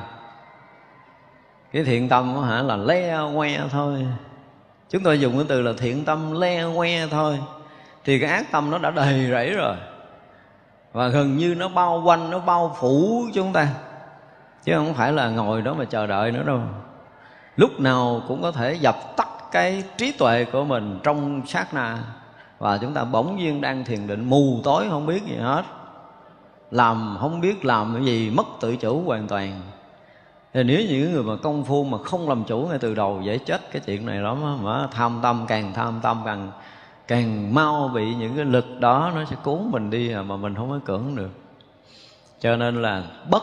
Cái 1.72 1.84
thiện 1.84 2.08
tâm 2.08 2.34
đó, 2.34 2.40
hả 2.40 2.62
là 2.62 2.76
le 2.76 3.18
que 3.36 3.60
thôi. 3.70 4.06
Chúng 4.90 5.02
tôi 5.02 5.20
dùng 5.20 5.32
cái 5.32 5.46
từ 5.48 5.62
là 5.62 5.72
thiện 5.78 6.04
tâm 6.04 6.40
le 6.40 6.64
que 6.76 7.06
thôi. 7.10 7.38
Thì 8.04 8.18
cái 8.18 8.30
ác 8.30 8.52
tâm 8.52 8.70
nó 8.70 8.78
đã 8.78 8.90
đầy 8.90 9.28
rẫy 9.30 9.50
rồi. 9.50 9.76
Và 10.92 11.08
gần 11.08 11.36
như 11.36 11.54
nó 11.54 11.68
bao 11.68 12.02
quanh 12.04 12.30
nó 12.30 12.38
bao 12.38 12.76
phủ 12.80 13.24
chúng 13.34 13.52
ta. 13.52 13.68
Chứ 14.64 14.72
không 14.74 14.94
phải 14.94 15.12
là 15.12 15.28
ngồi 15.28 15.62
đó 15.62 15.74
mà 15.74 15.84
chờ 15.84 16.06
đợi 16.06 16.32
nữa 16.32 16.42
đâu. 16.46 16.60
Lúc 17.56 17.80
nào 17.80 18.22
cũng 18.28 18.42
có 18.42 18.52
thể 18.52 18.72
dập 18.72 18.96
tắt 19.16 19.25
cái 19.50 19.84
trí 19.98 20.12
tuệ 20.12 20.44
của 20.44 20.64
mình 20.64 21.00
trong 21.02 21.46
sát 21.46 21.74
na. 21.74 21.98
Và 22.58 22.78
chúng 22.78 22.94
ta 22.94 23.04
bỗng 23.04 23.36
nhiên 23.36 23.60
đang 23.60 23.84
thiền 23.84 24.06
định, 24.06 24.24
mù 24.24 24.60
tối, 24.64 24.86
không 24.90 25.06
biết 25.06 25.22
gì 25.24 25.36
hết. 25.36 25.62
Làm 26.70 27.16
không 27.20 27.40
biết 27.40 27.64
làm 27.64 27.94
cái 27.94 28.04
gì, 28.04 28.30
mất 28.30 28.46
tự 28.60 28.76
chủ 28.76 29.02
hoàn 29.06 29.28
toàn. 29.28 29.60
Thì 30.54 30.62
nếu 30.62 30.80
những 30.88 31.12
người 31.12 31.22
mà 31.22 31.36
công 31.42 31.64
phu 31.64 31.84
mà 31.84 31.98
không 31.98 32.28
làm 32.28 32.44
chủ 32.44 32.58
ngay 32.58 32.78
từ 32.78 32.94
đầu, 32.94 33.20
dễ 33.24 33.38
chết 33.38 33.72
cái 33.72 33.82
chuyện 33.86 34.06
này 34.06 34.18
lắm 34.18 34.36
á, 34.42 34.52
mà 34.62 34.88
tham 34.92 35.18
tâm 35.22 35.44
càng 35.48 35.72
tham 35.74 36.00
tâm 36.02 36.22
càng 36.24 36.50
càng 37.08 37.54
mau 37.54 37.90
bị 37.94 38.14
những 38.14 38.36
cái 38.36 38.44
lực 38.44 38.80
đó 38.80 39.12
nó 39.14 39.24
sẽ 39.24 39.36
cuốn 39.42 39.58
mình 39.70 39.90
đi 39.90 40.12
à, 40.12 40.22
mà 40.22 40.36
mình 40.36 40.54
không 40.54 40.70
có 40.70 40.78
cưỡng 40.84 41.16
được. 41.16 41.30
Cho 42.40 42.56
nên 42.56 42.82
là 42.82 43.02
bất 43.30 43.42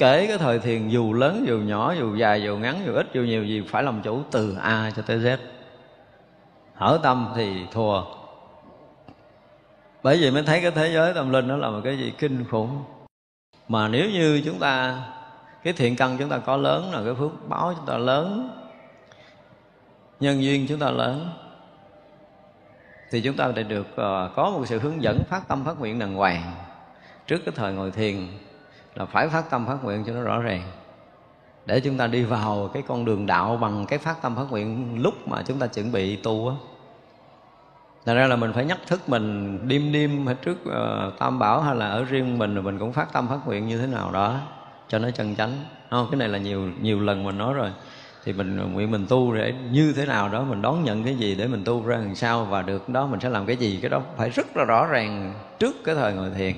kể 0.00 0.26
cái 0.26 0.38
thời 0.38 0.58
thiền 0.58 0.88
dù 0.88 1.12
lớn 1.12 1.44
dù 1.48 1.58
nhỏ 1.58 1.94
dù 1.98 2.16
dài 2.16 2.42
dù 2.42 2.56
ngắn 2.56 2.82
dù 2.86 2.92
ít 2.94 3.06
dù 3.12 3.22
nhiều 3.22 3.44
gì 3.44 3.62
phải 3.68 3.82
làm 3.82 4.02
chủ 4.02 4.22
từ 4.30 4.56
A 4.60 4.90
cho 4.96 5.02
tới 5.02 5.18
Z. 5.18 5.36
Hở 6.74 7.00
tâm 7.02 7.32
thì 7.36 7.66
thua. 7.72 8.02
Bởi 10.02 10.16
vì 10.16 10.30
mới 10.30 10.42
thấy 10.42 10.60
cái 10.60 10.70
thế 10.70 10.90
giới 10.94 11.14
tâm 11.14 11.30
linh 11.30 11.48
nó 11.48 11.56
là 11.56 11.70
một 11.70 11.80
cái 11.84 11.98
gì 11.98 12.12
kinh 12.18 12.44
khủng. 12.50 12.84
Mà 13.68 13.88
nếu 13.88 14.10
như 14.10 14.42
chúng 14.44 14.58
ta 14.58 14.98
cái 15.62 15.72
thiện 15.72 15.96
căn 15.96 16.16
chúng 16.18 16.28
ta 16.28 16.38
có 16.38 16.56
lớn 16.56 16.92
là 16.94 17.02
cái 17.04 17.14
phước 17.14 17.48
báo 17.48 17.74
chúng 17.76 17.86
ta 17.86 17.98
lớn. 17.98 18.50
Nhân 20.20 20.42
duyên 20.42 20.66
chúng 20.68 20.78
ta 20.78 20.90
lớn. 20.90 21.28
Thì 23.10 23.20
chúng 23.20 23.36
ta 23.36 23.52
sẽ 23.56 23.62
được 23.62 23.86
uh, 23.90 24.34
có 24.36 24.50
một 24.50 24.64
sự 24.66 24.78
hướng 24.78 25.02
dẫn 25.02 25.18
phát 25.28 25.48
tâm 25.48 25.64
phát 25.64 25.80
nguyện 25.80 25.98
đàng 25.98 26.14
hoàng 26.14 26.52
trước 27.26 27.38
cái 27.44 27.54
thời 27.56 27.72
ngồi 27.72 27.90
thiền 27.90 28.26
là 29.00 29.06
phải 29.06 29.28
phát 29.28 29.50
tâm 29.50 29.66
phát 29.66 29.84
nguyện 29.84 30.04
cho 30.06 30.12
nó 30.12 30.22
rõ 30.22 30.40
ràng. 30.40 30.62
Để 31.66 31.80
chúng 31.80 31.96
ta 31.96 32.06
đi 32.06 32.22
vào 32.22 32.70
cái 32.74 32.82
con 32.88 33.04
đường 33.04 33.26
đạo 33.26 33.56
bằng 33.56 33.86
cái 33.86 33.98
phát 33.98 34.22
tâm 34.22 34.36
phát 34.36 34.44
nguyện 34.50 34.96
lúc 35.02 35.28
mà 35.28 35.42
chúng 35.46 35.58
ta 35.58 35.66
chuẩn 35.66 35.92
bị 35.92 36.16
tu 36.16 36.48
á. 36.48 36.54
Thành 38.06 38.16
ra 38.16 38.26
là 38.26 38.36
mình 38.36 38.52
phải 38.52 38.64
nhắc 38.64 38.78
thức 38.86 39.08
mình 39.08 39.58
đêm 39.68 39.92
đêm 39.92 40.26
hay 40.26 40.34
trước 40.34 40.58
uh, 40.62 41.18
tam 41.18 41.38
bảo 41.38 41.60
hay 41.60 41.76
là 41.76 41.88
ở 41.88 42.04
riêng 42.04 42.38
mình 42.38 42.54
rồi 42.54 42.62
mình 42.62 42.78
cũng 42.78 42.92
phát 42.92 43.12
tâm 43.12 43.28
phát 43.28 43.38
nguyện 43.46 43.68
như 43.68 43.78
thế 43.78 43.86
nào 43.86 44.10
đó 44.12 44.38
cho 44.88 44.98
nó 44.98 45.10
chân 45.10 45.36
chánh. 45.36 45.64
Không? 45.90 46.06
Cái 46.10 46.18
này 46.18 46.28
là 46.28 46.38
nhiều 46.38 46.68
nhiều 46.80 47.00
lần 47.00 47.24
mình 47.24 47.38
nói 47.38 47.54
rồi. 47.54 47.70
Thì 48.24 48.32
mình 48.32 48.72
nguyện 48.72 48.90
mình 48.90 49.06
tu 49.08 49.34
để 49.34 49.54
như 49.70 49.92
thế 49.96 50.06
nào 50.06 50.28
đó 50.28 50.42
mình 50.42 50.62
đón 50.62 50.84
nhận 50.84 51.04
cái 51.04 51.14
gì 51.14 51.34
để 51.34 51.46
mình 51.46 51.62
tu 51.64 51.86
ra 51.86 51.96
làm 51.96 52.14
sao 52.14 52.44
và 52.44 52.62
được 52.62 52.88
đó 52.88 53.06
mình 53.06 53.20
sẽ 53.20 53.28
làm 53.28 53.46
cái 53.46 53.56
gì 53.56 53.78
cái 53.82 53.90
đó 53.90 54.00
phải 54.16 54.30
rất 54.30 54.56
là 54.56 54.64
rõ 54.64 54.86
ràng 54.86 55.34
trước 55.58 55.76
cái 55.84 55.94
thời 55.94 56.12
ngồi 56.12 56.30
thiền. 56.30 56.54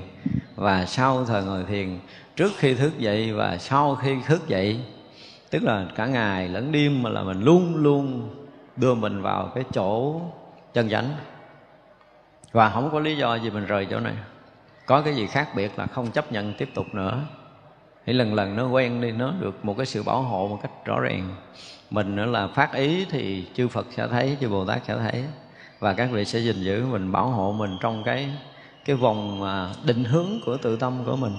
Và 0.56 0.84
sau 0.86 1.24
thời 1.24 1.44
ngồi 1.44 1.64
thiền 1.64 1.98
trước 2.36 2.52
khi 2.56 2.74
thức 2.74 2.98
dậy 2.98 3.32
và 3.32 3.58
sau 3.58 3.94
khi 3.94 4.16
thức 4.26 4.48
dậy, 4.48 4.80
tức 5.50 5.62
là 5.62 5.86
cả 5.94 6.06
ngày 6.06 6.48
lẫn 6.48 6.72
đêm 6.72 7.02
mà 7.02 7.10
là 7.10 7.22
mình 7.22 7.42
luôn 7.42 7.76
luôn 7.76 8.30
đưa 8.76 8.94
mình 8.94 9.22
vào 9.22 9.50
cái 9.54 9.64
chỗ 9.72 10.20
chân 10.74 10.90
chánh. 10.90 11.14
Và 12.52 12.70
không 12.70 12.90
có 12.92 13.00
lý 13.00 13.16
do 13.16 13.34
gì 13.34 13.50
mình 13.50 13.66
rời 13.66 13.86
chỗ 13.90 14.00
này. 14.00 14.14
Có 14.86 15.02
cái 15.02 15.14
gì 15.14 15.26
khác 15.26 15.48
biệt 15.56 15.78
là 15.78 15.86
không 15.86 16.10
chấp 16.10 16.32
nhận 16.32 16.54
tiếp 16.58 16.68
tục 16.74 16.86
nữa. 16.92 17.20
Thì 18.06 18.12
lần 18.12 18.34
lần 18.34 18.56
nó 18.56 18.68
quen 18.68 19.00
đi, 19.00 19.12
nó 19.12 19.32
được 19.40 19.64
một 19.64 19.74
cái 19.76 19.86
sự 19.86 20.02
bảo 20.02 20.22
hộ 20.22 20.48
một 20.48 20.58
cách 20.62 20.84
rõ 20.84 21.00
ràng. 21.00 21.36
Mình 21.90 22.16
nữa 22.16 22.26
là 22.26 22.48
phát 22.48 22.72
ý 22.72 23.06
thì 23.10 23.46
chư 23.54 23.68
Phật 23.68 23.86
sẽ 23.90 24.08
thấy, 24.08 24.36
chư 24.40 24.48
Bồ 24.48 24.64
Tát 24.64 24.84
sẽ 24.84 24.96
thấy. 24.96 25.24
Và 25.78 25.92
các 25.92 26.08
vị 26.12 26.24
sẽ 26.24 26.38
gìn 26.38 26.62
giữ 26.62 26.86
mình, 26.86 27.12
bảo 27.12 27.28
hộ 27.28 27.52
mình 27.52 27.76
trong 27.80 28.02
cái 28.04 28.30
cái 28.84 28.96
vòng 28.96 29.42
định 29.84 30.04
hướng 30.04 30.28
của 30.46 30.56
tự 30.56 30.76
tâm 30.76 31.04
của 31.06 31.16
mình 31.16 31.32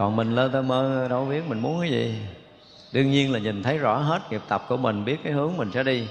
còn 0.00 0.16
mình 0.16 0.34
lơ 0.34 0.48
tơ 0.48 0.62
mơ, 0.62 1.06
đâu 1.10 1.24
biết 1.24 1.42
mình 1.48 1.60
muốn 1.60 1.80
cái 1.80 1.90
gì. 1.90 2.14
Đương 2.92 3.10
nhiên 3.10 3.32
là 3.32 3.38
nhìn 3.38 3.62
thấy 3.62 3.78
rõ 3.78 3.98
hết 3.98 4.22
nghiệp 4.30 4.40
tập 4.48 4.64
của 4.68 4.76
mình, 4.76 5.04
biết 5.04 5.16
cái 5.24 5.32
hướng 5.32 5.56
mình 5.56 5.70
sẽ 5.74 5.82
đi. 5.82 6.06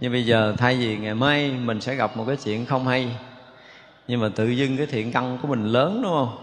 Nhưng 0.00 0.12
bây 0.12 0.26
giờ 0.26 0.54
thay 0.58 0.76
vì 0.76 0.96
ngày 0.96 1.14
mai 1.14 1.52
mình 1.64 1.80
sẽ 1.80 1.94
gặp 1.94 2.16
một 2.16 2.24
cái 2.26 2.36
chuyện 2.44 2.66
không 2.66 2.86
hay, 2.86 3.08
nhưng 4.08 4.20
mà 4.20 4.28
tự 4.36 4.48
dưng 4.48 4.76
cái 4.76 4.86
thiện 4.86 5.12
căn 5.12 5.38
của 5.42 5.48
mình 5.48 5.64
lớn, 5.64 6.00
đúng 6.02 6.12
không? 6.12 6.36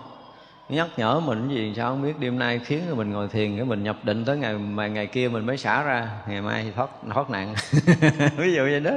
Nhắc 0.69 0.87
nhở 0.97 1.19
mình 1.19 1.49
gì 1.49 1.73
sao 1.75 1.89
không 1.89 2.03
biết. 2.03 2.19
Đêm 2.19 2.39
nay 2.39 2.59
khiến 2.65 2.81
cho 2.89 2.95
mình 2.95 3.11
ngồi 3.11 3.27
thiền, 3.27 3.55
cái 3.55 3.65
mình 3.65 3.83
nhập 3.83 3.97
định 4.03 4.25
tới 4.25 4.37
ngày, 4.37 4.53
mà 4.53 4.87
ngày 4.87 5.07
kia 5.07 5.27
mình 5.27 5.45
mới 5.45 5.57
xả 5.57 5.83
ra, 5.83 6.09
ngày 6.27 6.41
mai 6.41 6.63
thì 6.63 6.71
thoát 6.75 6.89
thoát 7.13 7.29
nạn. 7.29 7.55
Ví 8.37 8.53
dụ 8.53 8.61
vậy 8.61 8.79
đó. 8.79 8.91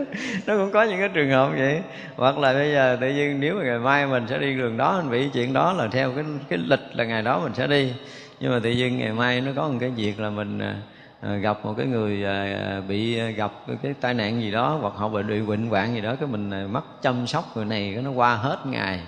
Nó 0.47 0.57
cũng 0.57 0.71
có 0.73 0.83
những 0.83 0.99
cái 0.99 1.09
trường 1.09 1.31
hợp 1.31 1.51
vậy. 1.57 1.83
Hoặc 2.17 2.39
là 2.39 2.53
bây 2.53 2.73
giờ 2.73 2.99
tự 3.01 3.09
nhiên 3.09 3.41
nếu 3.41 3.55
mà 3.55 3.65
ngày 3.65 3.79
mai 3.79 4.07
mình 4.07 4.27
sẽ 4.29 4.39
đi 4.39 4.57
đường 4.57 4.77
đó, 4.77 5.01
mình 5.03 5.11
bị 5.11 5.29
chuyện 5.33 5.53
đó 5.53 5.73
là 5.73 5.89
theo 5.89 6.13
cái 6.13 6.25
cái 6.49 6.59
lịch 6.67 6.81
là 6.93 7.05
ngày 7.05 7.23
đó 7.23 7.41
mình 7.45 7.55
sẽ 7.55 7.67
đi. 7.67 7.93
Nhưng 8.41 8.53
mà 8.53 8.61
tự 8.63 8.71
nhiên 8.71 8.99
ngày 8.99 9.13
mai 9.13 9.41
nó 9.41 9.53
có 9.57 9.69
một 9.69 9.79
cái 9.81 9.91
việc 9.91 10.21
là 10.21 10.31
mình 10.31 10.59
à, 10.59 10.77
à, 11.21 11.37
gặp 11.37 11.65
một 11.65 11.75
cái 11.77 11.87
người 11.87 12.25
à, 12.25 12.81
bị 12.89 13.21
gặp 13.33 13.53
cái 13.83 13.95
tai 14.01 14.15
nạn 14.15 14.43
gì 14.43 14.51
đó, 14.51 14.79
hoặc 14.81 14.95
họ 14.97 15.09
bị 15.09 15.23
bị 15.23 15.41
bệnh 15.41 15.67
hoạn 15.69 15.95
gì 15.95 16.01
đó, 16.01 16.15
cái 16.21 16.29
mình 16.29 16.73
mất 16.73 17.03
chăm 17.03 17.27
sóc 17.27 17.57
người 17.57 17.65
này, 17.65 17.91
cái 17.95 18.03
nó 18.03 18.11
qua 18.11 18.37
hết 18.37 18.59
ngày 18.67 19.01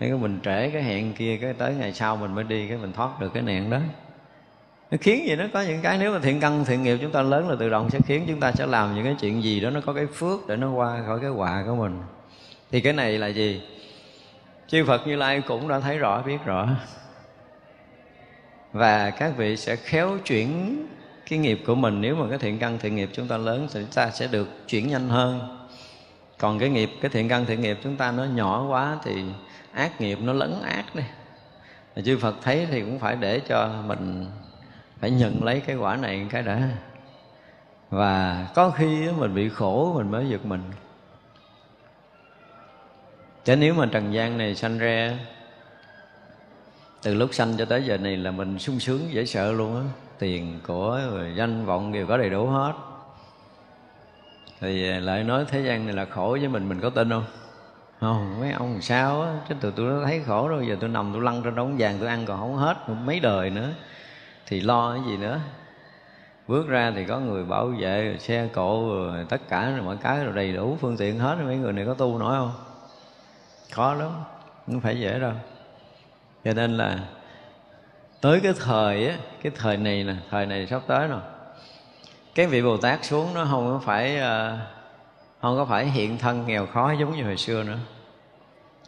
cái 0.00 0.18
mình 0.18 0.40
trễ 0.44 0.70
cái 0.70 0.82
hẹn 0.82 1.12
kia, 1.12 1.36
cái 1.36 1.52
tới 1.52 1.74
ngày 1.74 1.92
sau 1.92 2.16
mình 2.16 2.34
mới 2.34 2.44
đi, 2.44 2.68
cái 2.68 2.78
mình 2.78 2.92
thoát 2.92 3.20
được 3.20 3.30
cái 3.34 3.42
nạn 3.42 3.70
đó. 3.70 3.78
Nó 4.90 4.98
khiến 5.00 5.26
gì, 5.26 5.36
nó 5.36 5.44
có 5.52 5.62
những 5.62 5.80
cái 5.82 5.98
nếu 5.98 6.12
mà 6.12 6.18
thiện 6.18 6.40
căn, 6.40 6.64
thiện 6.64 6.82
nghiệp 6.82 6.98
chúng 7.00 7.12
ta 7.12 7.22
lớn 7.22 7.48
là 7.48 7.56
tự 7.60 7.68
động 7.70 7.90
sẽ 7.90 7.98
khiến 8.06 8.24
chúng 8.28 8.40
ta 8.40 8.52
sẽ 8.52 8.66
làm 8.66 8.94
những 8.94 9.04
cái 9.04 9.16
chuyện 9.20 9.42
gì 9.42 9.60
đó 9.60 9.70
nó 9.70 9.80
có 9.80 9.92
cái 9.92 10.06
phước 10.06 10.46
để 10.48 10.56
nó 10.56 10.70
qua 10.70 11.02
khỏi 11.06 11.20
cái 11.20 11.30
họa 11.30 11.62
của 11.66 11.74
mình. 11.74 12.02
Thì 12.70 12.80
cái 12.80 12.92
này 12.92 13.18
là 13.18 13.26
gì? 13.26 13.62
Chư 14.68 14.84
Phật 14.84 15.06
Như 15.06 15.16
Lai 15.16 15.40
cũng 15.40 15.68
đã 15.68 15.80
thấy 15.80 15.98
rõ, 15.98 16.22
biết 16.22 16.38
rõ. 16.44 16.68
Và 18.72 19.10
các 19.10 19.32
vị 19.36 19.56
sẽ 19.56 19.76
khéo 19.76 20.18
chuyển 20.24 20.76
cái 21.30 21.38
nghiệp 21.38 21.60
của 21.66 21.74
mình. 21.74 22.00
Nếu 22.00 22.16
mà 22.16 22.26
cái 22.28 22.38
thiện 22.38 22.58
căn, 22.58 22.78
thiện 22.78 22.96
nghiệp 22.96 23.10
chúng 23.12 23.28
ta 23.28 23.36
lớn, 23.36 23.68
thì 23.72 23.80
chúng 23.80 23.92
ta 23.94 24.10
sẽ 24.10 24.26
được 24.26 24.48
chuyển 24.68 24.88
nhanh 24.88 25.08
hơn. 25.08 25.58
Còn 26.38 26.58
cái 26.58 26.68
nghiệp, 26.68 26.90
cái 27.00 27.10
thiện 27.10 27.28
căn, 27.28 27.46
thiện 27.46 27.60
nghiệp 27.60 27.78
chúng 27.82 27.96
ta 27.96 28.12
nó 28.12 28.24
nhỏ 28.24 28.66
quá 28.68 28.98
thì 29.04 29.24
ác 29.72 30.00
nghiệp 30.00 30.18
nó 30.22 30.32
lấn 30.32 30.62
ác 30.62 30.84
đi. 30.94 31.02
Chư 32.04 32.18
Phật 32.18 32.36
thấy 32.42 32.66
thì 32.70 32.80
cũng 32.80 32.98
phải 32.98 33.16
để 33.16 33.40
cho 33.40 33.68
mình 33.86 34.26
phải 35.00 35.10
nhận 35.10 35.44
lấy 35.44 35.60
cái 35.60 35.76
quả 35.76 35.96
này 35.96 36.26
cái 36.30 36.42
đã. 36.42 36.68
Và 37.90 38.46
có 38.54 38.70
khi 38.70 39.08
mình 39.18 39.34
bị 39.34 39.48
khổ, 39.48 39.92
mình 39.96 40.10
mới 40.10 40.28
giật 40.28 40.44
mình. 40.44 40.62
Chứ 43.44 43.56
nếu 43.56 43.74
mà 43.74 43.86
trần 43.92 44.14
gian 44.14 44.38
này 44.38 44.54
sanh 44.54 44.78
ra, 44.78 45.18
từ 47.02 47.14
lúc 47.14 47.34
sanh 47.34 47.56
cho 47.56 47.64
tới 47.64 47.84
giờ 47.84 47.96
này 47.96 48.16
là 48.16 48.30
mình 48.30 48.58
sung 48.58 48.80
sướng, 48.80 49.00
dễ 49.12 49.26
sợ 49.26 49.52
luôn 49.52 49.76
á. 49.76 49.82
Tiền 50.18 50.60
của 50.66 51.00
rồi 51.10 51.32
danh 51.36 51.66
vọng 51.66 51.92
đều 51.92 52.06
có 52.06 52.16
đầy 52.16 52.30
đủ 52.30 52.46
hết. 52.46 52.72
Thì 54.60 54.90
à, 54.90 55.00
lại 55.00 55.24
nói 55.24 55.44
thế 55.48 55.60
gian 55.62 55.86
này 55.86 55.94
là 55.94 56.04
khổ 56.04 56.36
với 56.40 56.48
mình 56.48 56.68
mình 56.68 56.80
có 56.80 56.90
tin 56.90 57.10
không? 57.10 57.24
Không 58.00 58.40
mấy 58.40 58.52
ông 58.52 58.82
sao 58.82 59.22
á 59.22 59.32
chứ 59.48 59.54
tụi 59.60 59.72
tôi 59.76 60.04
thấy 60.04 60.22
khổ 60.26 60.48
rồi 60.48 60.66
giờ 60.66 60.76
tôi 60.80 60.90
nằm 60.90 61.10
tôi 61.12 61.22
lăn 61.22 61.42
trên 61.44 61.54
đống 61.54 61.76
vàng 61.78 61.96
tôi 62.00 62.08
ăn 62.08 62.26
còn 62.26 62.40
không 62.40 62.56
hết 62.56 62.76
mấy 62.88 63.20
đời 63.20 63.50
nữa. 63.50 63.68
Thì 64.46 64.60
lo 64.60 64.92
cái 64.92 65.02
gì 65.06 65.16
nữa? 65.16 65.40
Bước 66.48 66.68
ra 66.68 66.92
thì 66.96 67.04
có 67.04 67.18
người 67.18 67.44
bảo 67.44 67.66
vệ 67.66 68.16
xe 68.18 68.48
cộ 68.52 68.88
rồi 68.88 69.26
tất 69.28 69.40
cả 69.48 69.70
rồi 69.70 69.82
mọi 69.82 69.96
cái 69.96 70.24
rồi 70.24 70.34
đầy 70.34 70.52
đủ 70.52 70.78
phương 70.80 70.96
tiện 70.96 71.18
hết 71.18 71.36
mấy 71.44 71.56
người 71.56 71.72
này 71.72 71.86
có 71.86 71.94
tu 71.94 72.18
nổi 72.18 72.34
không? 72.36 72.52
Khó 73.72 73.94
lắm 73.94 74.10
không 74.66 74.80
phải 74.80 75.00
dễ 75.00 75.18
đâu. 75.18 75.32
Cho 76.44 76.52
nên 76.52 76.76
là 76.76 76.98
tới 78.20 78.40
cái 78.40 78.52
thời 78.64 79.08
á 79.08 79.16
cái 79.42 79.52
thời 79.56 79.76
này 79.76 80.04
nè 80.04 80.14
thời 80.30 80.46
này 80.46 80.66
sắp 80.66 80.82
tới 80.86 81.08
rồi. 81.08 81.20
Cái 82.34 82.46
vị 82.46 82.62
bồ 82.62 82.76
tát 82.76 83.04
xuống 83.04 83.34
nó 83.34 83.44
không 83.44 83.80
phải 83.84 84.16
uh, 84.16 84.58
không 85.40 85.56
có 85.56 85.64
phải 85.64 85.86
hiện 85.86 86.18
thân 86.18 86.46
nghèo 86.46 86.66
khó 86.66 86.92
giống 86.92 87.16
như 87.16 87.24
hồi 87.24 87.36
xưa 87.36 87.62
nữa. 87.62 87.78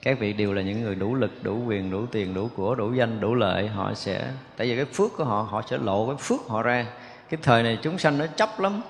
Các 0.03 0.19
vị 0.19 0.33
đều 0.33 0.53
là 0.53 0.63
những 0.63 0.83
người 0.83 0.95
đủ 0.95 1.15
lực, 1.15 1.31
đủ 1.43 1.65
quyền, 1.67 1.91
đủ 1.91 2.07
tiền, 2.07 2.35
đủ 2.35 2.49
của, 2.57 2.75
đủ 2.75 2.93
danh, 2.93 3.21
đủ 3.21 3.35
lợi. 3.35 3.69
Họ 3.69 3.95
sẽ, 3.95 4.31
tại 4.57 4.67
vì 4.67 4.77
cái 4.77 4.85
phước 4.85 5.17
của 5.17 5.25
họ 5.25 5.43
họ 5.51 5.63
sẽ 5.71 5.79
lộ 5.79 6.07
cái 6.07 6.17
phước 6.17 6.41
họ 6.49 6.63
ra. 6.63 6.87
Cái 7.31 7.39
thời 7.43 7.63
này 7.63 7.79
chúng 7.83 7.99
sanh 7.99 8.19
nó 8.19 8.27
chấp 8.27 8.61
lắm. 8.61 8.83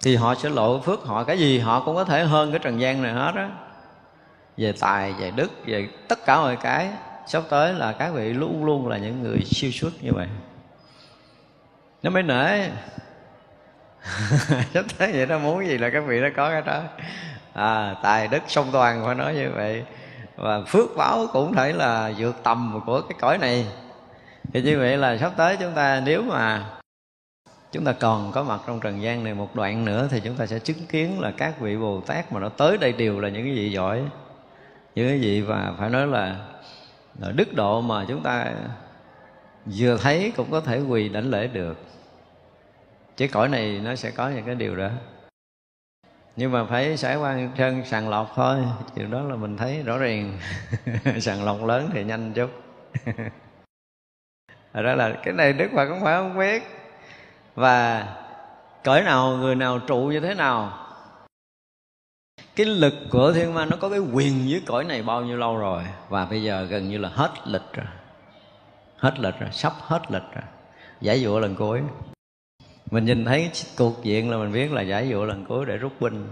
Thì 0.00 0.16
họ 0.16 0.34
sẽ 0.34 0.48
lộ 0.48 0.80
phước 0.80 1.02
họ. 1.02 1.24
Cái 1.24 1.38
gì 1.38 1.58
họ 1.58 1.82
cũng 1.84 1.94
có 1.94 2.04
thể 2.04 2.24
hơn 2.24 2.50
cái 2.50 2.58
trần 2.58 2.80
gian 2.80 3.02
này 3.02 3.12
hết 3.12 3.32
á. 3.34 3.50
Về 4.56 4.72
tài, 4.80 5.12
về 5.12 5.30
đức, 5.30 5.50
về 5.66 5.88
tất 6.08 6.26
cả 6.26 6.36
mọi 6.36 6.56
cái. 6.56 6.90
Sắp 7.26 7.42
tới 7.50 7.74
là 7.74 7.92
các 7.92 8.10
vị 8.10 8.32
luôn 8.32 8.64
luôn 8.64 8.88
là 8.88 8.98
những 8.98 9.22
người 9.22 9.38
siêu 9.44 9.70
xuất 9.70 10.04
như 10.04 10.12
vậy. 10.12 10.26
Nó 12.02 12.10
mới 12.10 12.22
nể. 12.22 12.68
sắp 14.74 14.84
thế 14.98 15.12
vậy 15.12 15.26
nó 15.26 15.38
muốn 15.38 15.66
gì 15.66 15.78
là 15.78 15.90
các 15.90 16.00
vị 16.06 16.20
nó 16.20 16.28
có 16.36 16.50
cái 16.50 16.62
đó. 16.62 16.82
À, 17.52 17.94
tài 18.02 18.28
đức 18.28 18.42
song 18.48 18.68
toàn 18.72 19.02
phải 19.06 19.14
nói 19.14 19.34
như 19.34 19.50
vậy. 19.54 19.84
Và 20.36 20.60
phước 20.66 20.96
báo 20.96 21.26
cũng 21.32 21.54
thể 21.54 21.72
là 21.72 22.12
vượt 22.18 22.36
tầm 22.42 22.80
của 22.86 23.00
cái 23.00 23.18
cõi 23.20 23.38
này. 23.38 23.66
Thì 24.52 24.62
như 24.62 24.78
vậy 24.78 24.96
là 24.96 25.18
sắp 25.18 25.32
tới 25.36 25.56
chúng 25.56 25.72
ta 25.72 26.02
nếu 26.04 26.22
mà 26.22 26.64
chúng 27.72 27.84
ta 27.84 27.92
còn 27.92 28.32
có 28.32 28.42
mặt 28.42 28.60
trong 28.66 28.80
trần 28.80 29.02
gian 29.02 29.24
này 29.24 29.34
một 29.34 29.56
đoạn 29.56 29.84
nữa 29.84 30.08
thì 30.10 30.20
chúng 30.20 30.34
ta 30.34 30.46
sẽ 30.46 30.58
chứng 30.58 30.86
kiến 30.88 31.20
là 31.20 31.30
các 31.36 31.60
vị 31.60 31.76
bồ 31.76 32.00
tát 32.00 32.32
mà 32.32 32.40
nó 32.40 32.48
tới 32.48 32.78
đây 32.78 32.92
đều 32.92 33.20
là 33.20 33.28
những 33.28 33.44
cái 33.44 33.54
vị 33.54 33.70
giỏi 33.70 34.02
những 34.96 35.08
cái 35.08 35.18
vị 35.18 35.40
và 35.40 35.72
phải 35.78 35.90
nói 35.90 36.06
là, 36.06 36.36
là 37.18 37.30
đức 37.30 37.54
độ 37.54 37.80
mà 37.80 38.04
chúng 38.08 38.22
ta 38.22 38.52
vừa 39.78 39.96
thấy 39.96 40.32
cũng 40.36 40.50
có 40.50 40.60
thể 40.60 40.80
quỳ 40.80 41.08
đảnh 41.08 41.30
lễ 41.30 41.46
được 41.46 41.85
chứ 43.16 43.28
cõi 43.32 43.48
này 43.48 43.80
nó 43.84 43.94
sẽ 43.94 44.10
có 44.10 44.28
những 44.28 44.44
cái 44.46 44.54
điều 44.54 44.76
đó. 44.76 44.90
Nhưng 46.36 46.52
mà 46.52 46.64
phải 46.64 46.96
trải 46.96 47.16
qua 47.16 47.38
chân 47.56 47.84
sàng 47.84 48.08
lọc 48.08 48.32
thôi 48.34 48.58
điều 48.96 49.08
đó 49.08 49.22
là 49.22 49.36
mình 49.36 49.56
thấy 49.56 49.82
rõ 49.82 49.98
ràng. 49.98 50.38
Sàng 51.20 51.44
lọc 51.44 51.64
lớn 51.64 51.90
thì 51.92 52.04
nhanh 52.04 52.32
chút. 52.32 52.50
Đó 54.72 54.94
là 54.94 55.20
cái 55.24 55.34
này 55.34 55.52
đức 55.52 55.68
phật 55.74 55.88
cũng 55.88 56.00
phải 56.02 56.16
không 56.16 56.38
biết. 56.38 56.62
Và 57.54 58.06
cõi 58.84 59.02
nào, 59.02 59.36
người 59.36 59.54
nào 59.54 59.78
trụ 59.78 59.96
như 59.96 60.20
thế 60.20 60.34
nào? 60.34 60.86
Cái 62.56 62.66
lực 62.66 62.94
của 63.10 63.32
thiên 63.32 63.54
ma 63.54 63.64
nó 63.64 63.76
có 63.80 63.88
cái 63.88 63.98
quyền 63.98 64.48
dưới 64.48 64.62
cõi 64.66 64.84
này 64.84 65.02
bao 65.02 65.22
nhiêu 65.22 65.36
lâu 65.36 65.56
rồi? 65.56 65.82
Và 66.08 66.24
bây 66.24 66.42
giờ 66.42 66.62
gần 66.62 66.88
như 66.88 66.98
là 66.98 67.08
hết 67.08 67.30
lịch 67.44 67.72
rồi. 67.72 67.86
Hết 68.96 69.18
lịch 69.18 69.34
rồi, 69.40 69.50
sắp 69.52 69.72
hết 69.80 70.00
lịch 70.10 70.32
rồi. 70.34 70.44
Giải 71.00 71.20
dụ 71.20 71.38
lần 71.38 71.56
cuối 71.56 71.82
mình 72.90 73.04
nhìn 73.04 73.24
thấy 73.24 73.50
cuộc 73.78 74.04
diện 74.04 74.30
là 74.30 74.36
mình 74.36 74.52
biết 74.52 74.72
là 74.72 74.82
giải 74.82 75.08
dụ 75.08 75.24
lần 75.24 75.44
cuối 75.44 75.66
để 75.66 75.76
rút 75.76 75.92
binh. 76.00 76.26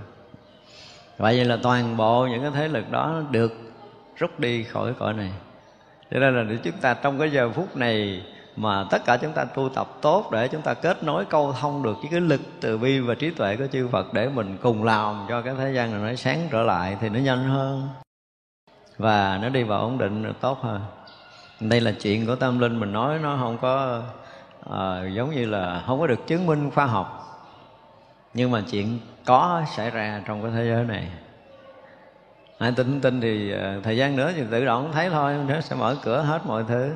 Vậy 1.18 1.36
vậy 1.36 1.44
là 1.44 1.58
toàn 1.62 1.96
bộ 1.96 2.26
những 2.26 2.42
cái 2.42 2.50
thế 2.54 2.68
lực 2.68 2.90
đó 2.90 3.22
được 3.30 3.52
rút 4.16 4.40
đi 4.40 4.62
khỏi 4.62 4.94
cõi 4.98 5.14
này. 5.14 5.30
Cho 6.10 6.18
nên 6.18 6.36
là 6.36 6.42
để 6.42 6.56
chúng 6.64 6.80
ta 6.80 6.94
trong 6.94 7.18
cái 7.18 7.30
giờ 7.30 7.50
phút 7.50 7.76
này 7.76 8.22
mà 8.56 8.84
tất 8.90 9.04
cả 9.04 9.16
chúng 9.16 9.32
ta 9.32 9.44
tu 9.44 9.68
tập 9.68 9.88
tốt 10.00 10.30
để 10.32 10.48
chúng 10.48 10.62
ta 10.62 10.74
kết 10.74 11.04
nối 11.04 11.24
câu 11.24 11.52
thông 11.60 11.82
được 11.82 11.94
với 12.00 12.08
cái 12.10 12.20
lực 12.20 12.40
từ 12.60 12.78
bi 12.78 13.00
và 13.00 13.14
trí 13.14 13.30
tuệ 13.30 13.56
của 13.56 13.66
chư 13.72 13.88
Phật 13.88 14.14
để 14.14 14.28
mình 14.28 14.56
cùng 14.62 14.84
làm 14.84 15.26
cho 15.28 15.42
cái 15.42 15.54
thế 15.58 15.72
gian 15.72 15.92
này 15.92 16.10
nó 16.10 16.16
sáng 16.16 16.48
trở 16.50 16.62
lại 16.62 16.96
thì 17.00 17.08
nó 17.08 17.18
nhanh 17.18 17.48
hơn 17.48 17.88
và 18.98 19.38
nó 19.42 19.48
đi 19.48 19.62
vào 19.62 19.80
ổn 19.80 19.98
định 19.98 20.32
tốt 20.40 20.58
hơn. 20.62 20.80
Đây 21.60 21.80
là 21.80 21.92
chuyện 22.02 22.26
của 22.26 22.36
tâm 22.36 22.58
linh 22.58 22.80
mình 22.80 22.92
nói, 22.92 23.18
nó 23.18 23.36
không 23.40 23.58
có 23.58 24.02
à, 24.70 25.08
giống 25.12 25.30
như 25.30 25.46
là 25.46 25.82
không 25.86 26.00
có 26.00 26.06
được 26.06 26.26
chứng 26.26 26.46
minh 26.46 26.70
khoa 26.70 26.86
học. 26.86 27.20
Nhưng 28.34 28.50
mà 28.50 28.62
chuyện 28.70 28.98
có 29.24 29.62
xảy 29.76 29.90
ra 29.90 30.22
trong 30.26 30.42
cái 30.42 30.50
thế 30.54 30.64
giới 30.64 30.84
này. 30.84 31.08
Ai 32.58 32.72
tin 32.76 33.00
tin 33.00 33.20
thì 33.20 33.52
ờ, 33.52 33.80
thời 33.84 33.96
gian 33.96 34.16
nữa 34.16 34.32
thì 34.36 34.42
tự 34.50 34.64
động 34.64 34.90
thấy 34.92 35.10
thôi 35.10 35.36
nó 35.48 35.60
sẽ 35.60 35.76
mở 35.76 35.96
cửa 36.02 36.22
hết 36.22 36.46
mọi 36.46 36.64
thứ. 36.68 36.92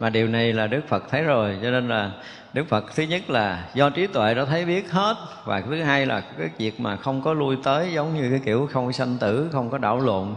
Mà 0.00 0.10
điều 0.10 0.28
này 0.28 0.52
là 0.52 0.66
đức 0.66 0.80
phật 0.88 1.04
thấy 1.10 1.22
rồi 1.22 1.58
cho 1.62 1.70
nên 1.70 1.88
là 1.88 2.10
đức 2.52 2.64
phật 2.68 2.84
thứ 2.94 3.02
nhất 3.02 3.30
là 3.30 3.64
do 3.74 3.90
trí 3.90 4.06
tuệ 4.06 4.34
đã 4.34 4.44
thấy 4.44 4.64
biết 4.64 4.90
hết 4.90 5.16
và 5.44 5.60
thứ 5.60 5.82
hai 5.82 6.06
là 6.06 6.20
cái 6.20 6.48
việc 6.58 6.80
mà 6.80 6.96
không 6.96 7.22
có 7.22 7.34
lui 7.34 7.56
tới 7.64 7.92
giống 7.92 8.14
như 8.14 8.30
cái 8.30 8.40
kiểu 8.44 8.68
không 8.72 8.92
sanh 8.92 9.18
tử 9.20 9.48
không 9.52 9.70
có 9.70 9.78
đảo 9.78 10.00
lộn. 10.00 10.34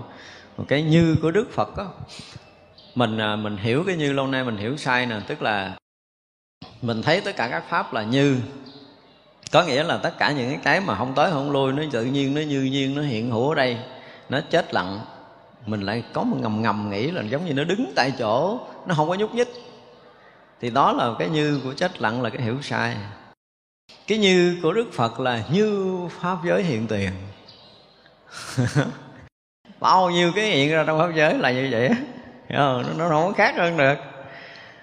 Một 0.58 0.66
cái 0.68 0.84
như 0.84 1.16
của 1.22 1.32
đức 1.32 1.48
phật 1.52 1.78
đó 1.78 1.86
mình 2.96 3.18
à, 3.18 3.36
mình 3.36 3.58
hiểu 3.58 3.84
cái 3.88 3.96
như 3.96 4.14
lâu 4.14 4.28
nay 4.28 4.44
mình 4.44 4.58
hiểu 4.58 4.78
sai 4.78 5.06
nè 5.06 5.16
tức 5.28 5.42
là 5.42 5.76
mình 6.86 7.02
thấy 7.02 7.22
tất 7.22 7.36
cả 7.36 7.48
các 7.48 7.64
pháp 7.70 7.94
là 7.94 8.04
như. 8.04 8.38
Có 9.52 9.64
nghĩa 9.64 9.84
là 9.84 9.98
tất 9.98 10.12
cả 10.18 10.32
những 10.32 10.60
cái 10.64 10.82
mà 10.82 10.96
không 10.96 11.14
tới 11.16 11.32
không 11.32 11.52
lui 11.52 11.72
nó 11.72 11.84
tự 11.92 12.06
nhiên 12.06 12.34
nó 12.34 12.42
như 12.42 12.62
nhiên 12.62 12.96
nó 12.96 13.02
hiện 13.02 13.32
hữu 13.32 13.50
ở 13.50 13.56
đây 13.56 13.78
nó 14.30 14.40
chết 14.50 14.74
lặng. 14.74 15.00
Mình 15.66 15.82
lại 15.82 16.04
có 16.14 16.24
một 16.24 16.38
ngầm 16.42 16.62
ngầm 16.62 16.90
nghĩ 16.90 17.12
là 17.12 17.22
giống 17.22 17.46
như 17.46 17.54
nó 17.54 17.64
đứng 17.64 17.94
tại 17.96 18.14
chỗ 18.20 18.60
nó 18.86 18.96
không 18.96 19.10
có 19.10 19.16
nhúc 19.16 19.36
nhích. 19.36 19.48
Thì 20.62 20.70
đó 20.70 20.92
là 20.92 21.12
cái 21.20 21.30
như 21.30 21.60
của 21.64 21.74
chết 21.74 22.02
lặng 22.02 22.22
là 22.22 22.30
cái 22.30 22.42
hiểu 22.42 22.62
sai. 22.62 22.96
Cái 24.08 24.18
như 24.18 24.60
của 24.64 24.74
đức 24.74 24.94
phật 24.94 25.20
là 25.20 25.44
như 25.52 25.98
pháp 26.22 26.38
giới 26.46 26.64
hiện 26.64 26.88
tiền. 26.88 27.12
Bao 29.80 30.10
nhiêu 30.10 30.32
cái 30.36 30.46
hiện 30.46 30.72
ra 30.72 30.84
trong 30.88 31.00
pháp 31.00 31.16
giới 31.16 31.34
là 31.34 31.52
như 31.52 31.68
vậy 31.72 31.90
nó, 32.50 32.82
nó 32.98 33.10
không 33.10 33.28
có 33.28 33.34
khác 33.38 33.56
hơn 33.58 33.78
được. 33.78 33.96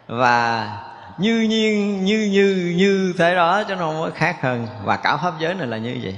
Và 0.07 0.68
như 1.19 1.41
nhiên 1.41 2.05
như 2.05 2.29
như 2.33 2.75
như 2.77 3.15
thế 3.19 3.35
đó, 3.35 3.63
chứ 3.69 3.75
nó 3.75 3.87
không 3.87 4.01
có 4.01 4.11
khác 4.15 4.37
hơn. 4.43 4.67
Và 4.85 4.97
cả 4.97 5.17
pháp 5.17 5.33
giới 5.41 5.55
này 5.55 5.67
là 5.67 5.77
như 5.77 5.97
vậy. 6.03 6.15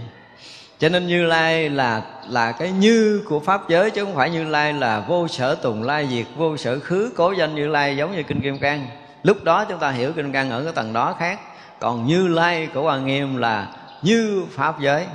Cho 0.78 0.88
nên 0.88 1.06
như 1.06 1.24
lai 1.24 1.70
là 1.70 2.02
là 2.28 2.52
cái 2.52 2.70
như 2.70 3.22
của 3.28 3.40
pháp 3.40 3.68
giới, 3.68 3.90
chứ 3.90 4.04
không 4.04 4.14
phải 4.14 4.30
như 4.30 4.44
lai 4.44 4.72
là 4.72 5.00
vô 5.00 5.28
sở 5.28 5.54
tùng 5.54 5.82
lai 5.82 6.08
diệt, 6.10 6.26
vô 6.36 6.56
sở 6.56 6.78
khứ 6.78 7.12
cố 7.16 7.32
danh 7.32 7.54
như 7.54 7.66
lai 7.66 7.96
giống 7.96 8.16
như 8.16 8.22
kinh 8.22 8.40
kim 8.40 8.58
cang. 8.58 8.86
Lúc 9.22 9.44
đó 9.44 9.64
chúng 9.64 9.78
ta 9.78 9.90
hiểu 9.90 10.12
kinh 10.12 10.32
cang 10.32 10.50
ở 10.50 10.62
cái 10.62 10.72
tầng 10.72 10.92
đó 10.92 11.16
khác. 11.18 11.40
Còn 11.80 12.06
như 12.06 12.28
lai 12.28 12.68
của 12.74 12.82
hoàng 12.82 13.06
nghiêm 13.06 13.36
là 13.36 13.68
như 14.02 14.44
pháp 14.56 14.80
giới. 14.80 15.06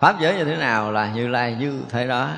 Pháp 0.00 0.20
giới 0.20 0.34
như 0.34 0.44
thế 0.44 0.56
nào 0.56 0.92
là 0.92 1.10
như 1.14 1.28
lai 1.28 1.56
như 1.60 1.80
thế 1.90 2.06
đó. 2.06 2.28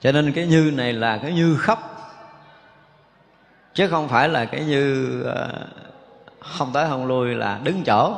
Cho 0.00 0.12
nên 0.12 0.32
cái 0.32 0.46
như 0.46 0.72
này 0.74 0.92
là 0.92 1.18
cái 1.18 1.32
như 1.32 1.56
khắp 1.56 1.78
chứ 3.74 3.88
không 3.88 4.08
phải 4.08 4.28
là 4.28 4.44
cái 4.44 4.64
như 4.64 5.22
ờ, 5.22 5.48
không 6.40 6.70
tới 6.72 6.86
không 6.88 7.06
lui 7.06 7.34
là 7.34 7.60
đứng 7.64 7.82
chỗ. 7.86 8.16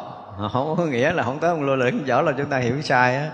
Không 0.52 0.74
có 0.76 0.84
nghĩa 0.84 1.12
là 1.12 1.22
không 1.22 1.38
tới 1.38 1.50
không 1.50 1.62
lui 1.62 1.76
là 1.76 1.86
đứng 1.86 2.04
chỗ 2.06 2.22
là 2.22 2.32
chúng 2.36 2.46
ta 2.46 2.58
hiểu 2.58 2.82
sai 2.82 3.16
á. 3.16 3.30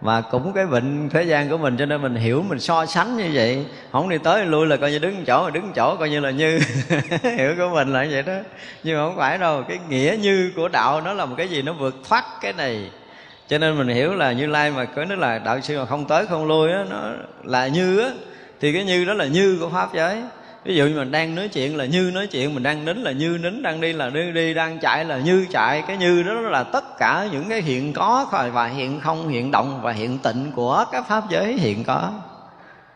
Mà 0.00 0.20
cũng 0.20 0.52
cái 0.52 0.66
bệnh 0.66 1.08
thế 1.08 1.22
gian 1.22 1.50
của 1.50 1.58
mình 1.58 1.76
cho 1.76 1.86
nên 1.86 2.02
mình 2.02 2.14
hiểu, 2.14 2.44
mình 2.48 2.60
so 2.60 2.86
sánh 2.86 3.16
như 3.16 3.30
vậy. 3.32 3.66
Không 3.92 4.08
đi 4.08 4.18
tới 4.18 4.46
lui 4.46 4.66
là 4.66 4.76
coi 4.76 4.90
như 4.90 4.98
đứng 4.98 5.24
chỗ, 5.24 5.44
mà 5.44 5.50
đứng 5.50 5.72
chỗ 5.72 5.96
coi 5.96 6.10
như 6.10 6.20
là 6.20 6.30
như 6.30 6.60
hiểu 7.22 7.54
của 7.56 7.68
mình 7.74 7.92
là 7.92 8.04
như 8.04 8.10
vậy 8.12 8.22
đó. 8.22 8.42
Nhưng 8.82 8.96
mà 8.96 9.06
không 9.06 9.16
phải 9.16 9.38
đâu, 9.38 9.62
cái 9.68 9.78
nghĩa 9.88 10.16
như 10.22 10.52
của 10.56 10.68
đạo 10.68 11.00
nó 11.00 11.12
là 11.12 11.24
một 11.26 11.34
cái 11.38 11.48
gì 11.48 11.62
nó 11.62 11.72
vượt 11.72 11.94
thoát 12.08 12.24
cái 12.40 12.52
này. 12.52 12.90
Cho 13.48 13.58
nên 13.58 13.78
mình 13.78 13.88
hiểu 13.88 14.14
là 14.14 14.32
như 14.32 14.46
lai 14.46 14.70
mà 14.70 14.84
có 14.84 15.04
nói 15.04 15.18
là 15.18 15.38
đạo 15.38 15.60
sư 15.60 15.78
mà 15.78 15.86
không 15.86 16.04
tới 16.04 16.26
không 16.26 16.46
lui 16.46 16.72
á, 16.72 16.84
nó 16.90 17.12
là 17.44 17.66
như 17.66 17.98
á, 17.98 18.10
thì 18.60 18.72
cái 18.72 18.84
như 18.84 19.04
đó 19.04 19.14
là 19.14 19.26
như 19.26 19.58
của 19.60 19.68
pháp 19.68 19.94
giới 19.94 20.22
ví 20.66 20.76
dụ 20.76 20.86
như 20.86 20.96
mình 20.96 21.10
đang 21.10 21.34
nói 21.34 21.48
chuyện 21.48 21.76
là 21.76 21.84
như 21.84 22.10
nói 22.14 22.26
chuyện 22.26 22.54
mình 22.54 22.62
đang 22.62 22.84
nín 22.84 22.96
là 22.96 23.12
như 23.12 23.38
nín 23.42 23.62
đang 23.62 23.80
đi 23.80 23.92
là 23.92 24.10
đi 24.10 24.32
đi 24.32 24.54
đang 24.54 24.78
chạy 24.78 25.04
là 25.04 25.18
như 25.18 25.46
chạy. 25.50 25.82
Cái 25.88 25.96
như 25.96 26.22
đó 26.22 26.32
là 26.32 26.62
tất 26.62 26.98
cả 26.98 27.28
những 27.32 27.48
cái 27.48 27.62
hiện 27.62 27.92
có 27.92 28.26
và 28.52 28.66
hiện 28.66 29.00
không 29.00 29.28
hiện 29.28 29.50
động 29.50 29.80
và 29.82 29.92
hiện 29.92 30.18
tịnh 30.18 30.52
của 30.54 30.84
các 30.92 31.08
pháp 31.08 31.24
giới 31.30 31.52
hiện 31.52 31.84
có. 31.84 32.12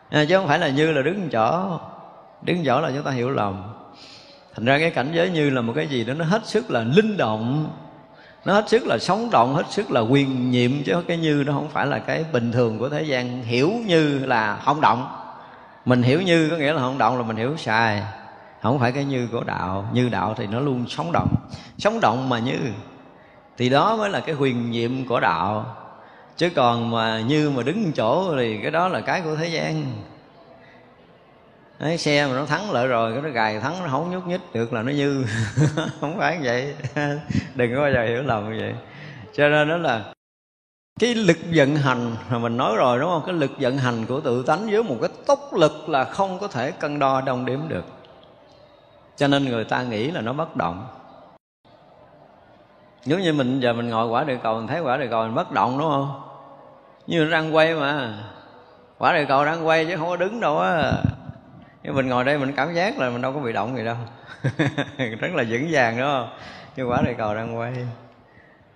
À, 0.09 0.25
chứ 0.29 0.37
không 0.37 0.47
phải 0.47 0.59
là 0.59 0.69
như 0.69 0.91
là 0.91 1.01
đứng 1.01 1.29
chỗ 1.29 1.79
đứng 2.41 2.63
chỗ 2.65 2.81
là 2.81 2.91
chúng 2.95 3.03
ta 3.03 3.11
hiểu 3.11 3.29
lầm. 3.29 3.63
Thành 4.55 4.65
ra 4.65 4.79
cái 4.79 4.89
cảnh 4.89 5.11
giới 5.13 5.29
như 5.29 5.49
là 5.49 5.61
một 5.61 5.73
cái 5.75 5.87
gì 5.87 6.03
đó 6.03 6.13
nó 6.13 6.25
hết 6.25 6.45
sức 6.45 6.71
là 6.71 6.83
linh 6.83 7.17
động. 7.17 7.69
Nó 8.45 8.53
hết 8.53 8.69
sức 8.69 8.87
là 8.87 8.97
sống 8.97 9.29
động 9.31 9.55
hết 9.55 9.65
sức 9.69 9.91
là 9.91 10.01
quyền 10.01 10.51
nhiệm 10.51 10.71
chứ 10.83 11.03
cái 11.07 11.17
như 11.17 11.43
nó 11.47 11.53
không 11.53 11.69
phải 11.69 11.87
là 11.87 11.99
cái 11.99 12.25
bình 12.33 12.51
thường 12.51 12.79
của 12.79 12.89
thế 12.89 13.03
gian. 13.03 13.43
Hiểu 13.43 13.71
như 13.85 14.19
là 14.25 14.61
không 14.65 14.81
động 14.81 15.20
mình 15.85 16.03
hiểu 16.03 16.21
như 16.21 16.49
có 16.49 16.57
nghĩa 16.57 16.73
là 16.73 16.81
không 16.81 16.97
động 16.97 17.17
là 17.17 17.23
mình 17.23 17.37
hiểu 17.37 17.57
sai. 17.57 18.03
Không 18.61 18.79
phải 18.79 18.91
cái 18.91 19.05
như 19.05 19.27
của 19.31 19.43
đạo. 19.43 19.89
Như 19.93 20.09
đạo 20.09 20.35
thì 20.37 20.47
nó 20.47 20.59
luôn 20.59 20.85
sống 20.87 21.11
động. 21.11 21.35
Sống 21.77 21.99
động 21.99 22.29
mà 22.29 22.39
như. 22.39 22.59
Thì 23.57 23.69
đó 23.69 23.95
mới 23.97 24.09
là 24.09 24.19
cái 24.19 24.35
huyền 24.35 24.71
nhiệm 24.71 25.07
của 25.07 25.19
đạo. 25.19 25.75
Chứ 26.37 26.49
còn 26.55 26.91
mà 26.91 27.19
như 27.19 27.49
mà 27.49 27.63
đứng 27.63 27.91
chỗ 27.91 28.35
thì 28.37 28.59
cái 28.61 28.71
đó 28.71 28.87
là 28.87 29.01
cái 29.01 29.21
của 29.21 29.35
thế 29.35 29.47
gian. 29.47 29.85
Đấy, 31.79 31.97
xe 31.97 32.27
mà 32.27 32.33
nó 32.33 32.45
thắng 32.45 32.71
lợi 32.71 32.87
rồi 32.87 33.13
cái 33.13 33.21
nó 33.21 33.29
gài 33.29 33.59
thắng 33.59 33.83
nó 33.83 33.89
không 33.89 34.11
nhúc 34.11 34.27
nhích 34.27 34.41
được 34.53 34.73
là 34.73 34.81
nó 34.81 34.91
như. 34.91 35.25
Không 36.01 36.17
phải 36.17 36.39
vậy. 36.43 36.75
Đừng 37.55 37.75
có 37.75 37.81
bao 37.81 37.91
giờ 37.91 38.03
hiểu 38.03 38.23
lầm 38.23 38.53
như 38.53 38.59
vậy. 38.61 38.73
Cho 39.33 39.49
nên 39.49 39.69
đó 39.69 39.77
là 39.77 40.13
cái 40.99 41.15
lực 41.15 41.37
vận 41.53 41.75
hành, 41.75 42.15
mà 42.29 42.37
mình 42.37 42.57
nói 42.57 42.75
rồi 42.75 42.99
đúng 42.99 43.09
không? 43.09 43.23
Cái 43.25 43.35
lực 43.35 43.51
vận 43.59 43.77
hành 43.77 44.05
của 44.05 44.19
tự 44.19 44.43
tánh 44.43 44.69
với 44.71 44.83
một 44.83 44.95
cái 45.01 45.09
tốc 45.25 45.53
lực 45.53 45.89
là 45.89 46.03
không 46.03 46.39
có 46.39 46.47
thể 46.47 46.71
cân 46.71 46.99
đo 46.99 47.21
đong 47.21 47.45
đếm 47.45 47.59
được. 47.67 47.85
Cho 49.15 49.27
nên 49.27 49.45
người 49.45 49.63
ta 49.63 49.83
nghĩ 49.83 50.11
là 50.11 50.21
nó 50.21 50.33
bất 50.33 50.55
động. 50.55 50.87
Nếu 53.05 53.19
như 53.19 53.33
mình, 53.33 53.59
giờ 53.59 53.73
mình 53.73 53.89
ngồi 53.89 54.07
quả 54.07 54.23
địa 54.23 54.37
cầu, 54.43 54.55
mình 54.55 54.67
thấy 54.67 54.81
quả 54.81 54.97
địa 54.97 55.07
cầu 55.09 55.23
mình 55.23 55.35
bất 55.35 55.51
động 55.51 55.77
đúng 55.77 55.89
không? 55.89 56.21
Như 57.07 57.23
nó 57.23 57.31
đang 57.31 57.55
quay 57.55 57.73
mà. 57.73 58.23
Quả 58.97 59.13
địa 59.13 59.25
cầu 59.27 59.45
đang 59.45 59.67
quay 59.67 59.85
chứ 59.85 59.97
không 59.97 60.07
có 60.07 60.17
đứng 60.17 60.39
đâu 60.39 60.59
á. 60.59 60.93
Nhưng 61.83 61.95
mình 61.95 62.07
ngồi 62.07 62.23
đây 62.23 62.37
mình 62.37 62.53
cảm 62.55 62.73
giác 62.73 62.99
là 62.99 63.09
mình 63.09 63.21
đâu 63.21 63.33
có 63.33 63.39
bị 63.39 63.53
động 63.53 63.77
gì 63.77 63.85
đâu. 63.85 63.95
Rất 65.19 65.33
là 65.35 65.43
vững 65.49 65.67
vàng, 65.71 65.97
đúng 65.97 66.07
không? 66.07 66.29
Như 66.75 66.83
quả 66.83 67.01
địa 67.05 67.13
cầu 67.17 67.35
đang 67.35 67.57
quay. 67.57 67.73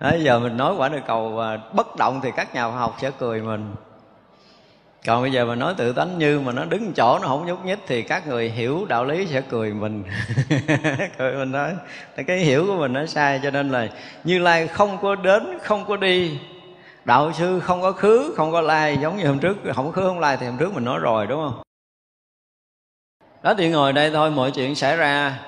Đấy, 0.00 0.22
giờ 0.24 0.38
mình 0.38 0.56
nói 0.56 0.74
quả 0.74 0.88
địa 0.88 1.02
cầu 1.06 1.40
à, 1.40 1.58
bất 1.72 1.96
động 1.96 2.20
thì 2.22 2.30
các 2.36 2.54
nhà 2.54 2.68
khoa 2.68 2.78
học 2.78 2.96
sẽ 3.00 3.10
cười 3.18 3.42
mình. 3.42 3.74
Còn 5.06 5.22
bây 5.22 5.32
giờ 5.32 5.44
mà 5.44 5.54
nói 5.54 5.74
tự 5.76 5.92
tánh 5.92 6.18
như 6.18 6.40
mà 6.40 6.52
nó 6.52 6.64
đứng 6.64 6.92
chỗ 6.92 7.18
nó 7.22 7.28
không 7.28 7.46
nhúc 7.46 7.64
nhích 7.64 7.78
thì 7.86 8.02
các 8.02 8.26
người 8.26 8.50
hiểu 8.50 8.86
đạo 8.88 9.04
lý 9.04 9.26
sẽ 9.26 9.40
cười 9.40 9.74
mình. 9.74 10.04
Cười 11.18 11.36
mình 11.36 11.52
nói 11.52 11.74
cái 12.26 12.38
hiểu 12.38 12.66
của 12.66 12.76
mình 12.76 12.92
nó 12.92 13.06
sai 13.06 13.40
cho 13.42 13.50
nên 13.50 13.68
là 13.68 13.88
như 14.24 14.38
lai 14.38 14.68
không 14.68 14.98
có 15.02 15.14
đến 15.14 15.58
không 15.62 15.84
có 15.84 15.96
đi. 15.96 16.38
Đạo 17.04 17.32
sư 17.32 17.60
không 17.60 17.82
có 17.82 17.92
khứ 17.92 18.34
không 18.36 18.52
có 18.52 18.60
lai 18.60 18.98
giống 19.02 19.16
như 19.16 19.26
hôm 19.26 19.38
trước 19.38 19.56
không 19.74 19.86
có 19.86 19.92
khứ 19.92 20.02
không 20.02 20.20
lai 20.20 20.36
thì 20.36 20.46
hôm 20.46 20.58
trước 20.58 20.74
mình 20.74 20.84
nói 20.84 20.98
rồi 20.98 21.26
đúng 21.26 21.40
không? 21.44 21.62
Đó 23.42 23.54
thì 23.58 23.70
ngồi 23.70 23.92
đây 23.92 24.10
thôi 24.10 24.30
mọi 24.30 24.50
chuyện 24.50 24.74
xảy 24.74 24.96
ra. 24.96 25.38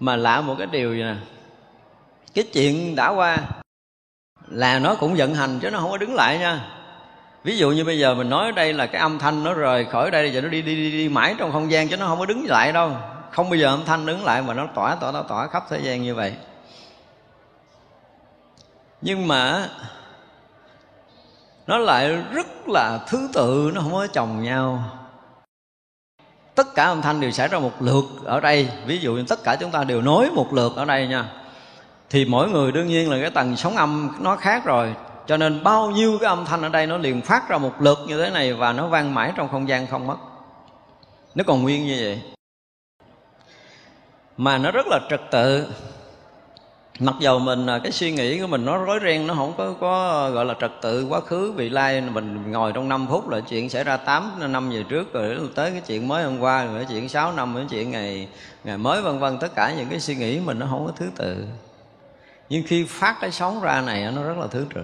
Mà 0.00 0.16
lạ 0.16 0.40
một 0.40 0.54
cái 0.58 0.66
điều 0.66 0.94
gì 0.94 1.02
nè? 1.02 1.14
Cái 2.34 2.44
chuyện 2.52 2.96
đã 2.96 3.08
qua 3.08 3.38
là 4.48 4.78
nó 4.78 4.94
cũng 4.94 5.14
vận 5.14 5.34
hành 5.34 5.58
chứ 5.60 5.70
nó 5.70 5.78
không 5.78 5.90
có 5.90 5.96
đứng 5.96 6.14
lại 6.14 6.38
nha. 6.38 6.68
Ví 7.44 7.56
dụ 7.56 7.70
như 7.70 7.84
bây 7.84 7.98
giờ 7.98 8.14
mình 8.14 8.30
nói 8.30 8.52
đây 8.52 8.72
là 8.72 8.86
cái 8.86 9.00
âm 9.00 9.18
thanh 9.18 9.44
nó 9.44 9.54
rời 9.54 9.84
khỏi 9.84 10.10
đây 10.10 10.32
giờ 10.32 10.40
nó 10.40 10.48
đi 10.48 10.62
đi 10.62 10.76
đi, 10.76 10.90
đi 10.90 11.08
mãi 11.08 11.34
trong 11.38 11.52
không 11.52 11.70
gian 11.70 11.88
chứ 11.88 11.96
nó 11.96 12.06
không 12.06 12.18
có 12.18 12.26
đứng 12.26 12.46
lại 12.46 12.72
đâu. 12.72 12.96
Không 13.30 13.50
bao 13.50 13.56
giờ 13.56 13.66
âm 13.66 13.84
thanh 13.84 14.06
đứng 14.06 14.24
lại 14.24 14.42
mà 14.42 14.54
nó 14.54 14.66
tỏa 14.74 14.94
tỏa 14.94 15.12
tỏa, 15.12 15.22
tỏa 15.22 15.46
khắp 15.46 15.64
thế 15.70 15.80
gian 15.82 16.02
như 16.02 16.14
vậy. 16.14 16.34
Nhưng 19.00 19.28
mà 19.28 19.68
nó 21.66 21.78
lại 21.78 22.16
rất 22.32 22.68
là 22.68 22.98
thứ 23.08 23.28
tự 23.32 23.70
nó 23.74 23.80
không 23.80 23.92
có 23.92 24.06
chồng 24.06 24.42
nhau. 24.42 24.84
Tất 26.54 26.74
cả 26.74 26.84
âm 26.84 27.02
thanh 27.02 27.20
đều 27.20 27.30
xảy 27.30 27.48
ra 27.48 27.58
một 27.58 27.72
lượt 27.80 28.04
ở 28.24 28.40
đây. 28.40 28.68
Ví 28.86 28.98
dụ 28.98 29.14
như 29.14 29.24
tất 29.28 29.44
cả 29.44 29.56
chúng 29.60 29.70
ta 29.70 29.84
đều 29.84 30.02
nói 30.02 30.30
một 30.30 30.52
lượt 30.52 30.72
ở 30.76 30.84
đây 30.84 31.06
nha 31.06 31.41
thì 32.12 32.24
mỗi 32.24 32.50
người 32.50 32.72
đương 32.72 32.86
nhiên 32.86 33.10
là 33.10 33.20
cái 33.20 33.30
tầng 33.30 33.56
sóng 33.56 33.76
âm 33.76 34.10
nó 34.20 34.36
khác 34.36 34.64
rồi. 34.64 34.94
Cho 35.26 35.36
nên 35.36 35.62
bao 35.62 35.90
nhiêu 35.90 36.18
cái 36.20 36.28
âm 36.28 36.44
thanh 36.44 36.62
ở 36.62 36.68
đây 36.68 36.86
nó 36.86 36.96
liền 36.96 37.20
phát 37.20 37.48
ra 37.48 37.58
một 37.58 37.72
lượt 37.80 37.98
như 38.06 38.22
thế 38.22 38.30
này 38.30 38.52
và 38.54 38.72
nó 38.72 38.86
vang 38.86 39.14
mãi 39.14 39.32
trong 39.36 39.48
không 39.48 39.68
gian 39.68 39.86
không 39.86 40.06
mất. 40.06 40.16
Nó 41.34 41.44
còn 41.46 41.62
nguyên 41.62 41.86
như 41.86 41.96
vậy. 42.00 42.22
Mà 44.36 44.58
nó 44.58 44.70
rất 44.70 44.86
là 44.86 45.00
trật 45.10 45.20
tự. 45.30 45.66
Mặc 46.98 47.14
dầu 47.20 47.38
mình 47.38 47.66
à, 47.66 47.80
cái 47.82 47.92
suy 47.92 48.12
nghĩ 48.12 48.40
của 48.40 48.46
mình 48.46 48.64
nó 48.64 48.84
rối 48.84 48.98
ren, 49.04 49.26
nó 49.26 49.34
không 49.34 49.54
có 49.58 49.74
có, 49.80 50.30
gọi 50.30 50.44
là 50.44 50.54
trật 50.60 50.72
tự 50.82 51.06
quá 51.08 51.20
khứ 51.20 51.52
vị 51.52 51.68
lai 51.68 52.00
mình 52.00 52.52
ngồi 52.52 52.72
trong 52.72 52.88
5 52.88 53.06
phút 53.10 53.28
là 53.28 53.40
chuyện 53.40 53.70
xảy 53.70 53.84
ra 53.84 53.96
8 53.96 54.52
năm 54.52 54.70
về 54.70 54.84
trước, 54.88 55.12
rồi 55.12 55.38
tới 55.54 55.70
cái 55.70 55.80
chuyện 55.86 56.08
mới 56.08 56.24
hôm 56.24 56.40
qua, 56.40 56.64
rồi 56.64 56.74
cái 56.76 56.86
chuyện 56.88 57.08
6 57.08 57.32
năm 57.32 57.54
cái 57.56 57.64
chuyện 57.70 57.90
ngày 57.90 58.28
ngày 58.64 58.78
mới, 58.78 59.02
vân 59.02 59.18
vân, 59.18 59.38
tất 59.38 59.54
cả 59.54 59.74
những 59.76 59.88
cái 59.88 60.00
suy 60.00 60.14
nghĩ 60.14 60.40
mình 60.40 60.58
nó 60.58 60.66
không 60.70 60.86
có 60.86 60.92
thứ 60.96 61.06
tự 61.16 61.46
nhưng 62.48 62.62
khi 62.66 62.84
phát 62.84 63.16
cái 63.20 63.30
sóng 63.30 63.60
ra 63.60 63.80
này, 63.80 64.12
nó 64.12 64.22
rất 64.22 64.38
là 64.38 64.46
thứ 64.46 64.66
tự. 64.74 64.82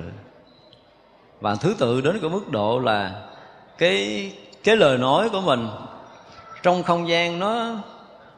Và 1.40 1.54
thứ 1.54 1.74
tự 1.78 2.00
đến 2.00 2.18
cái 2.20 2.30
mức 2.30 2.50
độ 2.50 2.78
là 2.78 3.12
cái 3.78 4.32
cái 4.64 4.76
lời 4.76 4.98
nói 4.98 5.28
của 5.28 5.40
mình 5.40 5.68
trong 6.62 6.82
không 6.82 7.08
gian 7.08 7.38
nó 7.38 7.74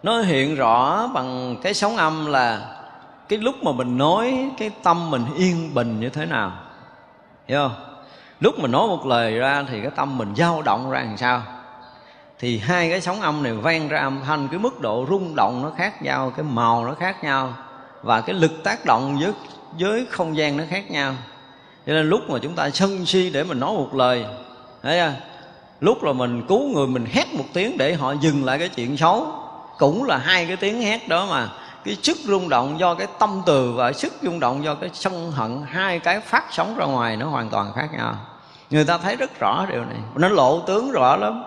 nó 0.02 0.20
hiện 0.20 0.56
rõ 0.56 1.06
bằng 1.14 1.56
cái 1.62 1.74
sóng 1.74 1.96
âm 1.96 2.26
là 2.26 2.76
cái 3.28 3.38
lúc 3.38 3.54
mà 3.64 3.72
mình 3.72 3.98
nói, 3.98 4.50
cái 4.58 4.70
tâm 4.82 5.10
mình 5.10 5.24
yên 5.36 5.74
bình 5.74 6.00
như 6.00 6.08
thế 6.08 6.26
nào. 6.26 6.52
Hiểu 7.48 7.58
không? 7.58 8.04
Lúc 8.40 8.58
mình 8.58 8.70
nói 8.70 8.86
một 8.86 9.06
lời 9.06 9.38
ra 9.38 9.64
thì 9.68 9.80
cái 9.80 9.90
tâm 9.96 10.18
mình 10.18 10.34
dao 10.36 10.62
động 10.62 10.90
ra 10.90 11.00
làm 11.00 11.16
sao? 11.16 11.42
Thì 12.38 12.58
hai 12.58 12.90
cái 12.90 13.00
sóng 13.00 13.20
âm 13.20 13.42
này 13.42 13.52
vang 13.52 13.88
ra 13.88 14.00
âm 14.00 14.20
thanh, 14.26 14.48
cái 14.48 14.58
mức 14.58 14.80
độ 14.80 15.06
rung 15.08 15.34
động 15.36 15.62
nó 15.62 15.70
khác 15.76 16.02
nhau, 16.02 16.32
cái 16.36 16.44
màu 16.44 16.84
nó 16.84 16.94
khác 16.94 17.24
nhau 17.24 17.54
và 18.02 18.20
cái 18.20 18.34
lực 18.34 18.64
tác 18.64 18.84
động 18.84 19.18
với 19.20 19.32
với 19.78 20.06
không 20.10 20.36
gian 20.36 20.56
nó 20.56 20.64
khác 20.70 20.90
nhau. 20.90 21.14
Cho 21.86 21.92
nên 21.92 22.08
lúc 22.08 22.30
mà 22.30 22.38
chúng 22.42 22.54
ta 22.54 22.70
sân 22.70 23.06
si 23.06 23.30
để 23.30 23.44
mình 23.44 23.60
nói 23.60 23.72
một 23.72 23.94
lời, 23.94 24.24
thấy 24.82 24.98
chưa 24.98 25.12
lúc 25.80 26.02
là 26.02 26.12
mình 26.12 26.42
cứu 26.48 26.68
người, 26.68 26.86
mình 26.86 27.06
hét 27.12 27.34
một 27.34 27.44
tiếng 27.52 27.78
để 27.78 27.94
họ 27.94 28.12
dừng 28.12 28.44
lại 28.44 28.58
cái 28.58 28.68
chuyện 28.68 28.96
xấu. 28.96 29.26
Cũng 29.78 30.04
là 30.04 30.16
hai 30.18 30.46
cái 30.46 30.56
tiếng 30.56 30.82
hét 30.82 31.08
đó 31.08 31.26
mà. 31.30 31.48
Cái 31.84 31.96
sức 32.02 32.18
rung 32.24 32.48
động 32.48 32.80
do 32.80 32.94
cái 32.94 33.06
tâm 33.18 33.42
từ 33.46 33.72
và 33.72 33.92
sức 33.92 34.12
rung 34.22 34.40
động 34.40 34.64
do 34.64 34.74
cái 34.74 34.90
sân 34.92 35.32
hận, 35.32 35.62
hai 35.66 35.98
cái 35.98 36.20
phát 36.20 36.44
sóng 36.50 36.76
ra 36.76 36.86
ngoài 36.86 37.16
nó 37.16 37.26
hoàn 37.26 37.48
toàn 37.48 37.72
khác 37.76 37.88
nhau. 37.92 38.14
Người 38.70 38.84
ta 38.84 38.98
thấy 38.98 39.16
rất 39.16 39.40
rõ 39.40 39.66
điều 39.70 39.84
này. 39.84 39.98
Nó 40.14 40.28
lộ 40.28 40.60
tướng 40.60 40.92
rõ 40.92 41.16
lắm. 41.16 41.42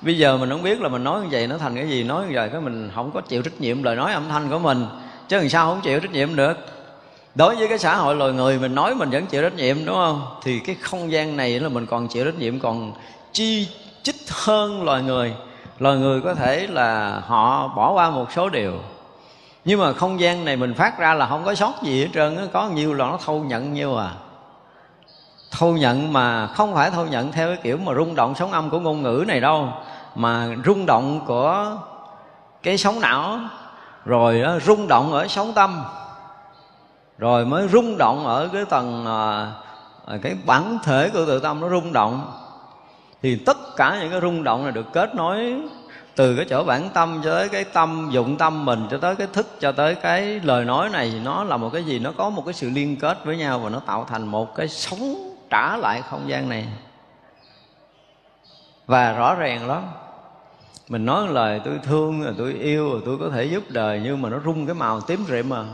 Bây 0.00 0.18
giờ 0.18 0.36
mình 0.36 0.50
không 0.50 0.62
biết 0.62 0.80
là 0.80 0.88
mình 0.88 1.04
nói 1.04 1.20
như 1.20 1.28
vậy 1.30 1.46
nó 1.46 1.58
thành 1.58 1.74
cái 1.74 1.88
gì, 1.88 2.02
nói 2.02 2.24
như 2.26 2.32
vậy 2.34 2.48
cái 2.48 2.60
mình 2.60 2.90
không 2.94 3.10
có 3.14 3.20
chịu 3.20 3.42
trách 3.42 3.60
nhiệm 3.60 3.82
lời 3.82 3.96
nói 3.96 4.12
âm 4.12 4.28
thanh 4.28 4.50
của 4.50 4.58
mình 4.58 4.86
chứ 5.28 5.36
làm 5.36 5.48
sao 5.48 5.66
không 5.66 5.80
chịu 5.80 6.00
trách 6.00 6.10
nhiệm 6.10 6.36
được. 6.36 6.54
Đối 7.34 7.56
với 7.56 7.68
cái 7.68 7.78
xã 7.78 7.96
hội 7.96 8.14
loài 8.14 8.32
người, 8.32 8.58
mình 8.58 8.74
nói 8.74 8.94
mình 8.94 9.10
vẫn 9.10 9.26
chịu 9.26 9.42
trách 9.42 9.54
nhiệm, 9.54 9.84
đúng 9.84 9.94
không? 9.94 10.26
Thì 10.42 10.60
cái 10.60 10.76
không 10.80 11.12
gian 11.12 11.36
này 11.36 11.60
là 11.60 11.68
mình 11.68 11.86
còn 11.86 12.08
chịu 12.08 12.24
trách 12.24 12.38
nhiệm 12.38 12.60
còn 12.60 12.92
chi 13.32 13.68
chích 14.02 14.16
hơn 14.30 14.84
loài 14.84 15.02
người. 15.02 15.34
Loài 15.78 15.96
người 15.96 16.20
có 16.20 16.34
thể 16.34 16.66
là 16.66 17.20
họ 17.26 17.68
bỏ 17.68 17.92
qua 17.92 18.10
một 18.10 18.32
số 18.32 18.48
điều. 18.48 18.72
Nhưng 19.64 19.80
mà 19.80 19.92
không 19.92 20.20
gian 20.20 20.44
này 20.44 20.56
mình 20.56 20.74
phát 20.74 20.98
ra 20.98 21.14
là 21.14 21.26
không 21.26 21.44
có 21.44 21.54
sót 21.54 21.82
gì 21.82 22.00
hết 22.00 22.08
trơn 22.14 22.48
có 22.52 22.68
nhiều 22.68 22.94
là 22.94 23.06
nó 23.06 23.18
thâu 23.24 23.44
nhận 23.44 23.72
nhiêu 23.72 23.96
à. 23.96 24.10
Thâu 25.50 25.76
nhận 25.76 26.12
mà 26.12 26.46
không 26.46 26.74
phải 26.74 26.90
thâu 26.90 27.06
nhận 27.06 27.32
theo 27.32 27.48
cái 27.48 27.58
kiểu 27.62 27.76
mà 27.76 27.94
rung 27.94 28.14
động 28.14 28.34
sóng 28.34 28.52
âm 28.52 28.70
của 28.70 28.80
ngôn 28.80 29.02
ngữ 29.02 29.24
này 29.28 29.40
đâu, 29.40 29.68
mà 30.14 30.48
rung 30.66 30.86
động 30.86 31.20
của 31.26 31.76
cái 32.62 32.78
sóng 32.78 33.00
não 33.00 33.38
rồi 34.04 34.40
đó, 34.40 34.58
rung 34.58 34.88
động 34.88 35.12
ở 35.12 35.28
sóng 35.28 35.52
tâm. 35.54 35.84
Rồi 37.18 37.46
mới 37.46 37.68
rung 37.68 37.98
động 37.98 38.26
ở 38.26 38.48
cái 38.52 38.64
tầng 38.64 39.06
à, 39.06 39.52
à 40.06 40.18
cái 40.22 40.36
bản 40.46 40.78
thể 40.82 41.10
của 41.12 41.26
tự 41.26 41.40
tâm 41.40 41.60
nó 41.60 41.68
rung 41.68 41.92
động. 41.92 42.32
Thì 43.22 43.36
tất 43.36 43.76
cả 43.76 43.98
những 44.00 44.10
cái 44.10 44.20
rung 44.20 44.44
động 44.44 44.62
này 44.62 44.72
được 44.72 44.92
kết 44.92 45.14
nối 45.14 45.54
từ 46.16 46.36
cái 46.36 46.46
chỗ 46.50 46.64
bản 46.64 46.88
tâm 46.94 47.20
cho 47.24 47.34
tới 47.34 47.48
cái 47.48 47.64
tâm 47.64 48.08
dụng 48.12 48.36
tâm 48.36 48.64
mình 48.64 48.86
cho 48.90 48.98
tới 48.98 49.16
cái 49.16 49.26
thức 49.32 49.46
cho 49.60 49.72
tới 49.72 49.94
cái 49.94 50.40
lời 50.44 50.64
nói 50.64 50.88
này 50.88 51.20
nó 51.24 51.44
là 51.44 51.56
một 51.56 51.70
cái 51.72 51.84
gì? 51.84 51.98
Nó 51.98 52.10
có 52.16 52.30
một 52.30 52.42
cái 52.44 52.54
sự 52.54 52.70
liên 52.70 52.96
kết 52.96 53.24
với 53.24 53.36
nhau 53.36 53.58
và 53.58 53.70
nó 53.70 53.78
tạo 53.78 54.06
thành 54.08 54.26
một 54.26 54.54
cái 54.54 54.68
sống 54.68 55.34
trả 55.50 55.76
lại 55.76 56.02
không 56.02 56.28
gian 56.28 56.48
này. 56.48 56.66
Và 58.86 59.12
rõ 59.12 59.34
ràng 59.34 59.68
lắm 59.68 59.82
mình 60.88 61.04
nói 61.04 61.28
lời, 61.28 61.60
tôi 61.64 61.78
thương 61.82 62.22
rồi 62.22 62.34
tôi 62.38 62.52
yêu 62.52 62.92
rồi 62.92 63.02
tôi 63.04 63.18
có 63.18 63.30
thể 63.30 63.44
giúp 63.44 63.62
đời 63.68 64.00
nhưng 64.04 64.22
mà 64.22 64.28
nó 64.28 64.40
rung 64.44 64.66
cái 64.66 64.74
màu 64.74 65.00
tím 65.00 65.24
rệm 65.28 65.48
mà 65.48 65.64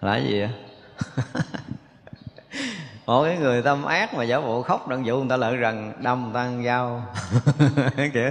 là 0.00 0.16
gì 0.16 0.40
vậy? 0.40 0.50
Một 3.06 3.24
cái 3.24 3.36
người 3.36 3.62
tâm 3.62 3.84
ác 3.84 4.14
mà 4.14 4.24
giả 4.24 4.40
bộ 4.40 4.62
khóc 4.62 4.88
đang 4.88 5.06
dụ 5.06 5.18
người 5.18 5.28
ta 5.28 5.36
lợi 5.36 5.56
rằng 5.56 5.92
đâm 6.02 6.30
tăng 6.34 6.64
dao. 6.64 7.02
Kiểu 8.12 8.30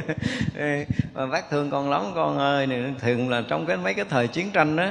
mà 1.14 1.26
bác 1.26 1.49
thương 1.49 1.70
con 1.70 1.89
lắm, 1.89 2.03
con 2.16 2.38
ơi. 2.38 2.68
Này 2.68 2.93
thường 2.99 3.30
là 3.30 3.43
trong 3.47 3.66
cái 3.66 3.78
mấy 3.78 3.93
cái 3.93 4.05
thời 4.10 4.28
chiến 4.28 4.51
tranh 4.51 4.76
đó 4.76 4.86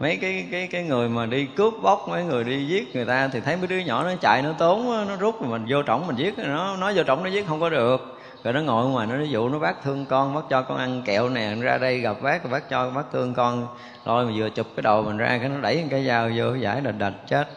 mấy 0.00 0.16
cái 0.16 0.46
cái 0.50 0.66
cái 0.66 0.82
người 0.82 1.08
mà 1.08 1.26
đi 1.26 1.46
cướp 1.56 1.74
bóc, 1.82 2.06
mấy 2.08 2.24
người 2.24 2.44
đi 2.44 2.66
giết 2.66 2.96
người 2.96 3.04
ta 3.04 3.28
thì 3.28 3.40
thấy 3.40 3.56
mấy 3.56 3.66
đứa 3.66 3.78
nhỏ 3.78 4.04
nó 4.04 4.12
chạy, 4.20 4.42
nó 4.42 4.52
tốn 4.52 5.06
nó 5.08 5.16
rút 5.16 5.40
rồi 5.40 5.50
mình 5.50 5.66
vô 5.68 5.82
trọng 5.82 6.06
mình 6.06 6.16
giết, 6.16 6.38
nó 6.38 6.76
nói 6.76 6.92
vô 6.96 7.02
trọng 7.02 7.24
nó 7.24 7.30
giết 7.30 7.46
không 7.48 7.60
có 7.60 7.70
được 7.70 8.13
rồi 8.44 8.54
nó 8.54 8.60
ngồi 8.60 8.86
ngoài 8.86 9.06
nó 9.06 9.16
ví 9.16 9.28
dụ 9.28 9.48
nó 9.48 9.58
bác 9.58 9.82
thương 9.82 10.06
con, 10.06 10.34
bác 10.34 10.40
cho 10.50 10.62
con 10.62 10.78
ăn 10.78 11.02
kẹo 11.02 11.28
nè, 11.28 11.54
ra 11.60 11.78
đây 11.78 12.00
gặp 12.00 12.16
bác 12.22 12.50
bác 12.50 12.70
cho 12.70 12.90
bác 12.90 13.02
thương 13.12 13.34
con 13.34 13.66
rồi 14.04 14.26
mà 14.26 14.32
vừa 14.36 14.50
chụp 14.50 14.66
cái 14.76 14.82
đầu 14.82 15.02
mình 15.02 15.16
ra, 15.16 15.38
cái 15.40 15.48
nó 15.48 15.60
đẩy 15.60 15.84
cái 15.90 16.06
dao 16.06 16.30
vô 16.36 16.54
giải 16.54 16.82
là 16.82 16.92
đạch 16.92 17.14
chết. 17.26 17.48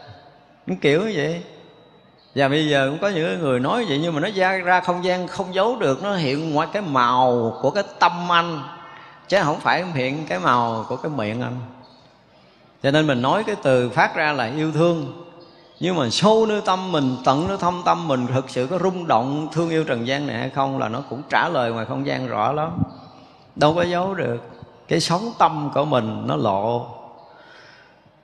Những 0.66 0.76
kiểu 0.76 1.02
như 1.02 1.12
vậy. 1.16 1.42
Và 2.34 2.48
bây 2.48 2.68
giờ 2.68 2.86
cũng 2.90 2.98
có 2.98 3.08
những 3.08 3.40
người 3.40 3.60
nói 3.60 3.84
vậy, 3.88 3.98
nhưng 4.02 4.14
mà 4.14 4.20
nó 4.20 4.28
ra 4.34 4.56
ra 4.56 4.80
không 4.80 5.04
gian 5.04 5.28
không 5.28 5.54
giấu 5.54 5.76
được, 5.76 6.02
nó 6.02 6.14
hiện 6.14 6.54
ngoài 6.54 6.68
cái 6.72 6.82
màu 6.82 7.58
của 7.62 7.70
cái 7.70 7.84
tâm 7.98 8.32
anh, 8.32 8.62
chứ 9.28 9.38
không 9.42 9.60
phải 9.60 9.84
hiện 9.94 10.26
cái 10.28 10.38
màu 10.38 10.86
của 10.88 10.96
cái 10.96 11.12
miệng 11.16 11.42
anh. 11.42 11.56
Cho 12.82 12.90
nên 12.90 13.06
mình 13.06 13.22
nói 13.22 13.44
cái 13.44 13.56
từ 13.62 13.90
phát 13.90 14.16
ra 14.16 14.32
là 14.32 14.50
yêu 14.56 14.72
thương 14.72 15.27
nhưng 15.80 15.96
mà 15.96 16.10
sâu 16.10 16.46
nơi 16.46 16.60
tâm 16.60 16.92
mình, 16.92 17.16
tận 17.24 17.48
nơi 17.48 17.56
thâm 17.58 17.82
tâm 17.84 18.08
mình 18.08 18.26
thực 18.26 18.50
sự 18.50 18.66
có 18.70 18.78
rung 18.78 19.06
động, 19.06 19.48
thương 19.52 19.70
yêu 19.70 19.84
trần 19.84 20.06
gian 20.06 20.26
này 20.26 20.38
hay 20.38 20.50
không 20.50 20.78
là 20.78 20.88
nó 20.88 21.02
cũng 21.10 21.22
trả 21.30 21.48
lời 21.48 21.72
ngoài 21.72 21.86
không 21.86 22.06
gian 22.06 22.28
rõ 22.28 22.52
lắm. 22.52 22.78
Đâu 23.56 23.74
có 23.74 23.82
giấu 23.82 24.14
được. 24.14 24.42
Cái 24.88 25.00
sống 25.00 25.32
tâm 25.38 25.70
của 25.74 25.84
mình 25.84 26.22
nó 26.26 26.36
lộ. 26.36 26.86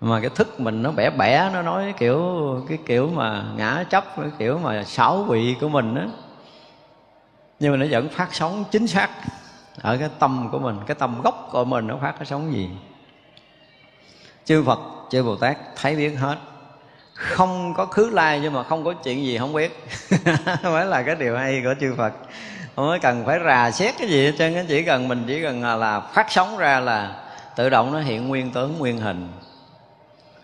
Mà 0.00 0.20
cái 0.20 0.30
thức 0.30 0.61
mình 0.61 0.82
nó 0.82 0.90
bẻ 0.90 1.11
bẻ, 1.11 1.50
nó 1.52 1.62
nói 1.62 1.82
cái 1.84 1.92
kiểu 1.98 2.24
cái 2.68 2.78
kiểu 2.86 3.11
mà 3.14 3.44
ngã 3.57 3.84
chấp, 3.90 4.05
cái 4.16 4.30
kiểu 4.38 4.59
mà 4.59 4.84
xảo 4.84 5.22
vị 5.22 5.57
của 5.61 5.68
mình 5.68 5.94
á. 5.94 6.09
Nhưng 7.61 7.72
mà 7.72 7.76
nó 7.76 7.86
vẫn 7.90 8.09
phát 8.09 8.34
sóng 8.34 8.64
chính 8.70 8.86
xác 8.86 9.11
ở 9.80 9.96
cái 9.96 10.09
tâm 10.18 10.48
của 10.52 10.59
mình, 10.59 10.76
cái 10.86 10.94
tâm 10.94 11.20
gốc 11.22 11.48
của 11.52 11.64
mình 11.64 11.86
nó 11.86 11.96
phát 12.00 12.12
cái 12.18 12.26
sóng 12.26 12.52
gì. 12.52 12.70
Chư 14.44 14.62
phật, 14.62 14.78
chư 15.11 15.22
bồ 15.22 15.36
tát 15.36 15.57
thấy 15.76 15.96
biết 15.96 16.14
hết 16.18 16.36
không 17.15 17.75
có 17.77 17.87
khứ 17.87 18.11
lai 18.11 18.41
nhưng 18.43 18.53
mà 18.53 18.62
không 18.62 18.85
có 18.85 18.93
chuyện 18.93 19.25
gì 19.25 19.39
không 19.39 19.53
biết. 19.53 19.85
Mới 20.62 20.87
là 20.87 21.03
cái 21.03 21.15
điều 21.15 21.37
hay 21.37 21.61
của 21.65 21.75
chư 21.81 21.95
phật. 21.97 22.12
Không 22.77 22.87
có 22.87 22.99
cần 23.03 23.25
phải 23.27 23.39
rà 23.45 23.71
xét 23.71 23.95
cái 23.99 24.09
gì 24.09 24.27
hết 24.27 24.33
trơn 24.39 24.67
chỉ 24.69 24.83
cần 24.83 25.09
mình 25.09 25.25
chỉ 25.27 25.43
cần 25.43 25.62
là 25.81 26.01
phát 26.01 26.27
sóng 26.33 26.59
ra 26.59 26.81
là 26.81 27.25
tự 27.57 27.71
động 27.71 27.93
nó 27.93 28.01
hiện 28.01 28.29
nguyên 28.29 28.51
tướng, 28.51 28.79
nguyên 28.79 28.99
hình. 28.99 29.29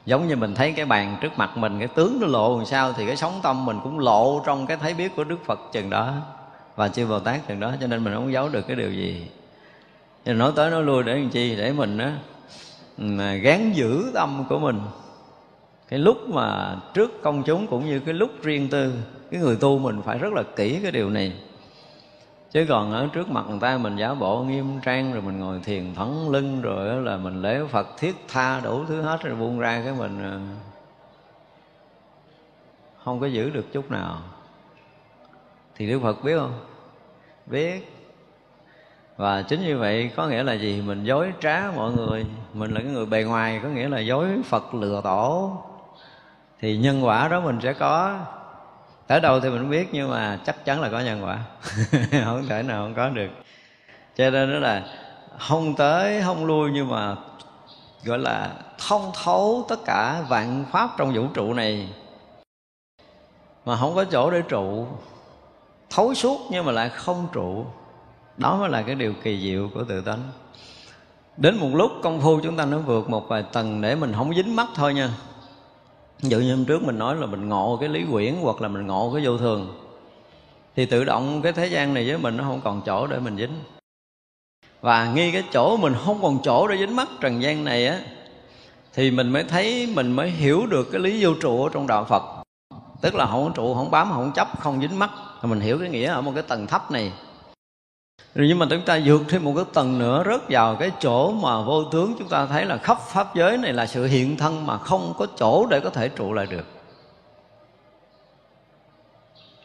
Giống 0.07 0.29
như 0.29 0.37
mình 0.37 0.55
thấy 0.55 0.73
cái 0.73 0.85
bàn 0.85 1.17
trước 1.21 1.39
mặt 1.39 1.57
mình, 1.57 1.79
cái 1.79 1.89
tướng 1.89 2.21
nó 2.21 2.27
lộ 2.27 2.57
làm 2.57 2.67
sao 2.67 2.93
thì 2.93 3.07
cái 3.07 3.17
sóng 3.17 3.41
tâm 3.43 3.67
mình 3.67 3.79
cũng 3.83 3.99
lộ 3.99 4.43
trong 4.47 4.67
cái 4.67 4.77
thấy 4.77 4.95
biết 4.95 5.17
của 5.17 5.25
đức 5.25 5.39
phật 5.47 5.61
chừng 5.73 5.91
đó. 5.91 6.15
Và 6.77 6.89
chư 6.89 7.07
bồ 7.07 7.19
tát 7.19 7.49
chừng 7.49 7.61
đó, 7.61 7.73
cho 7.81 7.87
nên 7.87 8.05
mình 8.05 8.15
không 8.15 8.33
giấu 8.33 8.49
được 8.49 8.67
cái 8.67 8.77
điều 8.77 8.93
gì. 8.93 9.27
Nên 10.25 10.39
nói 10.39 10.53
tới 10.57 10.71
nói 10.71 10.83
lui 10.83 11.03
để 11.03 11.15
làm 11.15 11.31
chi? 11.31 11.57
Để 11.57 11.73
mình 11.73 11.99
á 11.99 12.13
gán 13.43 13.73
giữ 13.73 14.11
tâm 14.15 14.45
của 14.49 14.59
mình 14.59 14.81
cái 15.91 15.99
lúc 15.99 16.29
mà 16.29 16.77
trước 16.95 17.23
công 17.23 17.43
chúng 17.43 17.67
cũng 17.67 17.87
như 17.87 18.01
cái 18.01 18.15
lúc 18.15 18.31
riêng 18.43 18.69
tư, 18.69 18.93
cái 19.31 19.41
người 19.41 19.57
tu 19.57 19.79
mình 19.79 20.03
phải 20.03 20.19
rất 20.19 20.33
là 20.33 20.43
kỹ 20.57 20.79
cái 20.83 20.93
điều 20.93 21.11
này. 21.11 21.33
Chứ 22.51 22.67
còn 22.69 22.93
ở 22.93 23.09
trước 23.13 23.31
mặt 23.31 23.45
người 23.49 23.61
ta 23.61 23.79
mình 23.79 23.97
giả 23.97 24.15
bộ 24.15 24.43
nghiêm 24.43 24.81
trang, 24.85 25.13
rồi 25.13 25.23
mình 25.23 25.39
ngồi 25.41 25.61
thiền 25.65 25.95
thẳng 25.95 26.31
lưng, 26.31 26.61
rồi 26.63 27.03
là 27.03 27.17
mình 27.17 27.43
lễ 27.43 27.61
phật 27.71 27.87
thiết 27.99 28.15
tha 28.29 28.61
đủ 28.61 28.85
thứ 28.85 29.03
hết 29.03 29.23
rồi 29.23 29.37
buông 29.37 29.59
ra 29.59 29.83
cái 29.85 29.95
mình 29.99 30.23
ờ, 30.23 30.41
không 33.05 33.21
có 33.21 33.27
giữ 33.27 33.51
được 33.51 33.73
chút 33.73 33.91
nào. 33.91 34.19
Thì 35.77 35.91
đức 35.91 36.01
phật 36.03 36.25
biết 36.25 36.39
không? 36.39 36.61
Biết. 37.47 37.93
Và 39.17 39.43
chính 39.43 39.61
như 39.61 39.79
vậy 39.79 40.11
có 40.17 40.27
nghĩa 40.27 40.43
là 40.43 40.53
gì? 40.53 40.83
Mình 40.87 41.05
dối 41.05 41.33
trá 41.41 41.73
mọi 41.77 41.93
người. 41.93 42.27
Mình 42.55 42.75
là 42.75 42.81
cái 42.81 42.93
người 42.93 43.07
bề 43.07 43.23
ngoài, 43.23 43.61
có 43.63 43.69
nghĩa 43.69 43.89
là 43.89 44.01
dối 44.01 44.29
phật 44.45 44.75
lừa 44.75 45.01
tổ 45.05 45.53
thì 46.61 46.77
nhân 46.77 47.05
quả 47.05 47.29
đó 47.29 47.41
mình 47.41 47.59
sẽ 47.63 47.73
có. 47.73 48.19
Tới 49.07 49.21
đâu 49.21 49.41
thì 49.41 49.51
mình 49.51 49.71
biết, 49.71 49.89
nhưng 49.93 50.11
mà 50.11 50.39
chắc 50.47 50.65
chắn 50.65 50.81
là 50.81 50.89
có 50.89 51.01
nhân 51.01 51.25
quả. 51.25 51.39
Không 52.25 52.47
thể 52.49 52.63
nào 52.63 52.83
không 52.85 52.95
có 52.95 53.09
được. 53.09 53.31
Cho 54.17 54.31
nên 54.31 54.53
đó 54.53 54.59
là 54.59 54.83
không 55.39 55.75
tới, 55.77 56.23
không 56.23 56.47
lui, 56.47 56.71
nhưng 56.71 56.89
mà 56.89 57.17
gọi 58.05 58.19
là 58.19 58.53
thông 58.89 59.13
thấu 59.25 59.67
tất 59.69 59.85
cả 59.85 60.23
vạn 60.29 60.65
pháp 60.73 60.91
trong 60.99 61.15
vũ 61.15 61.27
trụ 61.35 61.55
này. 61.55 61.89
Mà 63.65 63.77
không 63.77 63.95
có 63.95 64.05
chỗ 64.05 64.31
để 64.31 64.43
trụ. 64.49 64.87
Thấu 65.91 66.15
suốt 66.15 66.41
nhưng 66.51 66.65
mà 66.65 66.73
lại 66.73 66.89
không 66.89 67.29
trụ. 67.33 67.65
Đó 68.37 68.57
mới 68.57 68.71
là 68.71 68.83
cái 68.83 68.95
điều 68.95 69.15
kỳ 69.23 69.41
diệu 69.41 69.69
của 69.75 69.85
tự 69.85 70.01
tánh. 70.01 70.23
Đến 71.37 71.57
một 71.57 71.71
lúc 71.73 71.91
công 72.03 72.21
phu 72.21 72.41
chúng 72.41 72.57
ta 72.57 72.65
nó 72.65 72.79
vượt 72.79 73.11
một 73.11 73.29
vài 73.29 73.45
tầng 73.53 73.81
để 73.81 73.95
mình 73.95 74.13
không 74.17 74.35
dính 74.35 74.57
mắt 74.57 74.69
thôi 74.75 74.95
nha 74.95 75.11
ví 76.23 76.29
dụ 76.29 76.39
như 76.39 76.57
hôm 76.57 76.65
trước 76.65 76.83
mình 76.83 76.99
nói 76.99 77.17
là 77.17 77.27
mình 77.27 77.49
ngộ 77.49 77.79
cái 77.81 77.89
lý 77.89 78.05
quyển 78.13 78.35
hoặc 78.43 78.63
là 78.63 78.69
mình 78.69 78.87
ngộ 78.87 79.11
cái 79.15 79.27
vô 79.27 79.39
thường, 79.39 79.69
thì 80.77 80.87
tự 80.87 81.05
động 81.05 81.43
cái 81.43 81.53
thế 81.53 81.67
gian 81.67 81.95
này 81.95 82.09
với 82.09 82.19
mình 82.19 82.37
nó 82.37 82.45
không 82.45 82.61
còn 82.65 82.83
chỗ 82.87 83.07
để 83.07 83.19
mình 83.19 83.37
dính. 83.37 83.55
Và 84.81 85.13
nghi 85.13 85.33
cái 85.33 85.45
chỗ 85.53 85.77
mình 85.77 85.95
không 86.05 86.23
còn 86.23 86.39
chỗ 86.43 86.69
để 86.69 86.77
dính 86.79 86.97
mắt 86.97 87.09
trần 87.21 87.43
gian 87.43 87.65
này 87.65 87.87
á, 87.87 88.01
thì 88.95 89.11
mình 89.11 89.31
mới 89.31 89.45
thấy 89.45 89.93
mình 89.95 90.13
mới 90.13 90.31
hiểu 90.31 90.67
được 90.67 90.89
cái 90.93 91.01
lý 91.01 91.25
vô 91.25 91.31
trụ 91.41 91.65
ở 91.65 91.71
trong 91.73 91.87
đạo 91.87 92.05
Phật. 92.05 92.23
Tức 93.01 93.15
là 93.15 93.27
không 93.27 93.53
trụ, 93.55 93.75
không 93.75 93.91
bám, 93.91 94.11
không 94.11 94.33
chấp, 94.35 94.61
không 94.61 94.81
dính 94.81 94.99
mắt. 94.99 95.11
Mình 95.43 95.61
hiểu 95.61 95.79
cái 95.79 95.89
nghĩa 95.89 96.07
ở 96.07 96.21
một 96.21 96.33
cái 96.35 96.43
tầng 96.43 96.67
thấp 96.67 96.91
này 96.91 97.13
rồi 98.35 98.49
nhưng 98.49 98.59
mà 98.59 98.67
chúng 98.71 98.83
ta 98.83 99.01
vượt 99.05 99.23
thêm 99.29 99.45
một 99.45 99.53
cái 99.57 99.65
tầng 99.75 99.99
nữa, 99.99 100.23
rớt 100.27 100.41
vào 100.49 100.77
cái 100.77 100.91
chỗ 101.01 101.33
mà 101.33 101.63
vô 101.63 101.85
tướng. 101.85 102.15
Chúng 102.19 102.29
ta 102.29 102.47
thấy 102.47 102.65
là 102.65 102.77
khắp 102.77 102.99
pháp 103.01 103.35
giới 103.35 103.57
này 103.57 103.73
là 103.73 103.87
sự 103.87 104.07
hiện 104.07 104.37
thân 104.37 104.67
mà 104.67 104.79
không 104.79 105.15
có 105.19 105.27
chỗ 105.37 105.67
để 105.71 105.81
có 105.81 105.91
thể 105.91 106.09
trụ 106.09 106.33
lại 106.33 106.47
được. 106.47 106.67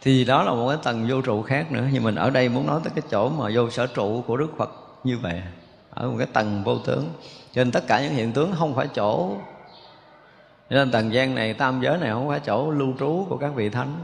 Thì 0.01 0.25
đó 0.25 0.43
là 0.43 0.51
một 0.51 0.67
cái 0.69 0.77
tầng 0.83 1.07
vô 1.09 1.21
trụ 1.21 1.41
khác 1.41 1.71
nữa. 1.71 1.83
Nhưng 1.91 2.03
mình 2.03 2.15
ở 2.15 2.29
đây 2.29 2.49
muốn 2.49 2.67
nói 2.67 2.79
tới 2.83 2.91
cái 2.95 3.03
chỗ 3.11 3.29
mà 3.29 3.49
vô 3.53 3.69
sở 3.69 3.87
trụ 3.87 4.23
của 4.27 4.37
đức 4.37 4.49
phật 4.57 4.71
như 5.03 5.17
vậy, 5.17 5.41
ở 5.89 6.07
một 6.07 6.15
cái 6.17 6.27
tầng 6.33 6.63
vô 6.63 6.77
tướng. 6.77 7.09
Cho 7.53 7.63
nên 7.63 7.71
tất 7.71 7.83
cả 7.87 8.01
những 8.01 8.13
hiện 8.13 8.33
tướng 8.33 8.53
không 8.57 8.75
phải 8.75 8.87
chỗ. 8.95 9.37
Cho 10.69 10.75
nên 10.75 10.91
tầng 10.91 11.13
gian 11.13 11.35
này, 11.35 11.53
tam 11.53 11.81
giới 11.81 11.97
này 11.97 12.09
không 12.11 12.27
phải 12.27 12.39
chỗ 12.39 12.71
lưu 12.71 12.93
trú 12.99 13.25
của 13.29 13.37
các 13.37 13.51
vị 13.55 13.69
thánh. 13.69 13.95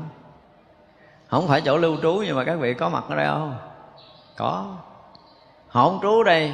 Không 1.28 1.48
phải 1.48 1.62
chỗ 1.62 1.78
lưu 1.78 1.98
trú 2.02 2.24
nhưng 2.26 2.36
mà 2.36 2.44
các 2.44 2.56
vị 2.56 2.74
có 2.74 2.90
mặt 2.90 3.04
ở 3.10 3.16
đây 3.16 3.28
không? 3.28 3.71
Có. 4.38 4.76
Họ 5.68 5.90
không 5.90 6.00
trú 6.02 6.24
đây, 6.24 6.54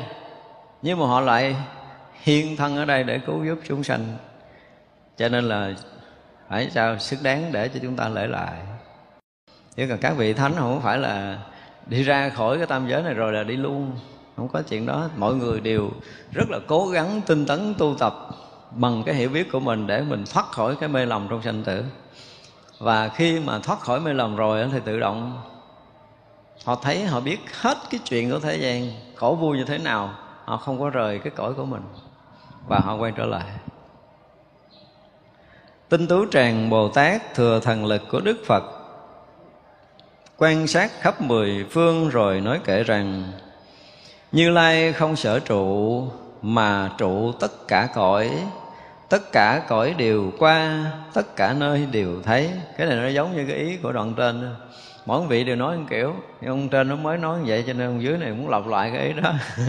nhưng 0.81 0.99
mà 0.99 1.05
họ 1.05 1.19
lại 1.21 1.55
hiên 2.21 2.57
thân 2.57 2.77
ở 2.77 2.85
đây 2.85 3.03
để 3.03 3.19
cứu 3.19 3.45
giúp 3.45 3.59
chúng 3.67 3.83
sanh. 3.83 4.17
Cho 5.17 5.29
nên 5.29 5.43
là 5.43 5.73
phải 6.49 6.69
sao 6.69 6.99
xứng 6.99 7.23
đáng 7.23 7.51
để 7.51 7.67
cho 7.67 7.79
chúng 7.83 7.95
ta 7.95 8.09
lễ 8.09 8.27
lại. 8.27 8.53
Chứ 9.75 9.85
còn 9.89 9.97
các 9.97 10.13
vị 10.17 10.33
thánh 10.33 10.53
không 10.55 10.81
phải 10.81 10.97
là 10.97 11.39
đi 11.85 12.03
ra 12.03 12.29
khỏi 12.29 12.57
cái 12.57 12.67
tam 12.67 12.87
giới 12.87 13.03
này 13.03 13.13
rồi 13.13 13.33
là 13.33 13.43
đi 13.43 13.55
luôn. 13.55 13.91
Không 14.37 14.47
có 14.47 14.61
chuyện 14.61 14.85
đó. 14.85 15.09
Mọi 15.15 15.35
người 15.35 15.59
đều 15.59 15.89
rất 16.31 16.49
là 16.49 16.59
cố 16.67 16.87
gắng, 16.87 17.21
tinh 17.25 17.45
tấn, 17.45 17.73
tu 17.77 17.95
tập 17.99 18.13
bằng 18.71 19.03
cái 19.05 19.15
hiểu 19.15 19.29
biết 19.29 19.51
của 19.51 19.59
mình 19.59 19.87
để 19.87 20.01
mình 20.01 20.23
thoát 20.33 20.45
khỏi 20.45 20.75
cái 20.75 20.89
mê 20.89 21.05
lầm 21.05 21.27
trong 21.29 21.41
sanh 21.41 21.63
tử. 21.63 21.83
Và 22.79 23.07
khi 23.07 23.39
mà 23.39 23.59
thoát 23.59 23.79
khỏi 23.79 23.99
mê 23.99 24.13
lầm 24.13 24.35
rồi 24.35 24.69
thì 24.71 24.79
tự 24.85 24.99
động 24.99 25.41
họ 26.67 26.75
thấy, 26.75 27.05
họ 27.05 27.19
biết 27.19 27.39
hết 27.61 27.77
cái 27.89 27.99
chuyện 28.09 28.31
của 28.31 28.39
thế 28.39 28.57
gian, 28.57 28.91
khổ 29.15 29.37
vui 29.41 29.57
như 29.57 29.63
thế 29.63 29.77
nào, 29.77 30.13
họ 30.45 30.57
không 30.57 30.79
có 30.79 30.89
rời 30.89 31.19
cái 31.19 31.31
cõi 31.35 31.53
của 31.53 31.65
mình, 31.65 31.81
và 32.67 32.79
họ 32.79 32.95
quay 32.95 33.11
trở 33.17 33.25
lại. 33.25 33.45
Tinh 35.89 36.07
tú 36.07 36.25
tràng 36.25 36.69
bồ 36.69 36.89
tát 36.89 37.33
thừa 37.35 37.59
thần 37.59 37.85
lực 37.85 38.01
của 38.11 38.19
đức 38.19 38.37
phật, 38.45 38.63
quan 40.37 40.67
sát 40.67 40.91
khắp 41.01 41.21
mười 41.21 41.65
phương 41.71 42.09
rồi 42.09 42.41
nói 42.41 42.59
kể 42.63 42.83
rằng, 42.83 43.31
như 44.31 44.49
lai 44.49 44.93
không 44.93 45.15
sở 45.15 45.39
trụ 45.39 46.03
mà 46.41 46.91
trụ 46.97 47.31
tất 47.31 47.67
cả 47.67 47.89
cõi, 47.93 48.31
tất 49.09 49.31
cả 49.31 49.63
cõi 49.67 49.95
đều 49.97 50.31
qua, 50.39 50.85
tất 51.13 51.35
cả 51.35 51.53
nơi 51.53 51.85
đều 51.85 52.21
thấy. 52.23 52.51
Cái 52.77 52.87
này 52.87 52.95
nó 52.97 53.07
giống 53.07 53.35
như 53.35 53.45
cái 53.47 53.57
ý 53.57 53.77
của 53.77 53.91
đoạn 53.91 54.13
trên 54.17 54.55
mỗi 55.07 55.27
vị 55.27 55.43
đều 55.43 55.55
nói 55.55 55.77
một 55.77 55.85
kiểu. 55.89 56.15
Nhưng 56.41 56.49
ông 56.49 56.69
trên 56.69 56.89
nó 56.89 56.95
mới 56.95 57.17
nói 57.17 57.39
như 57.39 57.45
vậy 57.47 57.63
cho 57.67 57.73
nên 57.73 57.87
ông 57.87 58.01
dưới 58.01 58.17
này 58.17 58.31
muốn 58.31 58.49
lặp 58.49 58.67
lại 58.67 58.91
cái 58.93 59.07
ý 59.07 59.13
đó. 59.13 59.33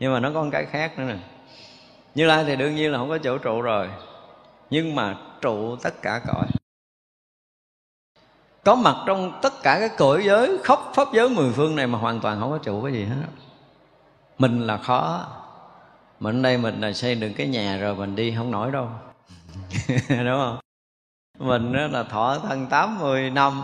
Nhưng 0.00 0.12
mà 0.12 0.20
nó 0.20 0.30
có 0.34 0.42
một 0.42 0.48
cái 0.52 0.66
khác 0.66 0.98
nữa 0.98 1.04
nè. 1.04 1.16
Như 2.14 2.26
lai 2.26 2.44
thì 2.44 2.56
đương 2.56 2.74
nhiên 2.74 2.92
là 2.92 2.98
không 2.98 3.08
có 3.08 3.18
chỗ 3.18 3.38
trụ 3.38 3.60
rồi. 3.60 3.88
Nhưng 4.70 4.94
mà 4.94 5.16
trụ 5.40 5.76
tất 5.76 6.02
cả 6.02 6.20
cõi. 6.26 6.46
Có 8.64 8.74
mặt 8.74 8.96
trong 9.06 9.38
tất 9.42 9.52
cả 9.62 9.78
các 9.80 9.92
cõi 9.98 10.24
giới 10.24 10.58
khóc 10.64 10.92
pháp 10.94 11.08
giới 11.14 11.28
mười 11.28 11.52
phương 11.52 11.76
này 11.76 11.86
mà 11.86 11.98
hoàn 11.98 12.20
toàn 12.20 12.40
không 12.40 12.50
có 12.50 12.58
trụ 12.58 12.82
cái 12.82 12.92
gì 12.92 13.04
hết. 13.04 13.26
Mình 14.38 14.66
là 14.66 14.76
khó. 14.76 15.26
Mình 16.20 16.42
đây 16.42 16.58
mình 16.58 16.80
là 16.80 16.92
xây 16.92 17.14
được 17.14 17.30
cái 17.36 17.46
nhà 17.46 17.76
rồi 17.76 17.94
mình 17.94 18.16
đi 18.16 18.34
không 18.36 18.50
nổi 18.50 18.70
đâu. 18.72 18.88
Đúng 20.08 20.38
không? 20.38 20.58
Mình 21.38 21.72
đó 21.72 21.86
là 21.86 22.02
thọ 22.02 22.38
thân 22.38 22.66
80 22.66 23.30
năm 23.30 23.62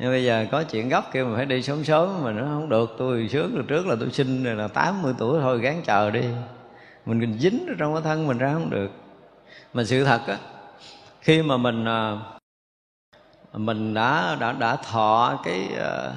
nhưng 0.00 0.10
bây 0.10 0.24
giờ 0.24 0.46
có 0.50 0.62
chuyện 0.62 0.88
gấp 0.88 1.12
kêu 1.12 1.26
mình 1.26 1.36
phải 1.36 1.46
đi 1.46 1.62
sớm 1.62 1.84
sớm 1.84 2.24
mà 2.24 2.32
nó 2.32 2.44
không 2.44 2.68
được. 2.68 2.94
Tôi 2.98 3.28
sướng 3.32 3.52
từ 3.56 3.62
trước 3.62 3.86
là 3.86 3.96
tôi 4.00 4.10
sinh 4.10 4.44
rồi 4.44 4.54
là 4.54 4.68
80 4.68 5.14
tuổi 5.18 5.40
thôi, 5.40 5.60
gán 5.60 5.82
chờ 5.84 6.10
đi. 6.10 6.24
Mình 7.06 7.20
còn 7.20 7.38
dính 7.38 7.66
trong 7.78 7.94
cái 7.94 8.02
thân 8.02 8.26
mình 8.26 8.38
ra 8.38 8.52
không 8.52 8.70
được. 8.70 8.90
Mà 9.74 9.84
sự 9.84 10.04
thật 10.04 10.20
á, 10.26 10.38
khi 11.20 11.42
mà 11.42 11.56
mình 11.56 11.84
à, 11.84 12.18
mình 13.52 13.94
đã 13.94 14.36
đã 14.40 14.52
đã 14.52 14.76
thọ 14.76 15.40
cái 15.44 15.68
à, 15.78 16.12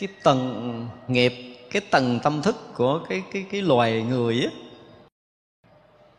cái 0.00 0.08
tầng 0.22 0.88
nghiệp, 1.08 1.32
cái 1.70 1.82
tầng 1.90 2.20
tâm 2.22 2.42
thức 2.42 2.56
của 2.74 3.00
cái 3.08 3.22
cái 3.32 3.46
cái 3.50 3.62
loài 3.62 4.02
người 4.02 4.40
á, 4.42 4.50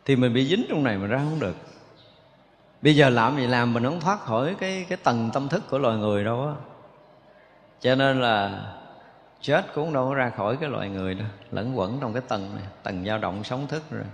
thì 0.04 0.16
mình 0.16 0.34
bị 0.34 0.46
dính 0.46 0.64
trong 0.68 0.84
này 0.84 0.98
mà 0.98 1.06
ra 1.06 1.18
không 1.18 1.40
được 1.40 1.69
bây 2.82 2.96
giờ 2.96 3.10
làm 3.10 3.36
gì 3.36 3.46
làm 3.46 3.72
mình 3.72 3.84
không 3.84 4.00
thoát 4.00 4.20
khỏi 4.20 4.54
cái 4.60 4.86
cái 4.88 4.98
tầng 5.04 5.30
tâm 5.32 5.48
thức 5.48 5.62
của 5.70 5.78
loài 5.78 5.98
người 5.98 6.24
đâu 6.24 6.46
á. 6.46 6.54
Cho 7.80 7.94
nên 7.94 8.20
là 8.20 8.66
chết 9.40 9.74
cũng 9.74 9.92
đâu 9.92 10.08
có 10.08 10.14
ra 10.14 10.30
khỏi 10.30 10.56
cái 10.56 10.70
loài 10.70 10.88
người 10.88 11.14
đâu, 11.14 11.26
lẫn 11.50 11.78
quẩn 11.78 11.98
trong 12.00 12.12
cái 12.12 12.22
tầng 12.28 12.56
này, 12.56 12.64
tầng 12.82 13.04
dao 13.04 13.18
động 13.18 13.44
sống 13.44 13.66
thức 13.66 13.82
rồi. 13.90 14.04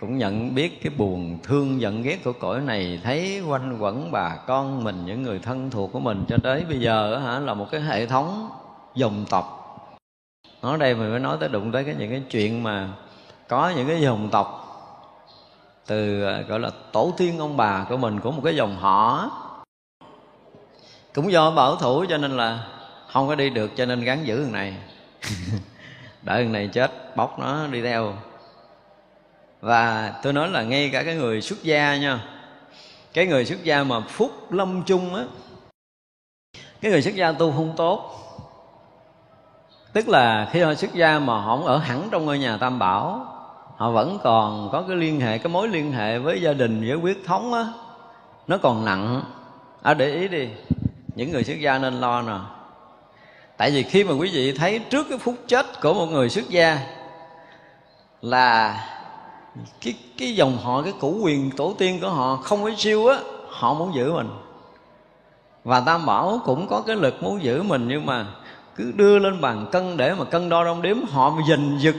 Cũng 0.00 0.18
nhận 0.18 0.54
biết 0.54 0.82
cái 0.82 0.92
buồn 0.98 1.38
thương 1.42 1.80
giận 1.80 2.02
ghét 2.02 2.24
của 2.24 2.32
cõi 2.32 2.60
này, 2.60 3.00
thấy 3.04 3.42
quanh 3.48 3.78
quẩn 3.78 4.12
bà 4.12 4.36
con 4.46 4.84
mình, 4.84 5.06
những 5.06 5.22
người 5.22 5.38
thân 5.38 5.70
thuộc 5.70 5.92
của 5.92 6.00
mình, 6.00 6.24
cho 6.28 6.36
tới 6.42 6.64
bây 6.68 6.80
giờ 6.80 7.18
hả, 7.18 7.38
là 7.38 7.54
một 7.54 7.66
cái 7.70 7.80
hệ 7.80 8.06
thống 8.06 8.50
dòng 8.94 9.24
tộc. 9.30 9.56
Nói 10.62 10.78
đây 10.78 10.94
mình 10.94 11.10
mới 11.10 11.20
nói 11.20 11.36
tới 11.40 11.48
đụng 11.48 11.72
tới 11.72 11.84
cái 11.84 11.94
những 11.98 12.10
cái 12.10 12.22
chuyện 12.30 12.62
mà 12.62 12.88
có 13.48 13.72
những 13.76 13.88
cái 13.88 14.00
dòng 14.00 14.28
tộc 14.30 14.59
từ 15.90 16.24
à, 16.24 16.40
gọi 16.40 16.60
là 16.60 16.70
tổ 16.92 17.12
tiên 17.16 17.38
ông 17.38 17.56
bà 17.56 17.86
của 17.88 17.96
mình 17.96 18.20
của 18.20 18.30
một 18.30 18.40
cái 18.44 18.56
dòng 18.56 18.76
họ. 18.76 19.30
Cũng 21.14 21.32
do 21.32 21.50
bảo 21.50 21.76
thủ 21.76 22.04
cho 22.08 22.16
nên 22.16 22.36
là 22.36 22.66
không 23.08 23.28
có 23.28 23.34
đi 23.34 23.50
được 23.50 23.70
cho 23.76 23.86
nên 23.86 24.00
gắn 24.00 24.26
giữ 24.26 24.42
thằng 24.42 24.52
này. 24.52 24.76
Đợi 26.22 26.42
thằng 26.42 26.52
này 26.52 26.68
chết 26.72 27.16
bóc 27.16 27.38
nó 27.38 27.66
đi 27.66 27.82
theo. 27.82 28.14
Và 29.60 30.14
tôi 30.22 30.32
nói 30.32 30.48
là 30.48 30.62
ngay 30.62 30.90
cả 30.92 31.02
cái 31.02 31.14
người 31.14 31.40
xuất 31.40 31.62
gia 31.62 31.96
nha 31.96 32.24
cái 33.12 33.26
người 33.26 33.44
xuất 33.44 33.64
gia 33.64 33.82
mà 33.82 34.00
phúc 34.00 34.52
lâm 34.52 34.82
chung 34.86 35.14
á 35.14 35.24
cái 36.80 36.90
người 36.90 37.02
xuất 37.02 37.14
gia 37.14 37.32
tu 37.32 37.52
không 37.52 37.72
tốt. 37.76 38.16
Tức 39.92 40.08
là 40.08 40.48
khi 40.52 40.60
họ 40.60 40.74
xuất 40.74 40.94
gia 40.94 41.18
mà 41.18 41.40
họ 41.40 41.56
không 41.56 41.66
ở 41.66 41.78
hẳn 41.78 42.08
trong 42.10 42.26
ngôi 42.26 42.38
nhà 42.38 42.56
tam 42.56 42.78
bảo 42.78 43.29
họ 43.80 43.90
vẫn 43.90 44.18
còn 44.22 44.68
có 44.72 44.82
cái 44.82 44.96
liên 44.96 45.20
hệ 45.20 45.38
cái 45.38 45.52
mối 45.52 45.68
liên 45.68 45.92
hệ 45.92 46.18
với 46.18 46.42
gia 46.42 46.52
đình 46.52 46.80
với 46.88 46.96
quyết 46.96 47.24
thống 47.26 47.54
á. 47.54 47.66
Nó 48.46 48.58
còn 48.58 48.84
nặng. 48.84 49.22
À, 49.82 49.94
để 49.94 50.14
ý 50.14 50.28
đi. 50.28 50.48
Những 51.14 51.32
người 51.32 51.44
xuất 51.44 51.60
gia 51.60 51.78
nên 51.78 52.00
lo 52.00 52.22
nè. 52.22 52.36
Tại 53.56 53.70
vì 53.70 53.82
khi 53.82 54.04
mà 54.04 54.12
quý 54.12 54.30
vị 54.32 54.52
thấy 54.52 54.78
trước 54.78 55.06
cái 55.08 55.18
phút 55.18 55.34
chết 55.46 55.80
của 55.82 55.94
một 55.94 56.06
người 56.06 56.28
xuất 56.28 56.48
gia 56.48 56.78
là 58.22 58.80
cái 59.80 59.94
cái 60.18 60.34
dòng 60.34 60.58
họ 60.62 60.82
cái 60.82 60.92
củ 61.00 61.18
quyền 61.22 61.50
tổ 61.50 61.74
tiên 61.78 61.98
của 62.00 62.08
họ 62.08 62.36
không 62.36 62.64
có 62.64 62.70
siêu 62.76 63.06
á 63.06 63.18
họ 63.48 63.74
muốn 63.74 63.94
giữ 63.94 64.12
mình. 64.12 64.28
Và 65.64 65.80
tam 65.80 66.06
bảo 66.06 66.40
cũng 66.44 66.66
có 66.66 66.82
cái 66.86 66.96
lực 66.96 67.22
muốn 67.22 67.42
giữ 67.42 67.62
mình 67.62 67.88
nhưng 67.88 68.06
mà 68.06 68.26
cứ 68.76 68.92
đưa 68.96 69.18
lên 69.18 69.40
bàn 69.40 69.66
cân 69.72 69.96
để 69.96 70.14
mà 70.14 70.24
cân 70.24 70.48
đo 70.48 70.64
đong 70.64 70.82
đếm 70.82 70.96
họ 71.10 71.32
dình 71.48 71.76
giật 71.80 71.94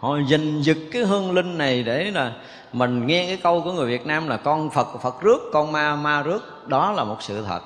họ 0.00 0.18
giành 0.30 0.64
giật 0.64 0.76
cái 0.92 1.02
hương 1.02 1.32
linh 1.32 1.58
này 1.58 1.82
để 1.82 2.10
là 2.10 2.32
mình 2.72 3.06
nghe 3.06 3.26
cái 3.26 3.36
câu 3.36 3.62
của 3.62 3.72
người 3.72 3.86
Việt 3.86 4.06
Nam 4.06 4.28
là 4.28 4.36
con 4.36 4.70
Phật 4.70 4.88
Phật 5.02 5.20
rước, 5.20 5.50
con 5.52 5.72
ma 5.72 5.96
ma 5.96 6.22
rước. 6.22 6.68
Đó 6.68 6.92
là 6.92 7.04
một 7.04 7.22
sự 7.22 7.44
thật. 7.44 7.60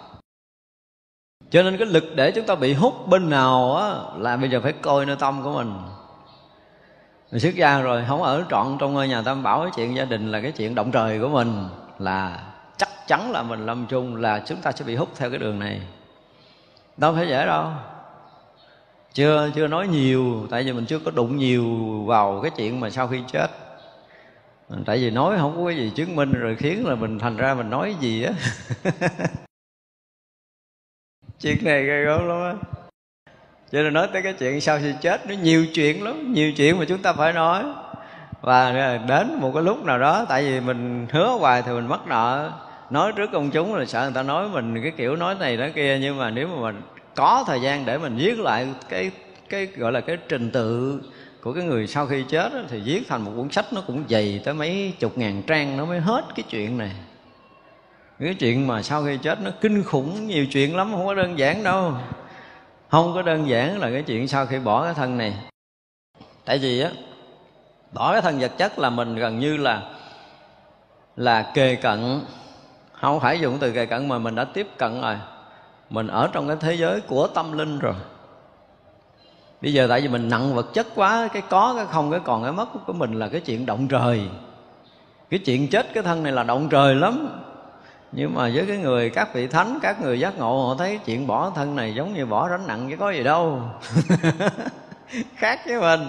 Cho 1.50 1.62
nên 1.62 1.76
cái 1.76 1.86
lực 1.86 2.04
để 2.14 2.30
chúng 2.30 2.46
ta 2.46 2.54
bị 2.54 2.74
hút 2.74 3.08
bên 3.08 3.30
nào 3.30 3.76
á 3.76 3.94
là 4.18 4.36
bây 4.36 4.50
giờ 4.50 4.60
phải 4.62 4.72
coi 4.72 5.06
nơi 5.06 5.16
tâm 5.16 5.42
của 5.42 5.52
mình. 5.52 5.72
Mình 7.32 7.40
xuất 7.40 7.54
gia 7.54 7.80
rồi, 7.80 8.04
không 8.08 8.22
ở 8.22 8.44
trọn 8.50 8.76
trong 8.80 8.94
ngôi 8.94 9.08
nhà 9.08 9.22
tam 9.22 9.42
bảo, 9.42 9.62
cái 9.62 9.70
chuyện 9.76 9.96
gia 9.96 10.04
đình 10.04 10.32
là 10.32 10.40
cái 10.40 10.52
chuyện 10.52 10.74
động 10.74 10.90
trời 10.90 11.20
của 11.20 11.28
mình, 11.28 11.68
là 11.98 12.38
chắc 12.76 12.88
chắn 13.06 13.30
là 13.30 13.42
mình 13.42 13.66
lâm 13.66 13.86
chung 13.86 14.16
là 14.16 14.42
chúng 14.46 14.58
ta 14.58 14.72
sẽ 14.72 14.84
bị 14.84 14.96
hút 14.96 15.08
theo 15.16 15.30
cái 15.30 15.38
đường 15.38 15.58
này. 15.58 15.80
Đâu 16.96 17.14
phải 17.14 17.28
dễ 17.28 17.46
đâu 17.46 17.66
chưa 19.14 19.50
chưa 19.54 19.66
nói 19.66 19.88
nhiều, 19.88 20.46
tại 20.50 20.62
vì 20.62 20.72
mình 20.72 20.86
chưa 20.86 20.98
có 20.98 21.10
đụng 21.10 21.36
nhiều 21.36 21.64
vào 22.06 22.40
cái 22.42 22.50
chuyện 22.56 22.80
mà 22.80 22.90
sau 22.90 23.08
khi 23.08 23.20
chết. 23.32 23.50
Tại 24.86 24.98
vì 24.98 25.10
nói 25.10 25.36
không 25.38 25.56
có 25.56 25.66
cái 25.66 25.76
gì 25.76 25.92
chứng 25.94 26.16
minh 26.16 26.32
rồi 26.32 26.56
khiến 26.56 26.86
là 26.86 26.94
mình, 26.94 27.18
thành 27.18 27.36
ra 27.36 27.54
mình 27.54 27.70
nói 27.70 27.96
gì 28.00 28.22
á. 28.22 28.32
Chuyện 31.40 31.64
này 31.64 31.84
ghê 31.84 32.04
gớm 32.04 32.28
lắm 32.28 32.42
á. 32.42 32.54
Cho 33.72 33.82
nên 33.82 33.94
nói 33.94 34.08
tới 34.12 34.22
cái 34.22 34.32
chuyện 34.32 34.60
sau 34.60 34.78
khi 34.78 34.94
chết, 35.00 35.26
nó 35.28 35.34
nhiều 35.42 35.66
chuyện 35.74 36.04
lắm, 36.04 36.32
nhiều 36.32 36.52
chuyện 36.52 36.78
mà 36.78 36.84
chúng 36.84 37.02
ta 37.02 37.12
phải 37.12 37.32
nói. 37.32 37.64
Và 38.40 38.70
à, 38.70 38.98
đến 39.08 39.38
một 39.40 39.50
cái 39.54 39.62
lúc 39.62 39.84
nào 39.84 39.98
đó, 39.98 40.26
tại 40.28 40.42
vì 40.42 40.60
mình 40.60 41.06
hứa 41.10 41.28
hoài 41.28 41.62
thì 41.62 41.72
mình 41.72 41.86
mắc 41.86 42.00
nợ. 42.06 42.52
Nói 42.90 43.12
trước 43.16 43.30
công 43.32 43.50
chúng 43.50 43.74
là 43.74 43.84
sợ 43.84 44.02
người 44.02 44.12
ta 44.14 44.22
nói 44.22 44.48
mình 44.48 44.82
cái 44.82 44.92
kiểu 44.96 45.16
nói 45.16 45.34
này 45.40 45.56
nói 45.56 45.72
kia, 45.74 45.98
nhưng 46.00 46.18
mà 46.18 46.30
nếu 46.30 46.48
mà 46.48 46.60
mình 46.60 46.82
có 47.14 47.44
thời 47.46 47.60
gian 47.60 47.86
để 47.86 47.98
mình 47.98 48.16
viết 48.16 48.38
lại 48.38 48.68
cái 48.88 49.10
cái 49.48 49.66
gọi 49.66 49.92
là 49.92 50.00
cái 50.00 50.18
trình 50.28 50.50
tự 50.50 51.00
của 51.42 51.52
cái 51.52 51.64
người 51.64 51.86
sau 51.86 52.06
khi 52.06 52.24
chết 52.28 52.52
đó, 52.52 52.60
thì 52.68 52.80
viết 52.80 53.02
thành 53.08 53.22
một 53.24 53.32
cuốn 53.36 53.50
sách 53.50 53.72
nó 53.72 53.82
cũng 53.86 54.04
dày 54.08 54.40
tới 54.44 54.54
mấy 54.54 54.92
chục 54.98 55.18
ngàn 55.18 55.42
trang 55.46 55.76
nó 55.76 55.84
mới 55.84 56.00
hết 56.00 56.24
cái 56.34 56.44
chuyện 56.50 56.78
này. 56.78 56.92
Cái 58.20 58.34
chuyện 58.34 58.66
mà 58.66 58.82
sau 58.82 59.04
khi 59.04 59.18
chết 59.22 59.40
nó 59.40 59.50
kinh 59.60 59.82
khủng 59.82 60.26
nhiều 60.26 60.46
chuyện 60.46 60.76
lắm 60.76 60.92
không 60.92 61.06
có 61.06 61.14
đơn 61.14 61.38
giản 61.38 61.64
đâu. 61.64 61.92
Không 62.88 63.14
có 63.14 63.22
đơn 63.22 63.48
giản 63.48 63.78
là 63.78 63.90
cái 63.90 64.02
chuyện 64.02 64.28
sau 64.28 64.46
khi 64.46 64.58
bỏ 64.58 64.84
cái 64.84 64.94
thân 64.94 65.18
này. 65.18 65.34
Tại 66.44 66.58
vì 66.58 66.80
á 66.80 66.90
bỏ 67.92 68.12
cái 68.12 68.22
thân 68.22 68.38
vật 68.38 68.52
chất 68.58 68.78
là 68.78 68.90
mình 68.90 69.16
gần 69.16 69.38
như 69.38 69.56
là 69.56 69.82
là 71.16 71.50
kề 71.54 71.74
cận. 71.74 72.20
Không 72.92 73.20
phải 73.20 73.40
dùng 73.40 73.58
từ 73.58 73.72
kề 73.72 73.86
cận 73.86 74.08
mà 74.08 74.18
mình 74.18 74.34
đã 74.34 74.44
tiếp 74.44 74.66
cận 74.78 75.00
rồi 75.00 75.16
mình 75.92 76.06
ở 76.06 76.28
trong 76.32 76.48
cái 76.48 76.56
thế 76.60 76.74
giới 76.74 77.00
của 77.00 77.26
tâm 77.26 77.52
linh 77.52 77.78
rồi. 77.78 77.94
Bây 79.62 79.72
giờ 79.72 79.86
tại 79.88 80.00
vì 80.00 80.08
mình 80.08 80.28
nặng 80.28 80.54
vật 80.54 80.74
chất 80.74 80.86
quá, 80.94 81.28
cái 81.32 81.42
có, 81.48 81.74
cái 81.76 81.86
không, 81.86 82.10
cái 82.10 82.20
còn, 82.24 82.42
cái 82.42 82.52
mất 82.52 82.68
của 82.86 82.92
mình 82.92 83.18
là 83.18 83.28
cái 83.28 83.40
chuyện 83.40 83.66
động 83.66 83.88
trời. 83.88 84.28
Cái 85.30 85.38
chuyện 85.38 85.68
chết 85.68 85.94
cái 85.94 86.02
thân 86.02 86.22
này 86.22 86.32
là 86.32 86.42
động 86.42 86.68
trời 86.68 86.94
lắm. 86.94 87.28
Nhưng 88.12 88.34
mà 88.34 88.50
với 88.54 88.64
cái 88.66 88.76
người 88.76 89.10
các 89.10 89.34
vị 89.34 89.46
thánh, 89.46 89.78
các 89.82 90.02
người 90.02 90.20
giác 90.20 90.38
ngộ, 90.38 90.68
họ 90.68 90.74
thấy 90.78 90.98
chuyện 91.04 91.26
bỏ 91.26 91.50
thân 91.54 91.76
này 91.76 91.94
giống 91.94 92.14
như 92.14 92.26
bỏ 92.26 92.48
ránh 92.48 92.66
nặng 92.66 92.86
chứ 92.90 92.96
có 92.96 93.10
gì 93.10 93.22
đâu. 93.22 93.60
Khác 95.36 95.60
với 95.66 95.80
mình. 95.80 96.08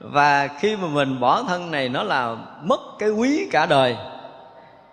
Và 0.00 0.48
khi 0.60 0.76
mà 0.76 0.88
mình 0.88 1.20
bỏ 1.20 1.42
thân 1.42 1.70
này, 1.70 1.88
nó 1.88 2.02
là 2.02 2.36
mất 2.62 2.80
cái 2.98 3.10
quý 3.10 3.48
cả 3.50 3.66
đời. 3.66 3.96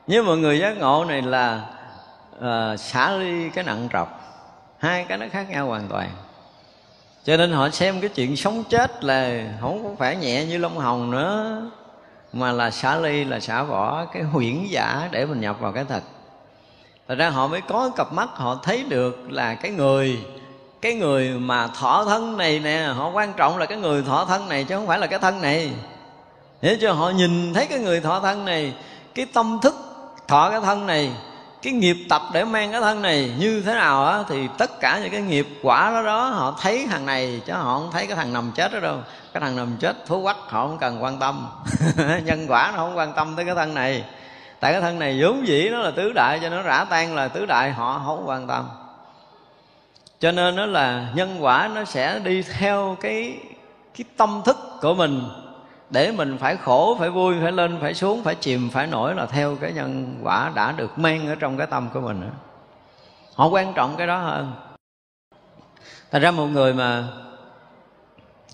Nhưng 0.08 0.26
mà 0.26 0.36
người 0.36 0.60
giác 0.60 0.78
ngộ 0.78 1.06
này 1.06 1.22
là 1.22 1.73
uh, 2.38 2.80
xả 2.80 3.12
ly 3.12 3.50
cái 3.50 3.64
nặng 3.64 3.88
trọc. 3.94 4.20
Hai 4.78 5.06
cái 5.10 5.18
nó 5.18 5.26
khác 5.32 5.50
nhau 5.50 5.68
hoàn 5.68 5.88
toàn. 5.88 6.10
Cho 7.24 7.38
nên 7.38 7.52
họ 7.52 7.70
xem 7.70 8.02
cái 8.02 8.10
chuyện 8.10 8.36
sống 8.36 8.64
chết 8.70 9.04
là 9.04 9.48
không 9.62 9.84
có 9.84 9.90
phải 10.00 10.16
nhẹ 10.16 10.46
như 10.46 10.58
lông 10.58 10.78
hồng 10.78 11.12
nữa 11.12 11.62
mà 12.34 12.52
là 12.52 12.72
xả 12.72 12.96
ly 12.96 13.24
là 13.24 13.40
xả 13.40 13.64
bỏ 13.64 14.06
cái 14.06 14.24
huyễn 14.24 14.66
giả 14.70 15.08
để 15.12 15.26
mình 15.26 15.42
nhập 15.42 15.60
vào 15.60 15.72
cái 15.72 15.86
thật. 15.90 16.04
Thật 17.08 17.16
ra 17.16 17.30
họ 17.30 17.48
mới 17.48 17.62
có 17.62 17.90
cặp 17.96 18.14
mắt 18.14 18.30
họ 18.34 18.60
thấy 18.64 18.84
được 18.90 19.32
là 19.32 19.56
cái 19.56 19.72
người 19.72 20.20
cái 20.82 20.94
người 20.94 21.30
mà 21.30 21.68
thọ 21.68 22.06
thân 22.06 22.38
này 22.38 22.60
nè 22.60 22.86
họ 22.96 23.10
quan 23.10 23.34
trọng 23.34 23.58
là 23.58 23.66
cái 23.66 23.78
người 23.78 24.04
thọ 24.04 24.26
thân 24.26 24.50
này 24.50 24.64
chứ 24.64 24.76
không 24.76 24.88
phải 24.88 25.00
là 25.00 25.08
cái 25.08 25.20
thân 25.20 25.42
này. 25.42 25.72
Để 26.62 26.78
cho 26.82 26.94
họ 26.94 27.10
nhìn 27.10 27.54
thấy 27.54 27.66
cái 27.66 27.80
người 27.80 28.02
thọ 28.02 28.20
thân 28.20 28.46
này 28.46 28.74
cái 29.16 29.26
tâm 29.34 29.60
thức 29.62 29.76
thọ 30.28 30.50
cái 30.50 30.62
thân 30.62 30.88
này 30.88 31.12
cái 31.64 31.74
nghiệp 31.74 31.98
tập 32.10 32.22
để 32.34 32.46
mang 32.46 32.72
cái 32.72 32.82
thân 32.82 33.02
này 33.02 33.32
như 33.40 33.62
thế 33.62 33.74
nào 33.74 34.06
á, 34.06 34.20
thì 34.30 34.48
tất 34.58 34.80
cả 34.80 35.00
những 35.00 35.12
cái 35.12 35.22
nghiệp 35.22 35.48
quả 35.62 35.92
đó 35.92 36.04
đó 36.04 36.30
họ 36.30 36.58
thấy 36.62 36.88
thằng 36.90 37.06
này, 37.06 37.42
chứ 37.46 37.54
họ 37.54 37.80
không 37.80 37.90
thấy 37.92 38.08
cái 38.08 38.16
thằng 38.16 38.34
nằm 38.34 38.52
chết 38.56 38.74
đó 38.74 38.80
đâu. 38.80 38.98
Cái 39.34 39.42
thằng 39.42 39.56
nằm 39.56 39.78
chết, 39.80 40.06
thú 40.06 40.24
quắc, 40.24 40.38
họ 40.48 40.68
không 40.68 40.78
cần 40.78 41.04
quan 41.04 41.20
tâm. 41.20 41.48
Nhân 42.26 42.46
quả 42.48 42.72
nó 42.72 42.78
không 42.78 42.98
quan 42.98 43.14
tâm 43.14 43.36
tới 43.36 43.46
cái 43.46 43.56
thân 43.56 43.74
này. 43.74 44.04
Tại 44.60 44.72
cái 44.72 44.82
thân 44.82 45.00
này 45.00 45.20
vốn 45.22 45.48
dĩ 45.48 45.70
nó 45.70 45.78
là 45.78 45.92
tứ 45.92 46.12
đại, 46.16 46.40
cho 46.42 46.50
nó 46.50 46.62
rã 46.62 46.86
tan 46.90 47.16
là 47.16 47.28
tứ 47.28 47.46
đại, 47.46 47.72
họ 47.72 48.02
không 48.06 48.24
quan 48.26 48.48
tâm. 48.48 48.70
Cho 50.20 50.32
nên 50.32 50.56
nó 50.56 50.66
là 50.66 51.08
nhân 51.16 51.38
quả 51.40 51.70
nó 51.76 51.86
sẽ 51.86 52.20
đi 52.20 52.42
theo 52.42 52.98
cái 53.02 53.38
cái 53.98 54.06
tâm 54.18 54.42
thức 54.46 54.58
của 54.82 54.94
mình 54.94 55.22
để 55.90 56.12
mình 56.12 56.38
phải 56.38 56.58
khổ, 56.58 56.96
phải 57.00 57.10
vui, 57.10 57.36
phải 57.42 57.52
lên, 57.52 57.78
phải 57.82 57.94
xuống, 57.94 58.24
phải 58.24 58.36
chìm, 58.36 58.70
phải 58.74 58.88
nổi 58.88 59.16
là 59.16 59.26
theo 59.26 59.56
cái 59.56 59.74
nhân 59.74 60.20
quả 60.24 60.52
đã 60.56 60.72
được 60.72 61.00
mang 61.00 61.28
ở 61.28 61.36
trong 61.36 61.58
cái 61.58 61.68
tâm 61.68 61.90
của 61.94 62.00
mình 62.00 62.30
họ 63.36 63.48
quan 63.48 63.74
trọng 63.74 63.96
cái 63.98 64.08
đó 64.08 64.18
hơn. 64.18 64.52
Thật 66.12 66.20
ra 66.20 66.32
một 66.32 66.46
người 66.46 66.74
mà 66.74 67.08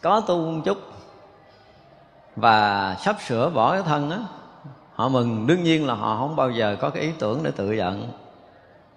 có 0.02 0.22
tu 0.22 0.52
một 0.52 0.62
chút 0.66 0.78
và 2.36 2.96
sắp 3.00 3.16
sửa 3.22 3.50
bỏ 3.50 3.72
cái 3.72 3.84
thân 3.84 4.12
á, 4.12 4.18
họ 4.94 5.10
mừng. 5.10 5.48
Đương 5.48 5.64
nhiên 5.64 5.88
là 5.88 5.94
họ 5.94 6.18
không 6.18 6.36
bao 6.36 6.52
giờ 6.52 6.78
có 6.80 6.90
cái 6.90 7.04
ý 7.04 7.12
tưởng 7.20 7.44
để 7.44 7.52
tự 7.52 7.72
giận. 7.72 8.12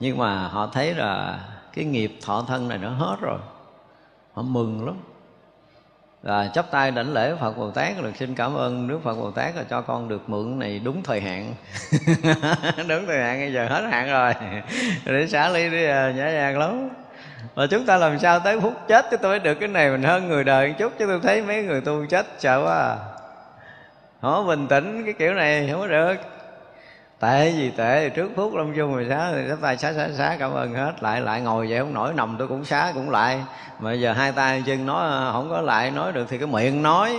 Nhưng 0.00 0.18
mà 0.18 0.48
họ 0.48 0.66
thấy 0.66 0.94
là 0.94 1.40
cái 1.72 1.84
nghiệp 1.84 2.18
thọ 2.22 2.42
thân 2.42 2.68
này 2.68 2.78
nó 2.78 2.90
hết 2.90 3.16
rồi. 3.20 3.38
Họ 4.32 4.42
mừng 4.42 4.86
lắm 4.86 4.96
và 6.22 6.48
chắp 6.54 6.70
tay 6.70 6.90
đảnh 6.90 7.12
lễ 7.12 7.34
Phật 7.40 7.58
Bồ 7.58 7.70
Tát 7.70 8.02
được 8.02 8.16
xin 8.16 8.34
cảm 8.34 8.54
ơn 8.54 8.88
Đức 8.88 8.98
Phật 9.04 9.14
Bồ 9.14 9.30
Tát 9.30 9.56
là 9.56 9.62
cho 9.70 9.80
con 9.80 10.08
được 10.08 10.28
mượn 10.28 10.58
này 10.58 10.80
đúng 10.84 11.02
thời 11.02 11.20
hạn. 11.20 11.54
Đúng 12.88 13.06
thời 13.06 13.18
hạn 13.22 13.40
bây 13.40 13.52
giờ 13.52 13.66
hết 13.68 13.84
hạn 13.90 14.10
rồi. 14.10 14.34
Để 15.04 15.26
xả 15.26 15.48
ly 15.48 15.70
đi 15.70 15.84
à, 15.84 16.12
nhã 16.16 16.30
nhàng 16.30 16.58
lắm. 16.58 16.88
Và 17.54 17.66
chúng 17.66 17.86
ta 17.86 17.96
làm 17.96 18.18
sao 18.18 18.40
tới 18.40 18.60
phút 18.60 18.74
chết 18.88 19.06
chứ 19.10 19.16
tôi 19.16 19.38
được 19.38 19.54
cái 19.54 19.68
này 19.68 19.90
mình 19.90 20.02
hơn 20.02 20.28
người 20.28 20.44
đời 20.44 20.68
một 20.68 20.74
chút 20.78 20.92
chứ 20.98 21.06
tôi 21.06 21.20
thấy 21.22 21.42
mấy 21.42 21.62
người 21.62 21.80
tu 21.80 22.06
chết 22.06 22.26
sợ 22.38 22.62
quá 22.64 22.74
à. 22.74 22.96
họ 24.20 24.42
bình 24.42 24.66
tĩnh 24.68 25.04
cái 25.04 25.14
kiểu 25.18 25.34
này 25.34 25.68
không 25.72 25.80
có 25.80 25.86
được 25.86 26.14
tệ 27.22 27.50
gì 27.50 27.72
tệ 27.76 28.08
trước 28.08 28.30
phút 28.36 28.54
lâm 28.54 28.74
chung 28.76 28.94
rồi 28.94 29.06
xá 29.08 29.32
thì 29.32 29.42
tay 29.60 29.76
xá 29.76 29.92
xá 29.92 30.08
xá 30.12 30.36
cảm 30.38 30.52
ơn 30.52 30.74
hết. 30.74 31.02
Lại 31.02 31.20
lại 31.20 31.40
ngồi 31.40 31.66
vậy 31.70 31.78
không 31.78 31.94
nổi 31.94 32.12
nằm 32.14 32.36
tôi 32.38 32.48
cũng 32.48 32.64
xá 32.64 32.92
cũng 32.94 33.10
lại. 33.10 33.44
Mà 33.78 33.92
giờ 33.92 34.12
hai 34.12 34.32
tay 34.32 34.62
chân 34.66 34.86
nói 34.86 35.10
à, 35.10 35.32
không 35.32 35.50
có 35.50 35.60
lại 35.60 35.90
nói 35.90 36.12
được 36.12 36.26
thì 36.28 36.38
cái 36.38 36.46
miệng 36.46 36.82
nói 36.82 37.10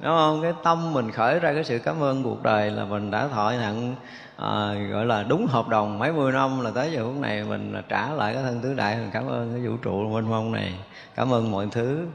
đúng 0.00 0.12
không? 0.12 0.42
Cái 0.42 0.52
tâm 0.64 0.92
mình 0.92 1.10
khởi 1.10 1.40
ra 1.40 1.52
cái 1.54 1.64
sự 1.64 1.78
cảm 1.78 2.02
ơn 2.02 2.22
cuộc 2.22 2.42
đời 2.42 2.70
là 2.70 2.84
mình 2.84 3.10
đã 3.10 3.28
thọ 3.28 3.52
nhận 3.60 3.94
à, 4.36 4.74
gọi 4.90 5.06
là 5.06 5.22
đúng 5.22 5.46
hợp 5.46 5.68
đồng. 5.68 5.98
Mấy 5.98 6.12
mươi 6.12 6.32
năm 6.32 6.60
là 6.60 6.70
tới 6.74 6.92
giờ 6.92 7.04
phút 7.04 7.20
này 7.20 7.44
mình 7.44 7.74
trả 7.88 8.10
lại 8.10 8.34
cái 8.34 8.42
thân 8.42 8.60
tứ 8.60 8.74
đại 8.74 8.96
mình 8.96 9.10
cảm 9.12 9.28
ơn 9.28 9.52
cái 9.52 9.68
vũ 9.68 9.76
trụ 9.76 10.08
mênh 10.08 10.30
mông 10.30 10.52
này. 10.52 10.74
Cảm 11.14 11.32
ơn 11.32 11.50
mọi 11.50 11.68
thứ. 11.72 12.06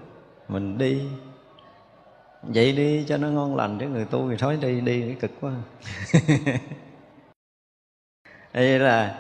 Mình 0.47 0.77
đi. 0.77 1.01
Vậy 2.43 2.71
đi 2.71 3.05
cho 3.07 3.17
nó 3.17 3.27
ngon 3.27 3.55
lành 3.55 3.77
chứ 3.79 3.87
người 3.87 4.05
tu 4.05 4.29
thì 4.29 4.37
thói 4.37 4.57
đi 4.61 4.81
đi 4.81 5.15
cực 5.19 5.31
quá. 5.41 5.51
thì 8.53 8.77
là 8.77 9.13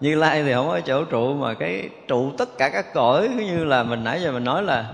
như 0.00 0.14
lai 0.14 0.42
thì 0.42 0.52
không 0.52 0.68
có 0.68 0.80
chỗ 0.80 1.04
trụ 1.04 1.34
mà 1.34 1.54
cái 1.54 1.88
trụ 2.08 2.32
tất 2.38 2.58
cả 2.58 2.68
các 2.68 2.94
cõi 2.94 3.28
như 3.28 3.64
là 3.64 3.82
mình 3.82 4.04
nãy 4.04 4.22
giờ 4.22 4.32
mình 4.32 4.44
nói 4.44 4.62
là 4.62 4.84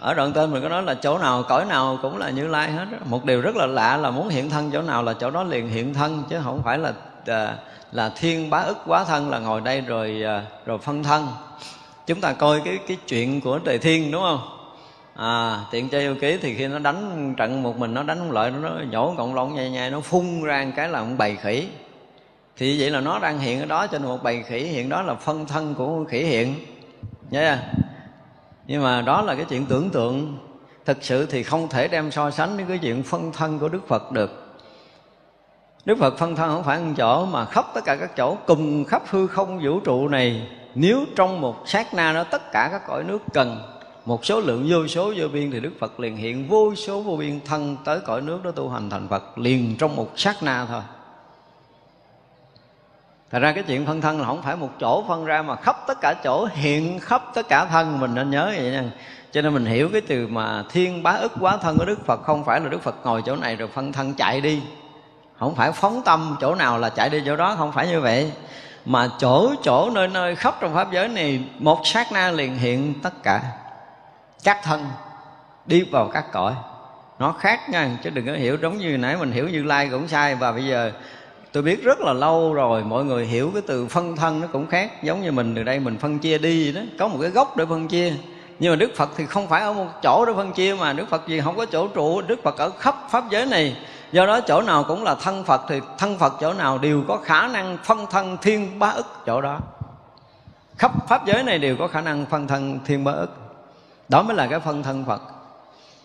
ở 0.00 0.14
đoạn 0.14 0.32
tên 0.32 0.50
mình 0.50 0.62
có 0.62 0.68
nói 0.68 0.82
là 0.82 0.94
chỗ 0.94 1.18
nào 1.18 1.42
cõi 1.48 1.64
nào 1.64 1.98
cũng 2.02 2.18
là 2.18 2.30
như 2.30 2.46
lai 2.46 2.72
hết 2.72 2.86
một 3.04 3.24
điều 3.24 3.40
rất 3.40 3.56
là 3.56 3.66
lạ 3.66 3.96
là 3.96 4.10
muốn 4.10 4.28
hiện 4.28 4.50
thân 4.50 4.70
chỗ 4.72 4.82
nào 4.82 5.02
là 5.02 5.12
chỗ 5.12 5.30
đó 5.30 5.42
liền 5.42 5.68
hiện 5.68 5.94
thân 5.94 6.22
chứ 6.30 6.40
không 6.44 6.62
phải 6.64 6.78
là 6.78 6.92
là, 7.28 7.56
là 7.92 8.10
thiên 8.16 8.50
bá 8.50 8.58
ức 8.58 8.78
quá 8.86 9.04
thân 9.04 9.30
là 9.30 9.38
ngồi 9.38 9.60
đây 9.60 9.80
rồi 9.80 10.22
à, 10.26 10.42
rồi 10.66 10.78
phân 10.78 11.02
thân. 11.02 11.28
Chúng 12.06 12.20
ta 12.20 12.32
coi 12.32 12.60
cái 12.64 12.78
cái 12.88 12.96
chuyện 13.08 13.40
của 13.40 13.58
trời 13.58 13.78
thiên 13.78 14.10
đúng 14.10 14.22
không? 14.22 14.40
À 15.16 15.60
tiện 15.70 15.88
chơi 15.88 16.00
yêu 16.00 16.14
ký 16.20 16.38
thì 16.42 16.54
khi 16.54 16.66
nó 16.66 16.78
đánh 16.78 17.34
trận 17.36 17.62
một 17.62 17.76
mình 17.76 17.94
nó 17.94 18.02
đánh 18.02 18.18
không 18.18 18.32
lợi 18.32 18.50
nó 18.50 18.70
nhổ 18.90 19.14
cộng 19.16 19.34
lông 19.34 19.54
nhai 19.54 19.70
nhai 19.70 19.90
nó 19.90 20.00
phun 20.00 20.42
ra 20.42 20.66
cái 20.76 20.88
là 20.88 20.98
ông 20.98 21.18
bầy 21.18 21.36
khỉ 21.36 21.68
thì 22.58 22.80
vậy 22.80 22.90
là 22.90 23.00
nó 23.00 23.18
đang 23.18 23.38
hiện 23.38 23.60
ở 23.60 23.66
đó 23.66 23.86
trên 23.86 24.02
một 24.02 24.22
bầy 24.22 24.42
khỉ, 24.42 24.58
hiện 24.58 24.88
đó 24.88 25.02
là 25.02 25.14
phân 25.14 25.46
thân 25.46 25.74
của 25.74 26.04
khỉ 26.08 26.24
hiện. 26.24 26.54
Nhớ 27.30 27.40
chưa? 27.40 27.80
Nhưng 28.66 28.82
mà 28.82 29.02
đó 29.02 29.22
là 29.22 29.34
cái 29.34 29.44
chuyện 29.48 29.66
tưởng 29.66 29.90
tượng. 29.90 30.38
Thực 30.84 30.98
sự 31.00 31.26
thì 31.26 31.42
không 31.42 31.68
thể 31.68 31.88
đem 31.88 32.10
so 32.10 32.30
sánh 32.30 32.56
với 32.56 32.64
cái 32.68 32.78
chuyện 32.78 33.02
phân 33.02 33.32
thân 33.32 33.58
của 33.58 33.68
đức 33.68 33.88
phật 33.88 34.12
được. 34.12 34.56
Đức 35.84 35.98
phật 35.98 36.18
phân 36.18 36.36
thân 36.36 36.50
không 36.50 36.64
phải 36.64 36.80
một 36.80 36.94
chỗ, 36.96 37.26
mà 37.26 37.44
khắp 37.44 37.66
tất 37.74 37.80
cả 37.84 37.96
các 37.96 38.16
chỗ, 38.16 38.36
cùng 38.46 38.84
khắp 38.84 39.02
hư 39.06 39.26
không 39.26 39.60
vũ 39.64 39.80
trụ 39.80 40.08
này, 40.08 40.48
nếu 40.74 41.04
trong 41.16 41.40
một 41.40 41.56
sát 41.66 41.94
na 41.94 42.12
đó 42.12 42.24
tất 42.24 42.52
cả 42.52 42.68
các 42.72 42.86
cõi 42.86 43.04
nước 43.04 43.18
cần, 43.32 43.62
một 44.04 44.24
số 44.24 44.40
lượng 44.40 44.66
vô 44.70 44.86
số 44.86 45.12
vô 45.16 45.28
biên, 45.28 45.50
thì 45.50 45.60
đức 45.60 45.72
phật 45.80 46.00
liền 46.00 46.16
hiện 46.16 46.48
vô 46.48 46.74
số 46.74 47.02
vô 47.02 47.16
biên 47.16 47.40
thân 47.44 47.76
tới 47.84 48.00
cõi 48.00 48.20
nước 48.20 48.44
đó 48.44 48.50
tu 48.50 48.68
hành 48.68 48.90
thành 48.90 49.08
phật, 49.08 49.38
liền 49.38 49.76
trong 49.78 49.96
một 49.96 50.10
sát 50.16 50.42
na 50.42 50.66
thôi. 50.68 50.82
Thật 53.30 53.38
ra 53.38 53.52
cái 53.52 53.64
chuyện 53.66 53.86
phân 53.86 54.00
thân 54.00 54.20
là 54.20 54.26
không 54.26 54.42
phải 54.42 54.56
một 54.56 54.70
chỗ 54.80 55.04
phân 55.08 55.24
ra 55.24 55.42
mà 55.42 55.56
khắp 55.56 55.76
tất 55.86 55.98
cả 56.00 56.14
chỗ 56.24 56.48
hiện 56.52 57.00
khắp 57.00 57.22
tất 57.34 57.48
cả 57.48 57.64
thân 57.64 58.00
mình 58.00 58.14
nên 58.14 58.30
nhớ 58.30 58.52
vậy 58.56 58.70
nha. 58.70 58.84
Cho 59.32 59.42
nên 59.42 59.54
mình 59.54 59.66
hiểu 59.66 59.88
cái 59.92 60.00
từ 60.00 60.26
mà 60.26 60.64
thiên 60.70 61.02
bá 61.02 61.10
ức 61.10 61.32
quá 61.40 61.56
thân 61.56 61.78
của 61.78 61.84
Đức 61.84 62.06
Phật 62.06 62.22
không 62.22 62.44
phải 62.44 62.60
là 62.60 62.68
Đức 62.68 62.82
Phật 62.82 62.96
ngồi 63.04 63.22
chỗ 63.26 63.36
này 63.36 63.56
rồi 63.56 63.68
phân 63.68 63.92
thân 63.92 64.14
chạy 64.14 64.40
đi. 64.40 64.62
Không 65.38 65.54
phải 65.54 65.72
phóng 65.72 66.02
tâm 66.04 66.36
chỗ 66.40 66.54
nào 66.54 66.78
là 66.78 66.88
chạy 66.88 67.08
đi 67.10 67.22
chỗ 67.26 67.36
đó, 67.36 67.54
không 67.58 67.72
phải 67.72 67.88
như 67.88 68.00
vậy. 68.00 68.32
Mà 68.84 69.08
chỗ 69.18 69.54
chỗ 69.62 69.90
nơi 69.90 70.08
nơi 70.08 70.36
khắp 70.36 70.54
trong 70.60 70.74
Pháp 70.74 70.92
giới 70.92 71.08
này 71.08 71.44
một 71.58 71.80
sát 71.84 72.12
na 72.12 72.30
liền 72.30 72.58
hiện 72.58 72.94
tất 73.02 73.22
cả 73.22 73.42
các 74.44 74.58
thân 74.62 74.86
đi 75.66 75.82
vào 75.82 76.10
các 76.12 76.32
cõi 76.32 76.54
nó 77.18 77.32
khác 77.32 77.70
nha 77.70 77.90
chứ 78.04 78.10
đừng 78.10 78.26
có 78.26 78.32
hiểu 78.32 78.56
giống 78.62 78.78
như 78.78 78.96
nãy 78.96 79.16
mình 79.16 79.32
hiểu 79.32 79.48
như 79.48 79.62
lai 79.62 79.88
cũng 79.90 80.08
sai 80.08 80.34
và 80.34 80.52
bây 80.52 80.64
giờ 80.64 80.92
tôi 81.52 81.62
biết 81.62 81.84
rất 81.84 82.00
là 82.00 82.12
lâu 82.12 82.54
rồi, 82.54 82.84
mọi 82.84 83.04
người 83.04 83.26
hiểu 83.26 83.50
cái 83.52 83.62
từ 83.66 83.86
phân 83.86 84.16
thân 84.16 84.40
nó 84.40 84.46
cũng 84.52 84.66
khác. 84.66 85.02
Giống 85.02 85.22
như 85.22 85.32
mình 85.32 85.54
từ 85.56 85.62
đây 85.62 85.80
mình 85.80 85.98
phân 85.98 86.18
chia 86.18 86.38
đi 86.38 86.72
đó, 86.72 86.80
có 86.98 87.08
một 87.08 87.18
cái 87.20 87.30
gốc 87.30 87.56
để 87.56 87.64
phân 87.66 87.88
chia. 87.88 88.12
Nhưng 88.58 88.72
mà 88.72 88.76
đức 88.76 88.90
phật 88.96 89.10
thì 89.16 89.26
không 89.26 89.48
phải 89.48 89.62
ở 89.62 89.72
một 89.72 89.86
chỗ 90.02 90.24
để 90.26 90.32
phân 90.36 90.52
chia 90.52 90.74
mà 90.74 90.92
đức 90.92 91.08
phật 91.08 91.28
gì, 91.28 91.40
không 91.40 91.56
có 91.56 91.66
chỗ 91.66 91.88
trụ. 91.88 92.20
Đức 92.20 92.42
phật 92.42 92.58
ở 92.58 92.70
khắp 92.70 92.96
pháp 93.10 93.24
giới 93.30 93.46
này. 93.46 93.76
Do 94.12 94.26
đó 94.26 94.40
chỗ 94.40 94.62
nào 94.62 94.84
cũng 94.88 95.04
là 95.04 95.14
thân 95.14 95.44
phật 95.44 95.62
thì 95.68 95.80
thân 95.98 96.18
phật 96.18 96.34
chỗ 96.40 96.52
nào 96.52 96.78
đều 96.78 97.02
có 97.08 97.16
khả 97.16 97.48
năng 97.48 97.78
phân 97.84 98.06
thân 98.10 98.36
thiên 98.42 98.78
bá 98.78 98.88
ức 98.88 99.06
chỗ 99.26 99.40
đó. 99.40 99.60
Khắp 100.78 101.08
pháp 101.08 101.26
giới 101.26 101.42
này 101.42 101.58
đều 101.58 101.76
có 101.76 101.88
khả 101.88 102.00
năng 102.00 102.26
phân 102.26 102.46
thân 102.46 102.78
thiên 102.86 103.04
bá 103.04 103.12
ức. 103.12 103.30
Đó 104.08 104.22
mới 104.22 104.36
là 104.36 104.46
cái 104.46 104.60
phân 104.60 104.82
thân 104.82 105.04
phật. 105.04 105.22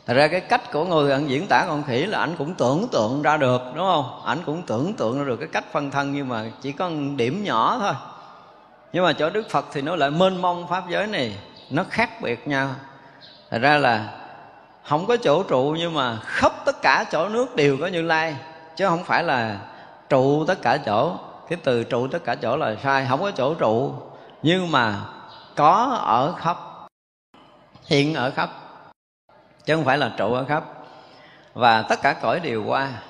Thật 0.06 0.14
ra 0.14 0.28
cái 0.28 0.41
cách 0.41 0.72
của 0.72 0.86
người 0.86 1.12
ăn 1.12 1.30
diễn 1.30 1.47
tả 1.47 1.66
con 1.68 1.84
khỉ 1.84 2.06
là 2.06 2.20
ảnh 2.20 2.36
cũng 2.38 2.54
tưởng 2.54 2.88
tượng 2.91 3.22
ra 3.22 3.38
được 3.38 3.62
đúng 3.76 3.86
không? 3.86 4.22
Ảnh 4.26 4.39
cũng 4.45 4.62
tưởng 4.62 4.93
tượng 4.93 5.20
ra 5.20 5.26
được 5.26 5.38
cái 5.38 5.47
cách 5.51 5.64
phân 5.72 5.91
thân 5.91 6.14
nhưng 6.14 6.30
mà 6.30 6.45
chỉ 6.62 6.72
có 6.72 6.89
một 6.89 7.14
điểm 7.16 7.43
nhỏ 7.43 7.78
thôi. 7.80 7.93
Nhưng 8.93 9.04
mà 9.04 9.14
chỗ 9.14 9.30
Đức 9.30 9.49
Phật 9.49 9.66
thì 9.74 9.82
nó 9.82 9.95
lại 9.95 10.12
mênh 10.12 10.41
mông 10.41 10.68
pháp 10.68 10.84
giới 10.89 11.08
này 11.08 11.38
nó 11.70 11.84
khác 11.89 12.22
biệt 12.22 12.47
nhau. 12.47 12.70
Thật 13.49 13.58
ra 13.62 13.78
là 13.78 14.10
không 14.84 15.06
có 15.06 15.18
chỗ 15.18 15.43
trụ 15.43 15.76
nhưng 15.78 15.93
mà 15.93 16.18
khắp 16.26 16.51
tất 16.66 16.82
cả 16.82 17.06
chỗ 17.12 17.30
nước 17.30 17.56
đều 17.56 17.78
có 17.82 17.88
Như 17.88 18.01
Lai 18.01 18.36
chứ 18.76 18.88
không 18.88 19.04
phải 19.04 19.24
là 19.24 19.58
trụ 20.10 20.45
tất 20.45 20.62
cả 20.62 20.78
chỗ. 20.78 21.18
Cái 21.49 21.60
từ 21.64 21.84
trụ 21.84 22.08
tất 22.08 22.24
cả 22.24 22.36
chỗ 22.36 22.58
là 22.58 22.76
sai, 22.84 23.06
không 23.10 23.22
có 23.22 23.32
chỗ 23.32 23.54
trụ 23.54 23.93
nhưng 24.43 24.72
mà 24.72 24.95
có 25.56 25.99
ở 26.01 26.34
khắp 26.38 26.58
hiện 27.86 28.14
ở 28.14 28.32
khắp 28.32 28.49
chứ 29.66 29.76
không 29.76 29.86
phải 29.86 29.97
là 29.97 30.14
trụ 30.18 30.34
ở 30.34 30.45
khắp. 30.45 30.64
Và 31.53 31.82
tất 31.82 31.99
cả 32.01 32.14
cõi 32.14 32.39
đều 32.39 32.64
qua. 32.66 33.01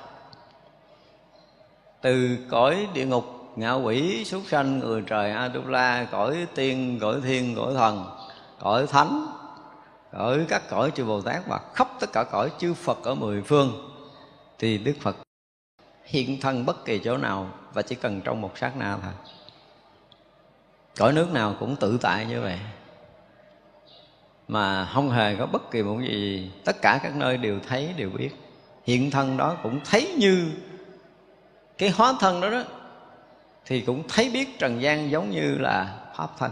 Từ 2.01 2.37
cõi 2.49 2.87
địa 2.93 3.05
ngục, 3.05 3.25
ngạ 3.55 3.73
quỷ, 3.73 4.25
súc 4.25 4.41
sanh, 4.47 4.79
người 4.79 5.03
trời 5.07 5.31
atula, 5.31 6.07
cõi 6.11 6.47
tiên, 6.55 6.99
cõi 7.01 7.15
thiên, 7.23 7.55
cõi 7.55 7.73
thần, 7.73 8.17
cõi 8.59 8.87
thánh, 8.87 9.27
cõi 10.11 10.45
các 10.49 10.61
cõi 10.69 10.91
chư 10.95 11.05
Bồ 11.05 11.21
Tát 11.21 11.47
và 11.47 11.59
khắp 11.73 11.87
tất 11.99 12.13
cả 12.13 12.23
cõi 12.23 12.51
chư 12.57 12.73
Phật 12.73 13.03
ở 13.03 13.15
mười 13.15 13.41
phương, 13.41 13.89
thì 14.59 14.77
Đức 14.77 14.93
Phật 15.01 15.15
hiện 16.03 16.41
thân 16.41 16.65
bất 16.65 16.85
kỳ 16.85 16.99
chỗ 16.99 17.17
nào 17.17 17.47
và 17.73 17.81
chỉ 17.81 17.95
cần 17.95 18.21
trong 18.21 18.41
một 18.41 18.57
sát 18.57 18.77
na 18.77 18.97
thôi. 19.01 19.11
Cõi 20.97 21.13
nước 21.13 21.31
nào 21.31 21.55
cũng 21.59 21.75
tự 21.75 21.97
tại 22.01 22.25
như 22.25 22.41
vậy 22.41 22.59
mà 24.47 24.85
không 24.85 25.09
hề 25.09 25.35
có 25.35 25.45
bất 25.45 25.71
kỳ 25.71 25.83
một 25.83 25.97
gì. 26.01 26.51
Tất 26.65 26.81
cả 26.81 26.99
các 27.03 27.15
nơi 27.15 27.37
đều 27.37 27.59
thấy, 27.67 27.93
đều 27.97 28.09
biết. 28.09 28.29
Hiện 28.85 29.11
thân 29.11 29.37
đó 29.37 29.57
cũng 29.63 29.79
thấy 29.85 30.15
như 30.17 30.51
cái 31.77 31.89
hóa 31.89 32.13
thân 32.19 32.41
đó 32.41 32.49
đó. 32.49 32.63
Thì 33.65 33.81
cũng 33.81 34.03
thấy 34.07 34.29
biết 34.29 34.59
trần 34.59 34.81
gian 34.81 35.11
giống 35.11 35.29
như 35.29 35.57
là 35.57 35.95
pháp 36.15 36.27
thân 36.37 36.51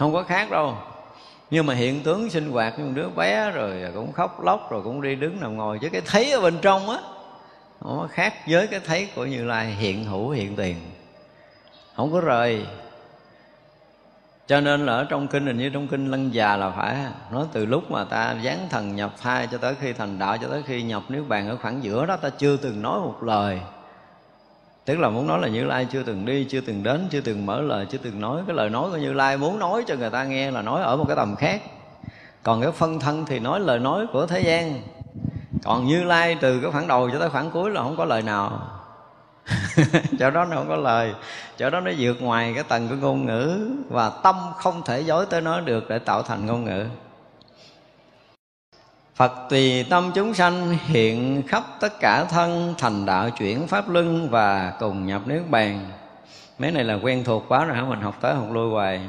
không 0.00 0.12
có 0.12 0.22
khác 0.22 0.50
đâu. 0.50 0.76
Nhưng 1.50 1.66
mà 1.66 1.74
hiện 1.74 2.02
tướng 2.02 2.30
sinh 2.30 2.50
hoạt 2.50 2.78
như 2.78 2.84
một 2.84 2.92
đứa 2.94 3.08
bé 3.08 3.50
rồi 3.50 3.82
cũng 3.94 4.12
khóc 4.12 4.44
lóc 4.44 4.70
rồi 4.70 4.82
cũng 4.82 5.02
đi 5.02 5.14
đứng 5.14 5.40
nằm 5.40 5.56
ngồi 5.56 5.78
chứ 5.82 5.88
cái 5.88 6.02
thấy 6.06 6.32
ở 6.32 6.40
bên 6.40 6.58
trong 6.62 6.90
á. 6.90 6.98
Nó 7.84 8.08
khác 8.10 8.34
với 8.48 8.66
cái 8.66 8.80
thấy 8.80 9.08
của 9.14 9.24
như 9.24 9.44
lai 9.44 9.66
hiện 9.66 10.04
hữu, 10.04 10.30
hiện 10.30 10.56
tiền. 10.56 10.76
Không 11.96 12.12
có 12.12 12.20
rời 12.20 12.66
cho 14.50 14.60
nên 14.60 14.86
là 14.86 14.92
ở 14.92 15.04
trong 15.04 15.28
kinh, 15.28 15.46
hình 15.46 15.58
như 15.58 15.70
trong 15.70 15.88
kinh 15.88 16.10
lân 16.10 16.34
già 16.34 16.56
là 16.56 16.70
phải 16.70 16.96
nói 17.32 17.46
từ 17.52 17.66
lúc 17.66 17.90
mà 17.90 18.04
ta 18.04 18.36
dán 18.42 18.58
thần 18.70 18.96
nhập 18.96 19.12
thai 19.22 19.48
cho 19.52 19.58
tới 19.58 19.74
khi 19.80 19.92
thành 19.92 20.18
đạo, 20.18 20.36
cho 20.42 20.48
tới 20.48 20.62
khi 20.66 20.82
nhập 20.82 21.02
niết 21.08 21.22
bàn 21.28 21.48
ở 21.48 21.56
khoảng 21.62 21.84
giữa 21.84 22.06
đó, 22.06 22.16
ta 22.16 22.30
chưa 22.30 22.56
từng 22.56 22.82
nói 22.82 23.00
một 23.00 23.22
lời. 23.22 23.60
Tức 24.84 24.98
là 24.98 25.08
muốn 25.08 25.26
nói 25.26 25.40
là 25.40 25.48
như 25.48 25.64
lai 25.64 25.86
chưa 25.90 26.02
từng 26.02 26.24
đi, 26.24 26.44
chưa 26.44 26.60
từng 26.60 26.82
đến, 26.82 27.08
chưa 27.10 27.20
từng 27.20 27.46
mở 27.46 27.60
lời, 27.60 27.86
chưa 27.90 27.98
từng 27.98 28.20
nói. 28.20 28.42
Cái 28.46 28.56
lời 28.56 28.70
nói 28.70 28.90
của 28.90 28.96
như 28.96 29.12
lai 29.12 29.36
muốn 29.36 29.58
nói 29.58 29.84
cho 29.86 29.96
người 29.96 30.10
ta 30.10 30.24
nghe 30.24 30.50
là 30.50 30.62
nói 30.62 30.82
ở 30.82 30.96
một 30.96 31.04
cái 31.08 31.16
tầm 31.16 31.36
khác. 31.36 31.62
Còn 32.42 32.60
cái 32.60 32.72
phân 32.72 33.00
thân 33.00 33.24
thì 33.26 33.38
nói 33.38 33.60
lời 33.60 33.78
nói 33.78 34.06
của 34.12 34.26
thế 34.26 34.40
gian. 34.40 34.82
Còn 35.64 35.86
như 35.86 36.04
lai 36.04 36.36
từ 36.40 36.60
cái 36.60 36.70
khoảng 36.70 36.86
đầu 36.86 37.10
cho 37.10 37.18
tới 37.18 37.30
khoảng 37.30 37.50
cuối 37.50 37.70
là 37.70 37.82
không 37.82 37.96
có 37.96 38.04
lời 38.04 38.22
nào. 38.22 38.60
chỗ 40.18 40.30
đó 40.30 40.44
nó 40.44 40.56
không 40.56 40.68
có 40.68 40.76
lời 40.76 41.14
chỗ 41.58 41.70
đó 41.70 41.80
nó 41.80 41.90
vượt 41.98 42.22
ngoài 42.22 42.52
cái 42.54 42.64
tầng 42.64 42.88
của 42.88 42.96
ngôn 42.96 43.26
ngữ 43.26 43.70
và 43.88 44.10
tâm 44.22 44.36
không 44.56 44.82
thể 44.84 45.00
dối 45.00 45.26
tới 45.30 45.40
nó 45.40 45.60
được 45.60 45.88
để 45.88 45.98
tạo 45.98 46.22
thành 46.22 46.46
ngôn 46.46 46.64
ngữ 46.64 46.86
Phật 49.20 49.32
tùy 49.50 49.84
tâm 49.90 50.10
chúng 50.14 50.34
sanh 50.34 50.78
hiện 50.86 51.42
khắp 51.48 51.64
tất 51.80 52.00
cả 52.00 52.24
thân 52.24 52.74
thành 52.78 53.06
đạo 53.06 53.30
chuyển 53.30 53.66
pháp 53.66 53.88
luân 53.88 54.30
và 54.30 54.72
cùng 54.78 55.06
nhập 55.06 55.22
niết 55.26 55.42
bàn. 55.50 55.90
Mấy 56.58 56.70
này 56.70 56.84
là 56.84 56.94
quen 56.94 57.24
thuộc 57.24 57.44
quá 57.48 57.64
rồi 57.64 57.76
hả 57.76 57.82
mình 57.82 58.00
học 58.00 58.18
tới 58.20 58.34
học 58.34 58.46
lui 58.52 58.70
hoài. 58.70 59.00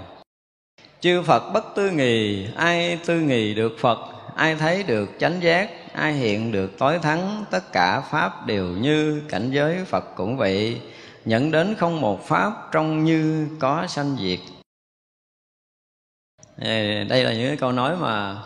Chư 1.00 1.22
Phật 1.22 1.54
bất 1.54 1.76
tư 1.76 1.92
nghì, 1.92 2.48
ai 2.56 3.00
tư 3.06 3.20
nghì 3.20 3.54
được 3.54 3.76
Phật, 3.80 4.00
ai 4.36 4.56
thấy 4.56 4.84
được 4.84 5.10
chánh 5.20 5.44
giác, 5.44 5.70
ai 5.94 6.14
hiện 6.14 6.52
được 6.52 6.78
tối 6.78 7.00
thắng, 7.00 7.46
tất 7.52 7.72
cả 7.72 8.02
Pháp 8.02 8.46
đều 8.46 8.68
như 8.68 9.22
cảnh 9.30 9.52
giới 9.52 9.86
Phật 9.86 10.16
cũng 10.16 10.38
vậy. 10.38 10.82
Nhận 11.26 11.52
đến 11.52 11.76
không 11.76 12.02
một 12.02 12.28
Pháp 12.28 12.72
trong 12.72 13.04
như 13.04 13.48
có 13.60 13.88
sanh 13.88 14.18
diệt. 14.20 14.40
Đây 17.10 17.24
là 17.24 17.34
những 17.34 17.48
cái 17.48 17.58
câu 17.58 17.72
nói 17.72 17.96
mà 17.98 18.38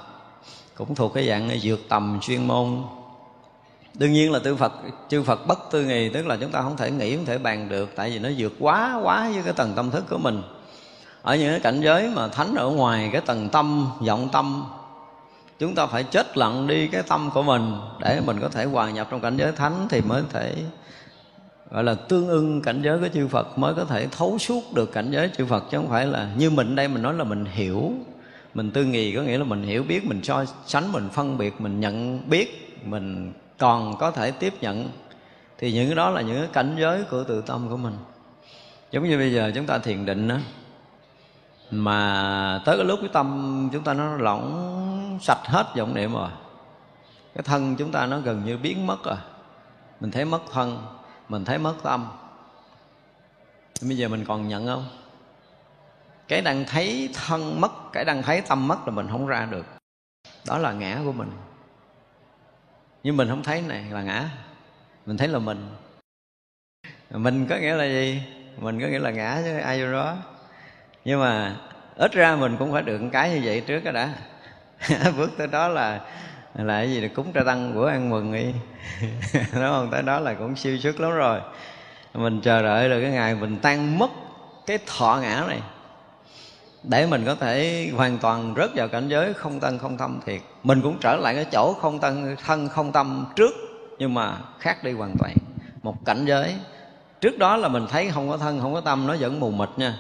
cũng 0.76 0.96
thuộc 0.96 1.14
cái 1.14 1.28
dạng 1.28 1.60
dược 1.60 1.80
tầm 1.90 2.20
chuyên 2.22 2.48
môn 2.48 2.84
đương 3.94 4.14
nhiên 4.14 4.32
là 4.32 4.40
tư 4.40 4.56
phật 4.56 4.74
chư 5.10 5.24
phật 5.24 5.48
bất 5.48 5.60
tư 5.72 5.86
nghì 5.86 6.10
tức 6.10 6.28
là 6.28 6.38
chúng 6.42 6.52
ta 6.52 6.62
không 6.62 6.78
thể 6.78 6.92
nghĩ 6.92 7.16
không 7.16 7.26
thể 7.26 7.38
bàn 7.38 7.70
được 7.70 7.90
tại 7.96 8.10
vì 8.10 8.20
nó 8.20 8.30
vượt 8.38 8.54
quá 8.60 9.00
quá 9.04 9.30
với 9.34 9.44
cái 9.44 9.54
tầng 9.54 9.74
tâm 9.76 9.92
thức 9.92 10.06
của 10.10 10.18
mình 10.18 10.42
ở 11.22 11.36
những 11.36 11.50
cái 11.50 11.60
cảnh 11.60 11.82
giới 11.82 12.10
mà 12.16 12.28
thánh 12.28 12.56
ở 12.56 12.70
ngoài 12.70 13.10
cái 13.12 13.22
tầng 13.22 13.50
tâm 13.50 13.88
vọng 14.08 14.30
tâm 14.32 14.66
chúng 15.60 15.76
ta 15.76 15.86
phải 15.86 16.04
chết 16.04 16.38
lặng 16.38 16.68
đi 16.68 16.88
cái 16.88 17.04
tâm 17.08 17.30
của 17.34 17.44
mình 17.44 17.74
để 18.00 18.22
mình 18.26 18.40
có 18.42 18.50
thể 18.50 18.66
hòa 18.66 18.92
nhập 18.92 19.08
trong 19.12 19.22
cảnh 19.22 19.38
giới 19.38 19.52
thánh 19.52 19.88
thì 19.90 20.02
mới 20.02 20.24
thể, 20.30 20.56
gọi 21.72 21.84
là, 21.84 21.94
tương 21.94 22.28
ưng 22.28 22.62
cảnh 22.62 22.82
giới 22.82 23.00
của 23.00 23.08
chư 23.14 23.28
Phật, 23.28 23.58
mới 23.58 23.74
có 23.74 23.86
thể 23.86 24.08
thấu 24.08 24.38
suốt 24.38 24.74
được 24.74 24.92
cảnh 24.92 25.12
giới 25.12 25.30
chư 25.38 25.46
Phật, 25.46 25.64
chứ 25.72 25.78
không 25.78 25.90
phải 25.90 26.06
là 26.06 26.30
như 26.38 26.50
mình 26.50 26.76
đây 26.76 26.88
mình 26.88 27.02
nói 27.02 27.14
là 27.14 27.24
mình 27.24 27.46
hiểu. 27.46 27.94
Mình 28.54 28.72
tư 28.72 28.84
nghì 28.84 29.16
có 29.16 29.22
nghĩa 29.22 29.38
là 29.38 29.44
mình 29.44 29.64
hiểu 29.64 29.84
biết, 29.84 30.06
mình 30.06 30.24
so 30.24 30.46
sánh, 30.66 30.92
mình 30.92 31.10
phân 31.14 31.38
biệt, 31.38 31.62
mình 31.62 31.80
nhận 31.80 32.30
biết, 32.30 32.78
mình 32.86 33.34
còn 33.58 33.98
có 33.98 34.12
thể 34.12 34.32
tiếp 34.32 34.54
nhận. 34.62 34.90
Thì 35.58 35.72
những 35.72 35.88
cái 35.88 35.96
đó 35.96 36.10
là 36.10 36.22
những 36.22 36.38
cái 36.38 36.48
cảnh 36.54 36.76
giới 36.80 37.04
của 37.04 37.24
tự 37.24 37.42
tâm 37.42 37.70
của 37.70 37.78
mình. 37.78 37.94
Giống 38.92 39.10
như 39.10 39.18
bây 39.18 39.34
giờ 39.34 39.52
chúng 39.56 39.66
ta 39.66 39.78
thiền 39.78 40.06
định 40.06 40.28
đó 40.28 40.38
mà 41.72 42.62
tới 42.66 42.78
cái 42.78 42.86
lúc 42.86 43.00
cái 43.02 43.10
tâm 43.14 43.70
chúng 43.74 43.84
ta 43.84 43.94
nó 43.94 44.18
lỏng 44.18 45.20
sạch 45.22 45.42
hết 45.46 45.66
vọng 45.78 45.94
niệm 45.94 46.14
rồi. 46.14 46.30
Cái 47.36 47.44
thân 47.44 47.76
chúng 47.76 47.92
ta 47.92 48.06
nó 48.06 48.20
gần 48.20 48.46
như 48.46 48.58
biến 48.58 48.88
mất 48.88 49.04
rồi. 49.04 49.18
Mình 50.00 50.12
thấy 50.12 50.26
mất 50.26 50.42
thân, 50.52 50.88
mình 51.30 51.46
thấy 51.46 51.58
mất 51.58 51.76
tâm. 51.84 52.08
Bây 53.82 53.98
giờ 53.98 54.08
mình 54.08 54.26
còn 54.26 54.48
nhận 54.48 54.68
không? 54.68 54.86
Cái 56.28 56.42
đang 56.42 56.66
thấy 56.66 57.10
thân 57.14 57.62
mất, 57.62 57.72
cái 57.94 58.06
đang 58.06 58.24
thấy 58.24 58.42
tâm 58.42 58.68
mất 58.68 58.88
là 58.88 58.94
mình 58.94 59.08
không 59.12 59.28
ra 59.28 59.48
được. 59.52 59.66
Đó 60.48 60.58
là 60.58 60.72
ngã 60.72 61.00
của 61.06 61.12
mình. 61.12 61.32
Nhưng 63.04 63.18
mình 63.18 63.30
không 63.30 63.44
thấy 63.44 63.62
này 63.62 63.86
là 63.92 64.02
ngã. 64.02 64.30
Mình 65.06 65.18
thấy 65.18 65.28
là 65.28 65.40
mình. 65.40 65.70
Mình 67.10 67.48
có 67.50 67.56
nghĩa 67.56 67.76
là 67.76 67.86
gì? 67.86 68.22
Mình 68.58 68.82
có 68.82 68.88
nghĩa 68.88 69.00
là 69.00 69.12
ngã 69.12 69.42
chứ 69.44 69.58
ai 69.58 69.82
vô 69.84 69.92
đó 69.92 70.16
nhưng 71.06 71.20
mà 71.20 71.56
ít 71.96 72.12
ra 72.12 72.36
mình 72.36 72.58
cũng 72.60 72.72
phải 72.72 72.82
được 72.82 73.02
cái 73.12 73.30
như 73.30 73.42
vậy 73.44 73.62
trước 73.62 73.84
đó 73.84 73.92
đã. 73.92 74.14
Bước 75.18 75.32
tới 75.38 75.48
đó 75.48 75.68
là 75.68 76.02
là 76.56 76.80
cái 76.80 76.92
gì 76.92 77.02
là 77.02 77.08
cúng 77.08 77.32
tra 77.34 77.44
tăng 77.44 77.76
bữa 77.76 77.90
ăn 77.90 78.10
mừng 78.10 78.34
đi 78.34 78.46
đúng 79.34 79.62
không? 79.62 79.90
Tới 79.92 80.02
đó 80.02 80.20
là 80.20 80.34
cũng 80.34 80.56
siêu 80.56 80.78
xuất 80.78 81.00
lắm 81.00 81.12
rồi. 81.12 81.40
Mình 82.14 82.42
chờ 82.42 82.62
đợi 82.62 82.90
là 82.90 83.00
cái 83.02 83.12
ngày 83.12 83.36
mình 83.36 83.58
tan 83.62 84.00
mất 84.00 84.10
cái 84.66 84.80
thọ 84.98 85.20
ngã 85.22 85.44
này. 85.48 85.60
Để 86.84 87.08
mình 87.08 87.26
có 87.26 87.36
thể 87.36 87.90
hoàn 87.96 88.18
toàn 88.18 88.54
rớt 88.58 88.70
vào 88.76 88.88
cảnh 88.88 89.08
giới 89.08 89.34
không 89.34 89.60
tân 89.60 89.78
không 89.78 89.98
tâm 89.98 90.20
thiệt. 90.26 90.42
Mình 90.64 90.82
cũng 90.82 90.98
trở 91.02 91.16
lại 91.16 91.36
cái 91.36 91.46
chỗ 91.52 91.74
không 91.74 92.00
tân, 92.00 92.36
thân 92.46 92.70
không 92.70 92.92
tâm 92.92 93.26
trước, 93.36 93.52
nhưng 94.00 94.14
mà 94.14 94.38
khác 94.60 94.84
đi 94.84 94.92
hoàn 94.92 95.16
toàn. 95.20 95.34
Một 95.84 96.06
cảnh 96.06 96.26
giới. 96.26 96.56
Trước 97.22 97.38
đó 97.38 97.58
là 97.58 97.68
mình 97.68 97.88
thấy 97.90 98.10
không 98.14 98.30
có 98.30 98.38
thân, 98.38 98.60
không 98.62 98.74
có 98.74 98.82
tâm, 98.82 99.08
nó 99.08 99.16
vẫn 99.20 99.40
mù 99.40 99.52
mịt 99.52 99.70
nha 99.78 99.96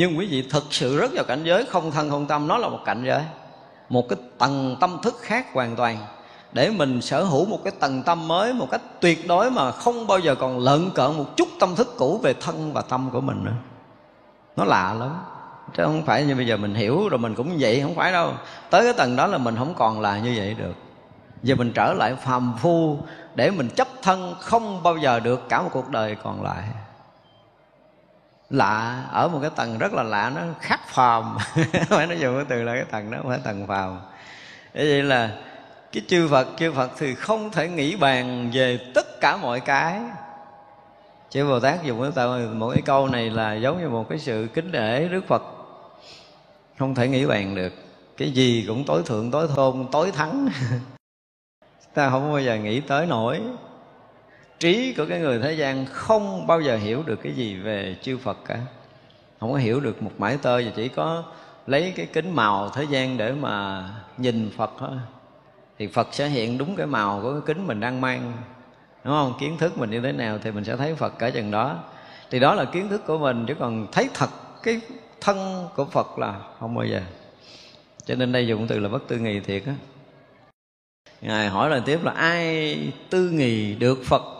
nhưng 0.00 0.18
quý 0.18 0.26
vị 0.26 0.42
thực 0.50 0.64
sự 0.70 0.98
rất 0.98 1.10
vào 1.14 1.24
cảnh 1.24 1.44
giới 1.44 1.64
không 1.64 1.90
thân 1.90 2.10
không 2.10 2.26
tâm, 2.26 2.48
nó 2.48 2.58
là 2.58 2.68
một 2.68 2.78
cảnh 2.84 3.02
giới. 3.06 3.22
Một 3.88 4.08
cái 4.08 4.18
tầng 4.38 4.76
tâm 4.80 4.98
thức 5.02 5.16
khác 5.20 5.46
hoàn 5.52 5.76
toàn. 5.76 5.98
Để 6.52 6.70
mình 6.70 7.02
sở 7.02 7.24
hữu 7.24 7.44
một 7.44 7.58
cái 7.64 7.72
tầng 7.80 8.02
tâm 8.02 8.28
mới, 8.28 8.52
một 8.52 8.66
cách 8.70 8.80
tuyệt 9.00 9.28
đối 9.28 9.50
mà 9.50 9.72
không 9.72 10.06
bao 10.06 10.18
giờ 10.18 10.34
còn 10.34 10.58
lợn 10.58 10.90
cợn 10.94 11.16
một 11.16 11.36
chút 11.36 11.48
tâm 11.60 11.76
thức 11.76 11.94
cũ 11.98 12.20
về 12.22 12.34
thân 12.40 12.72
và 12.72 12.82
tâm 12.82 13.10
của 13.12 13.20
mình 13.20 13.44
nữa. 13.44 13.52
Nó 14.56 14.64
lạ 14.64 14.94
lắm. 14.98 15.18
Chứ 15.76 15.84
không 15.84 16.06
phải 16.06 16.24
như 16.24 16.34
bây 16.34 16.46
giờ 16.46 16.56
mình 16.56 16.74
hiểu 16.74 17.08
rồi 17.08 17.18
mình 17.18 17.34
cũng 17.34 17.56
vậy, 17.58 17.80
không 17.82 17.94
phải 17.94 18.12
đâu. 18.12 18.32
Tới 18.70 18.82
cái 18.82 18.92
tầng 18.92 19.16
đó 19.16 19.26
là 19.26 19.38
mình 19.38 19.56
không 19.56 19.74
còn 19.74 20.00
là 20.00 20.18
như 20.18 20.34
vậy 20.36 20.54
được. 20.54 20.74
Giờ 21.42 21.54
mình 21.54 21.72
trở 21.74 21.92
lại 21.92 22.14
phàm 22.14 22.54
phu 22.58 22.98
để 23.34 23.50
mình 23.50 23.68
chấp 23.68 23.88
thân 24.02 24.34
không 24.40 24.82
bao 24.82 24.96
giờ 24.96 25.20
được 25.20 25.48
cả 25.48 25.62
một 25.62 25.70
cuộc 25.72 25.88
đời 25.88 26.16
còn 26.22 26.42
lại 26.42 26.62
lạ, 28.50 29.04
ở 29.10 29.28
một 29.28 29.38
cái 29.42 29.50
tầng 29.56 29.78
rất 29.78 29.92
là 29.92 30.02
lạ, 30.02 30.32
nó 30.34 30.40
khác 30.60 30.80
phàm. 30.88 31.36
Phải 31.88 32.06
nói 32.06 32.18
dùng 32.20 32.36
cái 32.36 32.44
từ 32.48 32.62
là 32.62 32.74
cái 32.74 32.84
tầng 32.84 33.10
đó, 33.10 33.18
không 33.22 33.30
phải 33.30 33.40
tầng 33.44 33.66
phàm. 33.66 34.00
Thế 34.74 34.84
vậy 34.84 35.02
là 35.02 35.30
cái 35.92 36.02
chư 36.08 36.28
Phật 36.28 36.48
chư 36.58 36.72
Phật 36.72 36.90
thì 36.98 37.14
không 37.14 37.50
thể 37.50 37.68
nghĩ 37.68 37.96
bàn 37.96 38.50
về 38.52 38.78
tất 38.94 39.20
cả 39.20 39.36
mọi 39.36 39.60
cái. 39.60 40.00
Chư 41.30 41.46
Bồ 41.46 41.60
Tát 41.60 41.82
dùng 41.82 42.02
cái 42.02 42.10
từ 42.14 42.54
một 42.54 42.70
cái 42.74 42.82
câu 42.82 43.08
này 43.08 43.30
là 43.30 43.54
giống 43.54 43.82
như 43.82 43.88
một 43.88 44.08
cái 44.08 44.18
sự 44.18 44.48
kính 44.54 44.72
để 44.72 45.08
Đức 45.08 45.26
Phật. 45.28 45.42
Không 46.78 46.94
thể 46.94 47.08
nghĩ 47.08 47.26
bàn 47.26 47.54
được. 47.54 47.72
Cái 48.16 48.30
gì 48.30 48.64
cũng 48.68 48.84
tối 48.84 49.02
thượng, 49.06 49.30
tối 49.30 49.48
thôn 49.54 49.86
tối 49.92 50.10
thắng. 50.10 50.48
Ta 51.94 52.10
không 52.10 52.32
bao 52.32 52.40
giờ 52.40 52.56
nghĩ 52.56 52.80
tới 52.80 53.06
nổi 53.06 53.40
trí 54.60 54.94
của 54.96 55.06
cái 55.08 55.20
người 55.20 55.38
thế 55.38 55.52
gian 55.52 55.86
không 55.86 56.46
bao 56.46 56.60
giờ 56.60 56.76
hiểu 56.76 57.02
được 57.06 57.20
cái 57.22 57.32
gì 57.32 57.56
về 57.56 57.96
chư 58.02 58.18
Phật 58.18 58.38
cả. 58.46 58.58
Không 59.40 59.52
có 59.52 59.58
hiểu 59.58 59.80
được 59.80 60.02
một 60.02 60.10
mãi 60.18 60.38
tơ 60.42 60.56
và 60.56 60.70
chỉ 60.76 60.88
có 60.88 61.24
lấy 61.66 61.92
cái 61.96 62.06
kính 62.06 62.34
màu 62.34 62.70
thế 62.70 62.84
gian 62.90 63.16
để 63.16 63.32
mà 63.32 63.84
nhìn 64.18 64.50
Phật 64.56 64.70
thôi. 64.78 64.90
Thì 65.78 65.86
Phật 65.86 66.08
sẽ 66.12 66.28
hiện 66.28 66.58
đúng 66.58 66.76
cái 66.76 66.86
màu 66.86 67.20
của 67.22 67.32
cái 67.32 67.40
kính 67.46 67.66
mình 67.66 67.80
đang 67.80 68.00
mang, 68.00 68.32
đúng 69.04 69.14
không? 69.14 69.34
Kiến 69.40 69.58
thức 69.58 69.78
mình 69.78 69.90
như 69.90 70.00
thế 70.00 70.12
nào 70.12 70.38
thì 70.42 70.50
mình 70.50 70.64
sẽ 70.64 70.76
thấy 70.76 70.94
Phật 70.94 71.18
cả 71.18 71.30
chừng 71.30 71.50
đó. 71.50 71.78
Thì 72.30 72.38
đó 72.38 72.54
là 72.54 72.64
kiến 72.64 72.88
thức 72.88 73.06
của 73.06 73.18
mình, 73.18 73.44
chứ 73.48 73.54
còn 73.58 73.86
thấy 73.92 74.08
thật 74.14 74.30
cái 74.62 74.80
thân 75.20 75.68
của 75.76 75.84
Phật 75.84 76.18
là 76.18 76.40
không 76.60 76.74
bao 76.74 76.86
giờ. 76.86 77.00
Cho 78.04 78.14
nên 78.14 78.32
đây 78.32 78.46
dùng 78.46 78.66
từ 78.66 78.78
là 78.78 78.88
bất 78.88 79.08
tư 79.08 79.16
nghì 79.18 79.40
thiệt 79.40 79.62
á. 79.66 79.74
Ngài 81.20 81.48
hỏi 81.48 81.70
lần 81.70 81.82
tiếp 81.86 82.04
là, 82.04 82.12
ai 82.12 82.78
tư 83.10 83.30
nghì 83.30 83.74
được 83.74 83.98
Phật? 84.04 84.39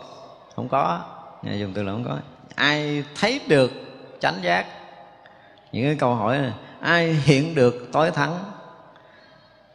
Không 0.55 0.69
có. 0.69 1.01
Ngài 1.41 1.59
dùng 1.59 1.73
từ 1.73 1.83
là 1.83 1.91
không 1.91 2.03
có. 2.03 2.17
Ai 2.55 3.03
thấy 3.15 3.41
được 3.47 3.71
chánh 4.19 4.39
giác? 4.43 4.65
Những 5.71 5.85
cái 5.85 5.95
câu 5.95 6.15
hỏi 6.15 6.37
này 6.37 6.51
ai 6.79 7.13
hiện 7.13 7.55
được 7.55 7.89
tối 7.91 8.11
thắng? 8.11 8.51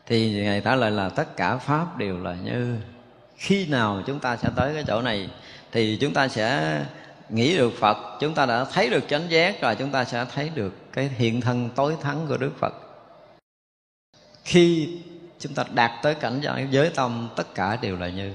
Thì 0.07 0.43
ngài 0.45 0.61
trả 0.61 0.75
lời 0.75 0.91
là 0.91 1.09
tất 1.09 1.37
cả 1.37 1.57
pháp 1.57 1.99
đều 1.99 2.19
là 2.19 2.35
như, 2.45 2.77
khi 3.37 3.67
nào 3.67 4.03
chúng 4.07 4.21
ta 4.21 4.37
sẽ 4.37 4.49
tới 4.57 4.75
cái 4.75 4.85
chỗ 4.87 5.03
này, 5.03 5.31
thì 5.73 5.99
chúng 6.01 6.15
ta 6.15 6.29
sẽ 6.29 6.81
nghĩ 7.29 7.57
được 7.57 7.73
phật, 7.81 7.97
chúng 8.21 8.35
ta 8.35 8.47
đã 8.47 8.65
thấy 8.65 8.91
được 8.91 9.05
chánh 9.09 9.31
giác 9.31 9.61
rồi 9.61 9.75
chúng 9.75 9.91
ta 9.91 10.05
sẽ 10.05 10.25
thấy 10.35 10.51
được 10.55 10.93
cái 10.93 11.11
hiện 11.17 11.41
thân 11.41 11.71
tối 11.75 11.97
thắng 12.03 12.27
của 12.29 12.37
đức 12.37 12.53
phật. 12.59 12.75
Khi 14.45 14.99
chúng 15.39 15.55
ta 15.55 15.65
đạt 15.75 15.91
tới 16.03 16.15
cảnh 16.15 16.41
giới 16.71 16.91
tâm, 16.95 17.29
tất 17.37 17.55
cả 17.55 17.79
đều 17.83 17.97
là 17.97 18.09
như 18.09 18.33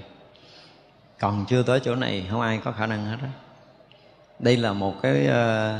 còn 1.21 1.45
chưa 1.45 1.63
tới 1.63 1.79
chỗ 1.79 1.95
này, 1.95 2.27
không 2.29 2.41
ai 2.41 2.59
có 2.63 2.71
khả 2.71 2.87
năng 2.87 3.05
hết 3.05 3.17
đó 3.21 3.27
đây 4.39 4.57
là 4.57 4.73
một 4.73 5.01
cái 5.01 5.27
ờ, 5.27 5.79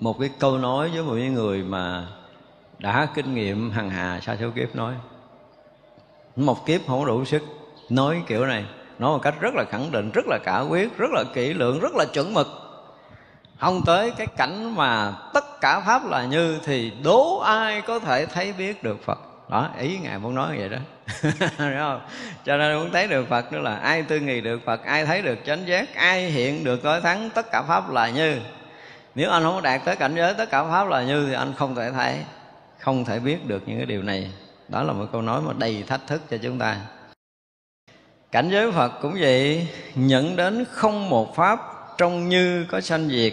một 0.00 0.18
cái 0.20 0.30
câu 0.38 0.58
nói 0.58 0.90
với 0.90 1.02
một 1.02 1.14
người 1.32 1.62
mà 1.62 2.06
đã 2.78 3.08
kinh 3.14 3.34
nghiệm 3.34 3.70
hằng 3.70 3.90
hà 3.90 4.20
sa 4.20 4.36
số 4.40 4.50
kiếp 4.54 4.76
nói. 4.76 4.94
Một 6.36 6.66
kiếp 6.66 6.80
không 6.86 7.06
đủ 7.06 7.24
sức, 7.24 7.42
nói 7.88 8.22
kiểu 8.26 8.46
này, 8.46 8.64
nói 8.98 9.10
một 9.10 9.18
cách 9.22 9.34
rất 9.40 9.54
là 9.54 9.64
khẳng 9.70 9.92
định, 9.92 10.10
rất 10.14 10.24
là 10.26 10.38
cả 10.44 10.60
quyết, 10.60 10.98
rất 10.98 11.10
là 11.10 11.24
kỹ 11.34 11.54
lưỡng, 11.54 11.80
rất 11.80 11.94
là 11.94 12.04
chuẩn 12.04 12.34
mực. 12.34 12.46
Không 13.58 13.82
tới 13.86 14.10
cái 14.10 14.26
cảnh 14.26 14.74
mà 14.76 15.12
tất 15.34 15.60
cả 15.60 15.80
pháp 15.80 16.06
là 16.06 16.24
như 16.24 16.58
thì 16.64 16.92
đố 17.02 17.38
ai 17.38 17.80
có 17.80 17.98
thể 17.98 18.26
thấy 18.26 18.52
biết 18.52 18.82
được 18.82 19.04
phật? 19.04 19.18
Đó, 19.48 19.70
ý 19.78 19.98
ngài 19.98 20.18
muốn 20.18 20.34
nói 20.34 20.56
vậy 20.58 20.68
đó. 20.68 20.78
Đúng 21.58 21.78
không? 21.78 22.00
Cho 22.44 22.56
nên 22.56 22.78
muốn 22.78 22.90
thấy 22.92 23.08
được 23.08 23.28
phật 23.28 23.52
đó 23.52 23.58
là 23.58 23.76
ai 23.76 24.02
tư 24.02 24.20
nghì 24.20 24.40
được 24.40 24.60
phật, 24.64 24.84
ai 24.84 25.06
thấy 25.06 25.22
được 25.22 25.38
chánh 25.46 25.68
giác, 25.68 25.94
ai 25.94 26.30
hiện 26.30 26.64
được 26.64 26.82
tối 26.82 27.00
thắng, 27.00 27.30
tất 27.30 27.46
cả 27.52 27.62
pháp 27.62 27.90
là 27.90 28.08
như. 28.08 28.36
Nếu 29.14 29.30
anh 29.30 29.42
không 29.42 29.62
đạt 29.62 29.80
tới 29.84 29.96
cảnh 29.96 30.14
giới 30.16 30.34
tất 30.34 30.50
cả 30.50 30.64
pháp 30.64 30.88
là 30.88 31.02
như 31.02 31.26
thì 31.26 31.34
anh 31.34 31.52
không 31.56 31.74
thể 31.74 31.90
thấy, 31.92 32.16
không 32.78 33.04
thể 33.04 33.18
biết 33.18 33.46
được 33.46 33.62
những 33.66 33.76
cái 33.76 33.86
điều 33.86 34.02
này. 34.02 34.30
Đó 34.68 34.82
là 34.82 34.92
một 34.92 35.06
câu 35.12 35.22
nói 35.22 35.40
mà 35.40 35.52
đầy 35.58 35.84
thách 35.86 36.06
thức 36.06 36.22
cho 36.30 36.36
chúng 36.42 36.58
ta. 36.58 36.76
Cảnh 38.32 38.48
giới 38.50 38.72
phật 38.72 38.92
cũng 39.02 39.16
vậy, 39.20 39.68
nhận 39.94 40.36
đến 40.36 40.64
không 40.70 41.10
một 41.10 41.36
pháp, 41.36 41.60
trong 41.98 42.28
như 42.28 42.66
có 42.68 42.80
sanh 42.80 43.08
diệt 43.08 43.32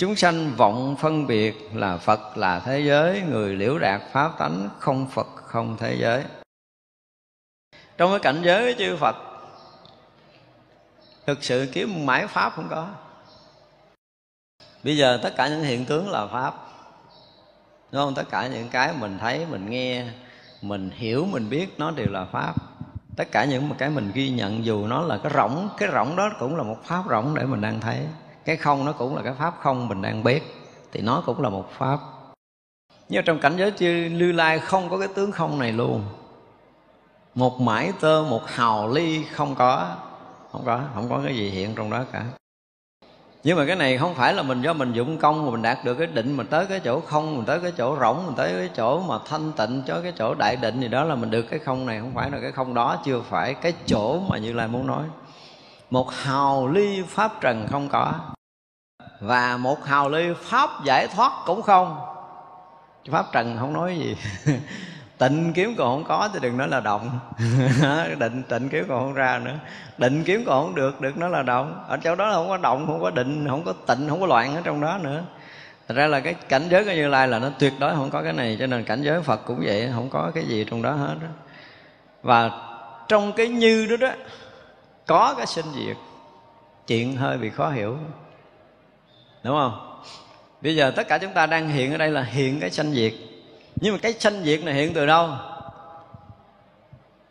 chúng 0.00 0.16
sanh 0.16 0.54
vọng 0.56 0.96
phân 1.00 1.26
biệt 1.26 1.70
là 1.74 1.96
phật, 1.96 2.36
là 2.36 2.60
thế 2.60 2.80
giới. 2.80 3.22
Người 3.30 3.56
liễu 3.56 3.78
đạt 3.78 4.00
pháp 4.12 4.38
tánh, 4.38 4.68
không 4.78 5.06
phật, 5.06 5.26
không 5.36 5.76
thế 5.80 5.96
giới. 6.00 6.24
Trong 7.98 8.10
cái 8.10 8.18
cảnh 8.18 8.42
giới 8.44 8.74
chư 8.78 8.96
phật, 8.96 9.16
thực 11.26 11.44
sự 11.44 11.68
kiếm 11.72 12.06
mãi 12.06 12.26
pháp 12.26 12.52
không 12.56 12.66
có. 12.70 12.88
Bây 14.84 14.96
giờ 14.96 15.20
tất 15.22 15.32
cả 15.36 15.48
những 15.48 15.62
hiện 15.62 15.84
tướng 15.84 16.10
là 16.10 16.26
pháp. 16.26 16.54
Đúng 17.92 18.02
không? 18.02 18.14
Tất 18.14 18.24
cả 18.30 18.46
những 18.46 18.68
cái 18.68 18.92
mình 19.00 19.18
thấy, 19.18 19.46
mình 19.50 19.70
nghe, 19.70 20.06
mình 20.62 20.90
hiểu, 20.90 21.24
mình 21.24 21.50
biết, 21.50 21.74
nó 21.78 21.90
đều 21.90 22.08
là 22.10 22.24
pháp. 22.24 22.54
Tất 23.16 23.28
cả 23.32 23.44
những 23.44 23.68
một 23.68 23.74
cái 23.78 23.90
mình 23.90 24.10
ghi 24.14 24.30
nhận, 24.30 24.64
dù 24.64 24.86
nó 24.86 25.02
là 25.02 25.18
cái 25.22 25.32
rỗng 25.34 25.68
cái 25.78 25.88
rỗng 25.92 26.16
đó 26.16 26.30
cũng 26.38 26.56
là 26.56 26.62
một 26.62 26.78
pháp 26.84 27.02
rỗng 27.10 27.34
để 27.34 27.44
mình 27.44 27.60
đang 27.60 27.80
thấy 27.80 28.06
cái 28.44 28.56
không 28.56 28.84
nó 28.84 28.92
cũng 28.92 29.16
là 29.16 29.22
cái 29.22 29.32
pháp 29.38 29.54
không 29.60 29.88
mình 29.88 30.02
đang 30.02 30.24
biết 30.24 30.42
thì 30.92 31.00
nó 31.00 31.22
cũng 31.26 31.42
là 31.42 31.48
một 31.48 31.70
pháp. 31.78 31.98
Nhưng 33.08 33.24
trong 33.24 33.38
cảnh 33.38 33.56
giới 33.56 33.72
chư 33.78 34.08
lưu 34.08 34.32
lai 34.32 34.58
không 34.58 34.90
có 34.90 34.98
cái 34.98 35.08
tướng 35.08 35.32
không 35.32 35.58
này 35.58 35.72
luôn. 35.72 36.02
Một 37.34 37.60
mãi 37.60 37.92
tơ, 38.00 38.24
một 38.30 38.46
hào 38.46 38.88
ly 38.88 39.24
không 39.24 39.54
có 39.54 39.96
không 40.52 40.62
có 40.64 40.80
không 40.94 41.08
có 41.10 41.20
cái 41.24 41.36
gì 41.36 41.50
hiện 41.50 41.74
trong 41.74 41.90
đó 41.90 42.04
cả. 42.12 42.24
Nhưng 43.44 43.56
mà 43.56 43.66
cái 43.66 43.76
này 43.76 43.98
không 43.98 44.14
phải 44.14 44.34
là 44.34 44.42
mình 44.42 44.62
do 44.62 44.72
mình 44.72 44.92
dụng 44.92 45.18
công 45.18 45.46
mà 45.46 45.52
mình 45.52 45.62
đạt 45.62 45.78
được 45.84 45.94
cái 45.94 46.06
định 46.06 46.36
mình 46.36 46.46
tới 46.46 46.66
cái 46.66 46.80
chỗ 46.80 47.00
không, 47.00 47.36
mình 47.36 47.46
tới 47.46 47.60
cái 47.60 47.72
chỗ 47.76 47.96
rỗng, 48.00 48.26
mình 48.26 48.34
tới 48.36 48.52
cái 48.56 48.70
chỗ 48.76 49.00
mà 49.00 49.18
thanh 49.24 49.52
tịnh, 49.52 49.82
cho 49.86 50.00
cái 50.02 50.12
chỗ 50.16 50.34
đại 50.34 50.56
định 50.56 50.80
thì 50.80 50.88
đó 50.88 51.04
là 51.04 51.14
mình 51.14 51.30
được 51.30 51.42
cái 51.42 51.58
không 51.58 51.86
này. 51.86 52.00
Không 52.00 52.12
phải 52.14 52.30
là 52.30 52.38
cái 52.40 52.52
không 52.52 52.74
đó, 52.74 53.02
chưa 53.04 53.20
phải 53.20 53.54
cái 53.54 53.72
chỗ 53.86 54.20
mà 54.28 54.38
như 54.38 54.52
lai 54.52 54.68
muốn 54.68 54.86
nói 54.86 55.04
một 55.90 56.10
hào 56.12 56.68
ly 56.68 57.02
pháp 57.08 57.40
trần 57.40 57.66
không 57.70 57.88
có. 57.88 58.12
Và 59.20 59.56
một 59.56 59.84
hào 59.84 60.08
ly 60.08 60.28
pháp 60.42 60.70
giải 60.84 61.08
thoát 61.08 61.32
cũng 61.46 61.62
không. 61.62 61.96
Pháp 63.10 63.26
trần 63.32 63.56
không 63.58 63.72
nói 63.72 63.98
gì. 63.98 64.16
Tịnh 65.18 65.52
kiếm 65.54 65.74
còn 65.78 65.88
không 65.88 66.04
có 66.08 66.28
thì 66.32 66.38
đừng 66.42 66.56
nói 66.56 66.68
là 66.68 66.80
động. 66.80 67.18
Định, 68.18 68.42
tịnh 68.48 68.68
kiếm 68.68 68.84
còn 68.88 69.00
không 69.00 69.14
ra 69.14 69.40
nữa. 69.44 69.54
Định 69.98 70.24
kiếm 70.24 70.44
còn 70.46 70.64
không 70.64 70.74
được 70.74 71.00
được 71.00 71.16
nó 71.16 71.28
là 71.28 71.42
động. 71.42 71.84
Ở 71.88 71.96
chỗ 71.96 72.14
đó 72.14 72.32
không 72.32 72.48
có 72.48 72.56
động, 72.56 72.86
không 72.86 73.02
có 73.02 73.10
định, 73.10 73.46
không 73.48 73.64
có 73.64 73.72
tịnh, 73.72 74.08
không 74.08 74.20
có 74.20 74.26
loạn 74.26 74.54
ở 74.54 74.60
trong 74.64 74.80
đó 74.80 74.98
nữa. 75.02 75.22
Thật 75.88 75.94
ra 75.94 76.06
là 76.06 76.20
cái 76.20 76.34
cảnh 76.34 76.62
giới 76.70 76.84
của 76.84 76.90
Như 76.90 77.08
Lai 77.08 77.28
là 77.28 77.38
nó 77.38 77.48
tuyệt 77.58 77.72
đối 77.78 77.94
không 77.94 78.10
có 78.10 78.22
cái 78.22 78.32
này, 78.32 78.56
Cho 78.60 78.66
nên 78.66 78.84
cảnh 78.84 79.02
giới 79.02 79.22
Phật 79.22 79.40
cũng 79.46 79.62
vậy, 79.64 79.90
Không 79.94 80.10
có 80.10 80.30
cái 80.34 80.44
gì 80.44 80.66
trong 80.70 80.82
đó 80.82 80.92
hết 80.92 81.14
đó. 81.22 81.28
Và 82.22 82.50
trong 83.08 83.32
cái 83.32 83.48
như 83.48 83.86
đó 83.86 83.96
đó 83.96 84.14
có 85.10 85.34
cái 85.36 85.46
sinh 85.46 85.64
diệt 85.74 85.96
Chuyện 86.86 87.16
hơi 87.16 87.38
bị 87.38 87.50
khó 87.50 87.70
hiểu 87.70 87.96
Đúng 89.44 89.56
không? 89.56 90.02
Bây 90.62 90.76
giờ 90.76 90.92
tất 90.96 91.08
cả 91.08 91.18
chúng 91.18 91.32
ta 91.32 91.46
đang 91.46 91.68
hiện 91.68 91.92
ở 91.92 91.98
đây 91.98 92.10
là 92.10 92.22
hiện 92.22 92.60
cái 92.60 92.70
sanh 92.70 92.92
diệt. 92.92 93.12
Nhưng 93.76 93.92
mà 93.92 93.98
cái 94.02 94.12
sanh 94.12 94.42
diệt 94.44 94.64
này 94.64 94.74
hiện 94.74 94.94
từ 94.94 95.06
đâu? 95.06 95.28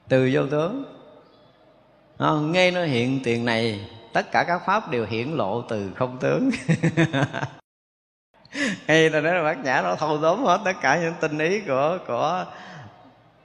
Từ 0.07 0.29
vô 0.33 0.41
tướng. 0.51 0.83
À, 2.17 2.29
nghe 2.41 2.71
nó 2.71 2.83
hiện 2.83 3.19
tiền 3.23 3.45
này 3.45 3.89
tất 4.13 4.31
cả 4.31 4.43
các 4.47 4.61
pháp 4.65 4.91
đều 4.91 5.05
hiển 5.05 5.31
lộ 5.31 5.61
từ 5.61 5.91
không 5.95 6.17
tướng. 6.17 6.49
Hay 8.87 9.09
ta 9.09 9.21
nói 9.21 9.33
là 9.33 9.43
bác 9.43 9.63
nhã 9.63 9.81
nó 9.81 9.95
thâu 9.95 10.19
tóm 10.21 10.43
hết 10.43 10.61
tất 10.65 10.73
cả 10.81 10.99
những 11.01 11.13
tinh 11.21 11.37
ý 11.37 11.61
của 11.67 11.97
của 12.07 12.45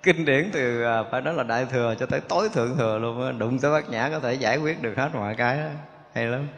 kinh 0.05 0.24
điển 0.24 0.51
từ 0.52 0.82
à, 0.82 1.02
phải 1.10 1.20
nói 1.20 1.35
là 1.35 1.43
đại 1.43 1.66
thừa 1.70 1.94
cho 2.01 2.06
tới 2.06 2.20
tối 2.20 2.48
thượng 2.48 2.76
thừa 2.76 2.98
luôn 2.98 3.39
đụng 3.39 3.59
tới 3.59 3.72
bác 3.72 3.90
nhã 3.90 4.09
có 4.09 4.20
thể 4.20 4.35
giải 4.35 4.56
quyết 4.56 4.82
được 4.82 4.94
hết 4.97 5.09
mọi 5.14 5.35
cái 5.35 5.56
đó. 5.56 5.68
hay 6.14 6.26
lắm. 6.26 6.48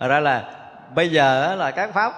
Thật 0.00 0.08
ra 0.08 0.20
là 0.20 0.50
bây 0.94 1.10
giờ 1.10 1.54
là 1.54 1.70
các 1.70 1.92
pháp 1.94 2.12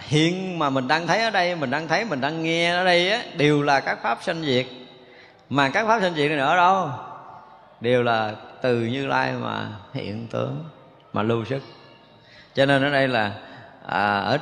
hiện 0.00 0.58
mà 0.58 0.70
mình 0.70 0.88
đang 0.88 1.06
thấy 1.06 1.22
ở 1.22 1.30
đây 1.30 1.56
mình 1.56 1.70
đang 1.70 1.88
thấy 1.88 2.04
mình 2.04 2.20
đang 2.20 2.42
nghe 2.42 2.70
ở 2.70 2.84
đây 2.84 3.10
á 3.10 3.22
đều 3.36 3.62
là 3.62 3.80
các 3.80 3.98
pháp 4.02 4.18
sanh 4.22 4.42
diệt. 4.42 4.66
Mà 5.50 5.68
các 5.68 5.86
pháp 5.86 6.00
sanh 6.00 6.14
diệt 6.14 6.30
này 6.30 6.40
ở 6.40 6.56
đâu? 6.56 6.90
Đều 7.80 8.02
là 8.02 8.32
từ 8.62 8.80
như 8.80 9.06
lai 9.06 9.32
mà 9.32 9.68
hiện 9.94 10.26
tướng 10.30 10.64
mà 11.12 11.22
lưu 11.22 11.44
sức. 11.44 11.62
Cho 12.54 12.66
nên 12.66 12.82
ở 12.82 12.90
đây 12.90 13.08
là 13.08 13.32
à, 13.86 14.18
ở 14.18 14.38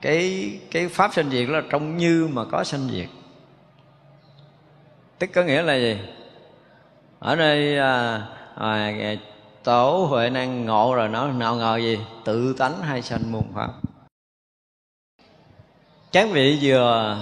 cái 0.00 0.50
cái 0.70 0.88
pháp 0.88 1.14
sanh 1.14 1.30
diệt 1.30 1.48
là 1.48 1.62
trong 1.70 1.96
như 1.96 2.28
mà 2.32 2.42
có 2.52 2.64
sanh 2.64 2.88
diệt 2.92 3.08
tức 5.20 5.30
có 5.34 5.42
nghĩa 5.42 5.62
là 5.62 5.74
gì? 5.74 5.98
Ở 7.18 7.36
đây 7.36 7.78
à, 7.78 8.26
à, 8.54 8.92
à, 9.00 9.14
tổ 9.64 10.06
huệ 10.10 10.30
năng 10.30 10.64
ngộ 10.64 10.94
rồi 10.94 11.08
nó 11.08 11.26
nào 11.26 11.56
ngờ 11.56 11.76
gì? 11.76 11.98
Tự 12.24 12.54
tánh 12.58 12.82
hay 12.82 13.02
sanh 13.02 13.32
môn 13.32 13.44
pháp 13.54 13.70
các 16.12 16.28
vị 16.32 16.58
vừa 16.62 17.18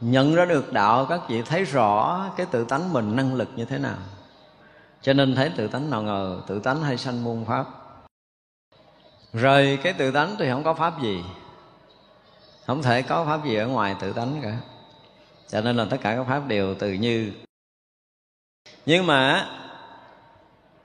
nhận 0.00 0.34
ra 0.34 0.44
được 0.44 0.72
đạo 0.72 1.06
các 1.08 1.20
vị 1.28 1.42
thấy 1.42 1.64
rõ 1.64 2.24
cái 2.36 2.46
tự 2.50 2.64
tánh 2.64 2.92
mình 2.92 3.16
năng 3.16 3.34
lực 3.34 3.48
như 3.56 3.64
thế 3.64 3.78
nào. 3.78 3.96
Cho 5.02 5.12
nên 5.12 5.34
thấy 5.34 5.50
tự 5.56 5.68
tánh 5.68 5.90
nào 5.90 6.02
ngờ 6.02 6.40
tự 6.46 6.60
tánh 6.60 6.82
hay 6.82 6.96
sanh 6.96 7.24
môn 7.24 7.44
pháp 7.44 7.66
rời 9.32 9.78
cái 9.82 9.92
tự 9.92 10.10
tánh 10.10 10.36
thì 10.38 10.50
không 10.50 10.64
có 10.64 10.74
pháp 10.74 11.02
gì. 11.02 11.24
Không 12.66 12.82
thể 12.82 13.02
có 13.02 13.24
pháp 13.24 13.44
gì 13.44 13.56
ở 13.56 13.66
ngoài 13.66 13.96
tự 14.00 14.12
tánh 14.12 14.40
cả 14.42 14.56
cho 15.52 15.60
nên 15.60 15.76
là 15.76 15.84
tất 15.90 15.96
cả 16.02 16.14
các 16.16 16.24
pháp 16.28 16.48
đều 16.48 16.74
từ 16.74 16.92
như 16.92 17.32
nhưng 18.86 19.06
mà, 19.06 19.48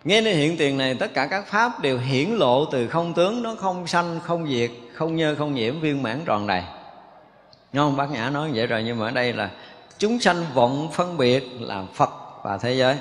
nghe 0.03 0.22
đến 0.22 0.38
hiện 0.38 0.57
tiền 0.57 0.77
này, 0.77 0.95
tất 0.95 1.14
cả 1.14 1.27
các 1.27 1.48
pháp 1.48 1.80
đều 1.81 1.99
hiển 1.99 2.30
lộ 2.30 2.65
từ 2.65 2.88
không 2.88 3.14
tướng 3.14 3.44
nó 3.44 3.56
không 3.56 3.88
sanh, 3.88 4.19
không 4.23 4.48
diệt, 4.48 4.72
không 4.94 5.15
nhơ, 5.15 5.35
không 5.35 5.53
nhiễm, 5.53 5.80
viên 5.80 6.03
mãn 6.03 6.22
tròn 6.26 6.48
đầy 6.48 6.64
Đúng 7.73 7.84
không? 7.84 7.98
Bác 7.98 8.11
Nhã 8.11 8.30
nói 8.30 8.52
vậy 8.53 8.68
rồi, 8.68 8.84
nhưng 8.84 8.99
mà 8.99 9.06
ở 9.07 9.11
đây 9.11 9.34
là 9.34 9.52
chúng 9.98 10.19
sanh 10.19 10.45
vọng 10.53 10.89
phân 10.94 11.18
biệt 11.18 11.44
là 11.60 11.84
Phật 11.94 12.10
và 12.44 12.57
thế 12.57 12.73
giới 12.73 12.98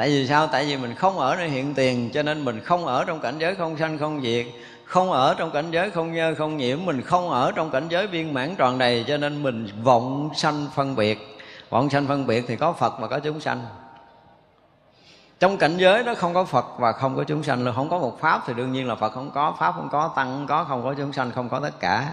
Tại 0.00 0.08
vì 0.08 0.26
sao? 0.26 0.46
Tại 0.46 0.64
vì 0.64 0.76
mình 0.76 0.94
không 0.94 1.18
ở 1.18 1.36
nơi 1.36 1.48
hiện 1.48 1.74
tiền 1.74 2.10
Cho 2.14 2.22
nên 2.22 2.44
mình 2.44 2.60
không 2.60 2.86
ở 2.86 3.04
trong 3.04 3.20
cảnh 3.20 3.38
giới 3.38 3.54
không 3.54 3.76
sanh 3.76 3.98
không 3.98 4.22
diệt. 4.22 4.46
Không 4.84 5.12
ở 5.12 5.34
trong 5.38 5.50
cảnh 5.50 5.70
giới 5.70 5.90
không 5.90 6.12
nhơ 6.12 6.34
không 6.38 6.56
nhiễm 6.56 6.78
Mình 6.84 7.02
không 7.02 7.30
ở 7.30 7.52
trong 7.52 7.70
cảnh 7.70 7.88
giới 7.88 8.06
viên 8.06 8.34
mãn 8.34 8.54
tròn 8.56 8.78
đầy 8.78 9.04
Cho 9.08 9.16
nên 9.16 9.42
mình 9.42 9.68
vọng 9.82 10.30
sanh 10.34 10.66
phân 10.74 10.96
biệt. 10.96 11.38
Vọng 11.70 11.90
sanh 11.90 12.06
phân 12.06 12.26
biệt 12.26 12.44
thì 12.48 12.56
có 12.56 12.72
Phật 12.72 12.94
và 13.00 13.08
có 13.08 13.18
chúng 13.18 13.40
sanh. 13.40 13.66
Trong 15.40 15.56
cảnh 15.56 15.76
giới 15.76 16.02
đó 16.02 16.14
không 16.16 16.34
có 16.34 16.44
Phật 16.44 16.66
và 16.78 16.92
không 16.92 17.16
có 17.16 17.24
chúng 17.24 17.42
sanh 17.42 17.72
Không 17.74 17.88
có 17.88 17.98
một 17.98 18.20
Pháp 18.20 18.42
thì 18.46 18.54
đương 18.54 18.72
nhiên 18.72 18.88
là 18.88 18.94
Phật 18.94 19.12
không 19.12 19.30
có. 19.30 19.54
Pháp 19.58 19.72
không 19.72 19.88
có, 19.92 20.12
Tăng 20.16 20.36
không 20.36 20.46
có, 20.46 20.64
không 20.64 20.84
có 20.84 20.94
chúng 20.94 21.12
sanh, 21.12 21.30
không 21.32 21.48
có 21.48 21.60
tất 21.60 21.80
cả. 21.80 22.12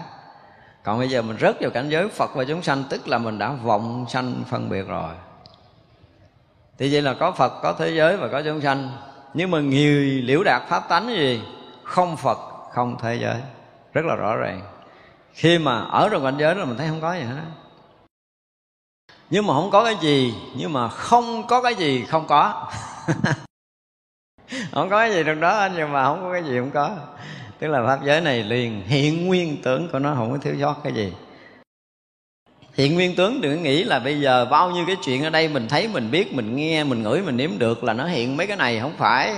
Còn 0.82 0.98
bây 0.98 1.08
giờ 1.08 1.22
mình 1.22 1.36
rớt 1.40 1.56
vào 1.60 1.70
cảnh 1.70 1.88
giới 1.88 2.08
phật 2.08 2.34
và 2.34 2.44
chúng 2.44 2.62
sanh 2.62 2.84
tức 2.90 3.08
là 3.08 3.18
mình 3.18 3.38
đã 3.38 3.52
vọng 3.52 4.06
sanh 4.08 4.34
phân 4.50 4.68
biệt 4.68 4.88
rồi 4.88 5.10
thì 6.78 6.92
vậy 6.92 7.02
là 7.02 7.14
có 7.14 7.32
phật, 7.32 7.52
có 7.62 7.72
thế 7.78 7.90
giới 7.90 8.16
và 8.16 8.28
có 8.28 8.42
chúng 8.42 8.60
sanh. 8.60 8.90
Nhưng 9.34 9.50
mà 9.50 9.60
nhiều 9.60 10.22
liễu 10.24 10.42
đạt 10.42 10.62
pháp 10.68 10.88
tánh 10.88 11.08
gì? 11.08 11.42
Không 11.82 12.16
phật, 12.16 12.38
không 12.72 12.96
thế 13.02 13.14
giới. 13.14 13.36
Rất 13.92 14.04
là 14.04 14.14
rõ 14.14 14.36
ràng. 14.36 14.62
Khi 15.32 15.58
mà 15.58 15.80
ở 15.80 16.08
trong 16.12 16.22
cảnh 16.22 16.36
giới 16.38 16.54
đó 16.54 16.64
mình 16.64 16.76
thấy 16.76 16.88
không 16.88 17.00
có 17.00 17.14
gì 17.14 17.22
hết 17.22 17.42
nhưng 19.30 19.46
mà 19.46 19.54
không 19.54 19.70
có 19.70 19.84
cái 19.84 19.96
gì, 20.00 20.34
nhưng 20.56 20.72
mà 20.72 20.88
không 20.88 21.46
có 21.46 21.62
cái 21.62 21.74
gì 21.74 22.04
không 22.04 22.26
có. 22.26 22.70
Không 24.72 24.90
có 24.90 24.98
cái 24.98 25.12
gì 25.12 25.22
trong 25.26 25.40
đó 25.40 25.68
nhưng 25.76 25.92
mà 25.92 26.04
không 26.04 26.22
có 26.22 26.32
cái 26.32 26.44
gì 26.44 26.58
không 26.58 26.70
có. 26.70 26.96
Tức 27.58 27.68
là 27.68 27.86
pháp 27.86 28.04
giới 28.04 28.20
này 28.20 28.42
liền 28.42 28.82
hiện 28.86 29.26
nguyên 29.26 29.62
tướng 29.62 29.88
của 29.92 29.98
nó, 29.98 30.14
không 30.14 30.32
có 30.32 30.38
thiếu 30.38 30.54
sót 30.60 30.76
cái 30.84 30.92
gì 30.92 31.12
hiện 32.78 32.94
nguyên 32.94 33.16
tướng 33.16 33.40
đừng 33.40 33.62
nghĩ 33.62 33.84
là 33.84 33.98
bây 33.98 34.20
giờ 34.20 34.46
bao 34.50 34.70
nhiêu 34.70 34.84
cái 34.86 34.96
chuyện 35.04 35.24
ở 35.24 35.30
đây 35.30 35.48
mình 35.48 35.68
thấy, 35.68 35.88
mình 35.88 36.10
biết, 36.10 36.34
mình 36.34 36.56
nghe, 36.56 36.84
mình 36.84 37.02
ngửi, 37.02 37.22
mình 37.22 37.36
nếm 37.36 37.50
được 37.58 37.84
là 37.84 37.92
nó 37.92 38.06
hiện 38.06 38.36
mấy 38.36 38.46
cái 38.46 38.56
này, 38.56 38.80
không 38.80 38.92
phải. 38.98 39.34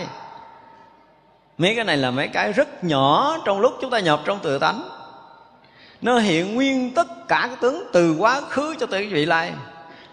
Mấy 1.59 1.75
cái 1.75 1.85
này 1.85 1.97
là 1.97 2.11
mấy 2.11 2.29
cái 2.29 2.53
rất 2.53 2.85
nhỏ 2.85 3.37
trong 3.45 3.61
lúc 3.61 3.73
chúng 3.81 3.91
ta 3.91 3.99
nhập 3.99 4.21
trong 4.25 4.39
tự 4.43 4.59
tánh. 4.59 4.83
Nó 6.03 6.19
hiện 6.19 6.55
nguyên 6.55 6.95
tất 6.95 7.29
cả 7.29 7.47
cái 7.47 7.57
tướng 7.61 7.85
từ 7.93 8.17
quá 8.19 8.41
khứ 8.41 8.75
cho 8.81 8.87
tới 8.87 9.07
vị 9.07 9.27
lai. 9.27 9.53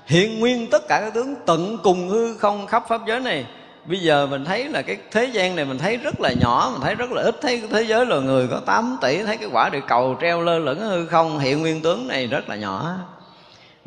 Hiện 0.05 0.39
nguyên 0.39 0.69
tất 0.69 0.87
cả 0.87 1.01
các 1.01 1.13
tướng 1.13 1.35
tận 1.45 1.77
cùng 1.83 2.09
hư 2.09 2.37
không 2.37 2.67
khắp 2.67 2.83
pháp 2.89 3.01
giới 3.07 3.19
này. 3.19 3.45
Bây 3.85 3.99
giờ 3.99 4.27
mình 4.27 4.45
thấy 4.45 4.63
là 4.69 4.81
cái 4.81 4.97
thế 5.11 5.25
gian 5.25 5.55
này 5.55 5.65
mình 5.65 5.77
thấy 5.77 5.97
rất 5.97 6.21
là 6.21 6.33
nhỏ, 6.41 6.69
mình 6.73 6.81
thấy 6.81 6.95
rất 6.95 7.11
là 7.11 7.21
ít, 7.21 7.35
thấy 7.41 7.63
thế 7.71 7.81
giới 7.81 8.05
loài 8.05 8.21
người 8.21 8.47
có 8.47 8.59
8 8.65 8.97
tỷ, 9.01 9.23
thấy 9.23 9.37
cái 9.37 9.49
quả 9.51 9.69
địa 9.69 9.81
cầu 9.87 10.17
treo 10.21 10.41
lơ 10.41 10.59
lửng 10.59 10.79
hư 10.79 11.05
không. 11.05 11.39
Hiện 11.39 11.61
nguyên 11.61 11.81
tướng 11.81 12.07
này 12.07 12.27
rất 12.27 12.49
là 12.49 12.55
nhỏ 12.55 12.95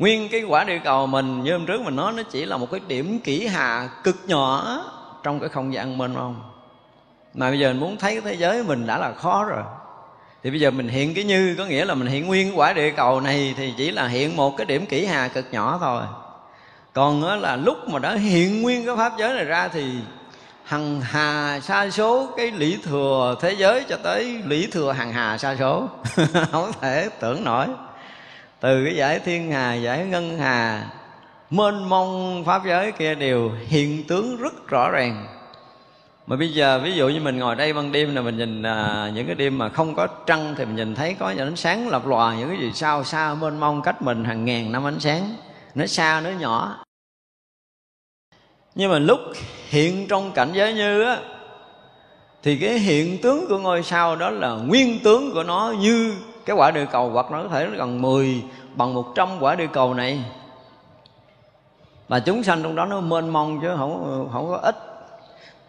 nguyên 0.01 0.29
cái 0.29 0.43
quả 0.43 0.63
địa 0.63 0.79
cầu 0.83 1.07
mình, 1.07 1.43
như 1.43 1.51
hôm 1.51 1.65
trước 1.65 1.81
mình 1.81 1.95
nói, 1.95 2.13
nó 2.13 2.23
chỉ 2.23 2.45
là 2.45 2.57
một 2.57 2.71
cái 2.71 2.79
điểm 2.87 3.19
kỹ 3.19 3.47
hà 3.47 3.89
cực 4.03 4.15
nhỏ 4.27 4.79
trong 5.23 5.39
cái 5.39 5.49
không 5.49 5.73
gian 5.73 5.97
mênh 5.97 6.13
mông. 6.13 6.41
Mà 7.33 7.49
bây 7.49 7.59
giờ 7.59 7.67
mình 7.67 7.79
muốn 7.79 7.97
thấy 7.97 8.11
cái 8.11 8.21
thế 8.21 8.33
giới 8.33 8.63
mình 8.63 8.87
đã 8.87 8.97
là 8.97 9.13
khó 9.13 9.45
rồi. 9.45 9.63
Thì 10.43 10.49
bây 10.49 10.59
giờ 10.59 10.71
mình 10.71 10.87
hiện 10.87 11.13
cái 11.13 11.23
như, 11.23 11.55
có 11.57 11.65
nghĩa 11.65 11.85
là 11.85 11.93
mình 11.93 12.07
hiện 12.07 12.27
nguyên 12.27 12.59
quả 12.59 12.73
địa 12.73 12.91
cầu 12.91 13.21
này 13.21 13.53
thì 13.57 13.73
chỉ 13.77 13.91
là 13.91 14.07
hiện 14.07 14.35
một 14.35 14.57
cái 14.57 14.65
điểm 14.65 14.85
kỹ 14.85 15.05
hà 15.05 15.27
cực 15.27 15.45
nhỏ 15.51 15.77
thôi. 15.81 16.03
Còn 16.93 17.21
đó 17.21 17.35
là 17.35 17.55
lúc 17.55 17.77
mà 17.87 17.99
đã 17.99 18.13
hiện 18.13 18.61
nguyên 18.61 18.85
cái 18.85 18.95
pháp 18.95 19.13
giới 19.19 19.33
này 19.33 19.45
ra 19.45 19.67
thì 19.67 19.85
hằng 20.63 21.01
hà 21.01 21.59
sa 21.59 21.89
số 21.89 22.29
cái 22.37 22.51
lý 22.51 22.77
thừa 22.83 23.35
thế 23.41 23.51
giới 23.51 23.83
cho 23.89 23.97
tới 24.03 24.41
lý 24.45 24.67
thừa 24.71 24.91
hằng 24.91 25.13
hà 25.13 25.37
sa 25.37 25.55
số. 25.59 25.87
Không 26.51 26.71
thể 26.81 27.09
tưởng 27.19 27.43
nổi 27.43 27.67
từ 28.61 28.85
cái 28.85 28.95
giải 28.95 29.19
thiên 29.19 29.51
hà 29.51 29.73
giải 29.73 30.05
ngân 30.05 30.37
hà 30.37 30.85
mênh 31.49 31.89
mông 31.89 32.43
pháp 32.45 32.61
giới 32.65 32.91
kia 32.91 33.15
đều 33.15 33.51
hiện 33.67 34.03
tướng 34.07 34.37
rất 34.37 34.67
rõ 34.67 34.89
ràng. 34.89 35.25
Mà 36.27 36.35
bây 36.35 36.53
giờ 36.53 36.79
ví 36.83 36.93
dụ 36.93 37.09
như 37.09 37.19
mình 37.19 37.37
ngồi 37.37 37.55
đây 37.55 37.73
ban 37.73 37.91
đêm 37.91 38.15
là 38.15 38.21
mình 38.21 38.37
nhìn 38.37 38.63
à, 38.63 39.11
những 39.13 39.25
cái 39.25 39.35
đêm 39.35 39.57
mà 39.57 39.69
không 39.69 39.95
có 39.95 40.07
trăng 40.07 40.55
thì 40.57 40.65
mình 40.65 40.75
nhìn 40.75 40.95
thấy 40.95 41.15
có 41.19 41.29
những 41.29 41.47
ánh 41.47 41.55
sáng 41.55 41.89
lập 41.89 42.07
lòa 42.07 42.35
những 42.35 42.49
cái 42.49 42.57
gì 42.57 42.71
sao 42.73 43.03
xa 43.03 43.33
mênh 43.33 43.59
mông 43.59 43.81
cách 43.81 44.01
mình 44.01 44.25
hàng 44.25 44.45
ngàn 44.45 44.71
năm 44.71 44.87
ánh 44.87 44.99
sáng 44.99 45.35
nó 45.75 45.85
xa 45.85 46.21
nó 46.23 46.29
nhỏ. 46.29 46.83
Nhưng 48.75 48.91
mà 48.91 48.99
lúc 48.99 49.19
hiện 49.69 50.07
trong 50.07 50.31
cảnh 50.31 50.49
giới 50.53 50.73
như 50.73 51.03
á 51.03 51.17
thì 52.43 52.57
cái 52.57 52.79
hiện 52.79 53.21
tướng 53.21 53.47
của 53.49 53.59
ngôi 53.59 53.83
sao 53.83 54.15
đó 54.15 54.29
là 54.29 54.49
nguyên 54.49 54.99
tướng 55.03 55.31
của 55.33 55.43
nó 55.43 55.73
như 55.79 56.15
cái 56.45 56.55
quả 56.55 56.71
địa 56.71 56.85
cầu 56.91 57.09
hoặc 57.09 57.31
nó 57.31 57.43
có 57.43 57.49
thể 57.49 57.67
gần 57.67 58.01
10 58.01 58.43
bằng 58.75 58.93
100 58.93 59.29
quả 59.39 59.55
địa 59.55 59.67
cầu 59.73 59.93
này. 59.93 60.23
Mà 62.09 62.19
chúng 62.19 62.43
sanh 62.43 62.63
trong 62.63 62.75
đó 62.75 62.85
nó 62.85 63.01
mênh 63.01 63.29
mông 63.29 63.59
chứ 63.61 63.67
không 63.77 64.29
không 64.33 64.47
có 64.49 64.57
ít. 64.57 64.75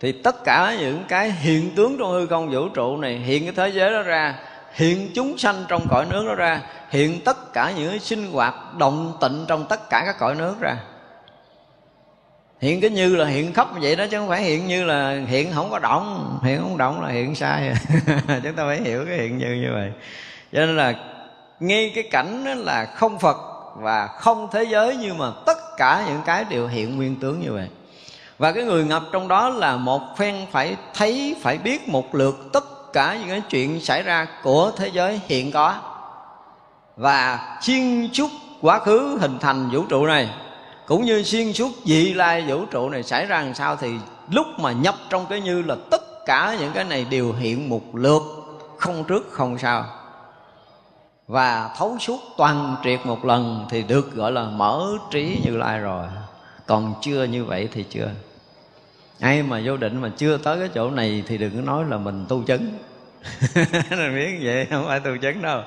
Thì 0.01 0.13
tất 0.13 0.45
cả 0.45 0.77
những 0.79 1.05
cái 1.09 1.33
hiện 1.33 1.71
tướng 1.77 1.97
trong 1.99 2.11
hư 2.11 2.27
không 2.27 2.51
vũ 2.51 2.69
trụ 2.69 2.97
này, 2.97 3.17
hiện 3.17 3.43
cái 3.43 3.53
thế 3.57 3.69
giới 3.75 3.93
đó 3.93 4.03
ra, 4.03 4.39
hiện 4.73 5.11
chúng 5.15 5.39
sanh 5.39 5.65
trong 5.69 5.87
cõi 5.91 6.07
nước 6.11 6.25
đó 6.29 6.35
ra, 6.35 6.61
hiện 6.91 7.21
tất 7.25 7.53
cả 7.53 7.73
những 7.77 7.99
sinh 7.99 8.33
hoạt 8.33 8.55
động 8.79 9.17
tịnh 9.21 9.45
trong 9.49 9.67
tất 9.69 9.91
cả 9.91 10.03
các 10.07 10.19
cõi 10.19 10.35
nước 10.35 10.55
ra. 10.61 10.77
Hiện 12.61 12.81
cái 12.81 12.91
như 12.91 13.17
là 13.17 13.27
hiện 13.27 13.53
khắp 13.53 13.69
vậy 13.81 13.97
đó 13.97 14.05
chứ 14.11 14.19
không 14.19 14.29
phải 14.29 14.43
hiện 14.43 14.67
như 14.67 14.85
là 14.85 15.21
hiện 15.27 15.53
không 15.55 15.71
có 15.71 15.79
động, 15.79 16.39
hiện 16.43 16.61
không 16.61 16.79
động 16.79 17.03
là 17.03 17.09
hiện 17.09 17.35
sai. 17.35 17.73
Chúng 18.43 18.55
ta 18.57 18.65
phải 18.67 18.81
hiểu 18.81 19.05
cái 19.09 19.17
hiện 19.17 19.39
như 19.39 19.55
như 19.55 19.69
vậy 19.73 19.93
cho 20.53 20.67
nên 20.67 20.77
là 20.77 20.95
ngay 21.61 21.93
cái 21.95 22.05
cảnh 22.11 22.45
đó 22.45 22.55
là 22.55 22.85
không 22.85 23.19
phật 23.19 23.37
và 23.77 24.07
không 24.07 24.49
thế 24.53 24.65
giới 24.65 24.97
nhưng 25.01 25.19
mà 25.19 25.31
tất 25.47 25.59
cả 25.77 26.05
những 26.09 26.21
cái 26.25 26.45
đều 26.45 26.67
hiện 26.67 26.97
nguyên 26.97 27.17
tướng 27.17 27.41
như 27.41 27.53
vậy. 27.53 27.69
Và 28.39 28.53
cái 28.53 28.65
người 28.65 28.85
ngập 28.85 29.03
trong 29.13 29.29
đó 29.29 29.49
là 29.49 29.77
một 29.77 30.01
phen 30.17 30.37
phải 30.51 30.77
thấy, 30.95 31.37
phải 31.43 31.59
biết 31.59 31.89
một 31.89 32.15
lượt 32.15 32.37
tất 32.53 32.93
cả 32.93 33.17
những 33.21 33.29
cái 33.29 33.43
chuyện 33.51 33.81
xảy 33.81 34.03
ra 34.03 34.27
của 34.43 34.73
thế 34.77 34.91
giới 34.93 35.21
hiện 35.27 35.53
có. 35.53 35.75
Và 36.97 37.39
xuyên 37.61 38.09
suốt 38.13 38.31
quá 38.61 38.79
khứ 38.79 39.19
hình 39.21 39.39
thành 39.41 39.71
vũ 39.71 39.85
trụ 39.89 40.07
này, 40.07 40.29
cũng 40.87 41.05
như 41.05 41.23
xuyên 41.23 41.53
suốt 41.53 41.71
vị 41.85 42.15
lai 42.15 42.45
vũ 42.49 42.65
trụ 42.65 42.89
này 42.89 43.03
xảy 43.03 43.27
ra 43.27 43.41
làm 43.43 43.55
sao 43.55 43.77
thì 43.77 43.93
lúc 44.31 44.47
mà 44.59 44.73
nhập 44.73 44.95
trong 45.11 45.27
cái 45.27 45.41
như 45.41 45.63
là 45.63 45.77
tất 45.91 46.27
cả 46.27 46.57
những 46.61 46.73
cái 46.73 46.85
này 46.85 47.07
đều 47.11 47.33
hiện 47.33 47.69
một 47.69 47.83
lượt, 47.95 48.23
không 48.79 49.05
trước 49.05 49.29
không 49.31 49.59
sau 49.59 49.85
và 51.33 51.71
thấu 51.77 51.97
suốt 52.01 52.21
toàn 52.37 52.77
triệt 52.85 53.01
một 53.05 53.25
lần 53.25 53.67
thì 53.71 53.83
được 53.83 54.15
gọi 54.15 54.33
là 54.33 54.45
mở 54.45 54.87
trí 55.11 55.41
như 55.45 55.57
lai 55.57 55.81
rồi. 55.81 56.07
Còn 56.67 56.95
chưa 57.03 57.25
như 57.25 57.45
vậy 57.45 57.69
thì 57.73 57.85
chưa. 57.91 58.11
Ai 59.21 59.43
mà 59.43 59.61
vô 59.65 59.77
định 59.77 60.01
mà 60.01 60.11
chưa 60.17 60.37
tới 60.37 60.59
cái 60.59 60.69
chỗ 60.75 60.91
này 60.91 61.23
thì 61.27 61.39
đừng 61.39 61.57
có 61.57 61.63
nói 61.63 61.85
là 61.89 61.99
mình 61.99 62.25
tu 62.29 62.43
chứng 62.43 62.79
mình 63.91 64.15
biết 64.15 64.39
vậy, 64.43 64.67
không 64.71 64.85
phải 64.87 65.01
tu 65.01 65.17
chứng 65.17 65.43
đâu. 65.43 65.63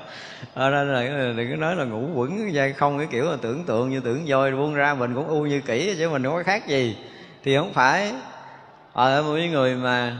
Ở 0.54 0.70
đây 0.70 0.84
là 0.86 1.32
đừng 1.36 1.50
có 1.50 1.56
nói 1.56 1.76
là 1.76 1.84
ngủ 1.84 2.08
quẩn 2.14 2.52
dây 2.52 2.72
không 2.72 2.98
cái 2.98 3.06
kiểu 3.10 3.24
là 3.30 3.36
tưởng 3.42 3.64
tượng 3.64 3.90
như 3.90 4.00
tưởng 4.00 4.24
voi 4.26 4.52
buông 4.52 4.74
ra, 4.74 4.94
mình 4.94 5.14
cũng 5.14 5.28
u 5.28 5.42
như 5.42 5.60
kỹ 5.60 5.94
chứ 5.98 6.08
mình 6.08 6.24
không 6.24 6.34
có 6.34 6.42
khác 6.42 6.68
gì. 6.68 6.96
Thì 7.44 7.56
không 7.56 7.72
phải. 7.72 8.12
Ờ, 8.92 9.16
Ở 9.16 9.22
một 9.22 9.36
người 9.50 9.74
mà 9.74 10.16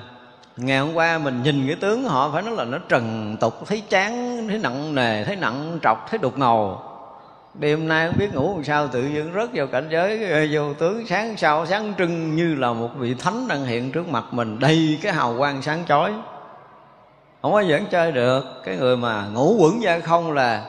ngày 0.57 0.79
hôm 0.79 0.95
qua 0.95 1.19
mình 1.19 1.43
nhìn 1.43 1.67
cái 1.67 1.77
tướng 1.77 2.05
họ 2.05 2.31
phải 2.33 2.43
nói 2.43 2.55
là 2.57 2.65
nó 2.65 2.79
trần 2.89 3.37
tục, 3.41 3.67
thấy 3.67 3.83
chán, 3.89 4.45
thấy 4.49 4.59
nặng 4.59 4.95
nề, 4.95 5.25
thấy 5.25 5.37
nặng 5.37 5.79
trọc, 5.83 6.11
thấy 6.11 6.19
đục 6.19 6.39
ngầu. 6.39 6.81
Đêm 7.55 7.89
nay 7.89 8.07
không 8.07 8.19
biết 8.19 8.35
ngủ 8.35 8.55
làm 8.55 8.65
sao, 8.65 8.89
tự 8.89 9.07
dưng 9.07 9.33
rớt 9.35 9.49
vào 9.53 9.67
cảnh 9.67 9.89
giới 9.91 10.49
vô 10.53 10.75
tướng 10.75 11.07
sáng 11.07 11.37
sau, 11.37 11.67
sáng 11.67 11.93
trưng 11.99 12.37
như 12.37 12.55
là 12.55 12.73
một 12.73 12.89
vị 12.99 13.15
thánh 13.15 13.49
đang 13.49 13.65
hiện 13.65 13.93
trước 13.93 14.09
mặt 14.09 14.25
mình, 14.31 14.59
đầy 14.59 14.99
cái 15.03 15.13
hào 15.13 15.35
quang 15.39 15.63
sáng 15.63 15.85
chói. 15.89 16.13
Không 17.43 17.53
có 17.53 17.61
dẫn 17.61 17.87
chơi 17.87 18.13
được, 18.13 18.45
cái 18.65 18.77
người 18.77 18.97
mà 18.97 19.27
ngủ 19.27 19.57
quẩn 19.61 19.81
ra 19.81 19.99
không 19.99 20.33
là 20.33 20.65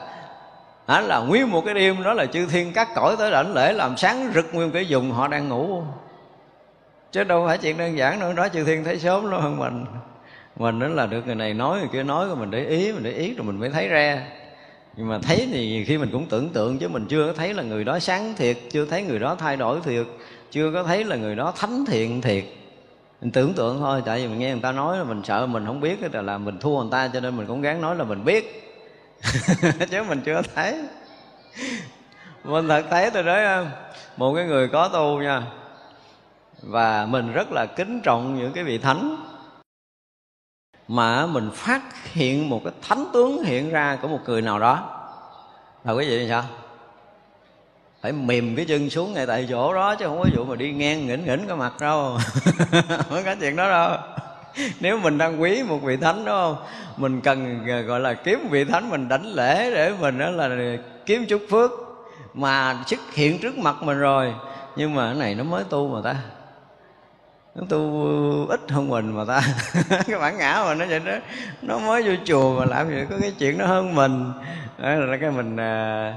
đó 0.86 1.00
là 1.00 1.18
nguyên 1.18 1.50
một 1.50 1.62
cái 1.64 1.74
đêm, 1.74 2.02
đó 2.02 2.12
là 2.12 2.26
chư 2.26 2.46
thiên 2.46 2.72
cắt 2.72 2.88
cõi 2.94 3.16
tới 3.18 3.30
đảnh 3.30 3.54
lễ, 3.54 3.72
làm 3.72 3.96
sáng 3.96 4.30
rực 4.34 4.46
nguyên 4.52 4.70
cái 4.70 4.86
vùng 4.88 5.12
họ 5.12 5.28
đang 5.28 5.48
ngủ 5.48 5.82
chứ 7.12 7.24
đâu 7.24 7.46
phải 7.46 7.58
chuyện 7.58 7.78
đơn 7.78 7.96
giản 7.96 8.20
nữa 8.20 8.32
đó 8.32 8.48
chư 8.48 8.64
thiên 8.64 8.84
thấy 8.84 8.98
sớm 8.98 9.30
nó 9.30 9.38
hơn 9.38 9.58
mình. 9.58 9.84
Mình 10.56 10.78
đó 10.78 10.86
là 10.88 11.06
được 11.06 11.26
người 11.26 11.34
này 11.34 11.54
nói 11.54 11.78
người 11.78 11.88
kia 11.92 12.02
nói 12.02 12.26
rồi 12.26 12.36
mình 12.36 12.50
để 12.50 12.66
ý 12.66 12.92
mình 12.92 13.02
để 13.02 13.12
ý 13.12 13.34
rồi 13.34 13.46
mình 13.46 13.60
mới 13.60 13.70
thấy 13.70 13.88
ra. 13.88 14.22
Nhưng 14.96 15.08
mà 15.08 15.18
thấy 15.18 15.48
thì 15.52 15.84
khi 15.84 15.98
mình 15.98 16.08
cũng 16.12 16.26
tưởng 16.26 16.48
tượng 16.48 16.78
chứ 16.78 16.88
mình 16.88 17.06
chưa 17.08 17.26
có 17.26 17.32
thấy 17.32 17.54
là 17.54 17.62
người 17.62 17.84
đó 17.84 17.98
sáng 17.98 18.34
thiệt 18.36 18.56
chưa 18.70 18.84
thấy 18.84 19.02
người 19.02 19.18
đó 19.18 19.34
thay 19.38 19.56
đổi 19.56 19.80
thiệt 19.84 20.06
chưa 20.50 20.72
có 20.72 20.82
thấy 20.82 21.04
là 21.04 21.16
người 21.16 21.36
đó 21.36 21.52
thánh 21.56 21.84
thiện 21.86 22.20
thiệt. 22.20 22.44
Mình 23.20 23.30
tưởng 23.30 23.54
tượng 23.54 23.78
thôi 23.78 24.02
tại 24.06 24.18
vì 24.18 24.28
mình 24.28 24.38
nghe 24.38 24.52
người 24.52 24.62
ta 24.62 24.72
nói 24.72 24.98
là 24.98 25.04
mình 25.04 25.22
sợ 25.24 25.46
mình 25.46 25.66
không 25.66 25.80
biết 25.80 26.14
là, 26.14 26.22
là 26.22 26.38
mình 26.38 26.58
thua 26.58 26.80
người 26.80 26.88
ta 26.90 27.10
cho 27.12 27.20
nên 27.20 27.36
mình 27.36 27.46
cũng 27.46 27.62
gắng 27.62 27.80
nói 27.80 27.96
là 27.96 28.04
mình 28.04 28.24
biết. 28.24 28.74
Chứ 29.90 30.02
mình 30.08 30.20
chưa 30.24 30.42
thấy. 30.54 30.80
Mình 32.44 32.68
thật 32.68 32.84
thấy 32.90 33.10
tôi 33.10 33.22
nói 33.22 33.44
à, 33.44 33.70
một 34.16 34.34
cái 34.34 34.46
người 34.46 34.68
có 34.68 34.88
tu 34.88 35.22
nha 35.22 35.42
và 36.62 37.06
mình 37.06 37.32
rất 37.32 37.52
là 37.52 37.66
kính 37.66 38.00
trọng 38.00 38.38
những 38.38 38.52
cái 38.52 38.64
vị 38.64 38.78
thánh. 38.78 39.16
Mà 40.88 41.26
mình 41.26 41.50
phát 41.54 42.12
hiện 42.12 42.48
một 42.48 42.60
cái 42.64 42.72
thánh 42.88 43.04
tướng 43.12 43.44
hiện 43.44 43.70
ra 43.70 43.98
của 44.02 44.08
một 44.08 44.20
người 44.26 44.42
nào 44.42 44.58
đó. 44.58 45.00
Là 45.84 45.92
quý 45.92 46.08
vị 46.08 46.26
sao? 46.28 46.44
Phải 48.02 48.12
mềm 48.12 48.56
cái 48.56 48.64
chân 48.64 48.90
xuống 48.90 49.14
ngay 49.14 49.26
tại 49.26 49.46
chỗ 49.50 49.74
đó, 49.74 49.94
chứ 49.94 50.06
không 50.06 50.18
có 50.18 50.28
vụ 50.36 50.44
mà 50.44 50.56
đi 50.56 50.72
ngang 50.72 51.06
nghỉnh 51.06 51.24
nghỉnh 51.24 51.46
cái 51.46 51.56
mặt 51.56 51.80
đâu. 51.80 52.18
Không 53.08 53.24
có 53.24 53.34
chuyện 53.40 53.56
đó 53.56 53.70
đâu. 53.70 53.98
Nếu 54.80 54.98
mình 54.98 55.18
đang 55.18 55.42
quý 55.42 55.62
một 55.62 55.78
vị 55.82 55.96
thánh, 55.96 56.24
đúng 56.24 56.34
không? 56.34 56.56
Mình 56.96 57.20
cần 57.20 57.64
ờ, 57.68 57.80
gọi 57.80 58.00
là, 58.00 58.14
kiếm 58.14 58.48
vị 58.50 58.64
thánh, 58.64 58.90
mình 58.90 59.08
đánh 59.08 59.26
lễ 59.26 59.70
để 59.74 59.92
mình 60.00 60.18
đó 60.18 60.30
là 60.30 60.76
kiếm 61.06 61.26
chút 61.28 61.42
phước. 61.50 61.70
Mà 62.34 62.76
xuất 62.86 63.00
hiện 63.12 63.38
trước 63.38 63.58
mặt 63.58 63.82
mình 63.82 63.98
rồi. 63.98 64.34
Nhưng 64.76 64.94
mà 64.94 65.06
cái 65.06 65.14
này 65.14 65.34
nó 65.34 65.44
mới 65.44 65.64
tu 65.64 65.88
mà 65.88 66.00
ta 66.04 66.16
nó 67.58 67.64
tu 67.68 68.46
ít 68.48 68.60
hơn 68.70 68.88
mình 68.88 69.12
mà 69.12 69.24
ta. 69.28 69.42
Cái 70.06 70.18
bản 70.20 70.38
ngã 70.38 70.62
mà 70.66 70.74
nó 70.74 70.84
vậy 70.88 71.00
đó. 71.00 71.12
Nó 71.62 71.78
mới 71.78 72.02
vô 72.02 72.12
chùa 72.24 72.58
mà 72.58 72.64
làm 72.64 72.90
gì 72.90 73.04
có 73.10 73.16
cái 73.20 73.32
chuyện 73.38 73.58
nó 73.58 73.66
hơn 73.66 73.94
mình. 73.94 74.32
Đó 74.78 74.88
là 74.88 75.16
cái 75.16 75.30
mình 75.30 75.56
à, 75.56 76.14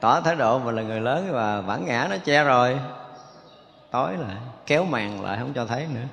tỏ 0.00 0.20
thái 0.20 0.36
độ 0.36 0.58
mình 0.58 0.76
là 0.76 0.82
người 0.82 1.00
lớn 1.00 1.28
và 1.32 1.62
bản 1.62 1.84
ngã 1.86 2.06
nó 2.10 2.16
che 2.24 2.44
rồi. 2.44 2.78
Tối 3.90 4.12
lại 4.18 4.36
kéo 4.66 4.84
màn 4.84 5.24
lại 5.24 5.38
không 5.38 5.52
cho 5.52 5.66
thấy 5.66 5.86
nữa. 5.94 6.06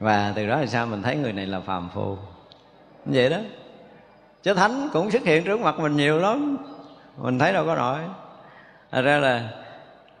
Và 0.00 0.32
từ 0.34 0.46
đó 0.46 0.58
thì 0.60 0.66
sao 0.66 0.86
mình 0.86 1.02
thấy 1.02 1.16
người 1.16 1.32
này 1.32 1.46
là 1.46 1.60
phàm 1.60 1.88
phu. 1.94 2.16
Vậy 3.04 3.30
đó. 3.30 3.38
Chứ 4.42 4.54
thánh 4.54 4.88
cũng 4.92 5.10
xuất 5.10 5.22
hiện 5.22 5.44
trước 5.44 5.60
mặt 5.60 5.78
mình 5.78 5.96
nhiều 5.96 6.18
lắm. 6.18 6.56
Mình 7.16 7.38
thấy 7.38 7.52
đâu 7.52 7.66
có 7.66 7.74
nổi. 7.74 7.98
Thật 8.90 9.02
ra 9.02 9.18
là 9.18 9.48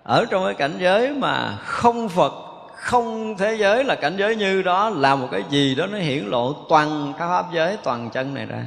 ở 0.02 0.24
trong 0.30 0.44
cái 0.44 0.54
cảnh 0.54 0.74
giới 0.78 1.10
mà 1.10 1.56
không 1.56 2.08
phật 2.08 2.51
không 2.82 3.36
thế 3.36 3.56
giới 3.56 3.84
là 3.84 3.94
cảnh 3.94 4.16
giới 4.18 4.36
như 4.36 4.62
đó 4.62 4.90
là 4.90 5.16
một 5.16 5.28
cái 5.30 5.44
gì 5.50 5.74
đó 5.74 5.86
nó 5.86 5.98
hiển 5.98 6.24
lộ 6.24 6.52
toàn 6.68 7.12
các 7.18 7.28
pháp 7.28 7.46
giới, 7.52 7.78
toàn 7.82 8.10
chân 8.10 8.34
này 8.34 8.46
ra. 8.46 8.64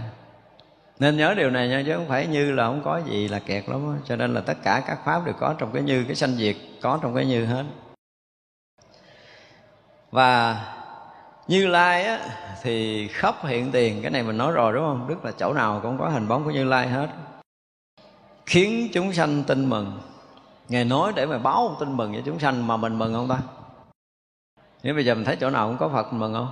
Nên 0.99 1.17
nhớ 1.17 1.33
điều 1.37 1.49
này 1.49 1.67
nha, 1.67 1.83
chứ 1.85 1.93
không 1.95 2.07
phải 2.07 2.27
như 2.27 2.51
là 2.51 2.67
không 2.67 2.81
có 2.83 3.01
gì 3.05 3.27
là 3.27 3.39
kẹt 3.39 3.69
lắm 3.69 3.81
đó. 3.85 4.01
cho 4.05 4.15
nên 4.15 4.33
là 4.33 4.41
tất 4.41 4.57
cả 4.63 4.83
các 4.87 4.99
pháp 5.05 5.25
đều 5.25 5.35
có 5.39 5.55
trong 5.57 5.71
cái 5.73 5.83
như, 5.83 6.03
cái 6.03 6.15
sanh 6.15 6.35
diệt, 6.35 6.55
có 6.81 6.99
trong 7.01 7.15
cái 7.15 7.25
như 7.25 7.45
hết. 7.45 7.63
Và 10.11 10.61
như 11.47 11.67
lai 11.67 12.03
á, 12.03 12.19
thì 12.63 13.07
khắp 13.07 13.35
hiện 13.45 13.71
tiền, 13.71 14.01
cái 14.01 14.11
này 14.11 14.23
mình 14.23 14.37
nói 14.37 14.51
rồi 14.51 14.73
đúng 14.73 14.83
không? 14.83 15.07
Đức 15.07 15.25
là 15.25 15.31
chỗ 15.37 15.53
nào 15.53 15.79
cũng 15.83 15.97
có 15.97 16.09
hình 16.09 16.27
bóng 16.27 16.43
của 16.43 16.51
như 16.51 16.63
lai 16.63 16.87
hết. 16.87 17.07
Khiến 18.45 18.89
chúng 18.93 19.13
sanh 19.13 19.43
tin 19.43 19.69
mừng. 19.69 19.99
Ngài 20.69 20.85
nói 20.85 21.13
để 21.15 21.25
mà 21.25 21.37
báo 21.37 21.67
một 21.67 21.75
tin 21.79 21.97
mừng 21.97 22.13
cho 22.13 22.21
chúng 22.25 22.39
sanh 22.39 22.67
mà 22.67 22.77
mình 22.77 22.99
mừng 22.99 23.13
không 23.13 23.27
ta? 23.27 23.37
Nếu 24.85 24.93
bây 24.93 25.05
giờ 25.05 25.15
mình 25.15 25.25
thấy 25.25 25.35
chỗ 25.35 25.49
nào 25.49 25.67
cũng 25.67 25.77
có 25.77 25.89
phật 25.89 26.13
mình 26.13 26.19
mừng 26.19 26.33
không? 26.33 26.49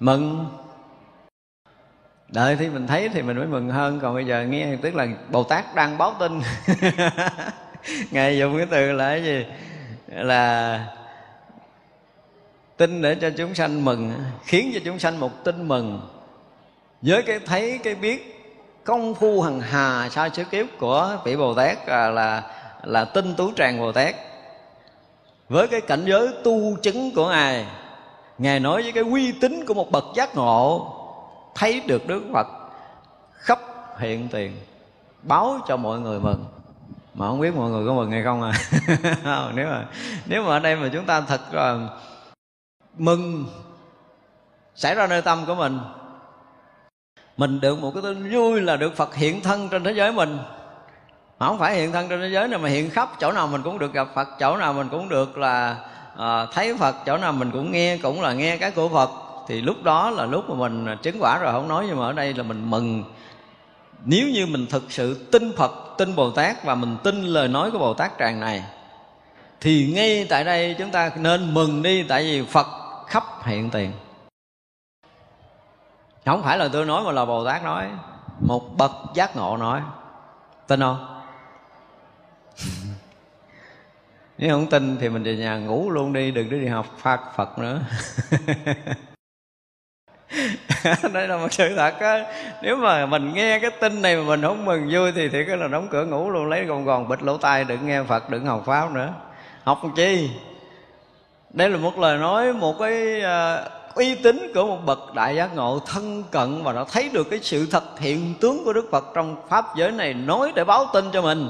Mừng. 0.00 0.46
Đợi 2.28 2.56
thì 2.56 2.68
mình 2.68 2.86
thấy 2.86 3.08
thì 3.08 3.22
mình 3.22 3.36
mới 3.36 3.46
mừng 3.46 3.68
hơn. 3.68 4.00
Còn 4.00 4.14
bây 4.14 4.26
giờ 4.26 4.42
nghe 4.42 4.76
tức 4.82 4.94
là 4.94 5.06
bồ 5.30 5.42
tát 5.42 5.74
đang 5.74 5.98
báo 5.98 6.14
tin. 6.18 6.40
Ngài 8.10 8.38
dùng 8.38 8.56
cái 8.56 8.66
từ 8.70 8.92
là 8.92 9.08
cái 9.08 9.24
gì? 9.24 9.46
Là 10.06 10.86
tin 12.76 13.02
để 13.02 13.14
cho 13.14 13.30
chúng 13.30 13.54
sanh 13.54 13.84
mừng 13.84 14.12
khiến 14.44 14.70
cho 14.74 14.80
chúng 14.84 14.98
sanh 14.98 15.20
một 15.20 15.44
tin 15.44 15.68
mừng. 15.68 16.08
Với 17.02 17.22
cái 17.22 17.40
thấy 17.46 17.80
cái 17.82 17.94
biết 17.94 18.44
công 18.84 19.14
phu 19.14 19.42
hằng 19.42 19.60
hà 19.60 20.08
sao 20.08 20.28
chứa 20.28 20.44
kiếp 20.44 20.66
của 20.78 21.18
vị 21.24 21.36
bồ 21.36 21.54
tát 21.54 21.86
à, 21.86 21.96
là 21.96 22.10
là, 22.10 22.42
là 22.84 23.04
tinh 23.04 23.34
tú 23.36 23.52
tràng 23.56 23.78
bồ 23.80 23.92
tát 23.92 24.14
với 25.50 25.68
cái 25.68 25.80
cảnh 25.80 26.04
giới 26.06 26.28
tu 26.44 26.76
chứng 26.82 27.14
của 27.14 27.28
ngài 27.28 27.66
ngài 28.38 28.60
nói 28.60 28.82
với 28.82 28.92
cái 28.92 29.04
uy 29.04 29.32
tín 29.32 29.64
của 29.66 29.74
một 29.74 29.90
bậc 29.90 30.04
giác 30.14 30.36
ngộ, 30.36 30.94
thấy 31.54 31.80
được 31.80 32.06
đức 32.06 32.22
phật 32.32 32.46
khắp 33.32 33.58
hiện 33.98 34.28
tiền, 34.28 34.56
báo 35.22 35.58
cho 35.68 35.76
mọi 35.76 36.00
người 36.00 36.20
mừng. 36.20 36.44
Mà 37.14 37.26
không 37.28 37.40
biết 37.40 37.54
mọi 37.56 37.70
người 37.70 37.86
có 37.86 37.94
mừng 37.94 38.10
hay 38.10 38.22
không 38.22 38.42
à? 38.42 38.52
Nếu 39.54 39.66
mà 39.66 39.86
nếu 40.26 40.42
mà 40.42 40.48
ở 40.48 40.58
đây 40.58 40.76
mà 40.76 40.90
chúng 40.92 41.04
ta 41.04 41.20
thật 41.20 41.40
là 41.52 41.88
mừng 42.98 43.46
xảy 44.74 44.94
ra 44.94 45.06
nơi 45.06 45.22
tâm 45.22 45.46
của 45.46 45.54
mình 45.54 45.78
mình 47.36 47.60
được 47.60 47.78
một 47.78 47.90
cái 47.94 48.02
tin 48.02 48.30
vui 48.32 48.60
là 48.60 48.76
được 48.76 48.96
Phật 48.96 49.14
hiện 49.14 49.40
thân 49.40 49.68
trên 49.68 49.84
thế 49.84 49.92
giới 49.92 50.12
mình 50.12 50.38
mà 51.40 51.46
không 51.46 51.58
phải 51.58 51.76
hiện 51.76 51.92
thân 51.92 52.08
trên 52.08 52.20
thế 52.20 52.28
giới 52.28 52.48
này 52.48 52.58
mà 52.58 52.68
hiện 52.68 52.90
khắp 52.90 53.10
chỗ 53.20 53.32
nào 53.32 53.46
mình 53.46 53.62
cũng 53.62 53.78
được 53.78 53.92
gặp 53.92 54.08
Phật 54.14 54.28
chỗ 54.38 54.56
nào 54.56 54.72
mình 54.72 54.88
cũng 54.88 55.08
được 55.08 55.38
là 55.38 55.76
à, 56.16 56.46
thấy 56.52 56.76
Phật 56.78 56.96
chỗ 57.06 57.16
nào 57.16 57.32
mình 57.32 57.50
cũng 57.50 57.72
nghe 57.72 57.96
cũng 57.96 58.22
là 58.22 58.32
nghe 58.32 58.56
cái 58.56 58.70
của 58.70 58.88
Phật. 58.88 59.10
Thì 59.48 59.60
lúc 59.60 59.82
đó 59.82 60.10
là 60.10 60.26
lúc 60.26 60.50
mà 60.50 60.54
mình 60.54 60.86
ờ, 60.86 60.96
chứng 61.02 61.16
quả 61.20 61.38
rồi 61.38 61.52
không 61.52 61.68
nói 61.68 61.84
nhưng 61.88 61.98
mà 61.98 62.06
ở 62.06 62.12
đây 62.12 62.34
là 62.34 62.42
mình 62.42 62.70
mừng. 62.70 63.04
Nếu 64.04 64.28
như 64.28 64.46
mình 64.46 64.66
thực 64.66 64.92
sự 64.92 65.26
tin 65.32 65.56
Phật 65.56 65.72
tin 65.98 66.16
Bồ 66.16 66.30
Tát 66.30 66.64
và 66.64 66.74
mình 66.74 66.96
tin 67.04 67.22
lời 67.22 67.48
nói 67.48 67.70
của 67.70 67.78
Bồ 67.78 67.94
Tát 67.94 68.12
tràng 68.18 68.40
này 68.40 68.64
thì 69.60 69.92
ngay 69.94 70.26
tại 70.30 70.44
đây 70.44 70.74
chúng 70.78 70.90
ta 70.90 71.10
nên 71.16 71.54
mừng 71.54 71.82
đi 71.82 72.02
tại 72.02 72.22
vì 72.22 72.42
Phật 72.42 72.66
khắp 73.06 73.24
hiện 73.44 73.70
tiền. 73.70 73.92
Không 76.26 76.42
phải 76.42 76.58
là 76.58 76.68
tôi 76.72 76.86
nói 76.86 77.02
mà 77.04 77.12
là 77.12 77.24
bồ 77.24 77.44
tát 77.44 77.64
nói 77.64 77.86
một 78.40 78.76
bậc 78.76 78.90
giác 79.14 79.36
ngộ 79.36 79.56
nói. 79.56 79.80
Tin 80.66 80.80
không? 80.80 81.19
Nếu 84.40 84.50
không 84.50 84.66
tin 84.66 84.96
thì 85.00 85.08
mình 85.08 85.22
về 85.22 85.36
nhà 85.36 85.56
ngủ 85.56 85.90
luôn 85.90 86.12
đi 86.12 86.30
đừng 86.30 86.50
đi 86.50 86.66
học 86.66 86.86
phật 86.98 87.20
phật 87.36 87.58
nữa. 87.58 87.80
Đây 91.12 91.28
là 91.28 91.36
một 91.36 91.52
sự 91.52 91.76
thật 91.76 92.00
á. 92.00 92.24
Nếu 92.62 92.76
mà 92.76 93.06
mình 93.06 93.32
nghe 93.34 93.58
cái 93.58 93.70
tin 93.70 94.02
này 94.02 94.16
mà 94.16 94.22
mình 94.22 94.42
không 94.42 94.64
mừng 94.64 94.88
vui 94.92 95.12
thì 95.12 95.28
thì 95.28 95.44
cái 95.44 95.56
là 95.56 95.68
đóng 95.68 95.88
cửa 95.90 96.04
ngủ 96.04 96.30
luôn 96.30 96.48
lấy 96.48 96.64
gòn 96.64 96.84
gòn 96.84 97.08
bịt 97.08 97.22
lỗ 97.22 97.36
tai 97.36 97.64
đừng 97.64 97.86
nghe 97.86 98.02
phật 98.02 98.30
đừng 98.30 98.46
học 98.46 98.62
pháp 98.66 98.92
nữa. 98.92 99.14
Học 99.64 99.82
chi? 99.96 100.30
Đây 101.50 101.70
là 101.70 101.76
một 101.78 101.98
lời 101.98 102.18
nói 102.18 102.52
một 102.52 102.76
cái 102.78 103.22
uh, 103.22 103.94
uy 103.94 104.14
tín 104.14 104.52
của 104.54 104.66
một 104.66 104.78
bậc 104.86 105.14
đại 105.14 105.36
giác 105.36 105.54
ngộ 105.54 105.80
thân 105.86 106.24
cận 106.30 106.62
và 106.62 106.72
nó 106.72 106.84
thấy 106.84 107.08
được 107.12 107.30
cái 107.30 107.40
sự 107.42 107.66
thật 107.70 108.00
hiện 108.00 108.34
tướng 108.40 108.64
của 108.64 108.72
đức 108.72 108.88
phật 108.92 109.04
trong 109.14 109.36
pháp 109.48 109.64
giới 109.76 109.90
này 109.90 110.14
nói 110.14 110.52
để 110.54 110.64
báo 110.64 110.86
tin 110.92 111.04
cho 111.12 111.22
mình 111.22 111.48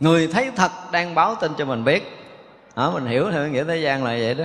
người 0.00 0.26
thấy 0.26 0.50
thật 0.56 0.70
đang 0.92 1.14
báo 1.14 1.34
tin 1.34 1.52
cho 1.58 1.64
mình 1.64 1.84
biết. 1.84 2.16
Đó, 2.76 2.90
mình 2.90 3.06
hiểu 3.06 3.30
theo 3.30 3.48
nghĩa 3.48 3.64
thế 3.64 3.76
gian 3.76 4.04
là 4.04 4.10
vậy 4.10 4.34
đó. 4.34 4.44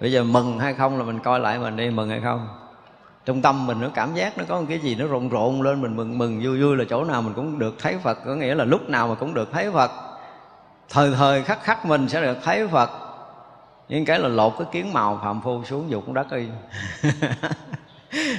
Bây 0.00 0.12
giờ 0.12 0.24
mừng 0.24 0.58
hay 0.58 0.74
không 0.74 0.98
là 0.98 1.04
mình 1.04 1.18
coi 1.18 1.40
lại 1.40 1.58
mình 1.58 1.76
đi 1.76 1.90
mừng 1.90 2.10
hay 2.10 2.20
không. 2.20 2.48
Trong 3.24 3.42
tâm 3.42 3.66
mình 3.66 3.80
nó 3.80 3.88
cảm 3.94 4.14
giác 4.14 4.38
nó 4.38 4.44
có 4.48 4.60
một 4.60 4.66
cái 4.68 4.78
gì 4.78 4.94
nó 4.94 5.06
rộn 5.06 5.28
rộn 5.28 5.62
lên 5.62 5.82
mình 5.82 5.96
mừng 5.96 6.18
mừng 6.18 6.40
vui 6.44 6.62
vui 6.62 6.76
là 6.76 6.84
chỗ 6.90 7.04
nào 7.04 7.22
mình 7.22 7.34
cũng 7.34 7.58
được 7.58 7.74
thấy 7.78 7.96
phật. 8.02 8.18
Có 8.26 8.34
nghĩa 8.34 8.54
là 8.54 8.64
lúc 8.64 8.88
nào 8.88 9.08
mà 9.08 9.14
cũng 9.14 9.34
được 9.34 9.52
thấy 9.52 9.70
phật. 9.70 9.90
Thời 10.90 11.12
thời 11.14 11.42
khắc 11.42 11.64
khắc 11.64 11.86
mình 11.86 12.08
sẽ 12.08 12.20
được 12.20 12.38
thấy 12.44 12.68
phật. 12.68 12.90
Những 13.88 14.04
cái 14.04 14.18
là 14.18 14.28
lột 14.28 14.52
cái 14.58 14.66
kiến 14.72 14.92
màu 14.92 15.20
phạm 15.22 15.40
phu 15.40 15.64
xuống 15.64 15.90
dục 15.90 16.12
đất 16.12 16.26
đi. 16.32 16.48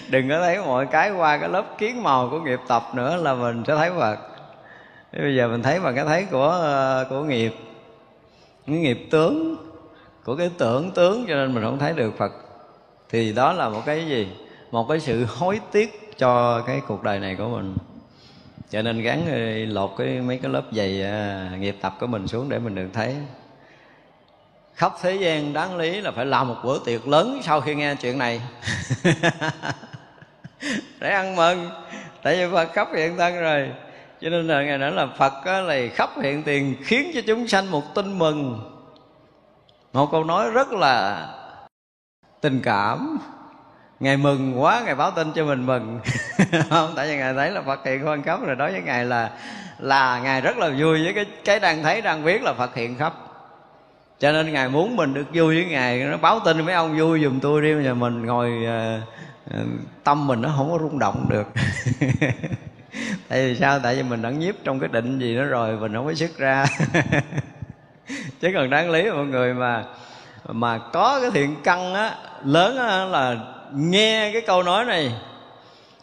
Đừng 0.09 0.29
có 0.29 0.39
thấy 0.39 0.57
mọi 0.65 0.85
cái 0.85 1.11
qua 1.11 1.37
cái 1.37 1.49
lớp 1.49 1.65
kiến 1.77 2.03
màu 2.03 2.29
của 2.29 2.39
nghiệp 2.39 2.59
tập 2.67 2.83
nữa 2.93 3.15
là 3.15 3.33
mình 3.33 3.63
sẽ 3.67 3.75
thấy 3.75 3.91
phật 3.99 4.17
bây 5.19 5.35
giờ 5.35 5.47
mình 5.47 5.63
thấy 5.63 5.79
bằng 5.79 5.95
cái 5.95 6.05
thấy 6.05 6.25
của 6.31 6.47
ờ, 6.47 7.05
của 7.09 7.23
nghiệp. 7.23 7.55
Cái 8.67 8.75
nghiệp 8.75 9.07
tướng 9.11 9.55
của 10.23 10.35
cái 10.35 10.51
tưởng 10.57 10.91
tướng 10.91 11.25
cho 11.27 11.35
nên 11.35 11.53
mình 11.53 11.63
không 11.63 11.79
thấy 11.79 11.93
được 11.93 12.17
phật. 12.17 12.31
Thì 13.09 13.33
đó 13.33 13.53
là 13.53 13.69
một 13.69 13.81
cái 13.85 14.07
gì? 14.07 14.27
Một 14.71 14.85
cái 14.89 14.99
sự 14.99 15.25
hối 15.25 15.59
tiếc 15.71 16.17
cho 16.17 16.61
cái 16.61 16.81
cuộc 16.87 17.03
đời 17.03 17.19
này 17.19 17.35
của 17.35 17.47
mình. 17.47 17.75
Cho 18.69 18.81
nên 18.81 19.01
gắn 19.01 19.25
ờ, 19.31 19.37
lột 19.73 19.91
cái 19.97 20.07
mấy 20.07 20.37
cái 20.37 20.51
lớp 20.51 20.63
giày 20.71 21.03
à, 21.03 21.51
nghiệp 21.59 21.75
tập 21.81 21.93
của 21.99 22.07
mình 22.07 22.27
xuống 22.27 22.49
để 22.49 22.59
mình 22.59 22.75
được 22.75 22.89
thấy. 22.93 23.15
Khắp 24.75 24.93
thế 25.01 25.15
gian 25.15 25.53
đáng 25.53 25.77
lý 25.77 26.01
là 26.01 26.11
phải 26.11 26.25
làm 26.25 26.47
một 26.47 26.55
bữa 26.63 26.79
tiệc 26.85 27.07
lớn 27.07 27.39
sau 27.43 27.61
khi 27.61 27.75
nghe 27.75 27.95
chuyện 27.95 28.17
này. 28.17 28.41
Để 30.99 31.09
ăn 31.09 31.35
mừng. 31.35 31.69
Tại 32.23 32.35
vì 32.37 32.53
phật 32.53 32.73
khắp 32.73 32.87
hiện 32.95 33.17
thân 33.17 33.41
rồi 33.41 33.69
cho 34.21 34.29
nên 34.29 34.47
là 34.47 34.63
ngài 34.63 34.77
nói 34.77 34.91
là 34.91 35.07
phật 35.17 35.45
là 35.45 35.75
khắp 35.93 36.09
hiện 36.21 36.43
tiền 36.43 36.75
khiến 36.83 37.11
cho 37.13 37.21
chúng 37.27 37.47
sanh 37.47 37.71
một 37.71 37.95
tin 37.95 38.19
mừng. 38.19 38.59
Một 39.93 40.11
câu 40.11 40.23
nói 40.23 40.49
rất 40.51 40.71
là 40.71 41.27
tình 42.41 42.61
cảm. 42.63 43.17
Ngài 43.99 44.17
mừng 44.17 44.61
quá 44.61 44.81
ngài 44.85 44.95
báo 44.95 45.11
tin 45.11 45.31
cho 45.35 45.45
mình 45.45 45.65
mừng. 45.65 45.99
Không 46.69 46.93
tại 46.95 47.07
vì 47.07 47.17
ngài 47.17 47.33
thấy 47.33 47.51
là 47.51 47.61
phật 47.61 47.85
hiện 47.85 48.07
quan 48.07 48.23
khắp 48.23 48.39
rồi 48.45 48.55
đối 48.55 48.71
với 48.71 48.81
ngài 48.81 49.05
là 49.05 49.31
là 49.79 50.19
ngài 50.19 50.41
rất 50.41 50.57
là 50.57 50.69
vui 50.69 51.03
với 51.03 51.13
cái 51.13 51.25
cái 51.45 51.59
đang 51.59 51.83
thấy 51.83 52.01
đang 52.01 52.23
biết 52.23 52.41
là 52.43 52.53
phật 52.53 52.75
hiện 52.75 52.97
khắp. 52.97 53.13
Cho 54.19 54.31
nên 54.31 54.53
ngài 54.53 54.69
muốn 54.69 54.95
mình 54.95 55.13
được 55.13 55.25
vui 55.33 55.55
với 55.55 55.65
ngài. 55.65 56.03
Nó 56.03 56.17
báo 56.17 56.39
tin 56.45 56.65
mấy 56.65 56.75
ông 56.75 56.97
vui 56.99 57.23
giùm 57.23 57.39
tôi 57.39 57.61
đi 57.61 57.73
mà 57.73 57.93
mình 57.93 58.25
ngồi 58.25 58.51
uh, 59.49 59.67
tâm 60.03 60.27
mình 60.27 60.41
nó 60.41 60.49
không 60.57 60.71
có 60.71 60.77
rung 60.79 60.99
động 60.99 61.25
được. 61.29 61.47
tại 63.29 63.47
vì 63.47 63.55
sao? 63.55 63.79
Tại 63.79 63.95
vì 63.95 64.03
mình 64.03 64.21
đã 64.21 64.29
nhiếp 64.29 64.55
trong 64.63 64.79
cái 64.79 64.89
định 64.89 65.19
gì 65.19 65.35
đó 65.35 65.43
rồi 65.43 65.77
mình 65.77 65.93
không 65.93 66.05
có 66.05 66.13
sức 66.13 66.37
ra. 66.37 66.65
Chứ 68.39 68.51
còn 68.53 68.69
đáng 68.69 68.91
lý 68.91 69.11
mọi 69.11 69.25
người 69.25 69.53
mà 69.53 69.83
mà 70.47 70.77
có 70.77 71.19
cái 71.21 71.31
thiện 71.31 71.55
căn 71.63 71.93
á 71.93 72.15
lớn 72.43 72.77
á, 72.77 73.05
là 73.05 73.35
nghe 73.73 74.31
cái 74.33 74.41
câu 74.41 74.63
nói 74.63 74.85
này 74.85 75.11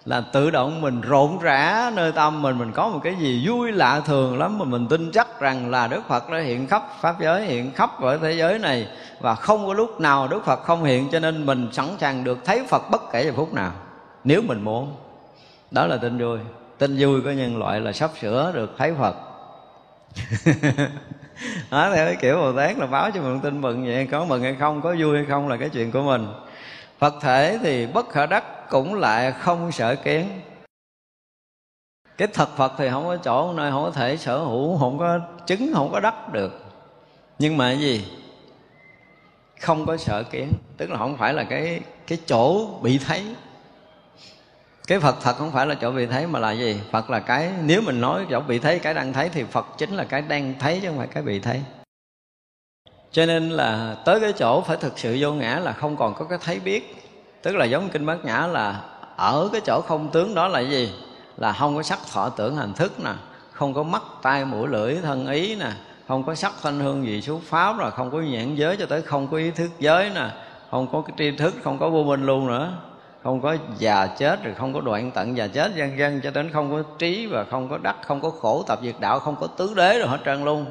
là 0.05 0.20
tự 0.20 0.51
động 0.51 0.81
mình 0.81 1.01
rộn 1.01 1.39
rã 1.39 1.90
nơi 1.94 2.12
tâm 2.12 2.43
mình. 2.43 2.59
Mình 2.59 2.73
có 2.73 2.89
một 2.89 3.01
cái 3.05 3.15
gì 3.15 3.44
vui 3.48 3.73
lạ 3.73 4.01
thường 4.06 4.39
lắm 4.39 4.59
mà 4.59 4.65
mình 4.65 4.86
tin 4.89 5.10
chắc 5.12 5.40
rằng 5.40 5.70
là 5.70 5.86
Đức 5.86 6.09
Phật 6.09 6.31
đã 6.31 6.39
hiện 6.39 6.66
khắp 6.66 6.82
pháp 7.01 7.20
giới 7.20 7.47
hiện 7.47 7.73
khắp 7.73 8.01
ở 8.01 8.19
thế 8.19 8.32
giới 8.32 8.59
này. 8.59 8.89
Và 9.20 9.35
không 9.35 9.66
có 9.66 9.74
lúc 9.74 10.01
nào 10.01 10.28
Đức 10.28 10.44
Phật 10.44 10.62
không 10.62 10.85
hiện 10.85 11.09
cho 11.12 11.20
nên 11.20 11.47
mình 11.47 11.69
sẵn 11.73 11.86
sàng 11.98 12.24
được 12.24 12.39
thấy 12.44 12.62
Phật 12.69 12.90
bất 12.90 13.12
kể 13.12 13.24
giờ 13.24 13.32
phút 13.36 13.55
nào 13.55 13.73
nếu 14.24 14.43
mình 14.43 14.65
muốn. 14.65 14.94
Đó 15.70 15.86
là 15.86 15.97
tin 15.97 16.19
vui 16.19 16.39
tin 16.79 16.97
vui 16.99 17.21
của 17.21 17.31
nhân 17.31 17.59
loại 17.59 17.81
là 17.81 17.93
sắp 17.93 18.11
sửa 18.21 18.53
được 18.55 18.75
thấy 18.79 18.95
Phật. 18.99 19.17
Đó 21.71 21.91
theo 21.95 22.07
cái 22.07 22.17
kiểu 22.21 22.37
Bồ 22.37 22.53
Tát 22.53 22.79
là 22.79 22.87
báo 22.87 23.11
cho 23.15 23.23
mình 23.23 23.41
tin 23.41 23.61
mừng 23.61 23.87
vậy, 23.87 24.09
có 24.11 24.25
mừng 24.25 24.43
hay 24.43 24.57
không, 24.61 24.83
có 24.83 24.95
vui 24.99 25.17
hay 25.17 25.27
không 25.29 25.49
là 25.49 25.57
cái 25.57 25.69
chuyện 25.69 25.93
của 25.93 26.03
mình. 26.03 26.27
Phật 26.99 27.15
thể 27.21 27.59
thì 27.63 27.87
bất 27.87 28.09
khả 28.09 28.27
đắc 28.27 28.69
cũng 28.71 28.95
lại 28.95 29.33
không 29.33 29.73
sợ 29.73 29.95
kiến 29.95 30.41
cái 32.19 32.29
thật 32.29 32.57
phật 32.57 32.73
thì 32.79 32.91
không 32.91 33.07
có 33.07 33.17
chỗ, 33.17 33.53
nơi 33.53 33.71
không 33.71 33.85
có 33.85 33.91
thể 33.91 34.17
sở 34.17 34.39
hữu, 34.39 34.79
không 34.79 34.99
có 34.99 35.21
chứng, 35.47 35.71
không 35.75 35.93
có 35.93 36.01
đắc 36.01 36.33
được. 36.33 36.65
Nhưng 37.39 37.57
mà 37.57 37.69
cái 37.69 37.81
gì? 37.81 38.05
Không 39.61 39.87
có 39.87 39.97
sợ 39.97 40.23
kiến 40.23 40.53
tức 40.77 40.91
là 40.91 40.99
không 40.99 41.17
phải 41.17 41.35
là 41.35 41.45
cái 41.45 41.81
cái 42.07 42.19
chỗ 42.27 42.67
bị 42.83 42.99
thấy 42.99 43.35
cái 44.89 45.01
phật 45.01 45.16
thật 45.23 45.36
không 45.36 45.52
phải 45.52 45.66
là 45.66 45.74
chỗ 45.74 45.90
vị 45.90 46.06
thấy 46.06 46.27
mà 46.27 46.39
là 46.39 46.52
gì? 46.52 46.81
Phật 46.90 47.10
là 47.10 47.20
cái, 47.20 47.51
nếu 47.62 47.82
mình 47.82 48.01
nói 48.01 48.27
chỗ 48.31 48.40
vị 48.40 48.59
thấy 48.59 48.78
cái 48.78 48.94
đang 48.94 49.12
thấy 49.12 49.28
thì 49.28 49.44
phật 49.44 49.66
chính 49.78 49.90
là 49.90 50.05
cái 50.05 50.23
đang 50.23 50.55
thấy 50.59 50.81
chứ 50.82 50.89
không 50.89 50.98
phải 50.98 51.06
cái 51.06 51.23
vị 51.23 51.40
thấy 51.40 51.62
cho 53.12 53.27
nên 53.27 53.51
là 53.51 53.97
tới 54.05 54.20
cái 54.20 54.32
chỗ 54.32 54.60
phải 54.60 54.77
thực 54.77 54.98
sự 54.98 55.16
vô 55.20 55.32
ngã 55.32 55.60
là 55.65 55.73
không 55.73 55.97
còn 55.97 56.15
có 56.15 56.24
cái 56.24 56.39
thấy 56.44 56.60
biết. 56.60 56.97
Tức 57.43 57.56
là 57.56 57.65
giống 57.65 57.89
kinh 57.89 58.06
bát 58.06 58.24
nhã 58.24 58.47
là 58.47 58.81
ở 59.16 59.48
cái 59.52 59.60
chỗ 59.66 59.81
không 59.89 60.10
tướng 60.10 60.35
đó 60.35 60.48
là 60.48 60.60
gì? 60.60 60.93
Là 61.36 61.52
không 61.52 61.77
có 61.77 61.82
sắc 61.82 61.98
thọ 62.12 62.28
tưởng 62.28 62.56
hành 62.56 62.74
thức 62.74 63.01
nè, 63.05 63.12
không 63.52 63.74
có 63.74 63.82
mắt, 63.82 64.02
tai, 64.23 64.44
mũi, 64.44 64.69
lưỡi, 64.69 64.97
thân 65.02 65.27
ý 65.27 65.55
nè, 65.55 65.70
không 66.09 66.24
có 66.24 66.35
sắc, 66.35 66.52
thanh, 66.62 66.81
hương 66.81 67.06
gì 67.06 67.20
xúc 67.20 67.40
pháp 67.44 67.78
rồi 67.78 67.90
không 67.90 68.10
có 68.10 68.19
nhãn 68.19 68.55
giới 68.55 68.77
cho 68.77 68.86
tới 68.86 69.02
không 69.02 69.28
có 69.28 69.36
ý 69.36 69.51
thức 69.51 69.70
giới 69.78 70.10
nè, 70.15 70.31
không 70.70 70.86
có 70.93 71.01
cái 71.01 71.15
tri 71.19 71.36
thức, 71.36 71.55
không 71.65 71.78
có 71.78 71.90
vô 71.90 72.05
minh 72.05 72.27
luôn 72.27 72.47
nữa 72.47 72.73
không 73.29 73.41
có 73.41 73.57
già 73.79 74.07
chết 74.07 74.45
rồi 74.45 74.55
không 74.55 74.75
có 74.75 74.81
đoạn 74.81 75.11
tận 75.11 75.37
già 75.37 75.47
chết, 75.47 75.73
vân 75.77 75.97
vân, 75.97 76.21
cho 76.21 76.31
đến 76.31 76.51
không 76.53 76.71
có 76.71 76.83
trí 76.99 77.27
và 77.27 77.45
không 77.45 77.69
có 77.69 77.79
đắc, 77.79 77.97
không 78.03 78.21
có 78.21 78.31
khổ 78.31 78.65
tập 78.67 78.79
diệt 78.83 78.95
đạo, 79.01 79.19
không 79.19 79.37
có 79.41 79.47
tứ 79.47 79.75
đế 79.77 79.99
rồi 79.99 80.09
hết 80.09 80.19
trơn 80.25 80.45
luôn. 80.45 80.67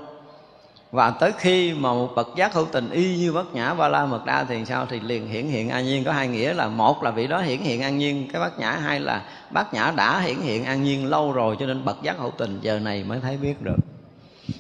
Và 0.92 1.12
tới 1.12 1.32
khi 1.38 1.74
mà 1.74 1.94
một 1.94 2.10
bậc 2.16 2.28
giác 2.36 2.54
hữu 2.54 2.66
tình 2.66 2.90
y 2.90 3.18
như 3.18 3.34
bất 3.34 3.56
nhã 3.56 3.74
ba 3.74 3.88
la 3.88 4.06
mật 4.06 4.26
đa 4.26 4.44
thì 4.44 4.66
sao? 4.66 4.86
Thì 4.90 5.00
liền 5.00 5.28
hiển 5.28 5.48
hiện 5.48 5.70
an 5.70 5.86
nhiên 5.86 6.04
có 6.04 6.12
hai 6.12 6.28
nghĩa 6.28 6.54
là 6.54 6.68
một 6.68 7.04
là 7.04 7.12
vị 7.12 7.28
đó 7.28 7.42
hiển 7.42 7.60
hiện 7.60 7.82
an 7.82 7.98
nhiên, 7.98 8.28
cái 8.34 8.42
bát 8.42 8.60
nhã, 8.60 8.72
hai 8.72 9.00
là 9.00 9.22
bát 9.52 9.74
nhã 9.74 9.92
đã 9.96 10.20
hiển 10.20 10.38
hiện 10.38 10.66
an 10.66 10.84
nhiên 10.84 11.10
lâu 11.10 11.32
rồi 11.32 11.56
cho 11.60 11.66
nên 11.66 11.86
bậc 11.86 12.04
giác 12.04 12.18
hữu 12.18 12.32
tình 12.32 12.60
giờ 12.62 12.80
này 12.80 13.04
mới 13.04 13.20
thấy 13.20 13.38
biết 13.38 13.62
được. 13.62 13.78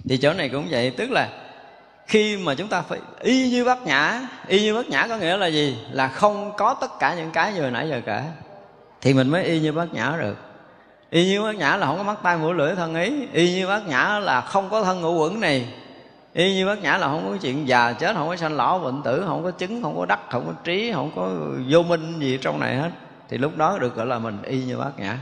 Thì 0.09 0.17
chỗ 0.17 0.33
này 0.33 0.49
cũng 0.49 0.67
vậy, 0.69 0.91
tức 0.91 1.11
là 1.11 1.29
khi 2.07 2.37
mà 2.37 2.55
chúng 2.55 2.67
ta 2.67 2.81
phải 2.81 2.99
y 3.19 3.49
như 3.49 3.65
bát 3.65 3.85
nhã 3.85 4.21
y 4.47 4.61
như 4.61 4.75
bát 4.75 4.89
nhã 4.89 5.07
có 5.07 5.17
nghĩa 5.17 5.37
là 5.37 5.47
gì 5.47 5.77
là 5.91 6.07
không 6.07 6.51
có 6.57 6.73
tất 6.73 6.99
cả 6.99 7.15
những 7.15 7.31
cái 7.31 7.53
như 7.53 7.69
nãy 7.69 7.89
giờ 7.89 8.01
cả 8.05 8.23
thì 9.01 9.13
mình 9.13 9.29
mới 9.29 9.43
y 9.43 9.59
như 9.59 9.71
bát 9.71 9.93
nhã 9.93 10.13
được 10.19 10.37
y 11.09 11.25
như 11.25 11.41
bát 11.41 11.55
nhã 11.55 11.75
là 11.75 11.85
không 11.85 11.97
có 11.97 12.03
mắt 12.03 12.17
tay 12.23 12.37
mũi 12.37 12.53
lưỡi 12.53 12.75
thân 12.75 12.95
ý 12.95 13.27
y 13.33 13.53
như 13.53 13.67
bát 13.67 13.87
nhã 13.87 14.19
là 14.19 14.41
không 14.41 14.69
có 14.69 14.83
thân 14.83 15.01
ngũ 15.01 15.19
quẩn 15.19 15.39
này 15.39 15.73
y 16.33 16.55
như 16.55 16.65
bát 16.65 16.81
nhã 16.81 16.97
là 16.97 17.07
không 17.07 17.29
có 17.31 17.37
chuyện 17.41 17.67
già 17.67 17.93
chết 17.93 18.15
không 18.15 18.27
có 18.27 18.35
sanh 18.35 18.55
lão 18.55 18.79
bệnh 18.79 19.03
tử 19.03 19.23
không 19.27 19.43
có 19.43 19.51
chứng 19.51 19.83
không 19.83 19.97
có 19.97 20.05
đắc 20.05 20.19
không 20.29 20.45
có 20.45 20.53
trí 20.63 20.91
không 20.93 21.11
có 21.15 21.29
vô 21.69 21.83
minh 21.83 22.19
gì 22.19 22.39
trong 22.41 22.59
này 22.59 22.75
hết 22.75 22.89
thì 23.29 23.37
lúc 23.37 23.57
đó 23.57 23.77
được 23.81 23.95
gọi 23.95 24.05
là 24.05 24.19
mình 24.19 24.41
y 24.43 24.63
như 24.63 24.77
bát 24.77 24.99
nhã 24.99 25.17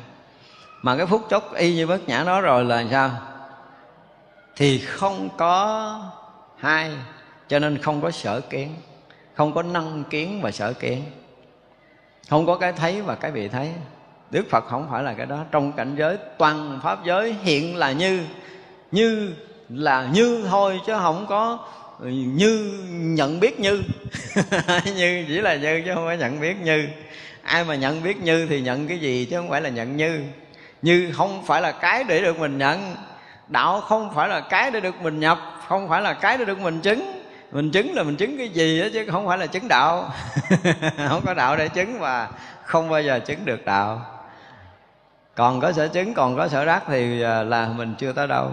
mà 0.82 0.98
cái 0.98 1.06
phút 1.06 1.22
chốc 1.30 1.54
y 1.56 1.76
như 1.76 1.88
bát 1.88 2.00
nhã 2.08 2.24
đó 2.24 2.42
rồi 2.42 2.66
là 2.66 2.84
sao 2.92 3.10
thì 4.56 4.80
không 4.80 5.30
có 5.38 6.00
hai, 6.58 6.92
cho 7.48 7.60
nên 7.60 7.78
không 7.78 8.02
có 8.02 8.12
sở 8.12 8.42
kiến, 8.42 8.76
không 9.34 9.54
có 9.54 9.64
năng 9.64 10.04
kiến 10.10 10.42
và 10.42 10.52
sở 10.52 10.74
kiến. 10.74 11.04
Không 12.30 12.46
có 12.46 12.58
cái 12.58 12.74
thấy 12.74 13.02
và 13.02 13.16
cái 13.16 13.32
bị 13.32 13.48
thấy. 13.48 13.70
Đức 14.32 14.46
phật 14.50 14.66
không 14.68 14.88
phải 14.92 15.04
là 15.04 15.14
cái 15.14 15.26
đó. 15.26 15.44
Trong 15.52 15.72
cảnh 15.72 15.96
giới 15.98 16.18
toàn 16.38 16.80
pháp 16.84 17.06
giới 17.06 17.34
hiện 17.34 17.76
là 17.76 17.92
như 17.92 18.26
như 18.92 19.34
là 19.70 20.10
như 20.14 20.46
thôi 20.50 20.80
chứ 20.88 20.94
không 21.02 21.26
có 21.30 21.68
như, 22.36 22.84
nhận 22.90 23.40
biết 23.40 23.60
như. 23.60 23.84
Như 24.96 25.26
chỉ 25.28 25.42
là 25.42 25.56
như 25.56 25.82
chứ 25.86 25.92
không 25.96 26.06
phải 26.06 26.18
nhận 26.18 26.40
biết 26.40 26.56
như. 26.64 26.88
Ai 27.42 27.64
mà 27.64 27.76
nhận 27.76 28.04
biết 28.04 28.24
như 28.24 28.48
thì 28.48 28.62
nhận 28.62 28.88
cái 28.88 29.00
gì 29.00 29.28
chứ 29.30 29.38
không 29.38 29.50
phải 29.50 29.62
là 29.62 29.70
nhận 29.70 29.98
như. 29.98 30.24
Như 30.82 31.12
không 31.14 31.46
phải 31.46 31.62
là 31.62 31.72
cái 31.72 32.04
để 32.04 32.22
được 32.22 32.40
mình 32.40 32.58
nhận. 32.58 32.96
Đạo 33.48 33.82
không 33.82 34.12
phải 34.16 34.30
là 34.30 34.42
cái 34.42 34.72
để 34.72 34.80
được 34.80 35.02
mình 35.02 35.20
nhập 35.20 35.40
không 35.68 35.90
phải 35.90 36.02
là 36.02 36.14
cái 36.14 36.38
đó 36.38 36.46
được 36.46 36.60
mình 36.60 36.82
chứng. 36.82 37.22
Mình 37.52 37.72
chứng 37.72 37.94
là 37.94 38.04
mình 38.04 38.16
chứng 38.16 38.38
cái 38.38 38.50
gì 38.50 38.82
đó 38.82 38.88
chứ 38.94 39.06
không 39.12 39.28
phải 39.28 39.38
là 39.38 39.48
chứng 39.48 39.68
đạo. 39.68 40.10
Không 41.10 41.22
có 41.26 41.34
đạo 41.34 41.56
để 41.58 41.68
chứng 41.68 42.00
và 42.00 42.30
không 42.64 42.90
bao 42.90 43.02
giờ 43.02 43.20
chứng 43.20 43.46
được 43.46 43.66
đạo. 43.66 44.02
Còn 45.36 45.62
có 45.62 45.72
sở 45.72 45.88
chứng, 45.88 46.14
còn 46.14 46.38
có 46.38 46.48
sở 46.48 46.66
đắc 46.66 46.84
thì 46.88 47.22
à, 47.22 47.44
là 47.44 47.68
mình 47.68 47.96
chưa 47.98 48.14
tới 48.14 48.28
đâu. 48.28 48.52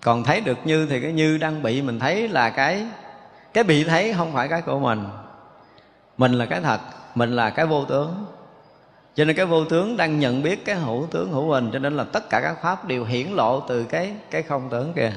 Còn 0.00 0.24
thấy 0.24 0.40
được 0.40 0.58
như 0.64 0.86
thì 0.86 1.00
cái 1.00 1.12
như 1.12 1.38
đang 1.38 1.62
bị 1.62 1.82
mình 1.82 1.98
thấy 1.98 2.28
là 2.28 2.50
cái 2.50 2.86
cái 3.52 3.64
bị 3.64 3.84
thấy 3.84 4.14
không 4.16 4.32
phải 4.32 4.48
cái 4.48 4.62
của 4.62 4.78
mình. 4.78 5.04
Mình 6.18 6.32
là 6.32 6.46
cái 6.46 6.60
thật, 6.60 6.80
mình 7.14 7.36
là 7.36 7.50
cái 7.50 7.66
vô 7.66 7.84
tướng. 7.84 8.26
Cho 9.14 9.24
nên 9.24 9.36
cái 9.36 9.46
vô 9.46 9.64
tướng 9.64 9.96
đang 9.96 10.18
nhận 10.18 10.42
biết 10.42 10.64
cái 10.64 10.76
hữu 10.76 11.06
tướng 11.10 11.32
hữu 11.32 11.52
hình, 11.52 11.70
cho 11.72 11.78
nên 11.78 11.96
là 11.96 12.04
tất 12.12 12.30
cả 12.30 12.40
các 12.40 12.62
pháp 12.62 12.84
đều 12.84 13.04
hiển 13.04 13.26
lộ 13.26 13.60
từ 13.60 13.84
cái 13.84 14.12
cái 14.30 14.42
không 14.42 14.68
tướng 14.70 14.92
kìa 14.92 15.12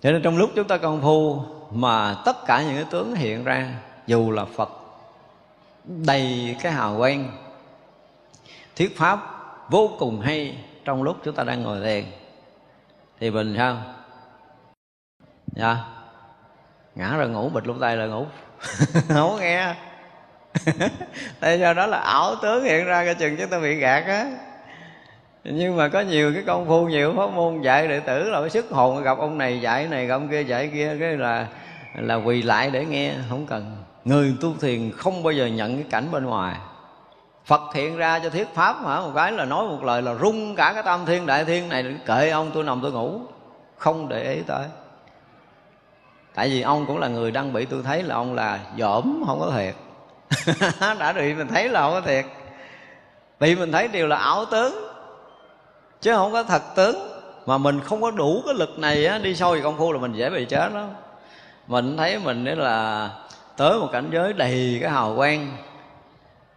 cho 0.00 0.12
nên 0.12 0.22
trong 0.22 0.36
lúc 0.38 0.50
chúng 0.54 0.68
ta 0.68 0.76
công 0.76 1.02
phu 1.02 1.42
mà 1.70 2.16
tất 2.24 2.46
cả 2.46 2.62
những 2.62 2.74
cái 2.74 2.86
tướng 2.90 3.14
hiện 3.14 3.44
ra, 3.44 3.74
dù 4.06 4.30
là 4.30 4.44
phật, 4.44 4.70
đầy 5.84 6.56
cái 6.62 6.72
hào 6.72 6.98
quang, 6.98 7.30
thuyết 8.76 8.98
pháp 8.98 9.20
vô 9.70 9.90
cùng 9.98 10.20
hay 10.20 10.58
trong 10.84 11.02
lúc 11.02 11.16
chúng 11.24 11.34
ta 11.34 11.44
đang 11.44 11.62
ngồi 11.62 11.80
thiền 11.80 12.04
thì 13.20 13.30
mình 13.30 13.54
sao? 13.56 13.76
Dạ. 15.46 15.76
Ngã 16.94 17.16
rồi 17.16 17.28
ngủ, 17.28 17.48
bịch 17.48 17.66
luôn 17.66 17.80
tay 17.80 17.96
là 17.96 18.06
ngủ. 18.06 18.26
Không 19.08 19.40
nghe. 19.40 19.74
Tại 21.40 21.60
do 21.60 21.72
đó 21.72 21.86
là 21.86 21.98
ảo 21.98 22.34
tướng 22.42 22.64
hiện 22.64 22.84
ra 22.84 23.04
cái 23.04 23.14
chừng 23.14 23.36
chúng 23.36 23.50
ta 23.50 23.58
bị 23.58 23.74
gạt 23.74 24.04
á 24.06 24.26
nhưng 25.52 25.76
mà 25.76 25.88
có 25.88 26.00
nhiều 26.00 26.32
cái 26.34 26.42
công 26.46 26.66
phu, 26.66 26.88
nhiều 26.88 27.14
pháp 27.16 27.30
môn 27.30 27.60
dạy 27.60 27.88
đệ 27.88 28.00
tử 28.00 28.30
là 28.30 28.40
phải 28.40 28.50
sức 28.50 28.70
hồn, 28.70 29.02
gặp 29.02 29.18
ông 29.18 29.38
này 29.38 29.60
dạy 29.60 29.86
này 29.86 30.06
gặp 30.06 30.14
ông 30.14 30.28
kia 30.28 30.42
dạy, 30.42 30.70
kia, 30.74 30.96
cái 31.00 31.16
là 31.16 31.46
là 31.94 32.14
quỳ 32.14 32.42
lại 32.42 32.70
để 32.70 32.84
nghe, 32.84 33.14
không 33.28 33.46
cần. 33.46 33.76
Người 34.04 34.34
tu 34.40 34.54
thiền 34.60 34.90
không 34.96 35.22
bao 35.22 35.32
giờ 35.32 35.46
nhận 35.46 35.74
cái 35.74 35.84
cảnh 35.90 36.08
bên 36.12 36.24
ngoài. 36.24 36.56
Phật 37.44 37.60
hiện 37.74 37.96
ra 37.96 38.18
cho 38.18 38.30
thuyết 38.30 38.48
pháp 38.54 38.82
mà, 38.82 39.00
một 39.00 39.12
cái 39.14 39.32
là 39.32 39.44
nói 39.44 39.68
một 39.68 39.84
lời 39.84 40.02
là 40.02 40.14
rung 40.14 40.56
cả 40.56 40.72
cái 40.72 40.82
tam 40.82 41.06
thiên 41.06 41.26
đại 41.26 41.44
thiên 41.44 41.68
này, 41.68 41.84
kệ 42.06 42.30
ông, 42.30 42.50
tôi 42.54 42.64
nằm 42.64 42.80
tôi 42.82 42.92
ngủ. 42.92 43.20
Không 43.76 44.08
để 44.08 44.34
ý 44.34 44.42
tới. 44.46 44.64
Tại 46.34 46.48
vì 46.48 46.62
ông 46.62 46.86
cũng 46.86 46.98
là 46.98 47.08
người 47.08 47.30
đang 47.30 47.52
bị 47.52 47.64
tôi 47.64 47.82
thấy 47.84 48.02
là 48.02 48.14
ông 48.14 48.34
là 48.34 48.58
dởm, 48.78 49.22
không 49.26 49.40
có 49.40 49.52
thiệt. 49.56 49.74
Đã 50.98 51.12
bị 51.12 51.34
mình 51.34 51.48
thấy 51.48 51.68
là 51.68 51.80
không 51.80 51.92
có 51.92 52.00
thiệt. 52.00 52.24
Bị 53.40 53.54
mình 53.54 53.72
thấy 53.72 53.88
đều 53.88 54.06
là 54.06 54.16
ảo 54.16 54.44
tướng 54.44 54.87
chứ 56.00 56.14
không 56.14 56.32
có 56.32 56.42
thật 56.42 56.62
tướng. 56.76 56.96
Mà 57.46 57.58
mình 57.58 57.80
không 57.80 58.02
có 58.02 58.10
đủ 58.10 58.42
cái 58.46 58.54
lực 58.54 58.78
này 58.78 59.06
á, 59.06 59.18
đi 59.18 59.34
sâu 59.34 59.52
về 59.52 59.60
công 59.60 59.78
phu 59.78 59.92
là 59.92 59.98
mình 59.98 60.12
dễ 60.12 60.30
bị 60.30 60.44
chết 60.44 60.72
lắm. 60.74 60.88
Mình 61.66 61.96
thấy 61.96 62.18
mình 62.18 62.44
đấy 62.44 62.56
là 62.56 63.10
tới 63.56 63.78
một 63.78 63.88
cảnh 63.92 64.08
giới 64.12 64.32
đầy 64.32 64.78
cái 64.80 64.90
hào 64.90 65.16
quang 65.16 65.56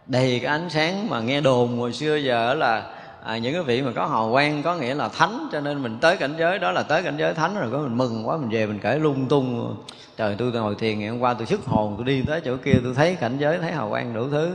đầy 0.06 0.40
cái 0.42 0.50
ánh 0.50 0.70
sáng 0.70 1.10
mà 1.10 1.20
nghe 1.20 1.40
đồn 1.40 1.78
hồi 1.78 1.92
xưa 1.92 2.16
giờ 2.16 2.54
là 2.54 2.82
à, 3.24 3.38
những 3.38 3.52
cái 3.54 3.62
vị 3.62 3.82
mà 3.82 3.92
có 3.96 4.06
hào 4.06 4.30
quang 4.32 4.62
có 4.62 4.74
nghĩa 4.74 4.94
là 4.94 5.08
thánh. 5.08 5.48
Cho 5.52 5.60
nên 5.60 5.82
mình 5.82 5.98
tới 6.00 6.16
cảnh 6.16 6.34
giới 6.38 6.58
đó 6.58 6.72
là 6.72 6.82
tới 6.82 7.02
cảnh 7.02 7.16
giới 7.16 7.34
thánh 7.34 7.54
rồi 7.60 7.70
có 7.72 7.78
mình 7.78 7.98
mừng 7.98 8.28
quá 8.28 8.36
mình 8.36 8.50
về 8.50 8.66
mình 8.66 8.78
kể 8.82 8.98
lung 8.98 9.28
tung. 9.28 9.76
Trời 10.16 10.36
tôi 10.38 10.52
ngồi 10.52 10.74
thiền 10.74 10.98
ngày 10.98 11.08
hôm 11.08 11.20
qua 11.20 11.34
tôi 11.34 11.46
sức 11.46 11.60
hồn 11.66 11.94
tôi 11.96 12.06
đi 12.06 12.22
tới 12.26 12.40
chỗ 12.44 12.56
kia 12.64 12.74
tôi 12.84 12.94
thấy 12.94 13.14
cảnh 13.14 13.38
giới 13.38 13.58
thấy 13.58 13.72
hào 13.72 13.90
quang 13.90 14.14
đủ 14.14 14.28
thứ. 14.30 14.52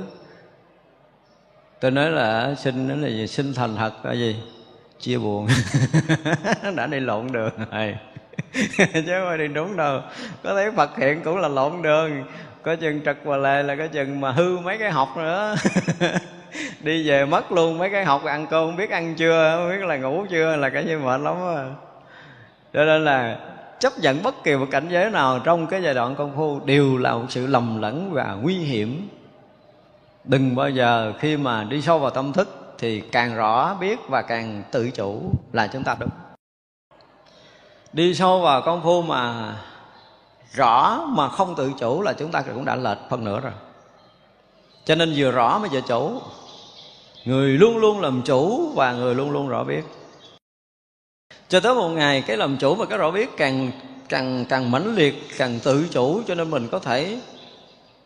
Tôi 1.80 1.92
nói 1.92 2.12
là 2.12 2.56
xin 2.56 2.88
nói 2.88 2.98
là 2.98 3.08
gì? 3.08 3.28
Xin 3.28 3.54
thành 3.54 3.76
thật 3.76 3.92
là 4.04 4.14
gì? 4.14 4.36
Chia 5.00 5.18
buồn. 5.18 5.48
Đã 6.76 6.88
đi 6.88 7.00
lộn 7.00 7.28
đường 7.32 7.52
rồi. 7.72 7.96
Chứ 8.94 9.14
không 9.22 9.38
đi 9.38 9.48
đúng 9.48 9.78
đâu. 9.78 10.02
Có 10.44 10.54
thấy 10.54 10.72
phật 10.72 10.98
hiện 10.98 11.22
cũng 11.24 11.38
là 11.38 11.48
lộn 11.48 11.82
đường. 11.82 12.24
Có 12.62 12.76
chừng 12.76 13.02
trật 13.06 13.18
và 13.24 13.38
lề 13.38 13.64
là 13.64 13.76
có 13.76 13.88
chừng 13.88 14.22
mà 14.22 14.32
hư 14.32 14.58
mấy 14.58 14.78
cái 14.78 14.92
học 14.92 15.18
nữa. 15.18 15.56
Đi 16.84 17.10
về 17.10 17.26
mất 17.26 17.52
luôn 17.52 17.78
mấy 17.78 17.90
cái 17.90 18.06
học 18.06 18.24
ăn 18.26 18.48
cơm 18.50 18.68
không 18.68 18.76
biết 18.76 18.90
ăn 18.90 19.16
chưa, 19.16 19.56
không 19.58 19.70
biết 19.70 19.86
là 19.86 19.98
ngủ 19.98 20.26
chưa, 20.30 20.56
là 20.56 20.70
cái 20.70 20.84
như 20.84 21.00
mệt 21.00 21.22
lắm 21.22 21.36
à. 21.36 21.70
cho 22.74 22.86
nên 22.86 23.06
là 23.06 23.38
chấp 23.80 23.94
nhận 24.00 24.24
bất 24.24 24.44
kỳ 24.44 24.56
một 24.56 24.66
cảnh 24.72 24.88
giới 24.90 25.10
nào 25.12 25.40
trong 25.40 25.68
cái 25.68 25.84
giai 25.84 25.94
đoạn 25.94 26.16
công 26.16 26.36
phu 26.36 26.60
đều 26.66 26.98
là 26.98 27.14
một 27.14 27.26
sự 27.30 27.48
lầm 27.48 27.82
lẫn 27.82 28.12
và 28.12 28.38
nguy 28.42 28.56
hiểm. 28.56 29.10
Đừng 30.24 30.56
bao 30.56 30.70
giờ 30.70 31.14
khi 31.20 31.38
mà 31.38 31.64
đi 31.64 31.82
sâu 31.82 32.00
vào 32.00 32.10
tâm 32.10 32.34
thức 32.34 32.57
thì 32.78 33.02
càng 33.02 33.36
rõ 33.36 33.74
biết 33.74 34.00
và 34.08 34.22
càng 34.22 34.64
tự 34.72 34.92
chủ 34.92 35.32
là 35.54 35.68
chúng 35.68 35.84
ta 35.84 35.96
đúng. 36.00 36.10
Đi 37.94 38.14
sâu 38.14 38.42
vào 38.42 38.62
công 38.62 38.84
phu 38.84 39.02
mà 39.02 39.56
rõ 40.54 41.06
mà 41.08 41.30
không 41.30 41.56
tự 41.56 41.72
chủ 41.80 42.02
là 42.02 42.14
chúng 42.14 42.32
ta 42.32 42.42
cũng 42.42 42.66
đã 42.66 42.76
lệch 42.76 42.98
phần 43.10 43.24
nữa 43.24 43.40
rồi. 43.40 43.54
Cho 44.86 44.96
nên 44.96 45.14
vừa 45.18 45.32
rõ 45.32 45.60
mới 45.60 45.70
vừa 45.70 45.82
chủ. 45.82 46.22
Người 47.26 47.50
luôn 47.50 47.78
luôn 47.78 48.02
làm 48.02 48.22
chủ 48.22 48.72
và 48.76 48.94
người 48.94 49.16
luôn 49.16 49.32
luôn 49.32 49.48
rõ 49.48 49.64
biết. 49.64 49.84
Cho 51.50 51.60
tới 51.60 51.76
một 51.76 51.90
ngày 51.90 52.24
cái 52.28 52.38
làm 52.38 52.58
chủ 52.58 52.76
và 52.76 52.86
cái 52.86 52.98
rõ 52.98 53.12
biết 53.12 53.38
càng 53.38 53.72
càng 54.10 54.46
càng 54.50 54.72
mãnh 54.72 54.96
liệt, 54.96 55.24
càng 55.38 55.60
tự 55.64 55.88
chủ 55.92 56.22
cho 56.28 56.36
nên 56.36 56.52
mình 56.52 56.68
có 56.72 56.80
thể 56.80 57.20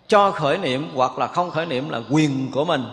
cho 0.08 0.32
khởi 0.32 0.58
niệm 0.58 0.90
hoặc 0.96 1.18
là 1.18 1.28
không 1.28 1.50
khởi 1.50 1.66
niệm 1.66 1.90
là 1.90 2.02
quyền 2.10 2.52
của 2.52 2.66
mình 2.66 2.84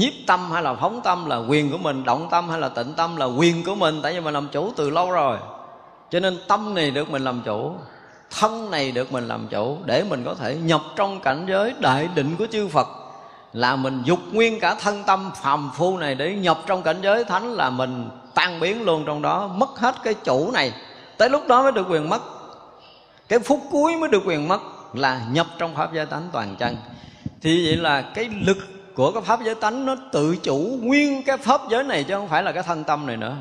nhiếp 0.00 0.12
tâm 0.26 0.50
hay 0.50 0.62
là 0.62 0.74
phóng 0.74 1.00
tâm 1.04 1.26
là 1.26 1.36
quyền 1.36 1.72
của 1.72 1.78
mình, 1.78 2.04
động 2.04 2.28
tâm 2.30 2.48
hay 2.48 2.60
là 2.60 2.68
tịnh 2.68 2.94
tâm 2.94 3.16
là 3.16 3.26
quyền 3.26 3.64
của 3.64 3.74
mình, 3.74 4.00
tại 4.02 4.12
vì 4.12 4.20
mình 4.20 4.34
làm 4.34 4.48
chủ 4.48 4.72
từ 4.76 4.90
lâu 4.90 5.10
rồi. 5.10 5.38
Cho 6.10 6.20
nên 6.20 6.38
tâm 6.48 6.74
này 6.74 6.90
được 6.90 7.10
mình 7.10 7.24
làm 7.24 7.42
chủ, 7.44 7.74
thân 8.30 8.70
này 8.70 8.92
được 8.92 9.12
mình 9.12 9.28
làm 9.28 9.48
chủ, 9.48 9.78
để 9.84 10.04
mình 10.10 10.24
có 10.24 10.34
thể 10.34 10.56
nhập 10.56 10.80
trong 10.96 11.20
cảnh 11.20 11.46
giới 11.48 11.74
đại 11.80 12.08
định 12.14 12.36
của 12.38 12.46
chư 12.52 12.68
Phật. 12.68 12.88
Là 13.52 13.76
mình 13.76 14.02
dục 14.04 14.18
nguyên 14.32 14.60
cả 14.60 14.74
thân 14.74 15.04
tâm 15.06 15.30
phàm 15.42 15.70
phu 15.76 15.98
này 15.98 16.14
để 16.14 16.34
nhập 16.34 16.58
trong 16.66 16.82
cảnh 16.82 16.98
giới 17.02 17.24
thánh 17.24 17.52
là 17.52 17.70
mình 17.70 18.10
tan 18.34 18.60
biến 18.60 18.82
luôn 18.82 19.04
trong 19.06 19.22
đó, 19.22 19.46
mất 19.46 19.78
hết 19.78 19.94
cái 20.04 20.14
chủ 20.14 20.50
này. 20.50 20.72
Tới 21.16 21.30
lúc 21.30 21.48
đó 21.48 21.62
mới 21.62 21.72
được 21.72 21.86
quyền 21.90 22.08
mất. 22.08 22.22
Cái 23.28 23.38
phút 23.38 23.60
cuối 23.70 23.96
mới 23.96 24.08
được 24.08 24.22
quyền 24.26 24.48
mất 24.48 24.60
là 24.94 25.20
nhập 25.30 25.46
trong 25.58 25.74
pháp 25.74 25.92
giới 25.94 26.06
tánh 26.06 26.28
toàn 26.32 26.56
chân. 26.56 26.76
Thì 27.42 27.66
vậy 27.66 27.76
là 27.76 28.02
cái 28.02 28.28
lực 28.46 28.58
của 28.94 29.12
cái 29.12 29.22
pháp 29.22 29.40
giới 29.44 29.54
tánh 29.54 29.86
nó 29.86 29.96
tự 30.12 30.36
chủ 30.36 30.78
nguyên 30.80 31.22
cái 31.22 31.36
pháp 31.36 31.60
giới 31.70 31.84
này 31.84 32.04
chứ 32.04 32.14
không 32.14 32.28
phải 32.28 32.42
là 32.42 32.52
cái 32.52 32.62
thân 32.62 32.84
tâm 32.84 33.06
này 33.06 33.16
nữa. 33.16 33.36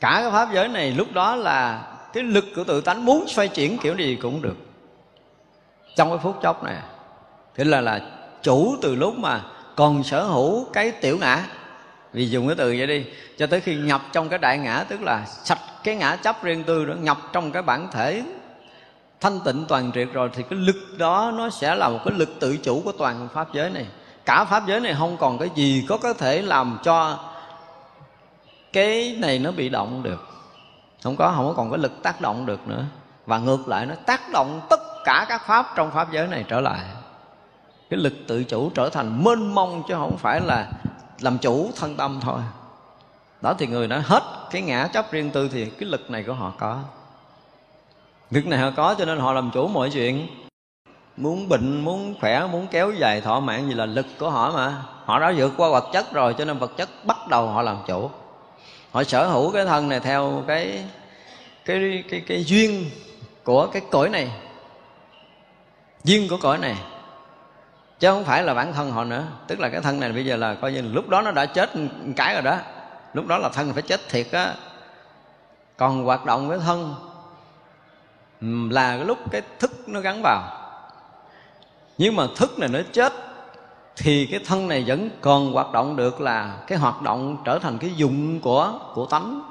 Cả 0.00 0.18
cái 0.22 0.30
pháp 0.30 0.48
giới 0.52 0.68
này 0.68 0.90
lúc 0.90 1.12
đó 1.12 1.36
là 1.36 1.82
cái 2.12 2.22
lực 2.22 2.44
của 2.56 2.64
tự 2.64 2.80
tánh 2.80 3.04
muốn 3.04 3.28
xoay 3.28 3.48
chuyển 3.48 3.78
kiểu 3.78 3.94
gì 3.96 4.18
cũng 4.22 4.42
được. 4.42 4.56
Trong 5.96 6.08
cái 6.08 6.18
phút 6.22 6.42
chốc 6.42 6.64
này, 6.64 6.76
thế 7.56 7.64
là 7.64 7.80
là 7.80 8.00
chủ 8.42 8.76
từ 8.82 8.94
lúc 8.94 9.18
mà 9.18 9.40
còn 9.76 10.02
sở 10.02 10.24
hữu 10.24 10.64
cái 10.72 10.90
tiểu 10.90 11.18
ngã. 11.20 11.44
Vì 12.12 12.30
dùng 12.30 12.46
cái 12.46 12.56
từ 12.56 12.74
vậy 12.78 12.86
đi, 12.86 13.04
cho 13.38 13.46
tới 13.46 13.60
khi 13.60 13.76
nhập 13.76 14.02
trong 14.12 14.28
cái 14.28 14.38
đại 14.38 14.58
ngã, 14.58 14.84
tức 14.88 15.02
là 15.02 15.24
sạch 15.26 15.58
cái 15.84 15.96
ngã 15.96 16.16
chấp 16.16 16.44
riêng 16.44 16.64
tư 16.64 16.84
đó, 16.84 16.94
nhập 16.94 17.18
trong 17.32 17.52
cái 17.52 17.62
bản 17.62 17.88
thể 17.92 18.22
thanh 19.22 19.40
tịnh 19.40 19.64
toàn 19.68 19.92
triệt 19.92 20.08
rồi 20.12 20.30
thì 20.32 20.42
cái 20.42 20.58
lực 20.58 20.98
đó 20.98 21.32
nó 21.36 21.50
sẽ 21.50 21.74
là 21.74 21.88
một 21.88 21.98
cái 22.04 22.14
lực 22.18 22.28
tự 22.40 22.56
chủ 22.56 22.82
của 22.84 22.92
toàn 22.92 23.28
pháp 23.34 23.52
giới 23.52 23.70
này. 23.70 23.86
Cả 24.24 24.44
pháp 24.44 24.66
giới 24.66 24.80
này 24.80 24.94
không 24.98 25.16
còn 25.16 25.38
cái 25.38 25.50
gì 25.54 25.86
có 25.88 25.96
có 25.96 26.12
thể 26.12 26.42
làm 26.42 26.78
cho 26.82 27.18
cái 28.72 29.16
này 29.18 29.38
nó 29.38 29.50
bị 29.52 29.68
động 29.68 30.02
được. 30.02 30.26
Không 31.02 31.16
có 31.16 31.32
không 31.36 31.46
có 31.46 31.54
còn 31.56 31.70
cái 31.70 31.78
lực 31.78 32.02
tác 32.02 32.20
động 32.20 32.46
được 32.46 32.68
nữa. 32.68 32.84
Và 33.26 33.38
ngược 33.38 33.68
lại, 33.68 33.86
nó 33.86 33.94
tác 34.06 34.20
động 34.32 34.60
tất 34.70 34.80
cả 35.04 35.26
các 35.28 35.46
pháp 35.46 35.66
trong 35.76 35.90
pháp 35.90 36.12
giới 36.12 36.26
này 36.26 36.44
trở 36.48 36.60
lại. 36.60 36.80
Cái 37.90 38.00
lực 38.00 38.12
tự 38.26 38.44
chủ 38.44 38.70
trở 38.74 38.88
thành 38.88 39.24
mênh 39.24 39.54
mông 39.54 39.82
chứ 39.88 39.94
không 39.94 40.16
phải 40.16 40.40
là 40.40 40.68
làm 41.20 41.38
chủ 41.38 41.70
thân 41.76 41.96
tâm 41.96 42.20
thôi. 42.20 42.40
Đó 43.42 43.54
thì 43.58 43.66
người 43.66 43.88
nói 43.88 44.00
hết 44.04 44.22
cái 44.50 44.62
ngã 44.62 44.86
chấp 44.86 45.12
riêng 45.12 45.30
tư 45.30 45.48
thì 45.52 45.70
cái 45.70 45.88
lực 45.88 46.10
này 46.10 46.22
của 46.22 46.34
họ 46.34 46.52
có 46.58 46.78
việc 48.32 48.46
này 48.46 48.58
họ 48.58 48.70
có 48.76 48.94
cho 48.98 49.04
nên 49.04 49.18
họ 49.18 49.32
làm 49.32 49.50
chủ 49.54 49.68
mọi 49.68 49.90
chuyện. 49.90 50.26
Muốn 51.16 51.48
bệnh 51.48 51.80
muốn 51.80 52.14
khỏe 52.20 52.46
muốn 52.52 52.66
kéo 52.70 52.92
dài 52.92 53.20
thọ 53.20 53.40
mạng 53.40 53.68
gì 53.68 53.74
là 53.74 53.86
lực 53.86 54.06
của 54.18 54.30
họ 54.30 54.52
mà. 54.54 54.82
Họ 55.04 55.18
đã 55.18 55.32
vượt 55.36 55.52
qua 55.56 55.68
vật 55.68 55.84
chất 55.92 56.12
rồi 56.12 56.34
cho 56.38 56.44
nên 56.44 56.58
vật 56.58 56.70
chất 56.76 56.88
bắt 57.04 57.28
đầu 57.28 57.46
họ 57.46 57.62
làm 57.62 57.76
chủ. 57.86 58.10
Họ 58.92 59.04
sở 59.04 59.26
hữu 59.26 59.52
cái 59.52 59.64
thân 59.64 59.88
này 59.88 60.00
theo 60.00 60.44
cái 60.46 60.84
cái 61.64 61.78
cái 61.80 62.04
cái, 62.10 62.22
cái 62.28 62.44
duyên 62.44 62.90
của 63.44 63.66
cái 63.66 63.82
cõi 63.90 64.08
này. 64.08 64.32
Duyên 66.04 66.28
của 66.28 66.36
cõi 66.42 66.58
này. 66.58 66.76
Chứ 67.98 68.08
không 68.08 68.24
phải 68.24 68.42
là 68.42 68.54
bản 68.54 68.72
thân 68.72 68.90
họ 68.90 69.04
nữa. 69.04 69.24
Tức 69.46 69.60
là 69.60 69.68
cái 69.68 69.80
thân 69.80 70.00
này 70.00 70.12
bây 70.12 70.24
giờ 70.24 70.36
là 70.36 70.54
coi 70.54 70.72
như 70.72 70.82
lúc 70.82 71.08
đó 71.08 71.22
nó 71.22 71.30
đã 71.30 71.46
chết 71.46 71.70
cái 72.16 72.34
rồi 72.34 72.42
đó. 72.42 72.58
Lúc 73.14 73.26
đó 73.26 73.38
là 73.38 73.48
thân 73.48 73.72
phải 73.72 73.82
chết 73.82 74.00
thiệt 74.08 74.26
á. 74.32 74.54
Còn 75.76 76.04
hoạt 76.04 76.24
động 76.24 76.48
với 76.48 76.58
thân 76.58 76.94
là 78.70 78.96
cái 78.96 79.04
lúc 79.04 79.18
cái 79.30 79.42
thức 79.58 79.88
nó 79.88 80.00
gắn 80.00 80.22
vào. 80.22 80.42
Nhưng 81.98 82.16
mà 82.16 82.26
thức 82.36 82.58
này 82.58 82.68
nó 82.68 82.78
chết, 82.92 83.12
thì 83.96 84.26
cái 84.26 84.40
thân 84.46 84.68
này 84.68 84.84
vẫn 84.86 85.10
còn 85.20 85.52
hoạt 85.52 85.72
động 85.72 85.96
được 85.96 86.20
là 86.20 86.56
cái 86.66 86.78
hoạt 86.78 87.02
động 87.02 87.36
trở 87.44 87.58
thành 87.58 87.78
cái 87.78 87.94
dụng 87.94 88.40
của 88.40 88.78
của 88.94 89.06
tánh. 89.06 89.42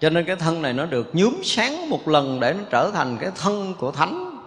Cho 0.00 0.10
nên 0.10 0.24
cái 0.24 0.36
thân 0.36 0.62
này 0.62 0.72
nó 0.72 0.86
được 0.86 1.14
nhuốm 1.14 1.34
sáng 1.44 1.90
một 1.90 2.08
lần 2.08 2.40
để 2.40 2.52
nó 2.52 2.64
trở 2.70 2.90
thành 2.94 3.18
cái 3.20 3.30
thân 3.36 3.74
của 3.74 3.90
thánh. 3.90 4.38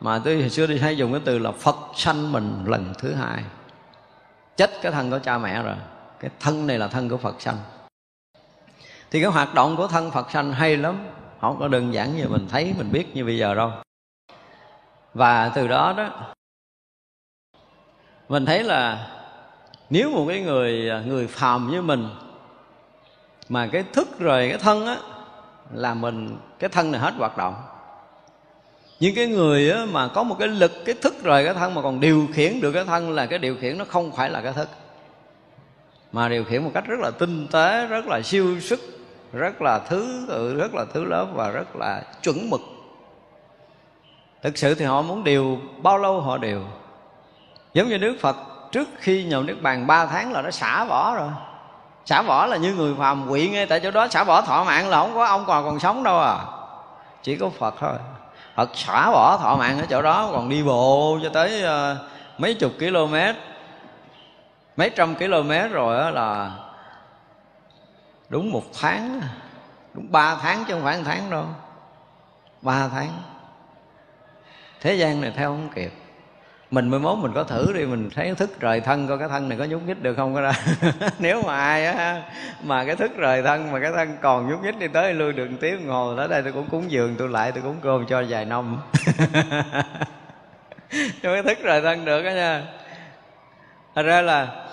Mà 0.00 0.20
tôi 0.24 0.40
hồi 0.40 0.50
xưa 0.50 0.66
đi 0.66 0.78
hay 0.78 0.96
dùng 0.96 1.12
cái 1.12 1.20
từ 1.24 1.38
là 1.38 1.52
phật 1.52 1.76
sanh 1.96 2.32
mình 2.32 2.64
lần 2.66 2.94
thứ 2.98 3.14
hai. 3.14 3.42
Chết 4.56 4.70
cái 4.82 4.92
thân 4.92 5.10
của 5.10 5.18
cha 5.18 5.38
mẹ 5.38 5.62
rồi, 5.62 5.74
cái 6.20 6.30
thân 6.40 6.66
này 6.66 6.78
là 6.78 6.88
thân 6.88 7.08
của 7.08 7.16
phật 7.16 7.42
sanh. 7.42 7.56
Thì 9.10 9.20
cái 9.22 9.30
hoạt 9.30 9.54
động 9.54 9.76
của 9.76 9.86
thân 9.86 10.10
phật 10.10 10.30
sanh 10.30 10.52
hay 10.52 10.76
lắm 10.76 10.96
không 11.40 11.56
có 11.58 11.68
đơn 11.68 11.94
giản 11.94 12.16
như 12.16 12.28
mình 12.28 12.46
thấy 12.48 12.74
mình 12.78 12.92
biết 12.92 13.16
như 13.16 13.24
bây 13.24 13.38
giờ 13.38 13.54
đâu. 13.54 13.72
Và 15.14 15.52
từ 15.54 15.68
đó 15.68 15.94
đó 15.96 16.34
mình 18.28 18.46
thấy 18.46 18.64
là 18.64 19.10
nếu 19.90 20.10
một 20.10 20.24
cái 20.28 20.40
người 20.40 20.90
người 21.06 21.26
phàm 21.26 21.70
như 21.70 21.82
mình 21.82 22.08
mà 23.48 23.68
cái 23.72 23.84
thức 23.92 24.18
rồi 24.18 24.48
cái 24.48 24.58
thân 24.58 24.86
á 24.86 24.96
là 25.72 25.94
mình 25.94 26.38
cái 26.58 26.70
thân 26.70 26.92
này 26.92 27.00
hết 27.00 27.14
hoạt 27.18 27.36
động. 27.36 27.54
Những 29.00 29.14
cái 29.14 29.26
người 29.26 29.70
á, 29.70 29.86
mà 29.92 30.08
có 30.08 30.22
một 30.22 30.36
cái 30.38 30.48
lực 30.48 30.72
cái 30.84 30.94
thức 31.02 31.22
rồi 31.22 31.44
cái 31.44 31.54
thân 31.54 31.74
mà 31.74 31.82
còn 31.82 32.00
điều 32.00 32.28
khiển 32.32 32.60
được 32.60 32.72
cái 32.72 32.84
thân 32.84 33.10
là 33.10 33.26
cái 33.26 33.38
điều 33.38 33.56
khiển 33.56 33.78
nó 33.78 33.84
không 33.84 34.12
phải 34.12 34.30
là 34.30 34.40
cái 34.40 34.52
thức 34.52 34.68
mà 36.12 36.28
điều 36.28 36.44
khiển 36.44 36.64
một 36.64 36.70
cách 36.74 36.84
rất 36.86 36.98
là 37.00 37.10
tinh 37.10 37.46
tế 37.52 37.86
rất 37.86 38.06
là 38.06 38.22
siêu 38.22 38.60
sức 38.60 38.97
rất 39.32 39.62
là 39.62 39.78
thứ 39.78 40.26
ừ, 40.28 40.54
rất 40.54 40.74
là 40.74 40.84
thứ 40.94 41.04
lớn 41.04 41.32
và 41.34 41.50
rất 41.50 41.76
là 41.76 42.02
chuẩn 42.22 42.50
mực. 42.50 42.60
Thực 44.42 44.58
sự 44.58 44.74
thì 44.74 44.84
họ 44.84 45.02
muốn 45.02 45.24
điều, 45.24 45.58
bao 45.82 45.98
lâu 45.98 46.20
họ 46.20 46.38
đều 46.38 46.60
giống 47.74 47.88
như 47.88 47.98
đức 47.98 48.16
phật, 48.20 48.36
trước 48.72 48.88
khi 48.98 49.24
nhậu 49.24 49.42
nước 49.42 49.56
bàn, 49.60 49.86
ba 49.86 50.06
tháng 50.06 50.32
là 50.32 50.42
nó 50.42 50.50
xả 50.50 50.84
vỏ 50.84 51.14
rồi. 51.14 51.28
Xả 52.04 52.22
vỏ 52.22 52.46
là 52.46 52.56
như 52.56 52.74
người 52.74 52.94
phàm 52.98 53.28
quỵ 53.28 53.48
ngay 53.48 53.66
tại 53.66 53.80
chỗ 53.80 53.90
đó, 53.90 54.08
xả 54.08 54.24
vỏ 54.24 54.42
thọ 54.42 54.64
mạng 54.64 54.88
là 54.88 55.00
không 55.00 55.14
có 55.14 55.24
ông 55.24 55.44
còn 55.46 55.64
còn 55.64 55.80
sống 55.80 56.02
đâu 56.02 56.20
à. 56.20 56.38
Chỉ 57.22 57.36
có 57.36 57.50
phật 57.50 57.74
thôi. 57.80 57.94
Phật 58.54 58.70
xả 58.74 59.10
vỏ 59.10 59.38
thọ 59.42 59.56
mạng 59.56 59.78
ở 59.78 59.86
chỗ 59.90 60.02
đó, 60.02 60.30
còn 60.32 60.48
đi 60.48 60.62
bộ 60.62 61.18
cho 61.22 61.28
tới 61.28 61.62
ờ, 61.62 61.96
mấy 62.38 62.54
chục 62.54 62.72
km, 62.78 63.14
mấy 64.76 64.90
trăm 64.90 65.14
km 65.14 65.52
rồi 65.72 66.12
là 66.12 66.50
đúng 68.28 68.52
một 68.52 68.64
tháng 68.80 69.20
đúng 69.94 70.12
ba 70.12 70.36
tháng 70.42 70.64
chứ 70.68 70.74
không 70.74 70.84
phải 70.84 70.96
một 70.96 71.02
tháng 71.06 71.30
đâu. 71.30 71.44
Ba 72.62 72.88
tháng. 72.88 73.22
Thế 74.80 74.94
gian 74.94 75.20
này 75.20 75.32
theo 75.36 75.48
không 75.48 75.68
kịp. 75.74 75.92
Mình 76.70 76.88
mới 76.88 77.00
mốt 77.00 77.18
mình 77.18 77.32
có 77.34 77.44
thử 77.44 77.72
đi, 77.72 77.86
mình 77.86 78.10
thấy 78.14 78.34
thức 78.34 78.60
rời 78.60 78.80
thân, 78.80 79.08
coi 79.08 79.18
cái 79.18 79.28
thân 79.28 79.48
này 79.48 79.58
có 79.58 79.64
nhúc 79.64 79.82
nhích 79.86 80.02
được 80.02 80.14
không 80.14 80.34
có 80.34 80.40
ra. 80.40 80.52
Nếu 81.18 81.42
mà 81.42 81.56
ai 81.56 81.86
á, 81.86 82.22
mà 82.62 82.84
cái 82.84 82.96
thức 82.96 83.16
rời 83.16 83.42
thân, 83.42 83.72
mà 83.72 83.80
cái 83.80 83.92
thân 83.92 84.16
còn 84.22 84.50
nhúc 84.50 84.62
nhích 84.62 84.78
đi 84.78 84.88
tới 84.88 85.14
lui 85.14 85.32
đường 85.32 85.56
tiếng 85.60 85.86
đồng 85.86 85.94
hồ 85.94 86.16
tới 86.16 86.28
đây 86.28 86.42
tôi 86.42 86.52
cũng 86.52 86.68
cúng 86.70 86.90
giường 86.90 87.14
tôi 87.18 87.28
lại 87.28 87.52
tôi 87.52 87.62
cúng 87.62 87.76
cơm 87.82 88.06
cho 88.06 88.24
vài 88.28 88.44
năm 88.44 88.78
cho 91.22 91.32
cái 91.34 91.42
thức 91.42 91.58
rời 91.62 91.80
thân 91.80 92.04
được 92.04 92.22
đó 92.22 92.30
nha. 92.30 92.62
Thật 93.94 94.02
ra 94.02 94.22
là 94.22 94.67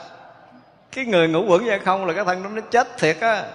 cái 0.95 1.05
người 1.05 1.27
ngủ 1.27 1.45
quẩn 1.47 1.65
hay 1.65 1.79
không 1.79 2.05
là 2.05 2.13
cái 2.13 2.25
thân 2.25 2.43
đó 2.43 2.49
nó 2.49 2.61
chết 2.71 2.97
thiệt 2.97 3.17
á. 3.21 3.45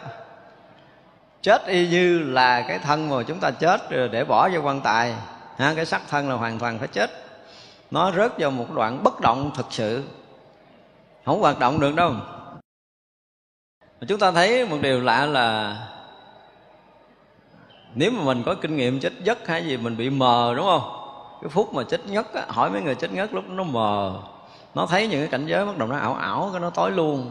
Chết 1.42 1.66
y 1.66 1.88
như 1.88 2.18
là 2.18 2.62
cái 2.68 2.78
thân 2.78 3.08
mà 3.08 3.22
chúng 3.22 3.40
ta 3.40 3.50
chết 3.50 3.90
rồi 3.90 4.08
để 4.08 4.24
bỏ 4.24 4.48
vô 4.48 4.60
quan 4.60 4.80
tài. 4.80 5.14
Ha, 5.56 5.74
cái 5.76 5.86
sắc 5.86 6.02
thân 6.08 6.28
là 6.28 6.34
hoàn 6.34 6.58
toàn 6.58 6.78
phải 6.78 6.88
chết. 6.88 7.10
Nó 7.90 8.12
rớt 8.12 8.38
vào 8.38 8.50
một 8.50 8.66
đoạn 8.74 9.02
bất 9.02 9.20
động 9.20 9.50
thực 9.56 9.66
sự. 9.70 10.04
Không 11.24 11.40
hoạt 11.40 11.58
động 11.58 11.80
được 11.80 11.94
đâu. 11.94 12.12
Chúng 14.08 14.18
ta 14.18 14.32
thấy 14.32 14.66
một 14.66 14.76
điều 14.80 15.00
lạ 15.00 15.26
là 15.26 15.76
nếu 17.94 18.10
mà 18.10 18.24
mình 18.24 18.42
có 18.46 18.54
kinh 18.54 18.76
nghiệm 18.76 19.00
chết 19.00 19.12
giấc 19.24 19.48
hay 19.48 19.64
gì 19.64 19.76
mình 19.76 19.96
bị 19.96 20.10
mờ 20.10 20.54
đúng 20.56 20.66
không? 20.66 20.96
Cái 21.42 21.48
phút 21.48 21.74
mà 21.74 21.82
chết 21.88 22.06
ngất 22.06 22.34
á, 22.34 22.44
hỏi 22.48 22.70
mấy 22.70 22.82
người 22.82 22.94
chết 22.94 23.12
ngất 23.12 23.32
lúc 23.32 23.44
nó 23.48 23.64
mờ 23.64 24.14
nó 24.74 24.86
thấy 24.86 25.08
những 25.08 25.20
cái 25.20 25.28
cảnh 25.28 25.46
giới 25.46 25.66
bắt 25.66 25.78
đầu 25.78 25.88
nó 25.88 25.96
ảo 25.96 26.14
ảo 26.14 26.48
cái 26.52 26.60
nó 26.60 26.70
tối 26.70 26.90
luôn. 26.90 27.30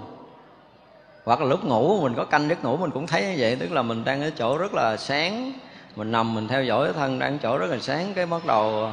Hoặc 1.26 1.42
là 1.42 1.48
lúc 1.48 1.66
ngủ 1.66 2.02
mình 2.02 2.14
có 2.16 2.26
canh 2.26 2.50
giấc 2.50 2.64
ngủ 2.64 2.78
mình 2.78 2.92
cũng 2.92 3.08
thấy 3.08 3.22
như 3.22 3.36
vậy. 3.38 3.56
Tức 3.56 3.72
là 3.72 3.82
mình 3.82 4.04
đang 4.04 4.22
ở 4.22 4.30
chỗ 4.30 4.58
rất 4.58 4.74
là 4.74 4.98
sáng. 4.98 5.54
Mình 5.96 6.12
nằm 6.12 6.36
mình 6.36 6.48
theo 6.48 6.64
dõi 6.64 6.86
cái 6.86 6.94
thân 6.94 7.20
đang 7.20 7.40
chỗ 7.40 7.58
rất 7.58 7.70
là 7.70 7.78
sáng. 7.80 8.14
Cái 8.14 8.26
bắt 8.26 8.46
đầu 8.46 8.90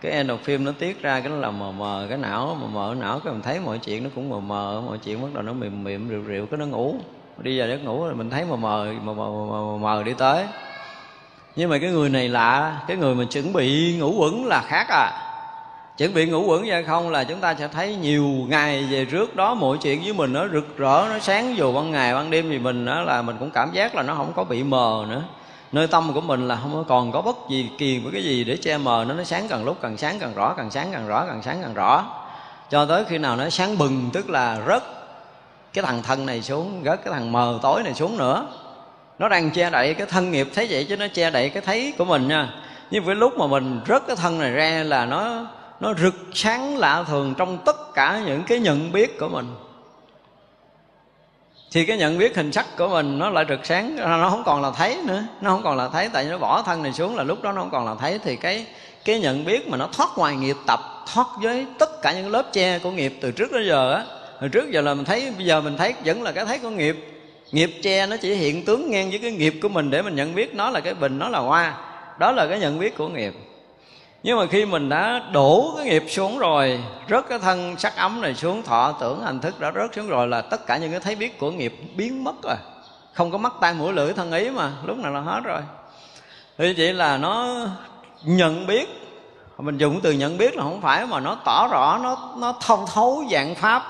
cái 0.00 0.12
endorphin 0.12 0.64
nó 0.64 0.72
tiết 0.78 1.02
ra 1.02 1.20
cái 1.20 1.28
nó 1.28 1.36
là 1.36 1.50
mờ 1.50 1.72
mờ 1.72 2.06
cái 2.08 2.18
não 2.18 2.56
mờ 2.60 2.66
mờ 2.66 2.94
cái 2.94 3.02
não 3.02 3.20
cái 3.24 3.32
mình 3.32 3.42
thấy 3.42 3.60
mọi 3.60 3.78
chuyện 3.78 4.04
nó 4.04 4.10
cũng 4.14 4.28
mờ 4.28 4.40
mờ 4.40 4.82
mọi 4.86 4.98
chuyện 4.98 5.22
bắt 5.22 5.28
đầu 5.34 5.42
nó 5.42 5.52
mềm 5.52 5.84
mềm 5.84 6.08
rượu 6.08 6.22
rượu 6.22 6.46
cái 6.46 6.58
nó 6.58 6.66
ngủ. 6.66 6.94
Đi 7.38 7.58
vào 7.58 7.68
giấc 7.68 7.84
ngủ 7.84 8.04
rồi 8.04 8.14
mình 8.14 8.30
thấy 8.30 8.44
mờ 8.44 8.56
mờ 8.56 8.86
mờ 9.02 9.14
mờ 9.14 9.30
mờ, 9.50 9.78
mờ 9.80 10.02
đi 10.02 10.12
tới. 10.18 10.44
Nhưng 11.56 11.70
mà 11.70 11.78
cái 11.78 11.90
người 11.90 12.08
này 12.08 12.28
lạ 12.28 12.80
cái 12.86 12.96
người 12.96 13.14
mà 13.14 13.24
chuẩn 13.24 13.52
bị 13.52 13.96
ngủ 13.98 14.14
quẩn 14.18 14.46
là 14.46 14.62
khác 14.66 14.86
à 14.88 15.24
chuẩn 15.98 16.14
bị 16.14 16.26
ngủ 16.26 16.44
quẩn 16.46 16.64
hay 16.64 16.82
không 16.82 17.10
là 17.10 17.24
chúng 17.24 17.40
ta 17.40 17.54
sẽ 17.54 17.68
thấy 17.68 17.96
nhiều 17.96 18.24
ngày 18.48 18.86
về 18.90 19.04
trước 19.04 19.36
đó 19.36 19.54
mọi 19.54 19.78
chuyện 19.82 20.02
với 20.04 20.12
mình 20.12 20.32
nó 20.32 20.48
rực 20.48 20.76
rỡ, 20.76 21.06
nó 21.10 21.18
sáng 21.18 21.56
dù 21.56 21.72
ban 21.72 21.90
ngày 21.90 22.14
ban 22.14 22.30
đêm 22.30 22.50
thì 22.50 22.58
mình 22.58 22.84
đó 22.84 23.00
là 23.00 23.22
mình 23.22 23.36
cũng 23.40 23.50
cảm 23.50 23.72
giác 23.72 23.94
là 23.94 24.02
nó 24.02 24.14
không 24.14 24.32
có 24.36 24.44
bị 24.44 24.62
mờ 24.62 25.04
nữa. 25.08 25.22
Nơi 25.72 25.86
tâm 25.86 26.12
của 26.14 26.20
mình 26.20 26.48
là 26.48 26.56
không 26.56 26.84
còn 26.88 27.12
có 27.12 27.22
bất 27.22 27.36
gì 27.50 27.70
kỳ 27.78 27.98
với 27.98 28.12
cái 28.12 28.24
gì 28.24 28.44
để 28.44 28.56
che 28.56 28.78
mờ 28.78 29.04
nó 29.08 29.14
nó 29.14 29.24
sáng 29.24 29.48
càng 29.48 29.64
lúc 29.64 29.76
càng 29.82 29.96
sáng 29.96 30.18
càng 30.18 30.34
rõ, 30.34 30.54
càng 30.56 30.70
sáng 30.70 30.88
càng 30.92 31.08
rõ, 31.08 31.24
càng 31.26 31.42
sáng 31.42 31.58
càng 31.62 31.74
rõ. 31.74 32.04
Cho 32.70 32.86
tới 32.86 33.04
khi 33.04 33.18
nào 33.18 33.36
nó 33.36 33.50
sáng 33.50 33.78
bừng, 33.78 34.10
tức 34.12 34.30
là 34.30 34.58
rớt 34.68 34.82
cái 35.72 35.84
thằng 35.84 36.02
thân 36.02 36.26
này 36.26 36.42
xuống, 36.42 36.82
rớt 36.84 37.04
cái 37.04 37.14
thằng 37.14 37.32
mờ 37.32 37.58
tối 37.62 37.82
này 37.82 37.94
xuống 37.94 38.18
nữa. 38.18 38.46
Nó 39.18 39.28
đang 39.28 39.50
che 39.50 39.70
đậy 39.70 39.94
cái 39.94 40.06
thân 40.06 40.30
nghiệp, 40.30 40.48
thấy 40.54 40.66
vậy 40.70 40.86
chứ 40.88 40.96
nó 40.96 41.06
che 41.14 41.30
đậy 41.30 41.50
cái 41.50 41.62
thấy 41.66 41.92
của 41.98 42.04
mình 42.04 42.28
nha. 42.28 42.48
Nhưng 42.90 43.04
với 43.04 43.14
lúc 43.14 43.38
mà 43.38 43.46
mình 43.46 43.80
rớt 43.88 44.06
cái 44.06 44.16
thân 44.16 44.38
này 44.38 44.50
ra 44.50 44.82
là 44.86 45.06
nó 45.06 45.46
nó 45.80 45.94
rực 45.94 46.14
sáng 46.32 46.76
lạ 46.76 47.04
thường 47.08 47.34
trong 47.38 47.58
tất 47.64 47.94
cả 47.94 48.22
những 48.26 48.42
cái 48.42 48.58
nhận 48.58 48.92
biết 48.92 49.18
của 49.18 49.28
mình. 49.28 49.46
Thì 51.72 51.84
cái 51.84 51.96
nhận 51.96 52.18
biết 52.18 52.36
hình 52.36 52.52
sắc 52.52 52.76
của 52.78 52.88
mình 52.88 53.18
nó 53.18 53.30
lại 53.30 53.44
rực 53.48 53.66
sáng, 53.66 53.96
nó 53.96 54.30
không 54.30 54.42
còn 54.44 54.62
là 54.62 54.70
thấy 54.70 54.98
nữa. 55.06 55.22
Nó 55.40 55.50
không 55.50 55.62
còn 55.62 55.76
là 55.76 55.88
thấy, 55.88 56.08
tại 56.12 56.24
vì 56.24 56.30
nó 56.30 56.38
bỏ 56.38 56.62
thân 56.62 56.82
này 56.82 56.92
xuống 56.92 57.16
là 57.16 57.22
lúc 57.22 57.42
đó 57.42 57.52
nó 57.52 57.60
không 57.60 57.70
còn 57.70 57.86
là 57.86 57.94
thấy. 57.94 58.18
Thì 58.24 58.36
cái 58.36 58.66
cái 59.04 59.20
nhận 59.20 59.44
biết 59.44 59.68
mà 59.68 59.76
nó 59.76 59.88
thoát 59.92 60.08
ngoài 60.16 60.36
nghiệp 60.36 60.56
tập, 60.66 60.80
thoát 61.14 61.26
với 61.42 61.66
tất 61.78 62.02
cả 62.02 62.12
những 62.12 62.30
lớp 62.30 62.44
che 62.52 62.78
của 62.78 62.90
nghiệp 62.90 63.18
từ 63.20 63.30
trước 63.30 63.52
đến 63.52 63.68
giờ 63.68 63.92
á. 63.92 64.04
Hồi 64.40 64.48
trước 64.48 64.70
giờ 64.70 64.80
là 64.80 64.94
mình 64.94 65.04
thấy, 65.04 65.32
bây 65.36 65.46
giờ 65.46 65.60
mình 65.60 65.76
thấy 65.76 65.94
vẫn 66.04 66.22
là 66.22 66.32
cái 66.32 66.44
thấy 66.44 66.58
của 66.58 66.70
nghiệp. 66.70 66.96
Nghiệp 67.52 67.70
che 67.82 68.06
nó 68.06 68.16
chỉ 68.16 68.34
hiện 68.34 68.64
tướng 68.64 68.90
ngang 68.90 69.10
với 69.10 69.18
cái 69.18 69.32
nghiệp 69.32 69.54
của 69.62 69.68
mình 69.68 69.90
để 69.90 70.02
mình 70.02 70.16
nhận 70.16 70.34
biết 70.34 70.54
nó 70.54 70.70
là 70.70 70.80
cái 70.80 70.94
bình, 70.94 71.18
nó 71.18 71.28
là 71.28 71.38
hoa. 71.38 71.74
Đó 72.18 72.32
là 72.32 72.46
cái 72.46 72.58
nhận 72.58 72.78
biết 72.78 72.96
của 72.96 73.08
nghiệp 73.08 73.34
nhưng 74.22 74.38
mà 74.38 74.46
khi 74.46 74.64
mình 74.64 74.88
đã 74.88 75.22
đổ 75.32 75.74
cái 75.76 75.86
nghiệp 75.86 76.04
xuống 76.08 76.38
rồi, 76.38 76.80
rớt 77.10 77.28
cái 77.28 77.38
thân 77.38 77.76
sắc 77.76 77.96
ấm 77.96 78.20
này 78.20 78.34
xuống, 78.34 78.62
thọ 78.62 78.92
tưởng 79.00 79.22
hành 79.22 79.40
thức 79.40 79.60
đã 79.60 79.72
rớt 79.74 79.94
xuống 79.94 80.08
rồi 80.08 80.28
là 80.28 80.40
tất 80.40 80.66
cả 80.66 80.76
những 80.76 80.90
cái 80.90 81.00
thấy 81.00 81.14
biết 81.14 81.38
của 81.38 81.50
nghiệp 81.50 81.74
biến 81.96 82.24
mất 82.24 82.42
rồi. 82.42 82.56
Không 83.12 83.30
có 83.30 83.38
mắt 83.38 83.52
tay 83.60 83.74
mũi 83.74 83.92
lưỡi 83.92 84.12
thân 84.12 84.32
ý 84.32 84.50
mà, 84.50 84.70
lúc 84.84 84.98
nào 84.98 85.12
là 85.12 85.20
hết 85.20 85.40
rồi. 85.44 85.60
Thì 86.58 86.74
chỉ 86.76 86.92
là 86.92 87.16
nó 87.16 87.46
nhận 88.22 88.66
biết, 88.66 88.88
mình 89.58 89.78
dùng 89.78 90.00
từ 90.00 90.12
nhận 90.12 90.38
biết 90.38 90.56
là 90.56 90.62
không 90.62 90.80
phải 90.80 91.06
mà 91.06 91.20
nó 91.20 91.36
tỏ 91.44 91.68
rõ, 91.68 91.98
nó 92.02 92.16
nó 92.36 92.54
thông 92.60 92.86
thấu 92.94 93.24
dạng 93.30 93.54
pháp. 93.54 93.82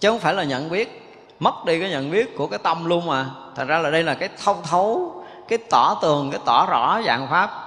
Chứ 0.00 0.10
không 0.10 0.18
phải 0.18 0.34
là 0.34 0.44
nhận 0.44 0.70
biết, 0.70 1.18
mất 1.40 1.64
đi 1.64 1.80
cái 1.80 1.90
nhận 1.90 2.10
biết 2.10 2.36
của 2.36 2.46
cái 2.46 2.58
tâm 2.58 2.84
luôn 2.84 3.06
mà. 3.06 3.26
Thật 3.56 3.64
ra 3.68 3.78
là 3.78 3.90
đây 3.90 4.02
là 4.02 4.14
cái 4.14 4.28
thông 4.44 4.62
thấu, 4.62 5.14
cái 5.48 5.58
tỏ 5.70 5.98
tường, 6.02 6.30
cái 6.30 6.40
tỏ 6.44 6.66
rõ 6.66 7.00
dạng 7.06 7.28
pháp 7.30 7.65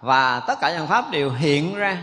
và 0.00 0.40
tất 0.40 0.60
cả 0.60 0.72
dạng 0.72 0.86
pháp 0.86 1.10
đều 1.10 1.30
hiện 1.30 1.74
ra 1.74 1.98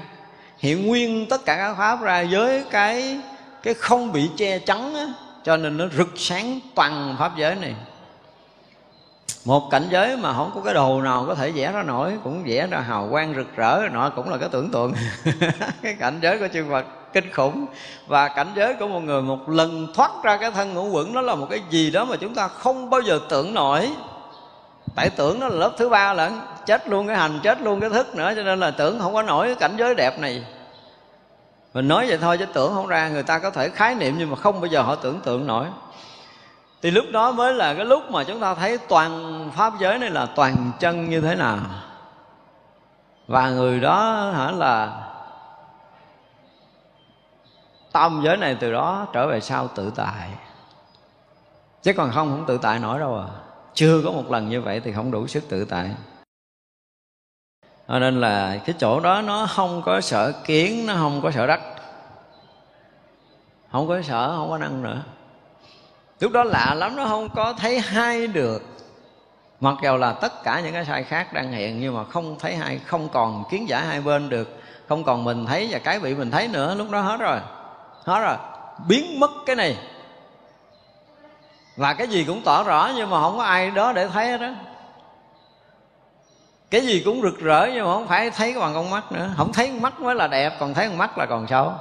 hiện 0.58 0.88
nguyên 0.88 1.26
tất 1.30 1.46
cả 1.46 1.58
các 1.58 1.76
pháp 1.78 2.02
ra 2.02 2.26
với 2.32 2.64
cái 2.72 3.20
cái 3.64 3.74
không 3.74 4.12
bị 4.12 4.30
che 4.38 4.60
chắn 4.60 4.96
á, 4.96 5.06
cho 5.44 5.58
nên 5.58 5.78
nó 5.78 5.86
rực 5.98 6.10
sáng 6.16 6.60
toàn 6.76 7.16
pháp 7.20 7.38
giới 7.38 7.56
này. 7.56 7.76
Một 9.46 9.70
cảnh 9.72 9.88
giới 9.90 10.18
mà 10.18 10.34
không 10.34 10.52
có 10.56 10.62
cái 10.62 10.74
đồ 10.74 11.02
nào 11.02 11.26
có 11.28 11.36
thể 11.36 11.52
vẽ 11.52 11.72
ra 11.72 11.84
nổi 11.84 12.14
cũng 12.24 12.44
vẽ 12.46 12.68
ra 12.68 12.80
hào 12.80 13.08
quang 13.12 13.34
rực 13.36 13.56
rỡ 13.56 13.82
nọ 13.92 14.10
cũng 14.10 14.30
là 14.30 14.38
cái 14.38 14.50
tưởng 14.50 14.72
tượng. 14.72 14.94
Cái 15.82 15.96
cảnh 16.00 16.20
giới 16.22 16.40
của 16.40 16.48
chư 16.54 16.66
Phật 16.70 16.86
kinh 17.14 17.34
khủng. 17.34 17.66
Và 18.08 18.28
cảnh 18.28 18.48
giới 18.56 18.74
của 18.74 18.88
một 18.88 19.00
người 19.00 19.22
một 19.22 19.50
lần 19.50 19.88
thoát 19.94 20.12
ra 20.24 20.38
cái 20.38 20.52
thân 20.52 20.74
ngũ 20.74 20.90
quẩn 20.90 21.14
nó 21.14 21.22
là 21.22 21.36
một 21.36 21.48
cái 21.50 21.62
gì 21.70 21.92
đó 21.92 22.06
mà 22.06 22.16
chúng 22.16 22.36
ta 22.36 22.48
không 22.48 22.90
bao 22.90 23.02
giờ 23.02 23.20
tưởng 23.30 23.54
nổi 23.54 23.90
tại 24.96 25.10
tưởng 25.10 25.40
nó 25.40 25.48
là 25.48 25.56
lớp 25.56 25.72
thứ 25.78 25.90
ba 25.90 26.14
lận 26.14 26.32
chết 26.66 26.88
luôn 26.88 27.08
cái 27.08 27.18
hành, 27.18 27.40
chết 27.44 27.62
luôn 27.62 27.80
cái 27.80 27.90
thức 27.90 28.16
nữa, 28.16 28.34
cho 28.36 28.44
nên 28.44 28.60
là 28.60 28.72
tưởng 28.72 29.00
không 29.00 29.14
có 29.14 29.22
nổi 29.22 29.46
cái 29.46 29.56
cảnh 29.56 29.76
giới 29.78 29.96
đẹp 29.96 30.20
này. 30.20 30.46
Mình 31.74 31.88
nói 31.88 32.06
vậy 32.08 32.18
thôi 32.18 32.38
chứ 32.38 32.46
tưởng 32.46 32.74
không 32.74 32.88
ra, 32.88 33.10
người 33.10 33.24
ta 33.24 33.40
có 33.40 33.50
thể 33.50 33.70
khái 33.70 33.96
niệm 33.96 34.16
nhưng 34.18 34.30
mà 34.30 34.36
không 34.36 34.62
bao 34.62 34.66
giờ 34.66 34.82
họ 34.82 34.96
tưởng 34.96 35.20
tượng 35.22 35.48
nổi. 35.48 35.66
Thì 36.82 36.92
lúc 36.92 37.06
đó 37.12 37.32
mới 37.32 37.54
là 37.54 37.74
cái 37.74 37.86
lúc 37.86 38.12
mà 38.12 38.24
chúng 38.24 38.40
ta 38.40 38.56
thấy 38.56 38.78
toàn 38.78 39.52
pháp 39.56 39.74
giới 39.80 39.98
này 39.98 40.10
là 40.10 40.26
toàn 40.26 40.72
chân 40.80 41.10
như 41.10 41.22
thế 41.22 41.36
nào. 41.36 41.58
Và 43.28 43.50
người 43.50 43.80
đó 43.80 44.32
hả 44.36 44.52
là 44.52 45.04
tâm 47.92 48.22
giới 48.24 48.38
này 48.38 48.58
từ 48.60 48.72
đó 48.72 49.08
trở 49.14 49.28
về 49.28 49.40
sau 49.42 49.68
tự 49.68 49.92
tại. 49.96 50.30
Chứ 51.84 51.94
còn 51.94 52.12
không 52.12 52.30
không 52.30 52.46
tự 52.46 52.58
tại 52.58 52.80
nổi 52.80 53.00
đâu 53.00 53.18
à 53.18 53.28
chưa 53.78 54.02
có 54.06 54.12
một 54.12 54.32
lần 54.32 54.50
như 54.50 54.62
vậy 54.62 54.80
thì 54.80 54.94
không 54.94 55.12
đủ 55.12 55.28
sức 55.28 55.44
tự 55.50 55.66
tại. 55.66 55.90
Cho 57.88 58.00
nên 58.00 58.22
là 58.22 58.58
cái 58.66 58.76
chỗ 58.80 59.00
đó 59.00 59.22
nó 59.22 59.48
không 59.50 59.82
có 59.86 60.02
sợ 60.02 60.34
kiến, 60.46 60.86
nó 60.86 60.94
không 60.94 61.22
có 61.22 61.32
sợ 61.32 61.48
đất. 61.48 61.60
Không 63.72 63.88
có 63.88 64.02
sợ, 64.02 64.34
không 64.38 64.50
có 64.50 64.58
năng 64.58 64.82
nữa. 64.82 65.04
Lúc 66.20 66.32
đó 66.32 66.44
lạ 66.44 66.74
lắm, 66.78 66.96
nó 66.96 67.06
không 67.06 67.30
có 67.36 67.54
thấy 67.54 67.80
hai 67.80 68.28
được. 68.28 68.62
Mặc 69.60 69.76
dầu 69.84 69.98
là 69.98 70.14
tất 70.14 70.44
cả 70.44 70.62
những 70.62 70.74
cái 70.74 70.86
sai 70.86 71.04
khác 71.04 71.34
đang 71.34 71.52
hiện, 71.52 71.80
nhưng 71.80 71.96
mà 71.96 72.04
không 72.04 72.36
thấy 72.40 72.56
hai, 72.56 72.80
không 72.86 73.10
còn 73.10 73.44
kiến 73.52 73.70
giải 73.70 73.86
hai 73.86 74.02
bên 74.02 74.30
được. 74.30 74.60
Không 74.90 75.04
còn 75.04 75.24
mình 75.24 75.46
thấy 75.46 75.68
và 75.72 75.80
cái 75.80 76.00
bị 76.00 76.16
mình 76.16 76.32
thấy 76.32 76.48
nữa, 76.48 76.76
lúc 76.76 76.92
đó 76.92 77.02
hết 77.02 77.20
rồi. 77.20 77.40
Hết 78.04 78.22
rồi. 78.22 78.38
Biến 78.88 79.20
mất 79.20 79.32
cái 79.46 79.56
này 79.56 79.78
và 81.78 81.94
cái 81.94 82.08
gì 82.08 82.24
cũng 82.24 82.42
tỏ 82.42 82.64
rõ 82.64 82.92
nhưng 82.96 83.10
mà 83.10 83.22
không 83.22 83.38
có 83.38 83.44
ai 83.44 83.72
đó 83.72 83.94
để 83.94 84.08
thấy 84.08 84.28
hết 84.28 84.38
đó 84.38 84.50
cái 86.72 86.82
gì 86.82 87.02
cũng 87.06 87.22
rực 87.22 87.40
rỡ 87.40 87.70
nhưng 87.74 87.86
mà 87.86 87.94
không 87.94 88.08
phải 88.08 88.30
thấy 88.30 88.54
bằng 88.60 88.74
con 88.74 88.90
mắt 88.90 89.12
nữa. 89.12 89.30
Không 89.38 89.54
thấy 89.54 89.68
con 89.68 89.82
mắt 89.82 90.00
mới 90.00 90.16
là 90.16 90.28
đẹp, 90.28 90.54
còn 90.60 90.74
thấy 90.74 90.88
con 90.88 90.98
mắt 90.98 91.18
là 91.18 91.26
còn 91.26 91.48
xấu. 91.48 91.74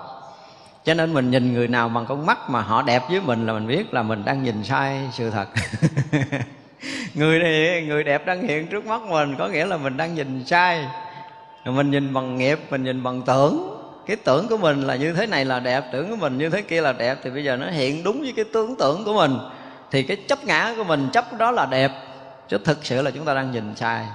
Cho 0.84 0.94
nên 0.94 1.14
mình 1.14 1.30
nhìn 1.30 1.52
người 1.52 1.68
nào 1.68 1.88
bằng 1.88 2.06
con 2.06 2.26
mắt 2.26 2.50
mà 2.50 2.60
họ 2.60 2.82
đẹp 2.82 3.02
với 3.10 3.20
mình 3.20 3.46
là 3.46 3.52
mình 3.52 3.66
biết 3.66 3.94
là 3.94 4.02
mình 4.02 4.22
đang 4.24 4.42
nhìn 4.42 4.64
sai 4.64 5.00
sự 5.12 5.30
thật. 5.30 5.48
Người 7.14 7.38
này, 7.38 7.84
người 7.86 8.04
đẹp 8.04 8.26
đang 8.26 8.42
hiện 8.42 8.66
trước 8.66 8.86
mắt 8.86 9.02
mình, 9.02 9.34
có 9.38 9.48
nghĩa 9.48 9.66
là 9.66 9.76
mình 9.76 9.96
đang 9.96 10.14
nhìn 10.14 10.44
sai. 10.46 10.86
Mình 11.64 11.90
nhìn 11.90 12.14
bằng 12.14 12.36
nghiệp, 12.36 12.58
mình 12.70 12.84
nhìn 12.84 13.02
bằng 13.02 13.22
tưởng. 13.22 13.82
Cái 14.06 14.16
tưởng 14.16 14.48
của 14.48 14.56
mình 14.56 14.82
là 14.82 14.96
như 14.96 15.12
thế 15.12 15.26
này 15.26 15.44
là 15.44 15.60
đẹp, 15.60 15.84
tưởng 15.92 16.10
của 16.10 16.16
mình 16.16 16.38
như 16.38 16.50
thế 16.50 16.62
kia 16.62 16.80
là 16.80 16.92
đẹp. 16.92 17.18
Thì 17.22 17.30
bây 17.30 17.44
giờ 17.44 17.56
nó 17.56 17.70
hiện 17.70 18.04
đúng 18.04 18.20
với 18.20 18.32
cái 18.36 18.44
tưởng 18.52 18.76
tượng 18.76 19.04
của 19.04 19.14
mình 19.14 19.38
thì 19.90 20.02
cái 20.02 20.16
chấp 20.28 20.44
ngã 20.44 20.74
của 20.76 20.84
mình 20.84 21.08
chấp 21.12 21.24
đó 21.38 21.50
là 21.50 21.66
đẹp. 21.66 21.92
Chứ 22.48 22.58
thực 22.58 22.84
sự 22.84 23.02
là 23.02 23.10
chúng 23.10 23.24
ta 23.24 23.34
đang 23.34 23.50
nhìn 23.50 23.76
sai. 23.76 24.06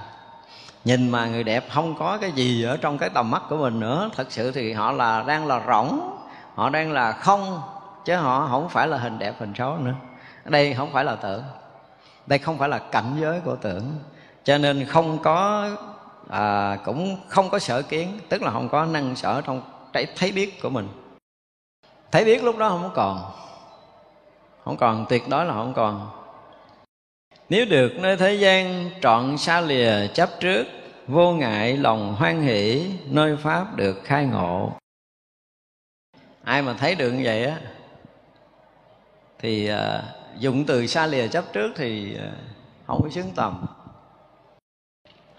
Nhìn 0.84 1.10
mà 1.10 1.26
người 1.26 1.44
đẹp 1.44 1.64
không 1.70 1.94
có 1.98 2.18
cái 2.20 2.32
gì 2.32 2.62
ở 2.62 2.76
trong 2.76 2.98
cái 2.98 3.10
tầm 3.10 3.30
mắt 3.30 3.42
của 3.48 3.56
mình 3.56 3.80
nữa. 3.80 4.10
Thật 4.16 4.26
sự 4.30 4.50
thì 4.50 4.72
họ 4.72 4.92
là 4.92 5.24
đang 5.26 5.46
là 5.46 5.62
rỗng. 5.68 6.18
Họ 6.54 6.70
đang 6.70 6.92
là 6.92 7.12
không. 7.12 7.62
Chứ 8.04 8.16
họ 8.16 8.48
không 8.50 8.68
phải 8.68 8.88
là 8.88 8.98
hình 8.98 9.18
đẹp 9.18 9.34
hình 9.38 9.52
xấu 9.58 9.76
nữa. 9.76 9.94
Đây 10.44 10.74
không 10.74 10.92
phải 10.92 11.04
là 11.04 11.16
tưởng 11.16 11.42
đây 12.26 12.38
không 12.38 12.58
phải 12.58 12.68
là 12.68 12.78
cảnh 12.78 13.16
giới 13.20 13.40
của 13.40 13.56
tưởng 13.56 13.98
cho 14.44 14.58
nên 14.58 14.86
không 14.86 15.18
có 15.22 15.68
à, 16.28 16.78
cũng 16.84 17.16
không 17.28 17.50
có 17.50 17.58
sở 17.58 17.82
kiến. 17.82 18.18
Tức 18.28 18.42
là 18.42 18.50
không 18.50 18.68
có 18.68 18.84
năng 18.84 19.16
sở 19.16 19.40
trong 19.40 19.62
cái 19.92 20.06
thấy 20.16 20.32
biết 20.32 20.62
của 20.62 20.70
mình. 20.70 20.88
Thấy 22.10 22.24
biết 22.24 22.44
lúc 22.44 22.58
đó 22.58 22.68
không 22.68 22.90
còn 22.94 23.32
không 24.64 24.76
còn 24.76 25.06
tuyệt 25.08 25.22
đối 25.28 25.44
là 25.44 25.54
không 25.54 25.72
còn. 25.74 26.10
Nếu 27.48 27.66
được 27.66 27.92
nơi 27.98 28.16
thế 28.16 28.34
gian 28.34 28.90
trọn 29.00 29.38
xa 29.38 29.60
lìa 29.60 30.06
chấp 30.06 30.30
trước 30.40 30.66
vô 31.06 31.32
ngại 31.32 31.76
lòng 31.76 32.14
hoan 32.14 32.42
hỷ 32.42 32.90
nơi 33.06 33.36
pháp 33.36 33.76
được 33.76 34.00
khai 34.04 34.24
ngộ. 34.24 34.72
Ai 36.44 36.62
mà 36.62 36.74
thấy 36.74 36.94
được 36.94 37.10
như 37.10 37.20
vậy 37.24 37.44
á 37.44 37.60
thì 39.38 39.66
à, 39.66 40.02
dụng 40.38 40.64
từ 40.66 40.86
xa 40.86 41.06
lìa 41.06 41.28
chấp 41.28 41.44
trước 41.52 41.72
thì 41.76 42.16
à, 42.16 42.30
không 42.86 43.00
có 43.02 43.08
xứng 43.10 43.30
tầm. 43.34 43.66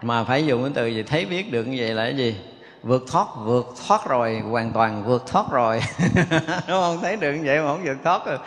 Mà 0.02 0.24
phải 0.24 0.46
dùng 0.46 0.64
cái 0.64 0.72
từ 0.76 0.88
gì 0.88 1.04
thấy 1.04 1.26
biết 1.26 1.52
được 1.52 1.68
như 1.68 1.78
vậy 1.80 1.94
là 1.94 2.04
cái 2.04 2.18
gì? 2.18 2.36
Vượt 2.84 3.04
thoát 3.12 3.28
vượt 3.44 3.74
thoát 3.88 4.06
rồi, 4.06 4.40
hoàn 4.40 4.72
toàn 4.72 5.04
vượt 5.04 5.28
thoát 5.28 5.46
rồi. 5.52 5.82
Đúng 6.68 6.82
không? 6.82 7.00
Thấy 7.02 7.16
được 7.16 7.34
như 7.34 7.42
vậy 7.46 7.60
mà 7.60 7.68
không 7.68 7.84
vượt 7.84 7.98
thoát 8.04 8.26
rồi. 8.26 8.38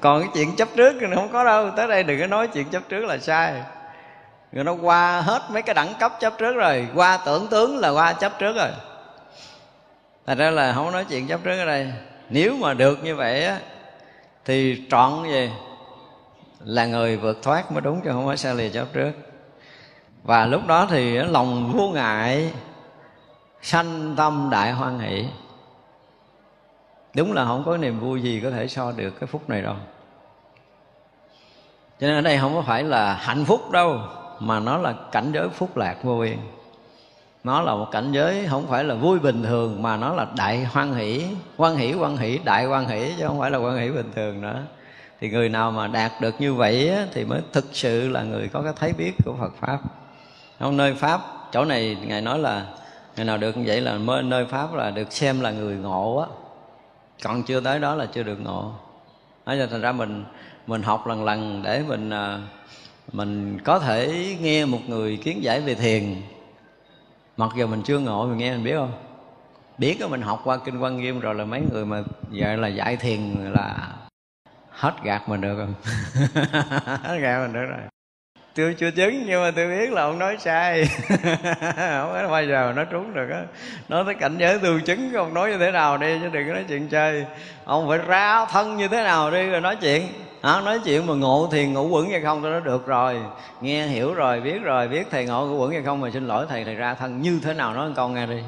Còn 0.00 0.20
cái 0.20 0.30
chuyện 0.34 0.56
chấp 0.56 0.68
trước 0.76 0.96
thì 1.00 1.06
không 1.14 1.28
có 1.32 1.44
đâu. 1.44 1.70
Tới 1.76 1.88
đây 1.88 2.02
đừng 2.02 2.20
có 2.20 2.26
nói 2.26 2.48
chuyện 2.48 2.68
chấp 2.68 2.82
trước 2.88 3.04
là 3.04 3.18
sai. 3.18 3.62
Rồi 4.52 4.64
nó 4.64 4.72
qua 4.72 5.20
hết 5.20 5.42
mấy 5.50 5.62
cái 5.62 5.74
đẳng 5.74 5.94
cấp 6.00 6.12
chấp 6.20 6.38
trước 6.38 6.52
rồi. 6.52 6.88
Qua 6.94 7.18
tưởng 7.26 7.46
tướng 7.46 7.78
là 7.78 7.90
qua 7.90 8.12
chấp 8.12 8.38
trước 8.38 8.56
rồi. 8.56 8.70
Thành 10.26 10.38
ra 10.38 10.50
là 10.50 10.72
không 10.72 10.92
nói 10.92 11.04
chuyện 11.04 11.26
chấp 11.26 11.40
trước 11.44 11.58
ở 11.58 11.64
đây. 11.64 11.92
Nếu 12.30 12.56
mà 12.56 12.74
được 12.74 13.04
như 13.04 13.16
vậy 13.16 13.44
á, 13.44 13.58
thì 14.44 14.82
trọn 14.90 15.12
gì 15.30 15.50
là 16.60 16.86
người 16.86 17.16
vượt 17.16 17.42
thoát 17.42 17.72
mới 17.72 17.80
đúng 17.80 18.00
chứ 18.04 18.10
không 18.12 18.26
phải 18.26 18.36
xa 18.36 18.52
lìa 18.52 18.68
chấp 18.68 18.86
trước. 18.92 19.12
Và 20.22 20.46
lúc 20.46 20.66
đó 20.66 20.86
thì 20.90 21.18
lòng 21.18 21.72
vô 21.76 21.88
ngại 21.88 22.50
sanh 23.64 24.14
tâm 24.16 24.48
đại 24.50 24.72
hoan 24.72 24.98
hỷ. 24.98 25.24
Đúng 27.14 27.32
là 27.32 27.44
không 27.44 27.62
có 27.66 27.76
niềm 27.76 28.00
vui 28.00 28.22
gì 28.22 28.40
có 28.40 28.50
thể 28.50 28.68
so 28.68 28.92
được 28.92 29.10
cái 29.20 29.26
phút 29.26 29.50
này 29.50 29.62
đâu. 29.62 29.74
Cho 32.00 32.06
nên 32.06 32.14
ở 32.16 32.20
đây 32.20 32.38
không 32.38 32.54
có 32.54 32.62
phải 32.62 32.82
là 32.82 33.14
hạnh 33.14 33.44
phúc 33.44 33.70
đâu 33.70 33.98
mà 34.40 34.60
nó 34.60 34.78
là 34.78 34.94
cảnh 35.12 35.32
giới 35.34 35.48
phúc 35.48 35.76
lạc 35.76 35.96
vô 36.02 36.18
biên. 36.18 36.38
Nó 37.44 37.62
là 37.62 37.74
một 37.74 37.88
cảnh 37.92 38.12
giới 38.12 38.46
không 38.50 38.66
phải 38.66 38.84
là 38.84 38.94
vui 38.94 39.18
bình 39.18 39.42
thường 39.42 39.82
mà 39.82 39.96
nó 39.96 40.14
là 40.14 40.26
đại 40.36 40.64
hoan 40.64 40.94
hỷ. 40.94 41.26
Hoan 41.56 41.76
hỷ 41.76 41.92
hoan 41.92 42.16
hỷ 42.16 42.38
đại 42.38 42.64
hoan 42.64 42.86
hỷ 42.86 43.12
chứ 43.18 43.26
không 43.26 43.40
phải 43.40 43.50
là 43.50 43.58
hoan 43.58 43.76
hỷ 43.76 43.90
bình 43.90 44.12
thường 44.14 44.40
nữa. 44.40 44.62
Thì 45.20 45.30
người 45.30 45.48
nào 45.48 45.70
mà 45.70 45.86
đạt 45.86 46.12
được 46.20 46.40
như 46.40 46.54
vậy 46.54 46.88
á, 46.88 47.06
thì 47.12 47.24
mới 47.24 47.40
thực 47.52 47.64
sự 47.72 48.08
là 48.08 48.22
người 48.22 48.48
có 48.52 48.62
cái 48.62 48.72
thấy 48.76 48.92
biết 48.92 49.12
của 49.24 49.34
Phật 49.40 49.52
pháp. 49.60 49.78
Không 50.58 50.76
nơi 50.76 50.94
pháp 50.94 51.20
chỗ 51.52 51.64
này 51.64 51.96
ngài 52.06 52.20
nói 52.20 52.38
là 52.38 52.66
ngày 53.16 53.26
nào 53.26 53.38
được 53.38 53.56
như 53.56 53.62
vậy 53.66 53.80
là 53.80 53.98
mới 53.98 54.22
nơi 54.22 54.46
pháp 54.46 54.74
là 54.74 54.90
được 54.90 55.12
xem 55.12 55.40
là 55.40 55.50
người 55.50 55.76
ngộ 55.76 56.16
á. 56.16 56.26
Còn 57.22 57.42
chưa 57.42 57.60
tới 57.60 57.80
đó 57.80 57.94
là 57.94 58.06
chưa 58.06 58.22
được 58.22 58.40
ngộ. 58.40 58.72
Nói 59.46 59.56
cho 59.58 59.66
thành 59.66 59.80
ra 59.80 59.92
mình 59.92 60.24
mình 60.66 60.82
học 60.82 61.06
lần 61.06 61.24
lần 61.24 61.62
để 61.62 61.82
mình 61.88 62.10
à, 62.10 62.38
mình 63.12 63.58
có 63.64 63.78
thể 63.78 64.36
nghe 64.40 64.64
một 64.64 64.80
người 64.86 65.16
kiến 65.16 65.44
giải 65.44 65.60
về 65.60 65.74
thiền. 65.74 66.22
Mặc 67.36 67.50
dù 67.56 67.66
mình 67.66 67.82
chưa 67.82 67.98
ngộ, 67.98 68.26
mình 68.26 68.38
nghe 68.38 68.52
mình 68.52 68.64
biết 68.64 68.74
không? 68.76 68.92
Biết 69.78 69.98
mình 70.10 70.22
học 70.22 70.40
qua 70.44 70.56
kinh 70.56 70.78
quan 70.78 70.96
nghiêm 70.96 71.20
rồi 71.20 71.34
là 71.34 71.44
mấy 71.44 71.62
người 71.72 71.84
mà 71.84 72.02
gọi 72.30 72.56
là 72.56 72.68
dạy 72.68 72.96
thiền 72.96 73.20
là 73.52 73.92
hết 74.70 74.94
gạt 75.02 75.28
mình 75.28 75.40
được 75.40 75.56
không 75.56 75.74
hết 77.02 77.18
gạt 77.20 77.42
mình 77.42 77.52
được 77.52 77.66
rồi 77.66 77.93
tôi 78.54 78.74
chưa 78.78 78.90
chứng 78.90 79.26
nhưng 79.26 79.42
mà 79.42 79.50
tôi 79.50 79.68
biết 79.68 79.92
là 79.92 80.02
ông 80.02 80.18
nói 80.18 80.36
sai. 80.38 80.84
Không 81.08 82.12
có 82.12 82.28
bao 82.30 82.44
giờ 82.44 82.72
nó 82.76 82.84
trúng 82.84 83.14
được 83.14 83.28
á. 83.32 83.42
Nói 83.88 84.04
tới 84.06 84.14
cảnh 84.14 84.36
giới 84.38 84.58
tu 84.58 84.80
chứng 84.80 85.12
ông 85.12 85.34
nói 85.34 85.50
như 85.50 85.58
thế 85.58 85.70
nào 85.70 85.98
đi 85.98 86.18
chứ 86.22 86.28
đừng 86.28 86.48
có 86.48 86.54
nói 86.54 86.64
chuyện 86.68 86.88
chơi. 86.88 87.24
Ông 87.64 87.88
phải 87.88 87.98
ra 87.98 88.46
thân 88.46 88.76
như 88.76 88.88
thế 88.88 89.02
nào 89.02 89.30
đi 89.30 89.46
rồi 89.46 89.60
nói 89.60 89.76
chuyện. 89.76 90.06
À, 90.40 90.60
nói 90.60 90.80
chuyện 90.84 91.06
mà 91.06 91.14
ngộ 91.14 91.48
thiền 91.52 91.72
ngủ 91.72 91.88
quẩn 91.88 92.10
hay 92.10 92.20
không 92.20 92.42
tôi 92.42 92.50
nói 92.50 92.60
được 92.64 92.86
rồi. 92.86 93.16
Nghe 93.60 93.86
hiểu 93.86 94.14
rồi 94.14 94.40
biết 94.40 94.62
rồi 94.62 94.88
biết 94.88 95.06
thầy 95.10 95.24
ngộ 95.24 95.46
ngủ 95.46 95.56
quẩn 95.58 95.72
hay 95.72 95.82
không 95.82 96.00
mà 96.00 96.10
xin 96.10 96.26
lỗi 96.26 96.46
thầy 96.48 96.64
thầy 96.64 96.74
ra 96.74 96.94
thân 96.94 97.22
như 97.22 97.40
thế 97.44 97.54
nào 97.54 97.74
nói 97.74 97.90
con 97.96 98.14
nghe 98.14 98.26
đi. 98.26 98.42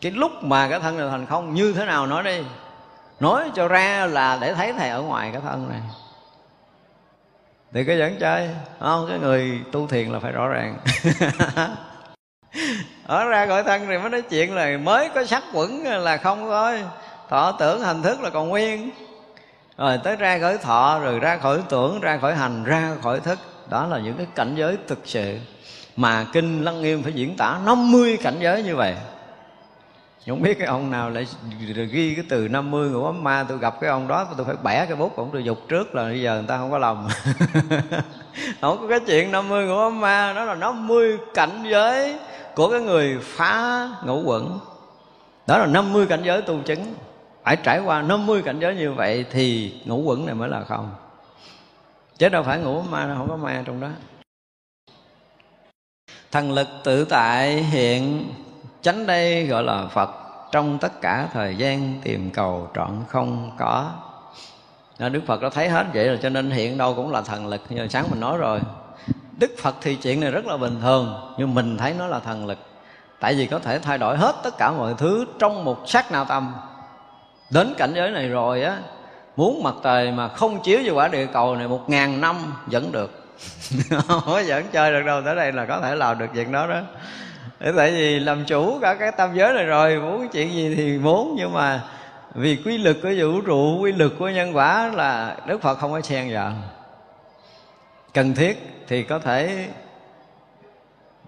Cái 0.00 0.12
lúc 0.12 0.32
mà 0.42 0.68
cái 0.68 0.80
thân 0.80 0.98
này 0.98 1.08
thành 1.10 1.26
không 1.26 1.54
như 1.54 1.72
thế 1.72 1.84
nào 1.84 2.06
nói 2.06 2.22
đi. 2.22 2.38
Nói 3.20 3.50
cho 3.54 3.68
ra 3.68 4.06
là 4.06 4.38
để 4.40 4.54
thấy 4.54 4.72
thầy 4.72 4.88
ở 4.88 5.02
ngoài 5.02 5.30
cái 5.32 5.40
thân 5.44 5.68
này 5.68 5.80
thì 7.72 7.84
cái 7.84 7.98
dẫn 7.98 8.16
chơi, 8.20 8.48
không, 8.80 9.06
cái 9.08 9.18
người 9.18 9.60
tu 9.72 9.86
thiền 9.86 10.08
là 10.08 10.18
phải 10.18 10.32
rõ 10.32 10.48
ràng. 10.48 10.78
Ở 13.06 13.24
ra 13.24 13.46
gọi 13.46 13.62
thân 13.62 13.86
thì 13.86 13.98
mới 13.98 14.10
nói 14.10 14.22
chuyện 14.22 14.54
là 14.54 14.78
mới 14.78 15.08
có 15.14 15.24
sắc 15.24 15.42
quẩn 15.52 15.82
là 15.84 16.16
không 16.16 16.46
thôi. 16.48 16.82
Thọ 17.28 17.52
tưởng 17.52 17.80
hành 17.80 18.02
thức 18.02 18.20
là 18.20 18.30
còn 18.30 18.48
nguyên. 18.48 18.90
Rồi 19.78 19.98
tới 20.04 20.16
ra 20.16 20.38
khỏi 20.38 20.58
thọ, 20.58 21.00
rồi 21.02 21.18
ra 21.18 21.36
khỏi 21.36 21.60
tưởng, 21.68 22.00
ra 22.00 22.18
khỏi 22.18 22.34
hành, 22.34 22.64
ra 22.64 22.96
khỏi 23.02 23.20
thức. 23.20 23.38
Đó 23.70 23.86
là 23.86 23.98
những 23.98 24.16
cái 24.16 24.26
cảnh 24.34 24.54
giới 24.56 24.78
thực 24.86 24.98
sự 25.04 25.38
mà 25.96 26.26
kinh 26.32 26.64
lăng 26.64 26.82
nghiêm 26.82 27.02
phải 27.02 27.12
diễn 27.12 27.36
tả. 27.36 27.58
50 27.64 28.18
cảnh 28.22 28.36
giới 28.40 28.62
như 28.62 28.76
vậy 28.76 28.94
không 30.28 30.42
biết 30.42 30.58
cái 30.58 30.66
ông 30.66 30.90
nào 30.90 31.10
lại 31.10 31.26
ghi 31.90 32.14
cái 32.14 32.24
từ 32.28 32.48
50 32.48 32.90
ngũ 32.90 33.04
ấm 33.04 33.24
ma 33.24 33.44
tôi 33.48 33.58
gặp 33.58 33.80
cái 33.80 33.90
ông 33.90 34.08
đó 34.08 34.26
tôi 34.36 34.46
phải 34.46 34.56
bẻ 34.62 34.86
cái 34.86 34.96
bút 34.96 35.16
ông 35.16 35.30
tôi 35.32 35.44
dục 35.44 35.58
trước 35.68 35.94
là 35.94 36.04
bây 36.04 36.22
giờ 36.22 36.34
người 36.34 36.48
ta 36.48 36.58
không 36.58 36.70
có 36.70 36.78
lòng. 36.78 37.08
Không 38.60 38.78
có 38.80 38.88
cái 38.88 39.00
chuyện 39.06 39.32
50 39.32 39.66
ngũ 39.66 39.78
ấm 39.78 40.00
ma, 40.00 40.32
đó 40.32 40.44
là 40.44 40.54
50 40.54 41.18
cảnh 41.34 41.64
giới 41.70 42.16
của 42.54 42.70
cái 42.70 42.80
người 42.80 43.18
phá 43.22 43.88
ngũ 44.04 44.22
quẩn. 44.22 44.58
Đó 45.46 45.58
là 45.58 45.66
50 45.66 46.06
cảnh 46.06 46.20
giới 46.24 46.42
tu 46.42 46.62
chứng. 46.62 46.94
Phải 47.44 47.56
trải 47.56 47.80
qua 47.80 48.02
50 48.02 48.42
cảnh 48.42 48.58
giới 48.60 48.74
như 48.74 48.92
vậy 48.92 49.24
thì 49.30 49.74
ngũ 49.84 50.02
quẩn 50.02 50.26
này 50.26 50.34
mới 50.34 50.48
là 50.48 50.64
không. 50.64 50.94
Chứ 52.18 52.28
đâu 52.28 52.42
phải 52.42 52.58
ngũ 52.58 52.82
ma, 52.82 53.06
đâu 53.06 53.16
không 53.16 53.28
có 53.28 53.36
ma 53.36 53.62
trong 53.66 53.80
đó. 53.80 53.88
Thần 56.30 56.52
lực 56.52 56.68
tự 56.84 57.04
tại 57.04 57.62
hiện 57.62 58.24
chánh 58.82 59.06
đây 59.06 59.46
gọi 59.46 59.62
là 59.62 59.86
phật. 59.86 60.10
Trong 60.52 60.78
tất 60.78 61.00
cả 61.00 61.28
thời 61.32 61.56
gian 61.56 62.00
tìm 62.02 62.30
cầu 62.30 62.70
trọn 62.74 62.90
không 63.08 63.50
có. 63.58 63.90
Nên 64.98 65.12
đức 65.12 65.20
phật 65.26 65.42
đã 65.42 65.50
thấy 65.50 65.68
hết 65.68 65.86
vậy 65.94 66.08
rồi, 66.08 66.18
cho 66.22 66.28
nên 66.28 66.50
hiện 66.50 66.78
đâu 66.78 66.94
cũng 66.94 67.12
là 67.12 67.20
thần 67.20 67.46
lực. 67.46 67.62
Như 67.68 67.88
sáng 67.88 68.04
mình 68.10 68.20
nói 68.20 68.38
rồi. 68.38 68.60
Đức 69.38 69.50
phật 69.58 69.74
thì 69.80 69.94
chuyện 69.94 70.20
này 70.20 70.30
rất 70.30 70.46
là 70.46 70.56
bình 70.56 70.80
thường, 70.82 71.34
nhưng 71.38 71.54
mình 71.54 71.76
thấy 71.76 71.94
nó 71.98 72.06
là 72.06 72.20
thần 72.20 72.46
lực. 72.46 72.58
Tại 73.20 73.34
vì 73.34 73.46
có 73.46 73.58
thể 73.58 73.78
thay 73.78 73.98
đổi 73.98 74.16
hết 74.16 74.34
tất 74.42 74.58
cả 74.58 74.70
mọi 74.70 74.94
thứ 74.98 75.24
trong 75.38 75.64
một 75.64 75.78
sát 75.86 76.12
na 76.12 76.24
tâm. 76.24 76.54
Đến 77.50 77.74
cảnh 77.78 77.92
giới 77.94 78.10
này 78.10 78.28
rồi 78.28 78.62
á, 78.62 78.78
muốn 79.36 79.62
mặt 79.62 79.74
trời 79.82 80.12
mà 80.12 80.28
không 80.28 80.62
chiếu 80.62 80.80
vào 80.84 80.94
quả 80.94 81.08
địa 81.08 81.26
cầu 81.26 81.56
này 81.56 81.68
một 81.68 81.90
ngàn 81.90 82.20
năm 82.20 82.36
vẫn 82.66 82.92
được. 82.92 83.24
Không 84.08 84.20
có 84.26 84.42
vẫn 84.46 84.64
chơi 84.72 84.92
được 84.92 85.02
đâu, 85.06 85.22
tới 85.24 85.36
đây 85.36 85.52
là 85.52 85.66
có 85.66 85.80
thể 85.80 85.94
làm 85.94 86.18
được 86.18 86.26
việc 86.32 86.50
đó 86.50 86.66
đó 86.66 86.80
để 87.60 87.72
tại 87.76 87.90
vì 87.90 88.20
làm 88.20 88.44
chủ 88.44 88.78
cả 88.82 88.94
cái 88.94 89.12
tam 89.12 89.34
giới 89.34 89.54
này 89.54 89.64
rồi, 89.66 90.00
muốn 90.00 90.28
chuyện 90.28 90.52
gì 90.52 90.74
thì 90.74 90.98
muốn, 90.98 91.34
nhưng 91.36 91.52
mà 91.52 91.82
vì 92.34 92.56
quy 92.64 92.78
lực 92.78 92.96
của 93.02 93.10
vũ 93.18 93.40
trụ, 93.40 93.78
quy 93.80 93.92
lực 93.92 94.12
của 94.18 94.28
nhân 94.28 94.56
quả 94.56 94.90
là 94.94 95.36
đức 95.46 95.62
phật 95.62 95.74
không 95.74 95.92
có 95.92 96.00
xen 96.00 96.32
vào. 96.32 96.52
Cần 98.14 98.34
thiết 98.34 98.84
thì 98.88 99.02
có 99.02 99.18
thể 99.18 99.68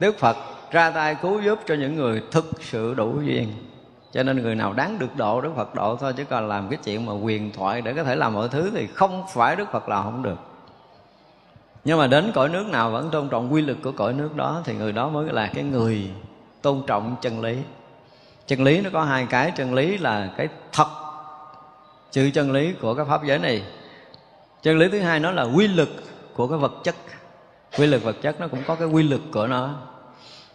đức 0.00 0.18
phật 0.18 0.36
ra 0.70 0.90
tay 0.90 1.16
cứu 1.22 1.40
giúp 1.40 1.58
cho 1.66 1.74
những 1.74 1.96
người 1.96 2.22
thực 2.30 2.50
sự 2.60 2.94
đủ 2.94 3.20
duyên. 3.24 3.52
Cho 4.12 4.22
nên 4.22 4.42
người 4.42 4.54
nào 4.54 4.72
đáng 4.72 4.98
được 4.98 5.16
độ 5.16 5.40
đức 5.40 5.52
phật 5.56 5.74
độ 5.74 5.96
thôi, 5.96 6.12
chứ 6.16 6.24
còn 6.24 6.48
làm 6.48 6.68
cái 6.68 6.78
chuyện 6.84 7.06
mà 7.06 7.12
quyền 7.12 7.52
thoại 7.52 7.82
để 7.82 7.92
có 7.92 8.04
thể 8.04 8.16
làm 8.16 8.34
mọi 8.34 8.48
thứ 8.48 8.70
thì 8.74 8.86
không 8.86 9.24
phải 9.32 9.56
đức 9.56 9.72
phật 9.72 9.88
là 9.88 10.02
không 10.02 10.22
được 10.22 10.49
nhưng 11.84 11.98
mà 11.98 12.06
đến 12.06 12.32
cõi 12.34 12.48
nước 12.48 12.66
nào 12.66 12.90
vẫn 12.90 13.10
tôn 13.10 13.28
trọng 13.28 13.52
quy 13.52 13.62
lực 13.62 13.78
của 13.82 13.92
cõi 13.92 14.12
nước 14.12 14.36
đó, 14.36 14.62
thì 14.64 14.74
người 14.74 14.92
đó 14.92 15.08
mới 15.08 15.32
là 15.32 15.50
cái 15.54 15.64
người 15.64 16.10
tôn 16.62 16.82
trọng 16.86 17.16
chân 17.20 17.40
lý. 17.40 17.58
Chân 18.46 18.62
lý 18.62 18.80
nó 18.80 18.90
có 18.92 19.04
hai 19.04 19.26
cái, 19.30 19.52
chân 19.56 19.74
lý 19.74 19.98
là 19.98 20.30
cái 20.36 20.48
thật, 20.72 20.88
chữ 22.10 22.30
chân 22.34 22.52
lý 22.52 22.72
của 22.72 22.94
cái 22.94 23.04
pháp 23.04 23.24
giới 23.24 23.38
này. 23.38 23.62
Chân 24.62 24.78
lý 24.78 24.88
thứ 24.88 25.00
hai 25.00 25.20
nó 25.20 25.30
là 25.30 25.42
quy 25.42 25.68
lực 25.68 25.88
của 26.34 26.48
cái 26.48 26.58
vật 26.58 26.72
chất. 26.84 26.94
Quy 27.78 27.86
lực 27.86 28.02
vật 28.02 28.16
chất 28.22 28.40
nó 28.40 28.48
cũng 28.48 28.62
có 28.66 28.74
cái 28.74 28.88
quy 28.88 29.02
lực 29.02 29.20
của 29.32 29.46
nó. 29.46 29.74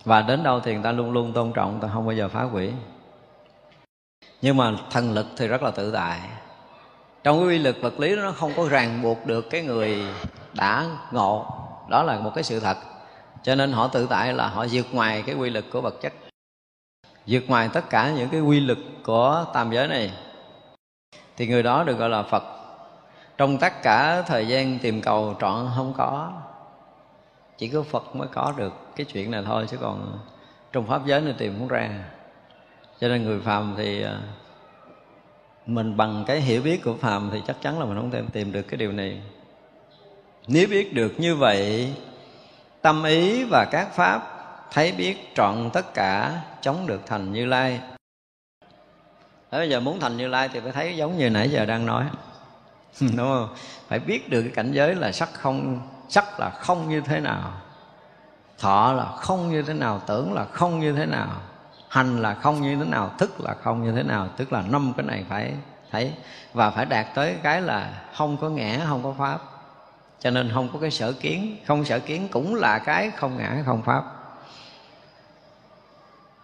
Và 0.06 0.22
đến 0.22 0.44
đâu 0.44 0.60
thì 0.60 0.74
người 0.74 0.84
ta 0.84 0.92
luôn 0.92 1.12
luôn 1.12 1.34
tôn 1.34 1.52
trọng 1.54 1.80
ta 1.82 1.90
không 1.94 2.06
bao 2.06 2.16
giờ 2.16 2.30
phá 2.30 2.44
hủy. 2.44 2.72
Nhưng 4.42 4.58
mà 4.58 4.72
thần 4.92 5.14
lực 5.14 5.26
thì 5.38 5.48
rất 5.48 5.64
là 5.64 5.72
tự 5.72 5.92
tại. 5.92 6.20
Trong 7.24 7.40
cái 7.40 7.48
quy 7.48 7.58
lực 7.58 7.82
vật 7.82 8.00
lý 8.00 8.16
nó 8.16 8.32
không 8.32 8.52
có 8.58 8.68
ràng 8.70 9.02
buộc 9.02 9.26
được 9.26 9.50
cái 9.50 9.62
người 9.62 10.04
đã 10.56 10.86
ngộ. 11.12 11.46
Đó 11.90 12.04
là 12.04 12.20
một 12.20 12.32
cái 12.36 12.44
sự 12.44 12.60
thật. 12.60 12.78
Cho 13.44 13.56
nên 13.56 13.72
họ 13.72 13.88
tự 13.88 14.08
tại 14.10 14.34
là 14.34 14.48
họ 14.48 14.66
vượt 14.72 14.86
ngoài 14.92 15.24
cái 15.26 15.36
quy 15.36 15.50
lực 15.50 15.66
của 15.72 15.82
vật 15.82 16.02
chất. 16.02 16.14
Vượt 17.28 17.44
ngoài 17.48 17.70
tất 17.74 17.90
cả 17.90 18.12
những 18.12 18.30
cái 18.30 18.42
quy 18.42 18.60
lực 18.60 18.78
của 19.04 19.46
tam 19.54 19.72
giới 19.72 19.88
này. 19.88 20.12
Thì 21.38 21.48
người 21.48 21.64
đó 21.64 21.84
được 21.84 21.98
gọi 21.98 22.10
là 22.10 22.24
phật. 22.24 22.44
Trong 23.38 23.58
tất 23.58 23.74
cả 23.84 24.22
thời 24.22 24.48
gian 24.48 24.80
tìm 24.80 25.02
cầu 25.02 25.36
trọn 25.40 25.70
không 25.76 25.94
có. 25.98 26.32
Chỉ 27.58 27.68
có 27.68 27.84
phật 27.84 28.16
mới 28.16 28.28
có 28.28 28.54
được 28.58 28.74
cái 28.96 29.06
chuyện 29.06 29.32
này 29.32 29.44
thôi, 29.46 29.66
chứ 29.70 29.78
còn 29.78 30.20
trong 30.72 30.88
pháp 30.88 31.06
giới 31.06 31.22
này 31.22 31.34
tìm 31.38 31.56
không 31.60 31.68
ra. 31.68 31.90
Cho 33.00 33.08
nên 33.08 33.24
người 33.24 33.42
phàm 33.42 33.74
thì 33.78 34.04
à, 34.04 34.20
mình 35.66 35.98
bằng 35.98 36.24
cái 36.28 36.42
hiểu 36.42 36.62
biết 36.62 36.84
của 36.84 36.94
phàm 36.94 37.30
thì 37.34 37.42
chắc 37.48 37.62
chắn 37.62 37.80
là 37.80 37.86
mình 37.86 37.96
không 37.98 38.12
thể 38.12 38.22
tìm 38.34 38.52
được 38.52 38.62
cái 38.62 38.78
điều 38.78 38.92
này 38.92 39.22
nếu 40.48 40.68
biết 40.68 40.94
được 40.94 41.20
như 41.20 41.36
vậy, 41.36 41.94
tâm 42.82 43.04
ý 43.04 43.44
và 43.44 43.66
các 43.66 43.96
pháp 43.96 44.22
thấy 44.72 44.92
biết 44.92 45.36
trọn 45.36 45.70
tất 45.74 45.94
cả, 45.94 46.42
chống 46.62 46.88
được 46.88 47.02
thành 47.06 47.34
như 47.34 47.46
lai. 47.46 47.80
Thế 49.52 49.58
bây 49.58 49.70
giờ 49.70 49.80
muốn 49.80 50.00
thành 50.00 50.18
như 50.18 50.28
lai 50.28 50.50
thì 50.54 50.60
phải 50.60 50.72
thấy 50.72 50.98
giống 50.98 51.18
như 51.18 51.30
nãy 51.30 51.50
giờ 51.50 51.66
đang 51.66 51.86
nói. 51.86 52.06
Đúng 53.00 53.18
không? 53.18 53.56
Phải 53.88 54.00
biết 54.00 54.30
được 54.30 54.42
cái 54.42 54.52
cảnh 54.56 54.72
giới 54.72 54.96
là 54.96 55.12
sắc 55.12 55.30
không, 55.34 55.80
sắc 56.10 56.40
là 56.40 56.50
không 56.50 56.90
như 56.90 57.02
thế 57.02 57.20
nào, 57.20 57.54
thọ 58.58 58.94
là 58.94 59.06
không 59.06 59.52
như 59.52 59.62
thế 59.62 59.74
nào, 59.74 60.02
tưởng 60.08 60.34
là 60.34 60.46
không 60.46 60.80
như 60.80 60.94
thế 60.94 61.06
nào, 61.06 61.28
hành 61.90 62.22
là 62.22 62.34
không 62.34 62.62
như 62.62 62.76
thế 62.76 62.86
nào, 62.86 63.12
thức 63.18 63.42
là 63.42 63.54
không 63.64 63.84
như 63.84 63.92
thế 63.92 64.04
nào. 64.04 64.28
Tức 64.38 64.54
là 64.54 64.62
năm 64.62 64.94
cái 64.98 65.06
này 65.06 65.26
phải 65.30 65.54
thấy 65.92 66.14
và 66.54 66.70
phải 66.70 66.86
đạt 66.86 67.06
tới 67.16 67.36
cái 67.44 67.62
là 67.62 67.90
không 68.14 68.38
có 68.38 68.50
ngã, 68.50 68.80
không 68.88 69.04
có 69.04 69.14
pháp 69.18 69.55
cho 70.20 70.32
nên 70.32 70.52
không 70.54 70.70
có 70.74 70.80
cái 70.80 70.92
sở 70.92 71.12
kiến, 71.12 71.58
không 71.66 71.86
sở 71.86 72.00
kiến 72.00 72.28
cũng 72.32 72.56
là 72.56 72.80
cái 72.80 73.12
không 73.18 73.38
ngã 73.38 73.64
không 73.66 73.82
pháp. 73.82 74.04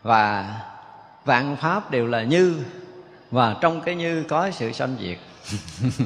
Và 0.04 0.56
vạn 1.26 1.56
pháp 1.56 1.92
đều 1.92 2.08
là 2.08 2.24
như, 2.24 2.64
và 3.32 3.56
trong 3.62 3.82
cái 3.82 3.96
như 3.96 4.24
có 4.30 4.52
sự 4.52 4.72
sanh 4.72 4.96
diệt. 5.00 5.18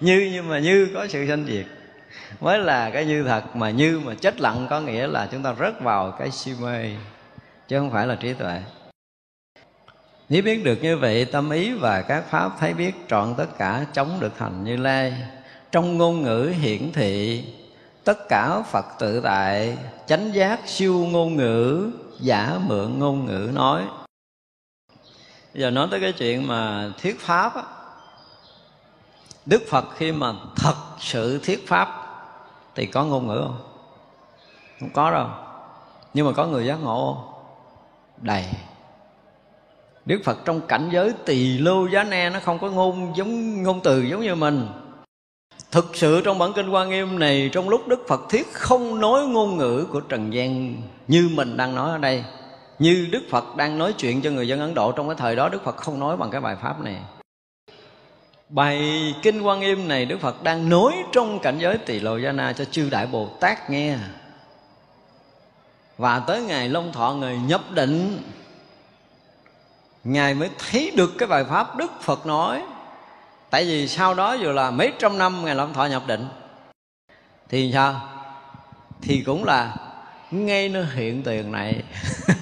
Như 0.00 0.30
nhưng 0.32 0.48
mà 0.48 0.58
như 0.58 0.88
có 0.94 1.06
sự 1.06 1.28
sanh 1.28 1.44
diệt. 1.46 1.66
Mới 2.40 2.58
là 2.58 2.90
cái 2.90 3.04
như 3.04 3.22
thật, 3.22 3.56
mà 3.56 3.70
như 3.70 4.00
mà 4.04 4.14
chết 4.14 4.40
lặng 4.40 4.66
có 4.70 4.80
nghĩa 4.80 5.06
là 5.06 5.28
chúng 5.32 5.42
ta 5.42 5.54
rớt 5.60 5.80
vào 5.80 6.10
cái 6.10 6.30
si 6.30 6.52
mê, 6.60 6.96
chứ 7.68 7.78
không 7.78 7.90
phải 7.90 8.06
là 8.06 8.14
trí 8.14 8.32
tuệ. 8.32 8.60
Nếu 10.28 10.42
biết 10.42 10.64
được 10.64 10.82
như 10.82 10.96
vậy, 10.96 11.24
tâm 11.24 11.50
ý 11.50 11.72
và 11.72 12.02
các 12.02 12.24
pháp 12.30 12.52
thấy 12.60 12.74
biết, 12.74 12.94
trọn 13.08 13.34
tất 13.38 13.58
cả, 13.58 13.84
chống 13.92 14.20
được 14.20 14.32
thành 14.38 14.64
như 14.64 14.76
lai 14.76 15.14
trong 15.72 15.98
ngôn 15.98 16.22
ngữ 16.22 16.52
hiển 16.60 16.92
thị, 16.92 17.44
tất 18.04 18.28
cả 18.28 18.62
phật 18.62 18.86
tự 18.98 19.20
tại 19.20 19.78
chánh 20.06 20.34
giác 20.34 20.60
siêu 20.66 21.06
ngôn 21.10 21.36
ngữ, 21.36 21.90
giả 22.20 22.58
mượn 22.66 22.98
ngôn 22.98 23.26
ngữ 23.26 23.50
nói. 23.54 23.82
Bây 25.54 25.62
giờ 25.62 25.70
nói 25.70 25.88
tới 25.90 26.00
cái 26.00 26.12
chuyện 26.12 26.46
mà 26.46 26.90
thuyết 27.02 27.20
pháp 27.20 27.54
á. 27.54 27.62
Đức 29.46 29.62
phật 29.68 29.84
khi 29.96 30.12
mà 30.12 30.32
thật 30.56 30.76
sự 30.98 31.38
thuyết 31.38 31.68
pháp 31.68 31.88
thì 32.74 32.86
có 32.86 33.04
ngôn 33.04 33.26
ngữ 33.26 33.40
không? 33.42 33.58
Không 34.80 34.90
có 34.92 35.10
đâu. 35.10 35.28
Nhưng 36.14 36.26
mà 36.26 36.32
có 36.32 36.46
người 36.46 36.66
giác 36.66 36.76
ngộ 36.82 37.24
đầy. 38.16 38.44
Đức 40.06 40.20
Phật 40.24 40.38
trong 40.44 40.60
cảnh 40.60 40.88
giới 40.92 41.12
tỳ 41.26 41.58
lô 41.58 41.86
giá 41.86 42.04
ne 42.04 42.30
nó 42.30 42.40
không 42.40 42.58
có 42.58 42.70
ngôn 42.70 43.12
giống, 43.16 43.62
ngôn 43.62 43.80
từ 43.84 44.02
giống 44.02 44.20
như 44.20 44.34
mình. 44.34 44.68
Thực 45.76 45.96
sự 45.96 46.20
trong 46.20 46.38
bản 46.38 46.52
kinh 46.52 46.70
Quan 46.70 46.90
Nghiêm 46.90 47.18
này, 47.18 47.50
Trong 47.52 47.68
lúc 47.68 47.88
Đức 47.88 48.04
Phật 48.08 48.20
Thiết 48.28 48.52
không 48.52 49.00
nói 49.00 49.26
ngôn 49.26 49.56
ngữ 49.56 49.86
của 49.92 50.00
Trần 50.00 50.32
gian 50.32 50.76
Như 51.08 51.30
mình 51.34 51.56
đang 51.56 51.74
nói 51.74 51.90
ở 51.90 51.98
đây, 51.98 52.24
như 52.78 53.08
đức 53.10 53.22
phật 53.30 53.56
đang 53.56 53.78
nói 53.78 53.94
chuyện 53.98 54.22
cho 54.22 54.30
người 54.30 54.48
dân 54.48 54.60
ấn 54.60 54.74
độ 54.74 54.92
trong 54.92 55.08
cái 55.08 55.16
thời 55.18 55.36
đó, 55.36 55.48
đức 55.48 55.64
phật 55.64 55.76
không 55.76 56.00
nói 56.00 56.16
bằng 56.16 56.30
cái 56.30 56.40
bài 56.40 56.56
pháp 56.62 56.80
này. 56.80 56.96
Bài 58.48 58.80
kinh 59.22 59.42
quan 59.42 59.60
Nghiêm 59.60 59.88
này, 59.88 60.06
đức 60.06 60.20
phật 60.20 60.42
đang 60.42 60.68
nói 60.68 60.92
trong 61.12 61.38
cảnh 61.38 61.58
giới 61.58 61.78
tỳ 61.78 62.00
lô 62.00 62.16
gia 62.16 62.32
na 62.32 62.52
cho 62.52 62.64
chư 62.64 62.90
đại 62.90 63.06
bồ 63.06 63.28
tát 63.40 63.70
nghe. 63.70 63.96
Và 65.98 66.18
tới 66.18 66.42
ngày 66.42 66.68
long 66.68 66.92
thọ 66.92 67.12
người 67.12 67.38
nhập 67.46 67.60
định, 67.70 68.22
ngài 70.04 70.34
mới 70.34 70.50
thấy 70.58 70.92
được 70.96 71.10
cái 71.18 71.28
bài 71.28 71.44
pháp 71.44 71.76
đức 71.76 71.92
phật 72.02 72.26
nói 72.26 72.62
tại 73.50 73.64
vì 73.64 73.88
sau 73.88 74.14
đó 74.14 74.32
dù 74.32 74.52
là 74.52 74.70
mấy 74.70 74.92
trăm 74.98 75.18
năm 75.18 75.44
ngài 75.44 75.54
long 75.54 75.72
thọ 75.72 75.84
nhập 75.84 76.02
định. 76.06 76.28
Thì 77.48 77.70
sao? 77.74 78.00
Thì 79.02 79.22
cũng 79.26 79.44
là 79.44 79.74
ngay 80.30 80.68
nơi 80.68 80.86
hiện 80.94 81.22
tiền 81.22 81.52
này. 81.52 81.82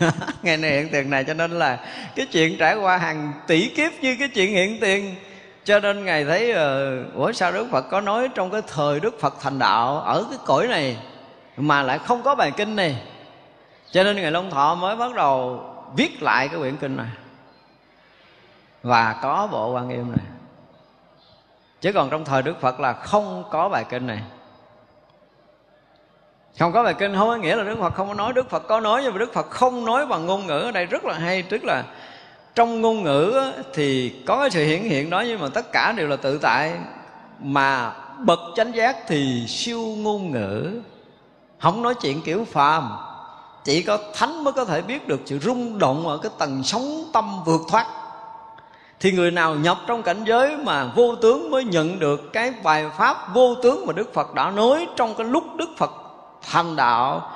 Ngay 0.43 0.57
nơi 0.57 0.71
hiện 0.71 0.89
tiền 0.93 1.11
này 1.11 1.25
cho 1.25 1.35
nên 1.35 1.51
là 1.51 1.79
cái 2.17 2.27
chuyện 2.27 2.59
trải 2.59 2.77
qua 2.77 2.97
hàng 2.97 3.33
tỷ 3.47 3.69
kiếp 3.69 3.93
như 4.01 4.17
cái 4.19 4.29
chuyện 4.29 4.51
hiện 4.51 4.81
tiền. 4.81 5.15
Cho 5.65 5.81
nên 5.81 6.05
ngài 6.05 6.25
thấy 6.25 6.53
uh, 6.53 7.15
ủa 7.15 7.33
sao 7.33 7.53
đức 7.53 7.69
phật 7.71 7.83
có 7.91 8.01
nói 8.01 8.29
trong 8.35 8.51
cái 8.51 8.63
thời 8.69 9.01
đức 9.01 9.21
phật 9.21 9.35
thành 9.41 9.59
đạo 9.59 10.01
ở 10.01 10.27
cái 10.31 10.39
cõi 10.47 10.67
này 10.69 10.97
mà 11.57 11.83
lại 11.83 11.99
không 11.99 12.23
có 12.23 12.35
bài 12.35 12.51
kinh 12.57 12.77
này? 12.77 13.03
Cho 13.91 14.05
nên 14.05 14.17
ngài 14.17 14.31
long 14.31 14.51
thọ 14.51 14.75
mới 14.75 14.97
bắt 14.97 15.15
đầu 15.15 15.65
viết 15.97 16.23
lại 16.23 16.49
cái 16.49 16.59
quyển 16.59 16.77
kinh 16.77 16.97
này. 16.97 17.11
Và 18.83 19.19
có 19.23 19.49
bộ 19.53 19.73
quan 19.73 19.89
nghiêm 19.89 20.13
này 20.13 20.34
chứ 21.85 21.93
còn 21.93 22.11
trong 22.11 22.25
thời 22.25 22.43
đức 22.43 22.61
phật 22.61 22.81
là 22.81 22.93
không 22.93 23.45
có 23.51 23.69
bài 23.69 23.85
kinh 23.89 24.07
này. 24.07 24.19
Không 26.59 26.73
có 26.73 26.83
bài 26.83 26.95
kinh, 26.99 27.17
không 27.17 27.29
có 27.29 27.37
nghĩa 27.37 27.57
là 27.57 27.65
đức 27.65 27.79
phật 27.81 27.95
không 27.95 28.09
có 28.09 28.15
nói. 28.15 28.33
Đức 28.33 28.51
phật 28.51 28.69
có 28.69 28.81
nói, 28.81 29.01
nhưng 29.03 29.13
mà 29.13 29.19
đức 29.19 29.33
phật 29.33 29.51
không 29.51 29.85
nói 29.85 30.07
bằng 30.07 30.27
ngôn 30.27 30.47
ngữ. 30.47 30.61
Ở 30.61 30.71
đây 30.71 30.87
rất 30.87 31.05
là 31.05 31.15
hay, 31.15 31.43
tức 31.43 31.65
là 31.65 31.85
trong 32.55 32.81
ngôn 32.81 33.03
ngữ 33.03 33.53
thì 33.75 34.15
có 34.27 34.39
cái 34.39 34.51
sự 34.51 34.65
hiển 34.65 34.83
hiện 34.83 35.11
đó, 35.11 35.21
nhưng 35.21 35.41
mà 35.41 35.49
tất 35.55 35.73
cả 35.73 35.93
đều 35.93 36.09
là 36.09 36.17
tự 36.17 36.39
tại. 36.39 36.73
Mà 37.39 37.93
bậc 38.19 38.41
chánh 38.57 38.75
giác 38.75 38.97
thì 39.07 39.47
siêu 39.49 39.81
ngôn 39.81 40.31
ngữ. 40.31 40.81
Không 41.59 41.83
nói 41.83 41.95
chuyện 41.95 42.23
kiểu 42.23 42.45
phàm. 42.45 42.97
Chỉ 43.65 43.83
có 43.83 43.99
thánh 44.15 44.45
mới 44.45 44.53
có 44.53 44.65
thể 44.65 44.83
biết 44.83 45.09
được 45.09 45.21
sự 45.25 45.39
rung 45.39 45.79
động 45.79 46.09
ở 46.09 46.19
cái 46.19 46.33
tầng 46.39 46.63
sống 46.63 47.05
tâm 47.13 47.45
vượt 47.45 47.61
thoát 47.71 47.87
thì 49.05 49.13
người 49.13 49.31
nào 49.31 49.55
nhập 49.55 49.79
trong 49.87 50.03
cảnh 50.03 50.25
giới 50.25 50.57
mà 50.57 50.85
vô 50.85 51.15
tướng 51.15 51.51
mới 51.51 51.65
nhận 51.65 51.99
được 51.99 52.33
cái 52.33 52.53
bài 52.63 52.85
pháp 52.97 53.35
vô 53.35 53.55
tướng 53.63 53.87
mà 53.87 53.93
đức 53.93 54.15
phật 54.15 54.35
đã 54.35 54.51
nói 54.51 54.87
trong 54.97 55.15
cái 55.15 55.27
lúc 55.27 55.45
đức 55.57 55.69
phật 55.77 55.91
thành 56.51 56.77
đạo, 56.77 57.31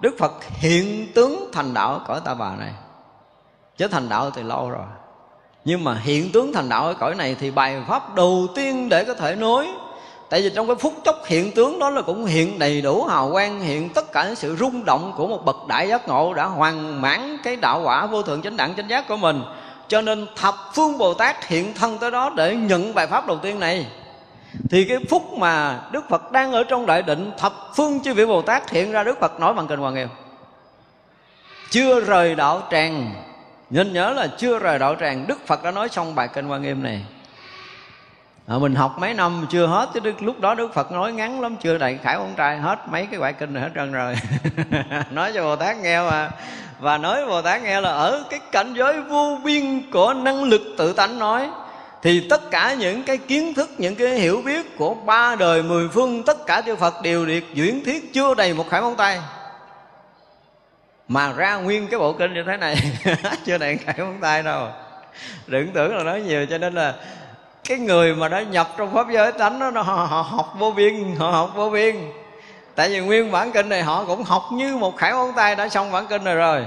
đức 0.00 0.14
phật 0.18 0.32
hiện 0.44 1.12
tướng 1.14 1.50
thành 1.52 1.74
đạo, 1.74 2.00
cõi 2.06 2.20
ta 2.24 2.34
bà 2.34 2.56
này, 2.56 2.72
chứ 3.76 3.88
thành 3.88 4.08
đạo 4.08 4.30
thì 4.30 4.42
lâu 4.42 4.70
rồi. 4.70 4.86
Nhưng 5.64 5.84
mà 5.84 5.94
hiện 6.02 6.32
tướng 6.32 6.52
thành 6.52 6.68
đạo 6.68 6.84
ở 6.84 6.94
cõi 6.94 7.14
này 7.14 7.36
thì 7.40 7.50
bài 7.50 7.82
pháp 7.88 8.14
đầu 8.14 8.46
tiên 8.54 8.88
để 8.88 9.04
có 9.04 9.14
thể 9.14 9.34
nói, 9.34 9.68
tại 10.30 10.42
vì 10.42 10.50
trong 10.54 10.66
cái 10.66 10.76
phút 10.76 10.94
chốc 11.04 11.16
hiện 11.26 11.52
tướng 11.52 11.78
đó 11.78 11.90
là 11.90 12.02
cũng 12.02 12.24
hiện 12.24 12.58
đầy 12.58 12.80
đủ 12.80 13.04
hào 13.04 13.30
quang, 13.32 13.60
hiện 13.60 13.88
tất 13.88 14.12
cả 14.12 14.24
những 14.24 14.36
sự 14.36 14.56
rung 14.56 14.84
động 14.84 15.12
của 15.16 15.26
một 15.26 15.44
bậc 15.44 15.56
đại 15.68 15.88
giác 15.88 16.08
ngộ 16.08 16.34
đã 16.34 16.44
hoàn 16.44 17.02
mãn 17.02 17.36
cái 17.44 17.56
đạo 17.56 17.82
quả 17.84 18.06
vô 18.06 18.22
thượng 18.22 18.42
chánh 18.42 18.56
đẳng 18.56 18.74
chánh 18.76 18.90
giác 18.90 19.08
của 19.08 19.16
mình 19.16 19.42
cho 19.90 20.00
nên 20.00 20.26
thập 20.36 20.54
phương 20.74 20.98
bồ 20.98 21.14
tát 21.14 21.48
hiện 21.48 21.74
thân 21.74 21.98
tới 21.98 22.10
đó 22.10 22.32
để 22.36 22.56
nhận 22.56 22.94
bài 22.94 23.06
pháp 23.06 23.26
đầu 23.26 23.38
tiên 23.38 23.60
này. 23.60 23.86
Thì 24.70 24.84
cái 24.84 24.98
phút 25.08 25.32
mà 25.38 25.80
đức 25.92 26.04
phật 26.08 26.32
đang 26.32 26.52
ở 26.52 26.64
trong 26.64 26.86
đại 26.86 27.02
định, 27.02 27.30
thập 27.38 27.52
phương 27.76 28.00
chư 28.00 28.14
vị 28.14 28.26
bồ 28.26 28.42
tát 28.42 28.70
hiện 28.70 28.92
ra, 28.92 29.04
đức 29.04 29.20
phật 29.20 29.40
nói 29.40 29.54
bằng 29.54 29.66
kinh 29.68 29.78
hoàng 29.78 29.94
nghiêm. 29.94 30.08
Chưa 31.70 32.00
rời 32.00 32.34
đạo 32.34 32.62
tràng. 32.70 33.14
Nên 33.70 33.92
nhớ 33.92 34.10
là 34.10 34.26
chưa 34.38 34.58
rời 34.58 34.78
đạo 34.78 34.94
tràng, 35.00 35.26
đức 35.26 35.46
phật 35.46 35.62
đã 35.62 35.70
nói 35.70 35.88
xong 35.88 36.14
bài 36.14 36.28
kinh 36.34 36.48
quan 36.48 36.62
nghiêm 36.62 36.82
này 36.82 37.02
à, 38.50 38.58
mình 38.58 38.74
học 38.74 38.98
mấy 38.98 39.14
năm 39.14 39.46
chưa 39.50 39.66
hết 39.66 39.88
chứ 39.94 40.00
đức, 40.00 40.22
lúc 40.22 40.40
đó 40.40 40.54
đức 40.54 40.74
phật 40.74 40.92
nói 40.92 41.12
ngắn 41.12 41.40
lắm 41.40 41.56
chưa 41.56 41.78
đầy 41.78 41.98
khải 42.02 42.14
ông 42.14 42.34
trai 42.36 42.58
hết 42.58 42.78
mấy 42.88 43.06
cái 43.06 43.20
bài 43.20 43.32
kinh 43.32 43.54
này 43.54 43.62
hết 43.62 43.70
trơn 43.74 43.92
rồi. 43.92 44.14
Nói 45.10 45.32
cho 45.34 45.42
bồ 45.42 45.56
tát 45.56 45.76
nghe 45.76 46.00
mà. 46.00 46.30
Và 46.78 46.98
nói 46.98 47.26
bồ 47.26 47.42
tát 47.42 47.62
nghe 47.62 47.80
là 47.80 47.90
ở 47.90 48.24
cái 48.30 48.40
cảnh 48.52 48.74
giới 48.74 49.00
vô 49.02 49.38
biên 49.44 49.90
của 49.92 50.14
năng 50.14 50.44
lực 50.44 50.60
tự 50.78 50.92
tánh 50.92 51.18
nói 51.18 51.48
thì 52.02 52.26
tất 52.30 52.50
cả 52.50 52.74
những 52.74 53.02
cái 53.02 53.16
kiến 53.16 53.54
thức 53.54 53.70
những 53.78 53.94
cái 53.94 54.08
hiểu 54.08 54.42
biết 54.44 54.76
của 54.76 54.94
ba 54.94 55.36
đời 55.38 55.62
mười 55.62 55.88
phương 55.88 56.22
tất 56.22 56.46
cả 56.46 56.62
chư 56.66 56.76
phật 56.76 56.94
đều 57.02 57.26
được 57.26 57.54
diễn 57.54 57.84
thiết 57.84 58.12
chưa 58.12 58.34
đầy 58.34 58.54
một 58.54 58.70
khải 58.70 58.80
móng 58.80 58.96
tay. 58.96 59.20
Mà 61.08 61.32
ra 61.32 61.56
nguyên 61.56 61.88
cái 61.88 62.00
bộ 62.00 62.12
kinh 62.12 62.34
như 62.34 62.42
thế 62.46 62.56
này 62.56 62.76
chưa 63.44 63.58
đầy 63.58 63.76
khải 63.76 63.98
móng 63.98 64.18
tay 64.20 64.42
đâu. 64.42 64.68
Đừng 65.46 65.72
tưởng 65.72 65.96
là 65.96 66.02
nói 66.02 66.20
nhiều 66.20 66.46
cho 66.50 66.58
nên 66.58 66.74
là 66.74 66.94
cái 67.70 67.78
người 67.78 68.14
mà 68.14 68.28
đã 68.28 68.42
nhập 68.42 68.68
trong 68.76 68.94
pháp 68.94 69.06
giới 69.10 69.32
tánh 69.32 69.58
đó, 69.58 69.70
nó 69.70 69.82
họ, 69.82 69.94
họ 69.94 70.22
học 70.22 70.54
vô 70.58 70.70
biên 70.70 71.16
họ 71.18 71.30
học 71.30 71.50
vô 71.54 71.70
biên. 71.70 71.96
Tại 72.74 72.88
vì 72.88 73.00
nguyên 73.00 73.32
bản 73.32 73.52
kinh 73.52 73.68
này 73.68 73.82
họ 73.82 74.04
cũng 74.04 74.22
học 74.22 74.42
như 74.52 74.76
một 74.76 74.96
khải 74.96 75.12
ngón 75.12 75.32
tay 75.36 75.56
đã 75.56 75.68
xong 75.68 75.92
bản 75.92 76.06
kinh 76.06 76.24
này 76.24 76.34
rồi. 76.34 76.66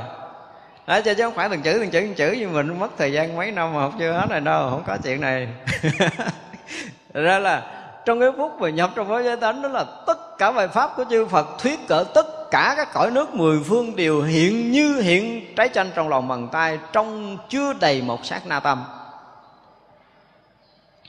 Đó 0.88 1.02
chứ 1.02 1.14
không 1.18 1.34
phải 1.34 1.50
từng 1.50 1.62
chữ 1.62 1.74
từng 1.74 1.92
chữ 1.92 2.00
từng 2.00 2.14
chữ 2.14 2.32
như 2.32 2.48
mình 2.48 2.80
mất 2.80 2.88
thời 2.98 3.12
gian 3.12 3.38
mấy 3.38 3.52
năm 3.52 3.74
mà 3.74 3.80
học 3.80 3.94
chưa 4.00 4.12
hết 4.12 4.30
này 4.30 4.40
đâu 4.40 4.70
không 4.70 4.84
có 4.88 4.98
chuyện 5.04 5.22
này. 5.22 5.48
Ra 7.14 7.40
là 7.40 7.62
trong 8.06 8.20
cái 8.20 8.30
phút 8.38 8.62
mà 8.62 8.70
nhập 8.70 8.92
trong 8.96 9.10
pháp 9.10 9.22
giới 9.22 9.38
tánh 9.38 9.62
đó 9.62 9.70
là 9.70 9.86
tất 10.08 10.38
cả 10.38 10.52
bài 10.52 10.68
pháp 10.68 10.92
của 10.98 11.06
chư 11.10 11.26
Phật 11.26 11.48
thuyết 11.60 11.80
cỡ 11.88 12.04
tất 12.14 12.52
cả 12.52 12.74
các 12.78 12.94
cõi 12.94 13.12
nước 13.12 13.36
mười 13.36 13.60
phương 13.64 13.96
đều 13.96 14.22
hiện 14.22 14.72
như 14.72 15.02
hiện 15.02 15.56
trái 15.56 15.70
chanh 15.74 15.90
trong 15.96 16.10
lòng 16.10 16.28
bàn 16.28 16.48
tay 16.52 16.80
trong 16.92 17.38
chưa 17.50 17.74
đầy 17.74 18.02
một 18.02 18.26
sát 18.26 18.48
na 18.48 18.60
tâm 18.60 18.84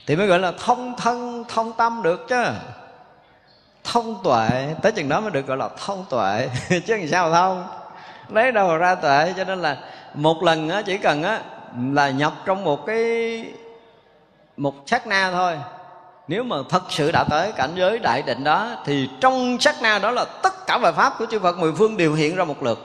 thì 0.07 0.15
mới 0.15 0.27
gọi 0.27 0.39
là 0.39 0.51
thông 0.51 0.93
thân 0.97 1.43
thông 1.47 1.73
tâm 1.73 2.01
được 2.03 2.27
chứ. 2.27 2.43
Thông 3.83 4.23
tuệ 4.23 4.75
tới 4.81 4.91
chừng 4.91 5.09
đó 5.09 5.21
mới 5.21 5.31
được 5.31 5.47
gọi 5.47 5.57
là 5.57 5.69
thông 5.85 6.05
tuệ. 6.09 6.49
Chứ 6.85 6.97
làm 6.97 7.07
sao 7.07 7.31
thông? 7.31 7.67
Lấy 8.29 8.51
đâu 8.51 8.77
ra 8.77 8.95
tuệ 8.95 9.33
cho 9.37 9.43
nên 9.43 9.61
là 9.61 9.77
một 10.13 10.43
lần 10.43 10.69
á, 10.69 10.81
chỉ 10.81 10.97
cần 10.97 11.23
á, 11.23 11.41
là 11.91 12.09
nhập 12.09 12.33
trong 12.45 12.63
một 12.63 12.85
cái 12.85 13.45
một 14.57 14.73
sát 14.85 15.07
na 15.07 15.31
thôi. 15.31 15.57
Nếu 16.27 16.43
mà 16.43 16.57
thật 16.69 16.83
sự 16.89 17.11
đã 17.11 17.23
tới 17.23 17.51
cảnh 17.51 17.71
giới 17.75 17.99
đại 17.99 18.21
định 18.21 18.43
đó 18.43 18.71
thì 18.85 19.09
trong 19.21 19.57
sát 19.59 19.75
na 19.81 19.99
đó 19.99 20.11
là 20.11 20.25
tất 20.25 20.67
cả 20.67 20.77
bài 20.77 20.93
pháp 20.93 21.13
của 21.19 21.25
chư 21.25 21.39
Phật 21.39 21.57
mười 21.57 21.71
phương 21.73 21.97
đều 21.97 22.13
hiện 22.13 22.35
ra 22.35 22.43
một 22.43 22.63
lượt. 22.63 22.79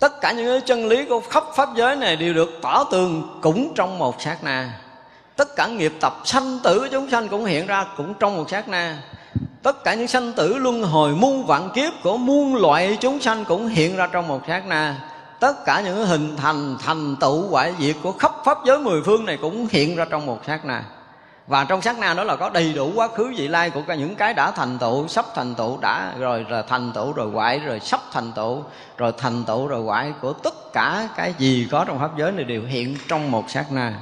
Tất 0.00 0.20
cả 0.20 0.32
những 0.32 0.46
cái 0.46 0.60
chân 0.60 0.88
lý 0.88 1.04
của 1.04 1.20
khắp 1.20 1.44
pháp 1.54 1.68
giới 1.74 1.96
này 1.96 2.16
đều 2.16 2.34
được 2.34 2.50
tỏ 2.62 2.84
tường 2.84 3.38
cũng 3.42 3.72
trong 3.74 3.98
một 3.98 4.22
sát 4.22 4.44
na 4.44 4.81
tất 5.36 5.56
cả 5.56 5.66
nghiệp 5.66 5.92
tập 6.00 6.16
sanh 6.24 6.58
tử 6.62 6.88
chúng 6.92 7.10
sanh 7.10 7.28
cũng 7.28 7.44
hiện 7.44 7.66
ra 7.66 7.86
cũng 7.96 8.14
trong 8.14 8.36
một 8.36 8.50
sát 8.50 8.68
na. 8.68 8.98
Tất 9.62 9.84
cả 9.84 9.94
những 9.94 10.08
sanh 10.08 10.32
tử 10.32 10.58
luân 10.58 10.82
hồi 10.82 11.14
muôn 11.14 11.46
vạn 11.46 11.70
kiếp 11.74 11.92
của 12.02 12.16
muôn 12.16 12.56
loại 12.56 12.98
chúng 13.00 13.20
sanh 13.20 13.44
cũng 13.44 13.68
hiện 13.68 13.96
ra 13.96 14.06
trong 14.06 14.28
một 14.28 14.40
sát 14.48 14.66
na. 14.66 14.96
Tất 15.40 15.64
cả 15.64 15.80
những 15.80 16.06
hình 16.06 16.36
thành 16.36 16.76
thành 16.82 17.16
tựu 17.16 17.48
quả 17.50 17.70
diệt 17.78 17.96
của 18.02 18.12
khắp 18.12 18.32
pháp 18.44 18.58
giới 18.66 18.78
mười 18.78 19.02
phương 19.02 19.24
này 19.24 19.38
cũng 19.40 19.66
hiện 19.70 19.96
ra 19.96 20.04
trong 20.10 20.26
một 20.26 20.40
sát 20.46 20.64
na. 20.64 20.84
Và 21.46 21.64
trong 21.64 21.82
sát 21.82 21.98
na 21.98 22.14
đó 22.14 22.24
là 22.24 22.36
có 22.36 22.50
đầy 22.50 22.72
đủ 22.72 22.92
quá 22.94 23.08
khứ 23.08 23.32
vị 23.36 23.48
lai 23.48 23.70
của 23.70 23.82
những 23.98 24.14
cái 24.14 24.34
đã 24.34 24.50
thành 24.50 24.78
tựu, 24.78 25.08
sắp 25.08 25.24
thành 25.34 25.54
tựu, 25.54 25.78
đã 25.80 26.12
rồi 26.18 26.46
là 26.48 26.62
thành 26.62 26.92
tựu, 26.92 27.12
rồi 27.12 27.30
hoại, 27.30 27.58
rồi 27.58 27.80
sắp 27.80 28.00
thành 28.12 28.32
tựu, 28.32 28.62
rồi 28.96 29.12
thành 29.18 29.44
tựu, 29.44 29.66
rồi 29.66 29.82
hoại 29.82 30.12
của 30.20 30.32
tất 30.32 30.72
cả 30.72 31.08
cái 31.16 31.34
gì 31.38 31.68
có 31.70 31.84
trong 31.84 31.98
pháp 31.98 32.10
giới 32.18 32.32
này 32.32 32.44
đều 32.44 32.62
hiện 32.62 32.96
trong 33.08 33.30
một 33.30 33.50
sát 33.50 33.72
na 33.72 33.94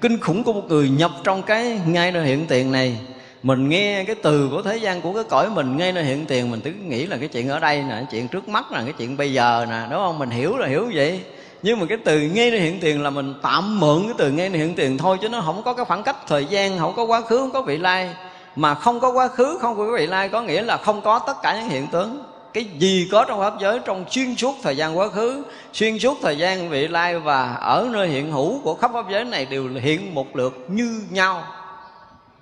kinh 0.00 0.20
khủng 0.20 0.44
của 0.44 0.52
một 0.52 0.62
người 0.68 0.88
nhập 0.88 1.10
trong 1.24 1.42
cái 1.42 1.80
ngay 1.86 2.12
nơi 2.12 2.26
hiện 2.26 2.46
tiền 2.46 2.72
này. 2.72 2.98
Mình 3.42 3.68
nghe 3.68 4.04
cái 4.04 4.16
từ 4.22 4.48
của 4.50 4.62
thế 4.62 4.76
gian 4.76 5.00
của 5.00 5.12
cái 5.12 5.24
cõi 5.24 5.50
mình 5.50 5.76
ngay 5.76 5.92
nơi 5.92 6.04
hiện 6.04 6.26
tiền, 6.26 6.50
mình 6.50 6.60
cứ 6.60 6.70
nghĩ 6.70 7.06
là 7.06 7.16
cái 7.16 7.28
chuyện 7.28 7.48
ở 7.48 7.60
đây 7.60 7.82
nè 7.82 8.02
chuyện 8.10 8.28
trước 8.28 8.48
mắt 8.48 8.72
là 8.72 8.82
cái 8.84 8.92
chuyện 8.98 9.16
bây 9.16 9.32
giờ 9.32 9.66
nè, 9.70 9.86
đúng 9.90 9.98
không? 9.98 10.18
Mình 10.18 10.30
hiểu 10.30 10.56
là 10.56 10.68
hiểu 10.68 10.90
vậy. 10.94 11.20
Nhưng 11.62 11.80
mà 11.80 11.86
cái 11.88 11.98
từ 12.04 12.20
ngay 12.20 12.50
nơi 12.50 12.60
hiện 12.60 12.80
tiền 12.80 13.02
là 13.02 13.10
mình 13.10 13.34
tạm 13.42 13.80
mượn 13.80 14.02
cái 14.04 14.14
từ 14.18 14.30
ngay 14.30 14.48
nơi 14.48 14.58
hiện 14.58 14.74
tiền 14.74 14.98
thôi, 14.98 15.18
chứ 15.22 15.28
nó 15.28 15.40
không 15.40 15.62
có 15.62 15.72
cái 15.72 15.84
khoảng 15.84 16.02
cách 16.02 16.16
thời 16.28 16.44
gian, 16.44 16.78
không 16.78 16.92
có 16.96 17.04
quá 17.04 17.20
khứ, 17.20 17.38
không 17.38 17.50
có 17.50 17.62
vị 17.62 17.78
lai. 17.78 18.10
Mà 18.56 18.74
không 18.74 19.00
có 19.00 19.10
quá 19.10 19.28
khứ, 19.28 19.58
không 19.60 19.76
có 19.76 19.84
vị 19.84 20.06
lai 20.06 20.28
có 20.28 20.42
nghĩa 20.42 20.62
là 20.62 20.76
không 20.76 21.00
có 21.00 21.18
tất 21.18 21.42
cả 21.42 21.60
những 21.60 21.68
hiện 21.68 21.86
tướng 21.86 22.24
cái 22.52 22.64
gì 22.64 23.08
có 23.12 23.24
trong 23.24 23.40
pháp 23.40 23.54
giới 23.60 23.80
trong 23.84 24.04
xuyên 24.10 24.36
suốt 24.36 24.56
thời 24.62 24.76
gian 24.76 24.98
quá 24.98 25.08
khứ, 25.08 25.44
xuyên 25.72 25.98
suốt 25.98 26.18
thời 26.22 26.38
gian 26.38 26.68
vị 26.68 26.88
lai 26.88 27.18
và 27.18 27.52
ở 27.52 27.88
nơi 27.92 28.08
hiện 28.08 28.32
hữu 28.32 28.60
của 28.60 28.74
khắp 28.74 28.90
pháp 28.94 29.04
giới 29.10 29.24
này 29.24 29.46
đều 29.46 29.68
hiện 29.68 30.14
một 30.14 30.36
lượt 30.36 30.66
như 30.68 31.02
nhau. 31.10 31.44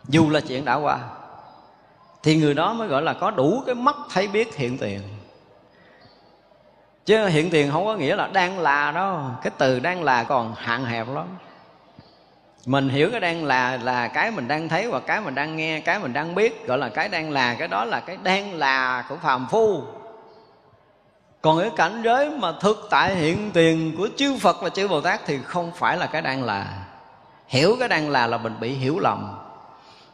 Dù 0.09 0.31
là 0.31 0.41
chuyện 0.41 0.65
đã 0.65 0.74
qua, 0.74 0.99
thì 2.23 2.37
người 2.37 2.55
đó 2.55 2.73
mới 2.73 2.89
gọi 2.89 3.03
là 3.03 3.12
có 3.12 3.31
đủ 3.31 3.62
cái 3.66 3.74
mắt 3.74 3.97
thấy 4.12 4.28
biết 4.28 4.57
hiện 4.57 4.78
tiền. 4.78 5.01
Chứ 7.07 7.27
hiện 7.27 7.51
tiền 7.51 7.70
không 7.73 7.85
có 7.85 7.95
nghĩa 7.95 8.16
là 8.16 8.27
đang 8.27 8.59
là 8.59 8.93
đó 8.93 9.31
cái 9.43 9.51
từ 9.59 9.78
đang 9.81 10.03
là 10.03 10.24
còn 10.24 10.55
hạn 10.55 10.85
hẹp 10.85 11.07
lắm. 11.15 11.27
Mình 12.66 12.89
hiểu 12.89 13.09
cái 13.11 13.20
đang 13.20 13.45
là 13.45 13.78
là 13.82 14.09
cái 14.09 14.31
mình 14.31 14.49
đang 14.49 14.69
thấy 14.69 14.91
và 14.91 15.01
cái 15.01 15.20
mình 15.20 15.35
đang 15.35 15.57
nghe, 15.57 15.81
cái 15.81 15.99
mình 15.99 16.12
đang 16.12 16.35
biết, 16.35 16.66
gọi 16.66 16.78
là 16.78 16.89
cái 16.89 17.09
đang 17.09 17.31
là, 17.31 17.55
cái 17.55 17.69
đó 17.69 17.85
là 17.85 18.01
cái 18.01 18.16
đang 18.23 18.55
là 18.55 19.05
của 19.09 19.16
phàm 19.23 19.47
phu 19.51 19.82
còn 21.43 21.61
cái 21.61 21.71
cảnh 21.77 22.03
giới 22.05 22.31
mà 22.31 22.53
thực 22.53 22.87
tại 22.91 23.15
hiện 23.15 23.51
tiền 23.55 23.97
của 23.97 24.09
chư 24.17 24.37
Phật 24.41 24.62
và 24.62 24.69
chư 24.69 24.89
Bồ 24.89 25.01
Tát 25.01 25.21
thì 25.27 25.39
không 25.45 25.73
phải 25.75 25.97
là 25.97 26.07
cái 26.07 26.23
đang 26.23 26.45
là. 26.45 26.67
Hiểu 27.49 27.77
cái 27.79 27.89
đang 27.89 28.11
là 28.11 28.27
là 28.27 28.39
mình 28.39 28.61
bị 28.61 28.73
hiểu 28.73 28.99
lầm. 28.99 29.39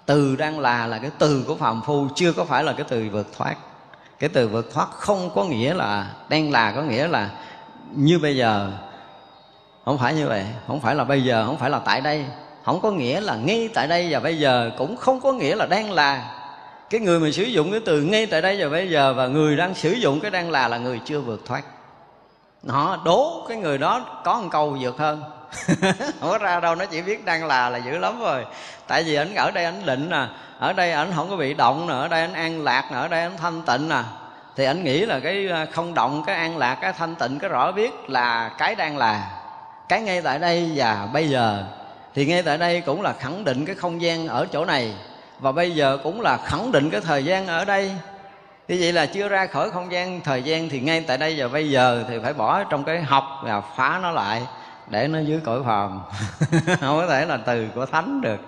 Từ 0.07 0.37
đang 0.37 0.59
là 0.59 0.87
là 0.87 0.99
cái 0.99 1.11
từ 1.19 1.45
của 1.47 1.55
phàm 1.55 1.83
phu, 1.87 2.09
chưa 2.15 2.33
có 2.33 2.45
phải 2.45 2.65
là 2.65 2.73
cái 2.73 2.87
từ 2.89 3.09
vượt 3.13 3.27
thoát. 3.37 3.55
Cái 4.19 4.29
từ 4.29 4.49
vượt 4.49 4.75
thoát 4.75 4.91
không 4.91 5.31
có 5.35 5.45
nghĩa 5.45 5.75
là 5.75 6.07
đang 6.29 6.53
là, 6.53 6.73
có 6.73 6.83
nghĩa 6.83 7.09
là 7.09 7.31
như 7.93 8.19
bây 8.19 8.37
giờ. 8.37 8.71
Không 9.85 9.99
phải 9.99 10.15
như 10.15 10.29
vậy, 10.29 10.47
không 10.67 10.81
phải 10.81 10.95
là 10.95 11.05
bây 11.05 11.25
giờ, 11.25 11.47
không 11.47 11.59
phải 11.59 11.71
là 11.71 11.79
tại 11.79 12.01
đây. 12.01 12.25
Không 12.65 12.81
có 12.81 12.91
nghĩa 12.91 13.21
là 13.21 13.37
ngay 13.37 13.69
tại 13.75 13.87
đây 13.87 14.09
và 14.11 14.21
bây 14.21 14.39
giờ 14.39 14.71
cũng 14.79 14.97
không 14.97 15.21
có 15.21 15.33
nghĩa 15.33 15.57
là 15.57 15.67
đang 15.67 15.93
là 15.93 16.36
cái 16.91 17.01
người 17.01 17.21
mà 17.21 17.31
sử 17.33 17.43
dụng 17.43 17.71
cái 17.71 17.81
từ 17.85 18.03
ngay 18.03 18.27
tại 18.27 18.43
đây 18.43 18.57
và 18.63 18.69
bây 18.69 18.91
giờ 18.91 19.15
và 19.15 19.27
người 19.27 19.57
đang 19.57 19.75
sử 19.75 19.93
dụng 19.93 20.21
cái 20.21 20.31
đang 20.31 20.51
là 20.51 20.69
là 20.69 20.79
người 20.79 21.01
chưa 21.05 21.21
vượt 21.21 21.47
thoát. 21.47 21.63
Họ 22.69 23.03
đố 23.05 23.47
cái 23.49 23.57
người 23.57 23.79
đó 23.79 24.21
có 24.25 24.41
một 24.41 24.49
câu 24.53 24.79
vượt 24.81 24.99
hơn. 24.99 25.23
Không 26.21 26.31
có 26.31 26.39
ra 26.39 26.61
đâu, 26.61 26.75
nó 26.75 26.85
chỉ 26.85 27.03
biết 27.03 27.25
đang 27.25 27.47
là 27.47 27.71
là 27.71 27.79
dữ 27.79 27.99
lắm 27.99 28.21
rồi. 28.21 28.45
Tại 28.87 29.03
vì 29.03 29.15
ảnh 29.15 29.35
ở 29.35 29.51
đây 29.51 29.65
ảnh 29.65 29.87
định 29.87 30.11
nè, 30.11 30.27
ở 30.59 30.73
đây 30.73 30.93
ảnh 30.93 31.13
không 31.15 31.31
có 31.31 31.37
bị 31.37 31.55
động 31.55 31.87
nè, 31.87 31.95
ở 31.95 32.09
đây 32.09 32.21
ảnh 32.21 32.33
an 32.33 32.65
lạc 32.65 32.89
nè, 32.93 32.99
ở 32.99 33.09
đây 33.09 33.23
ảnh 33.23 33.37
thanh 33.37 33.63
tịnh 33.63 33.89
nè. 33.89 34.03
Thì 34.57 34.65
ảnh 34.65 34.85
nghĩ 34.85 35.07
là 35.07 35.21
cái 35.21 35.49
à, 35.49 35.67
không 35.73 35.95
động, 35.95 36.23
cái 36.27 36.37
an 36.37 36.59
lạc, 36.59 36.75
cái 36.75 36.93
thanh 36.93 37.15
tịnh, 37.15 37.39
cái 37.39 37.51
rõ 37.51 37.73
biết 37.73 38.11
là 38.11 38.49
cái 38.59 38.75
đang 38.75 38.97
là, 38.99 39.31
cái 39.89 40.01
ngay 40.01 40.23
tại 40.23 40.39
đây 40.39 40.73
và 40.75 41.09
bây 41.13 41.29
giờ. 41.29 41.65
Thì 42.15 42.27
ngay 42.27 42.43
tại 42.43 42.59
đây 42.59 42.81
cũng 42.81 43.03
là 43.03 43.13
khẳng 43.13 43.45
định 43.45 43.65
cái 43.65 43.75
không 43.75 44.03
gian 44.03 44.29
ở 44.29 44.47
chỗ 44.53 44.65
này 44.65 44.95
và 45.39 45.53
bây 45.53 45.71
giờ 45.71 45.99
cũng 46.03 46.21
là 46.21 46.37
khẳng 46.37 46.73
định 46.73 46.91
cái 46.91 47.01
thời 47.01 47.25
gian 47.25 47.47
ở 47.47 47.65
đây. 47.65 47.93
Như 48.69 48.77
vậy 48.81 48.93
là 48.93 49.07
chưa 49.07 49.29
ra 49.29 49.47
khỏi 49.47 49.71
không 49.71 49.93
gian 49.93 50.21
thời 50.21 50.43
gian 50.43 50.69
thì 50.69 50.81
ngay 50.81 51.05
tại 51.07 51.19
đây 51.19 51.35
và 51.39 51.49
bây 51.49 51.71
giờ 51.71 52.05
thì 52.09 52.19
phải 52.23 52.33
bỏ 52.33 52.65
trong 52.65 52.85
cái 52.85 53.03
học 53.03 53.25
và 53.43 53.61
phá 53.61 53.99
nó 54.03 54.11
lại 54.11 54.43
để 54.89 55.09
nó 55.09 55.19
dưới 55.19 55.41
cõi 55.45 55.61
phàm. 55.65 56.01
Không 56.81 56.99
có 57.01 57.07
thể 57.07 57.27
là 57.27 57.37
từ 57.37 57.67
của 57.75 57.87
thánh 57.87 58.21
được. 58.21 58.41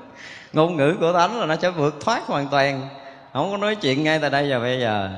Ngôn 0.53 0.77
ngữ 0.77 0.97
của 1.01 1.13
thánh 1.13 1.41
là 1.41 1.47
nó 1.47 1.57
sẽ 1.63 1.71
vượt 1.71 1.97
thoát 2.01 2.27
hoàn 2.27 2.49
toàn. 2.49 2.89
Không 3.33 3.51
có 3.51 3.57
nói 3.57 3.75
chuyện 3.75 4.05
ngay 4.05 4.19
tại 4.19 4.31
đây 4.31 4.51
và 4.51 4.59
bây 4.59 4.81
giờ. 4.81 5.11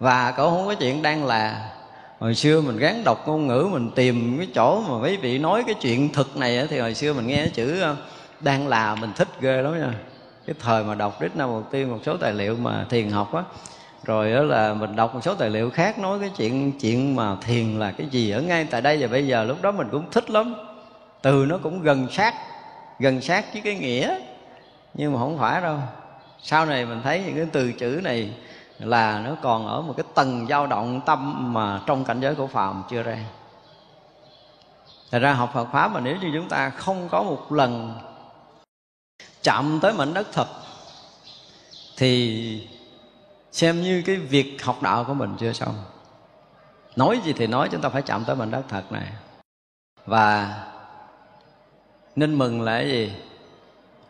Và 0.00 0.34
cậu 0.36 0.50
không 0.50 0.66
có 0.66 0.74
chuyện 0.74 1.02
đang 1.02 1.24
là. 1.24 1.70
Hồi 2.18 2.34
xưa 2.34 2.60
mình 2.60 2.78
gắn 2.78 3.04
đọc 3.04 3.28
ngôn 3.28 3.46
ngữ, 3.46 3.68
mình 3.72 3.90
tìm 3.94 4.38
cái 4.38 4.48
chỗ 4.54 4.80
mà 4.88 4.98
mấy 4.98 5.16
vị 5.16 5.38
nói 5.38 5.62
cái 5.66 5.74
chuyện 5.80 6.12
thực 6.12 6.36
này 6.36 6.66
thì 6.70 6.78
hồi 6.78 6.94
xưa 6.94 7.12
mình 7.12 7.26
nghe 7.26 7.46
chữ 7.46 7.80
ờ, 7.80 7.96
đang 8.40 8.68
là 8.68 8.94
mình 8.94 9.12
thích 9.16 9.28
ghê 9.40 9.62
lắm 9.62 9.80
nha 9.80 9.92
cái 10.46 10.56
thời 10.60 10.84
mà 10.84 10.94
đọc 10.94 11.20
đích 11.20 11.36
Nam 11.36 11.48
đầu 11.48 11.64
tiên, 11.70 11.90
một 11.90 11.98
số 12.06 12.16
tài 12.16 12.32
liệu 12.32 12.56
mà 12.56 12.86
thiền 12.88 13.10
học 13.10 13.34
á, 13.34 13.42
rồi 14.04 14.32
đó 14.32 14.42
là 14.42 14.74
mình 14.74 14.96
đọc 14.96 15.14
một 15.14 15.20
số 15.24 15.34
tài 15.34 15.50
liệu 15.50 15.70
khác 15.70 15.98
nói 15.98 16.18
cái 16.20 16.30
chuyện 16.36 16.72
chuyện 16.80 17.16
mà 17.16 17.36
thiền 17.42 17.78
là 17.78 17.92
cái 17.92 18.06
gì. 18.06 18.30
Ở 18.30 18.40
ngay 18.40 18.64
tại 18.70 18.80
đây 18.80 18.98
và 19.00 19.06
bây 19.06 19.26
giờ 19.26 19.44
lúc 19.44 19.62
đó 19.62 19.72
mình 19.72 19.88
cũng 19.92 20.10
thích 20.10 20.30
lắm. 20.30 20.54
Từ 21.22 21.46
nó 21.48 21.58
cũng 21.62 21.82
gần 21.82 22.06
sát 22.10 22.34
gần 22.98 23.20
sát 23.20 23.44
với 23.52 23.62
cái 23.62 23.74
nghĩa, 23.74 24.18
nhưng 24.94 25.12
mà 25.12 25.18
không 25.18 25.38
phải 25.38 25.60
đâu. 25.60 25.78
Sau 26.42 26.66
này 26.66 26.86
mình 26.86 27.00
thấy 27.04 27.22
những 27.26 27.36
cái 27.36 27.46
từ 27.52 27.72
chữ 27.72 28.00
này 28.04 28.34
là 28.78 29.22
nó 29.24 29.36
còn 29.42 29.66
ở 29.66 29.82
một 29.82 29.94
cái 29.96 30.06
tầng 30.14 30.46
dao 30.48 30.66
động 30.66 31.00
tâm 31.06 31.52
mà 31.54 31.80
trong 31.86 32.04
cảnh 32.04 32.20
giới 32.20 32.34
của 32.34 32.46
phàm 32.46 32.82
chưa 32.90 33.02
ra. 33.02 33.18
Thật 35.10 35.18
ra 35.18 35.32
học 35.32 35.50
Phật 35.54 35.68
Pháp 35.72 35.92
mà 35.92 36.00
nếu 36.00 36.16
như 36.16 36.30
chúng 36.34 36.48
ta 36.48 36.70
không 36.70 37.08
có 37.08 37.22
một 37.22 37.52
lần 37.52 37.94
chạm 39.42 39.78
tới 39.82 39.92
mảnh 39.92 40.14
đất 40.14 40.26
thật, 40.32 40.46
Thì 41.96 42.68
xem 43.52 43.82
như 43.82 44.02
cái 44.06 44.16
việc 44.16 44.64
học 44.64 44.82
đạo 44.82 45.04
của 45.04 45.14
mình 45.14 45.36
chưa 45.38 45.52
xong. 45.52 45.74
Nói 46.96 47.20
gì 47.24 47.32
thì 47.32 47.46
nói, 47.46 47.68
chúng 47.72 47.80
ta 47.80 47.88
phải 47.88 48.02
chạm 48.02 48.24
tới 48.24 48.36
mảnh 48.36 48.50
đất 48.50 48.62
thật 48.68 48.92
này. 48.92 49.06
Và 50.06 50.54
nên 52.16 52.34
mừng 52.38 52.62
là 52.62 52.78
cái 52.78 52.88
gì? 52.88 53.12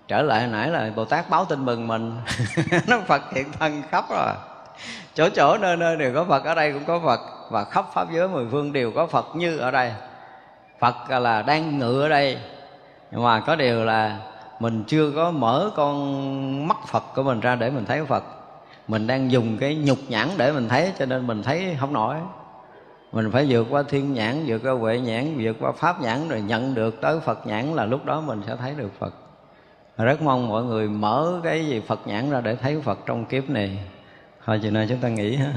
Trở 0.09 0.22
lại 0.22 0.46
nãy 0.46 0.70
là 0.70 0.90
Bồ 0.96 1.04
Tát 1.04 1.30
báo 1.30 1.44
tin 1.44 1.64
mừng 1.64 1.86
mình. 1.86 2.16
Nó 2.86 3.00
Phật 3.06 3.22
hiện 3.34 3.52
thân 3.52 3.82
khắp 3.90 4.04
rồi. 4.10 4.32
Chỗ 5.14 5.28
chỗ 5.28 5.59
nơi 5.59 5.76
nơi 5.76 5.96
đều 5.96 6.14
có 6.14 6.24
phật, 6.24 6.44
ở 6.44 6.54
đây 6.54 6.72
cũng 6.72 6.84
có 6.84 7.00
phật. 7.04 7.20
Và 7.50 7.64
khắp 7.64 7.86
pháp 7.94 8.12
giới 8.12 8.28
mười 8.28 8.46
phương 8.50 8.72
đều 8.72 8.92
có 8.92 9.06
phật 9.06 9.36
như 9.36 9.59
ở 9.59 9.70
đây. 9.70 9.92
Phật 10.78 11.10
là 11.10 11.42
đang 11.42 11.78
ngự 11.78 12.02
ở 12.02 12.09
đây. 12.09 12.38
Nhưng 13.10 13.22
mà 13.22 13.40
có 13.40 13.56
điều 13.56 13.84
là 13.84 14.18
mình 14.62 14.84
chưa 14.86 15.10
có 15.10 15.30
mở 15.30 15.70
con 15.74 16.68
mắt 16.68 16.76
phật 16.89 17.05
của 17.14 17.22
mình 17.22 17.40
ra 17.40 17.56
để 17.56 17.70
mình 17.70 17.84
thấy 17.84 18.05
phật. 18.05 18.24
Mình 18.89 19.06
đang 19.06 19.30
dùng 19.30 19.59
cái 19.60 19.74
nhục 19.74 19.98
nhãn 20.09 20.28
để 20.36 20.52
mình 20.52 20.68
thấy, 20.68 20.93
cho 20.98 21.06
nên 21.06 21.26
mình 21.26 21.43
thấy 21.43 21.76
không 21.80 21.93
nổi. 21.93 22.16
Mình 23.12 23.30
phải 23.32 23.47
vượt 23.48 23.66
qua 23.70 23.82
thiên 23.82 24.12
nhãn, 24.12 24.44
vượt 24.47 24.60
qua 24.64 24.72
huệ 24.72 25.01
nhãn, 25.01 25.34
vượt 25.39 25.56
qua 25.60 25.72
pháp 25.72 26.01
nhãn, 26.01 26.28
rồi 26.28 26.40
nhận 26.40 26.74
được 26.74 27.01
tới 27.01 27.20
phật 27.20 27.47
nhãn 27.47 27.74
là 27.74 27.84
lúc 27.84 28.05
đó 28.05 28.20
mình 28.20 28.43
sẽ 28.47 28.56
thấy 28.56 28.74
được 28.74 28.90
phật. 28.98 29.14
Rất 29.98 30.22
mong 30.22 30.48
mọi 30.48 30.64
người 30.64 30.89
mở 30.89 31.40
cái 31.44 31.66
gì 31.66 31.80
phật 31.86 32.06
nhãn 32.06 32.30
ra 32.30 32.40
để 32.40 32.56
thấy 32.56 32.80
phật 32.80 32.98
trong 33.06 33.24
kiếp 33.24 33.51
này. 33.51 33.78
Thôi 34.44 34.59
chiều 34.62 34.70
nay 34.70 34.86
chúng 34.89 34.98
ta 34.98 35.09
nghỉ 35.09 35.36
ha. 35.36 35.52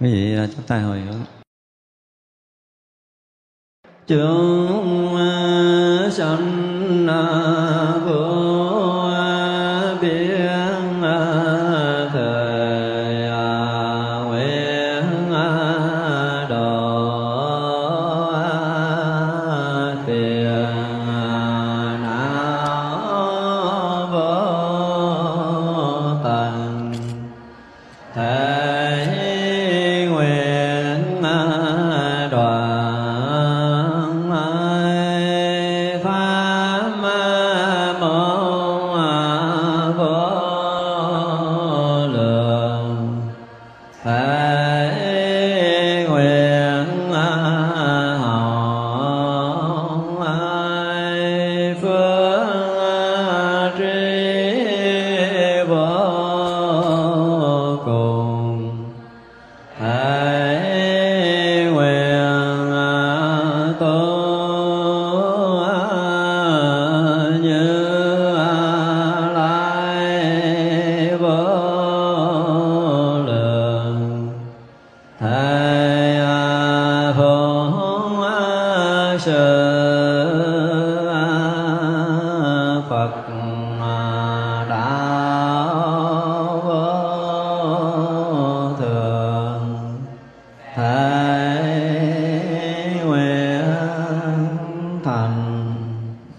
Quý 0.00 0.12
vị 0.12 0.36
à, 0.36 0.46
chúng 0.56 0.64
ta 0.66 0.78
hồi 0.78 1.00
hướng 1.00 1.39
chúng 4.10 5.16
à, 5.16 6.10
sanh 6.10 7.06
à, 7.06 7.59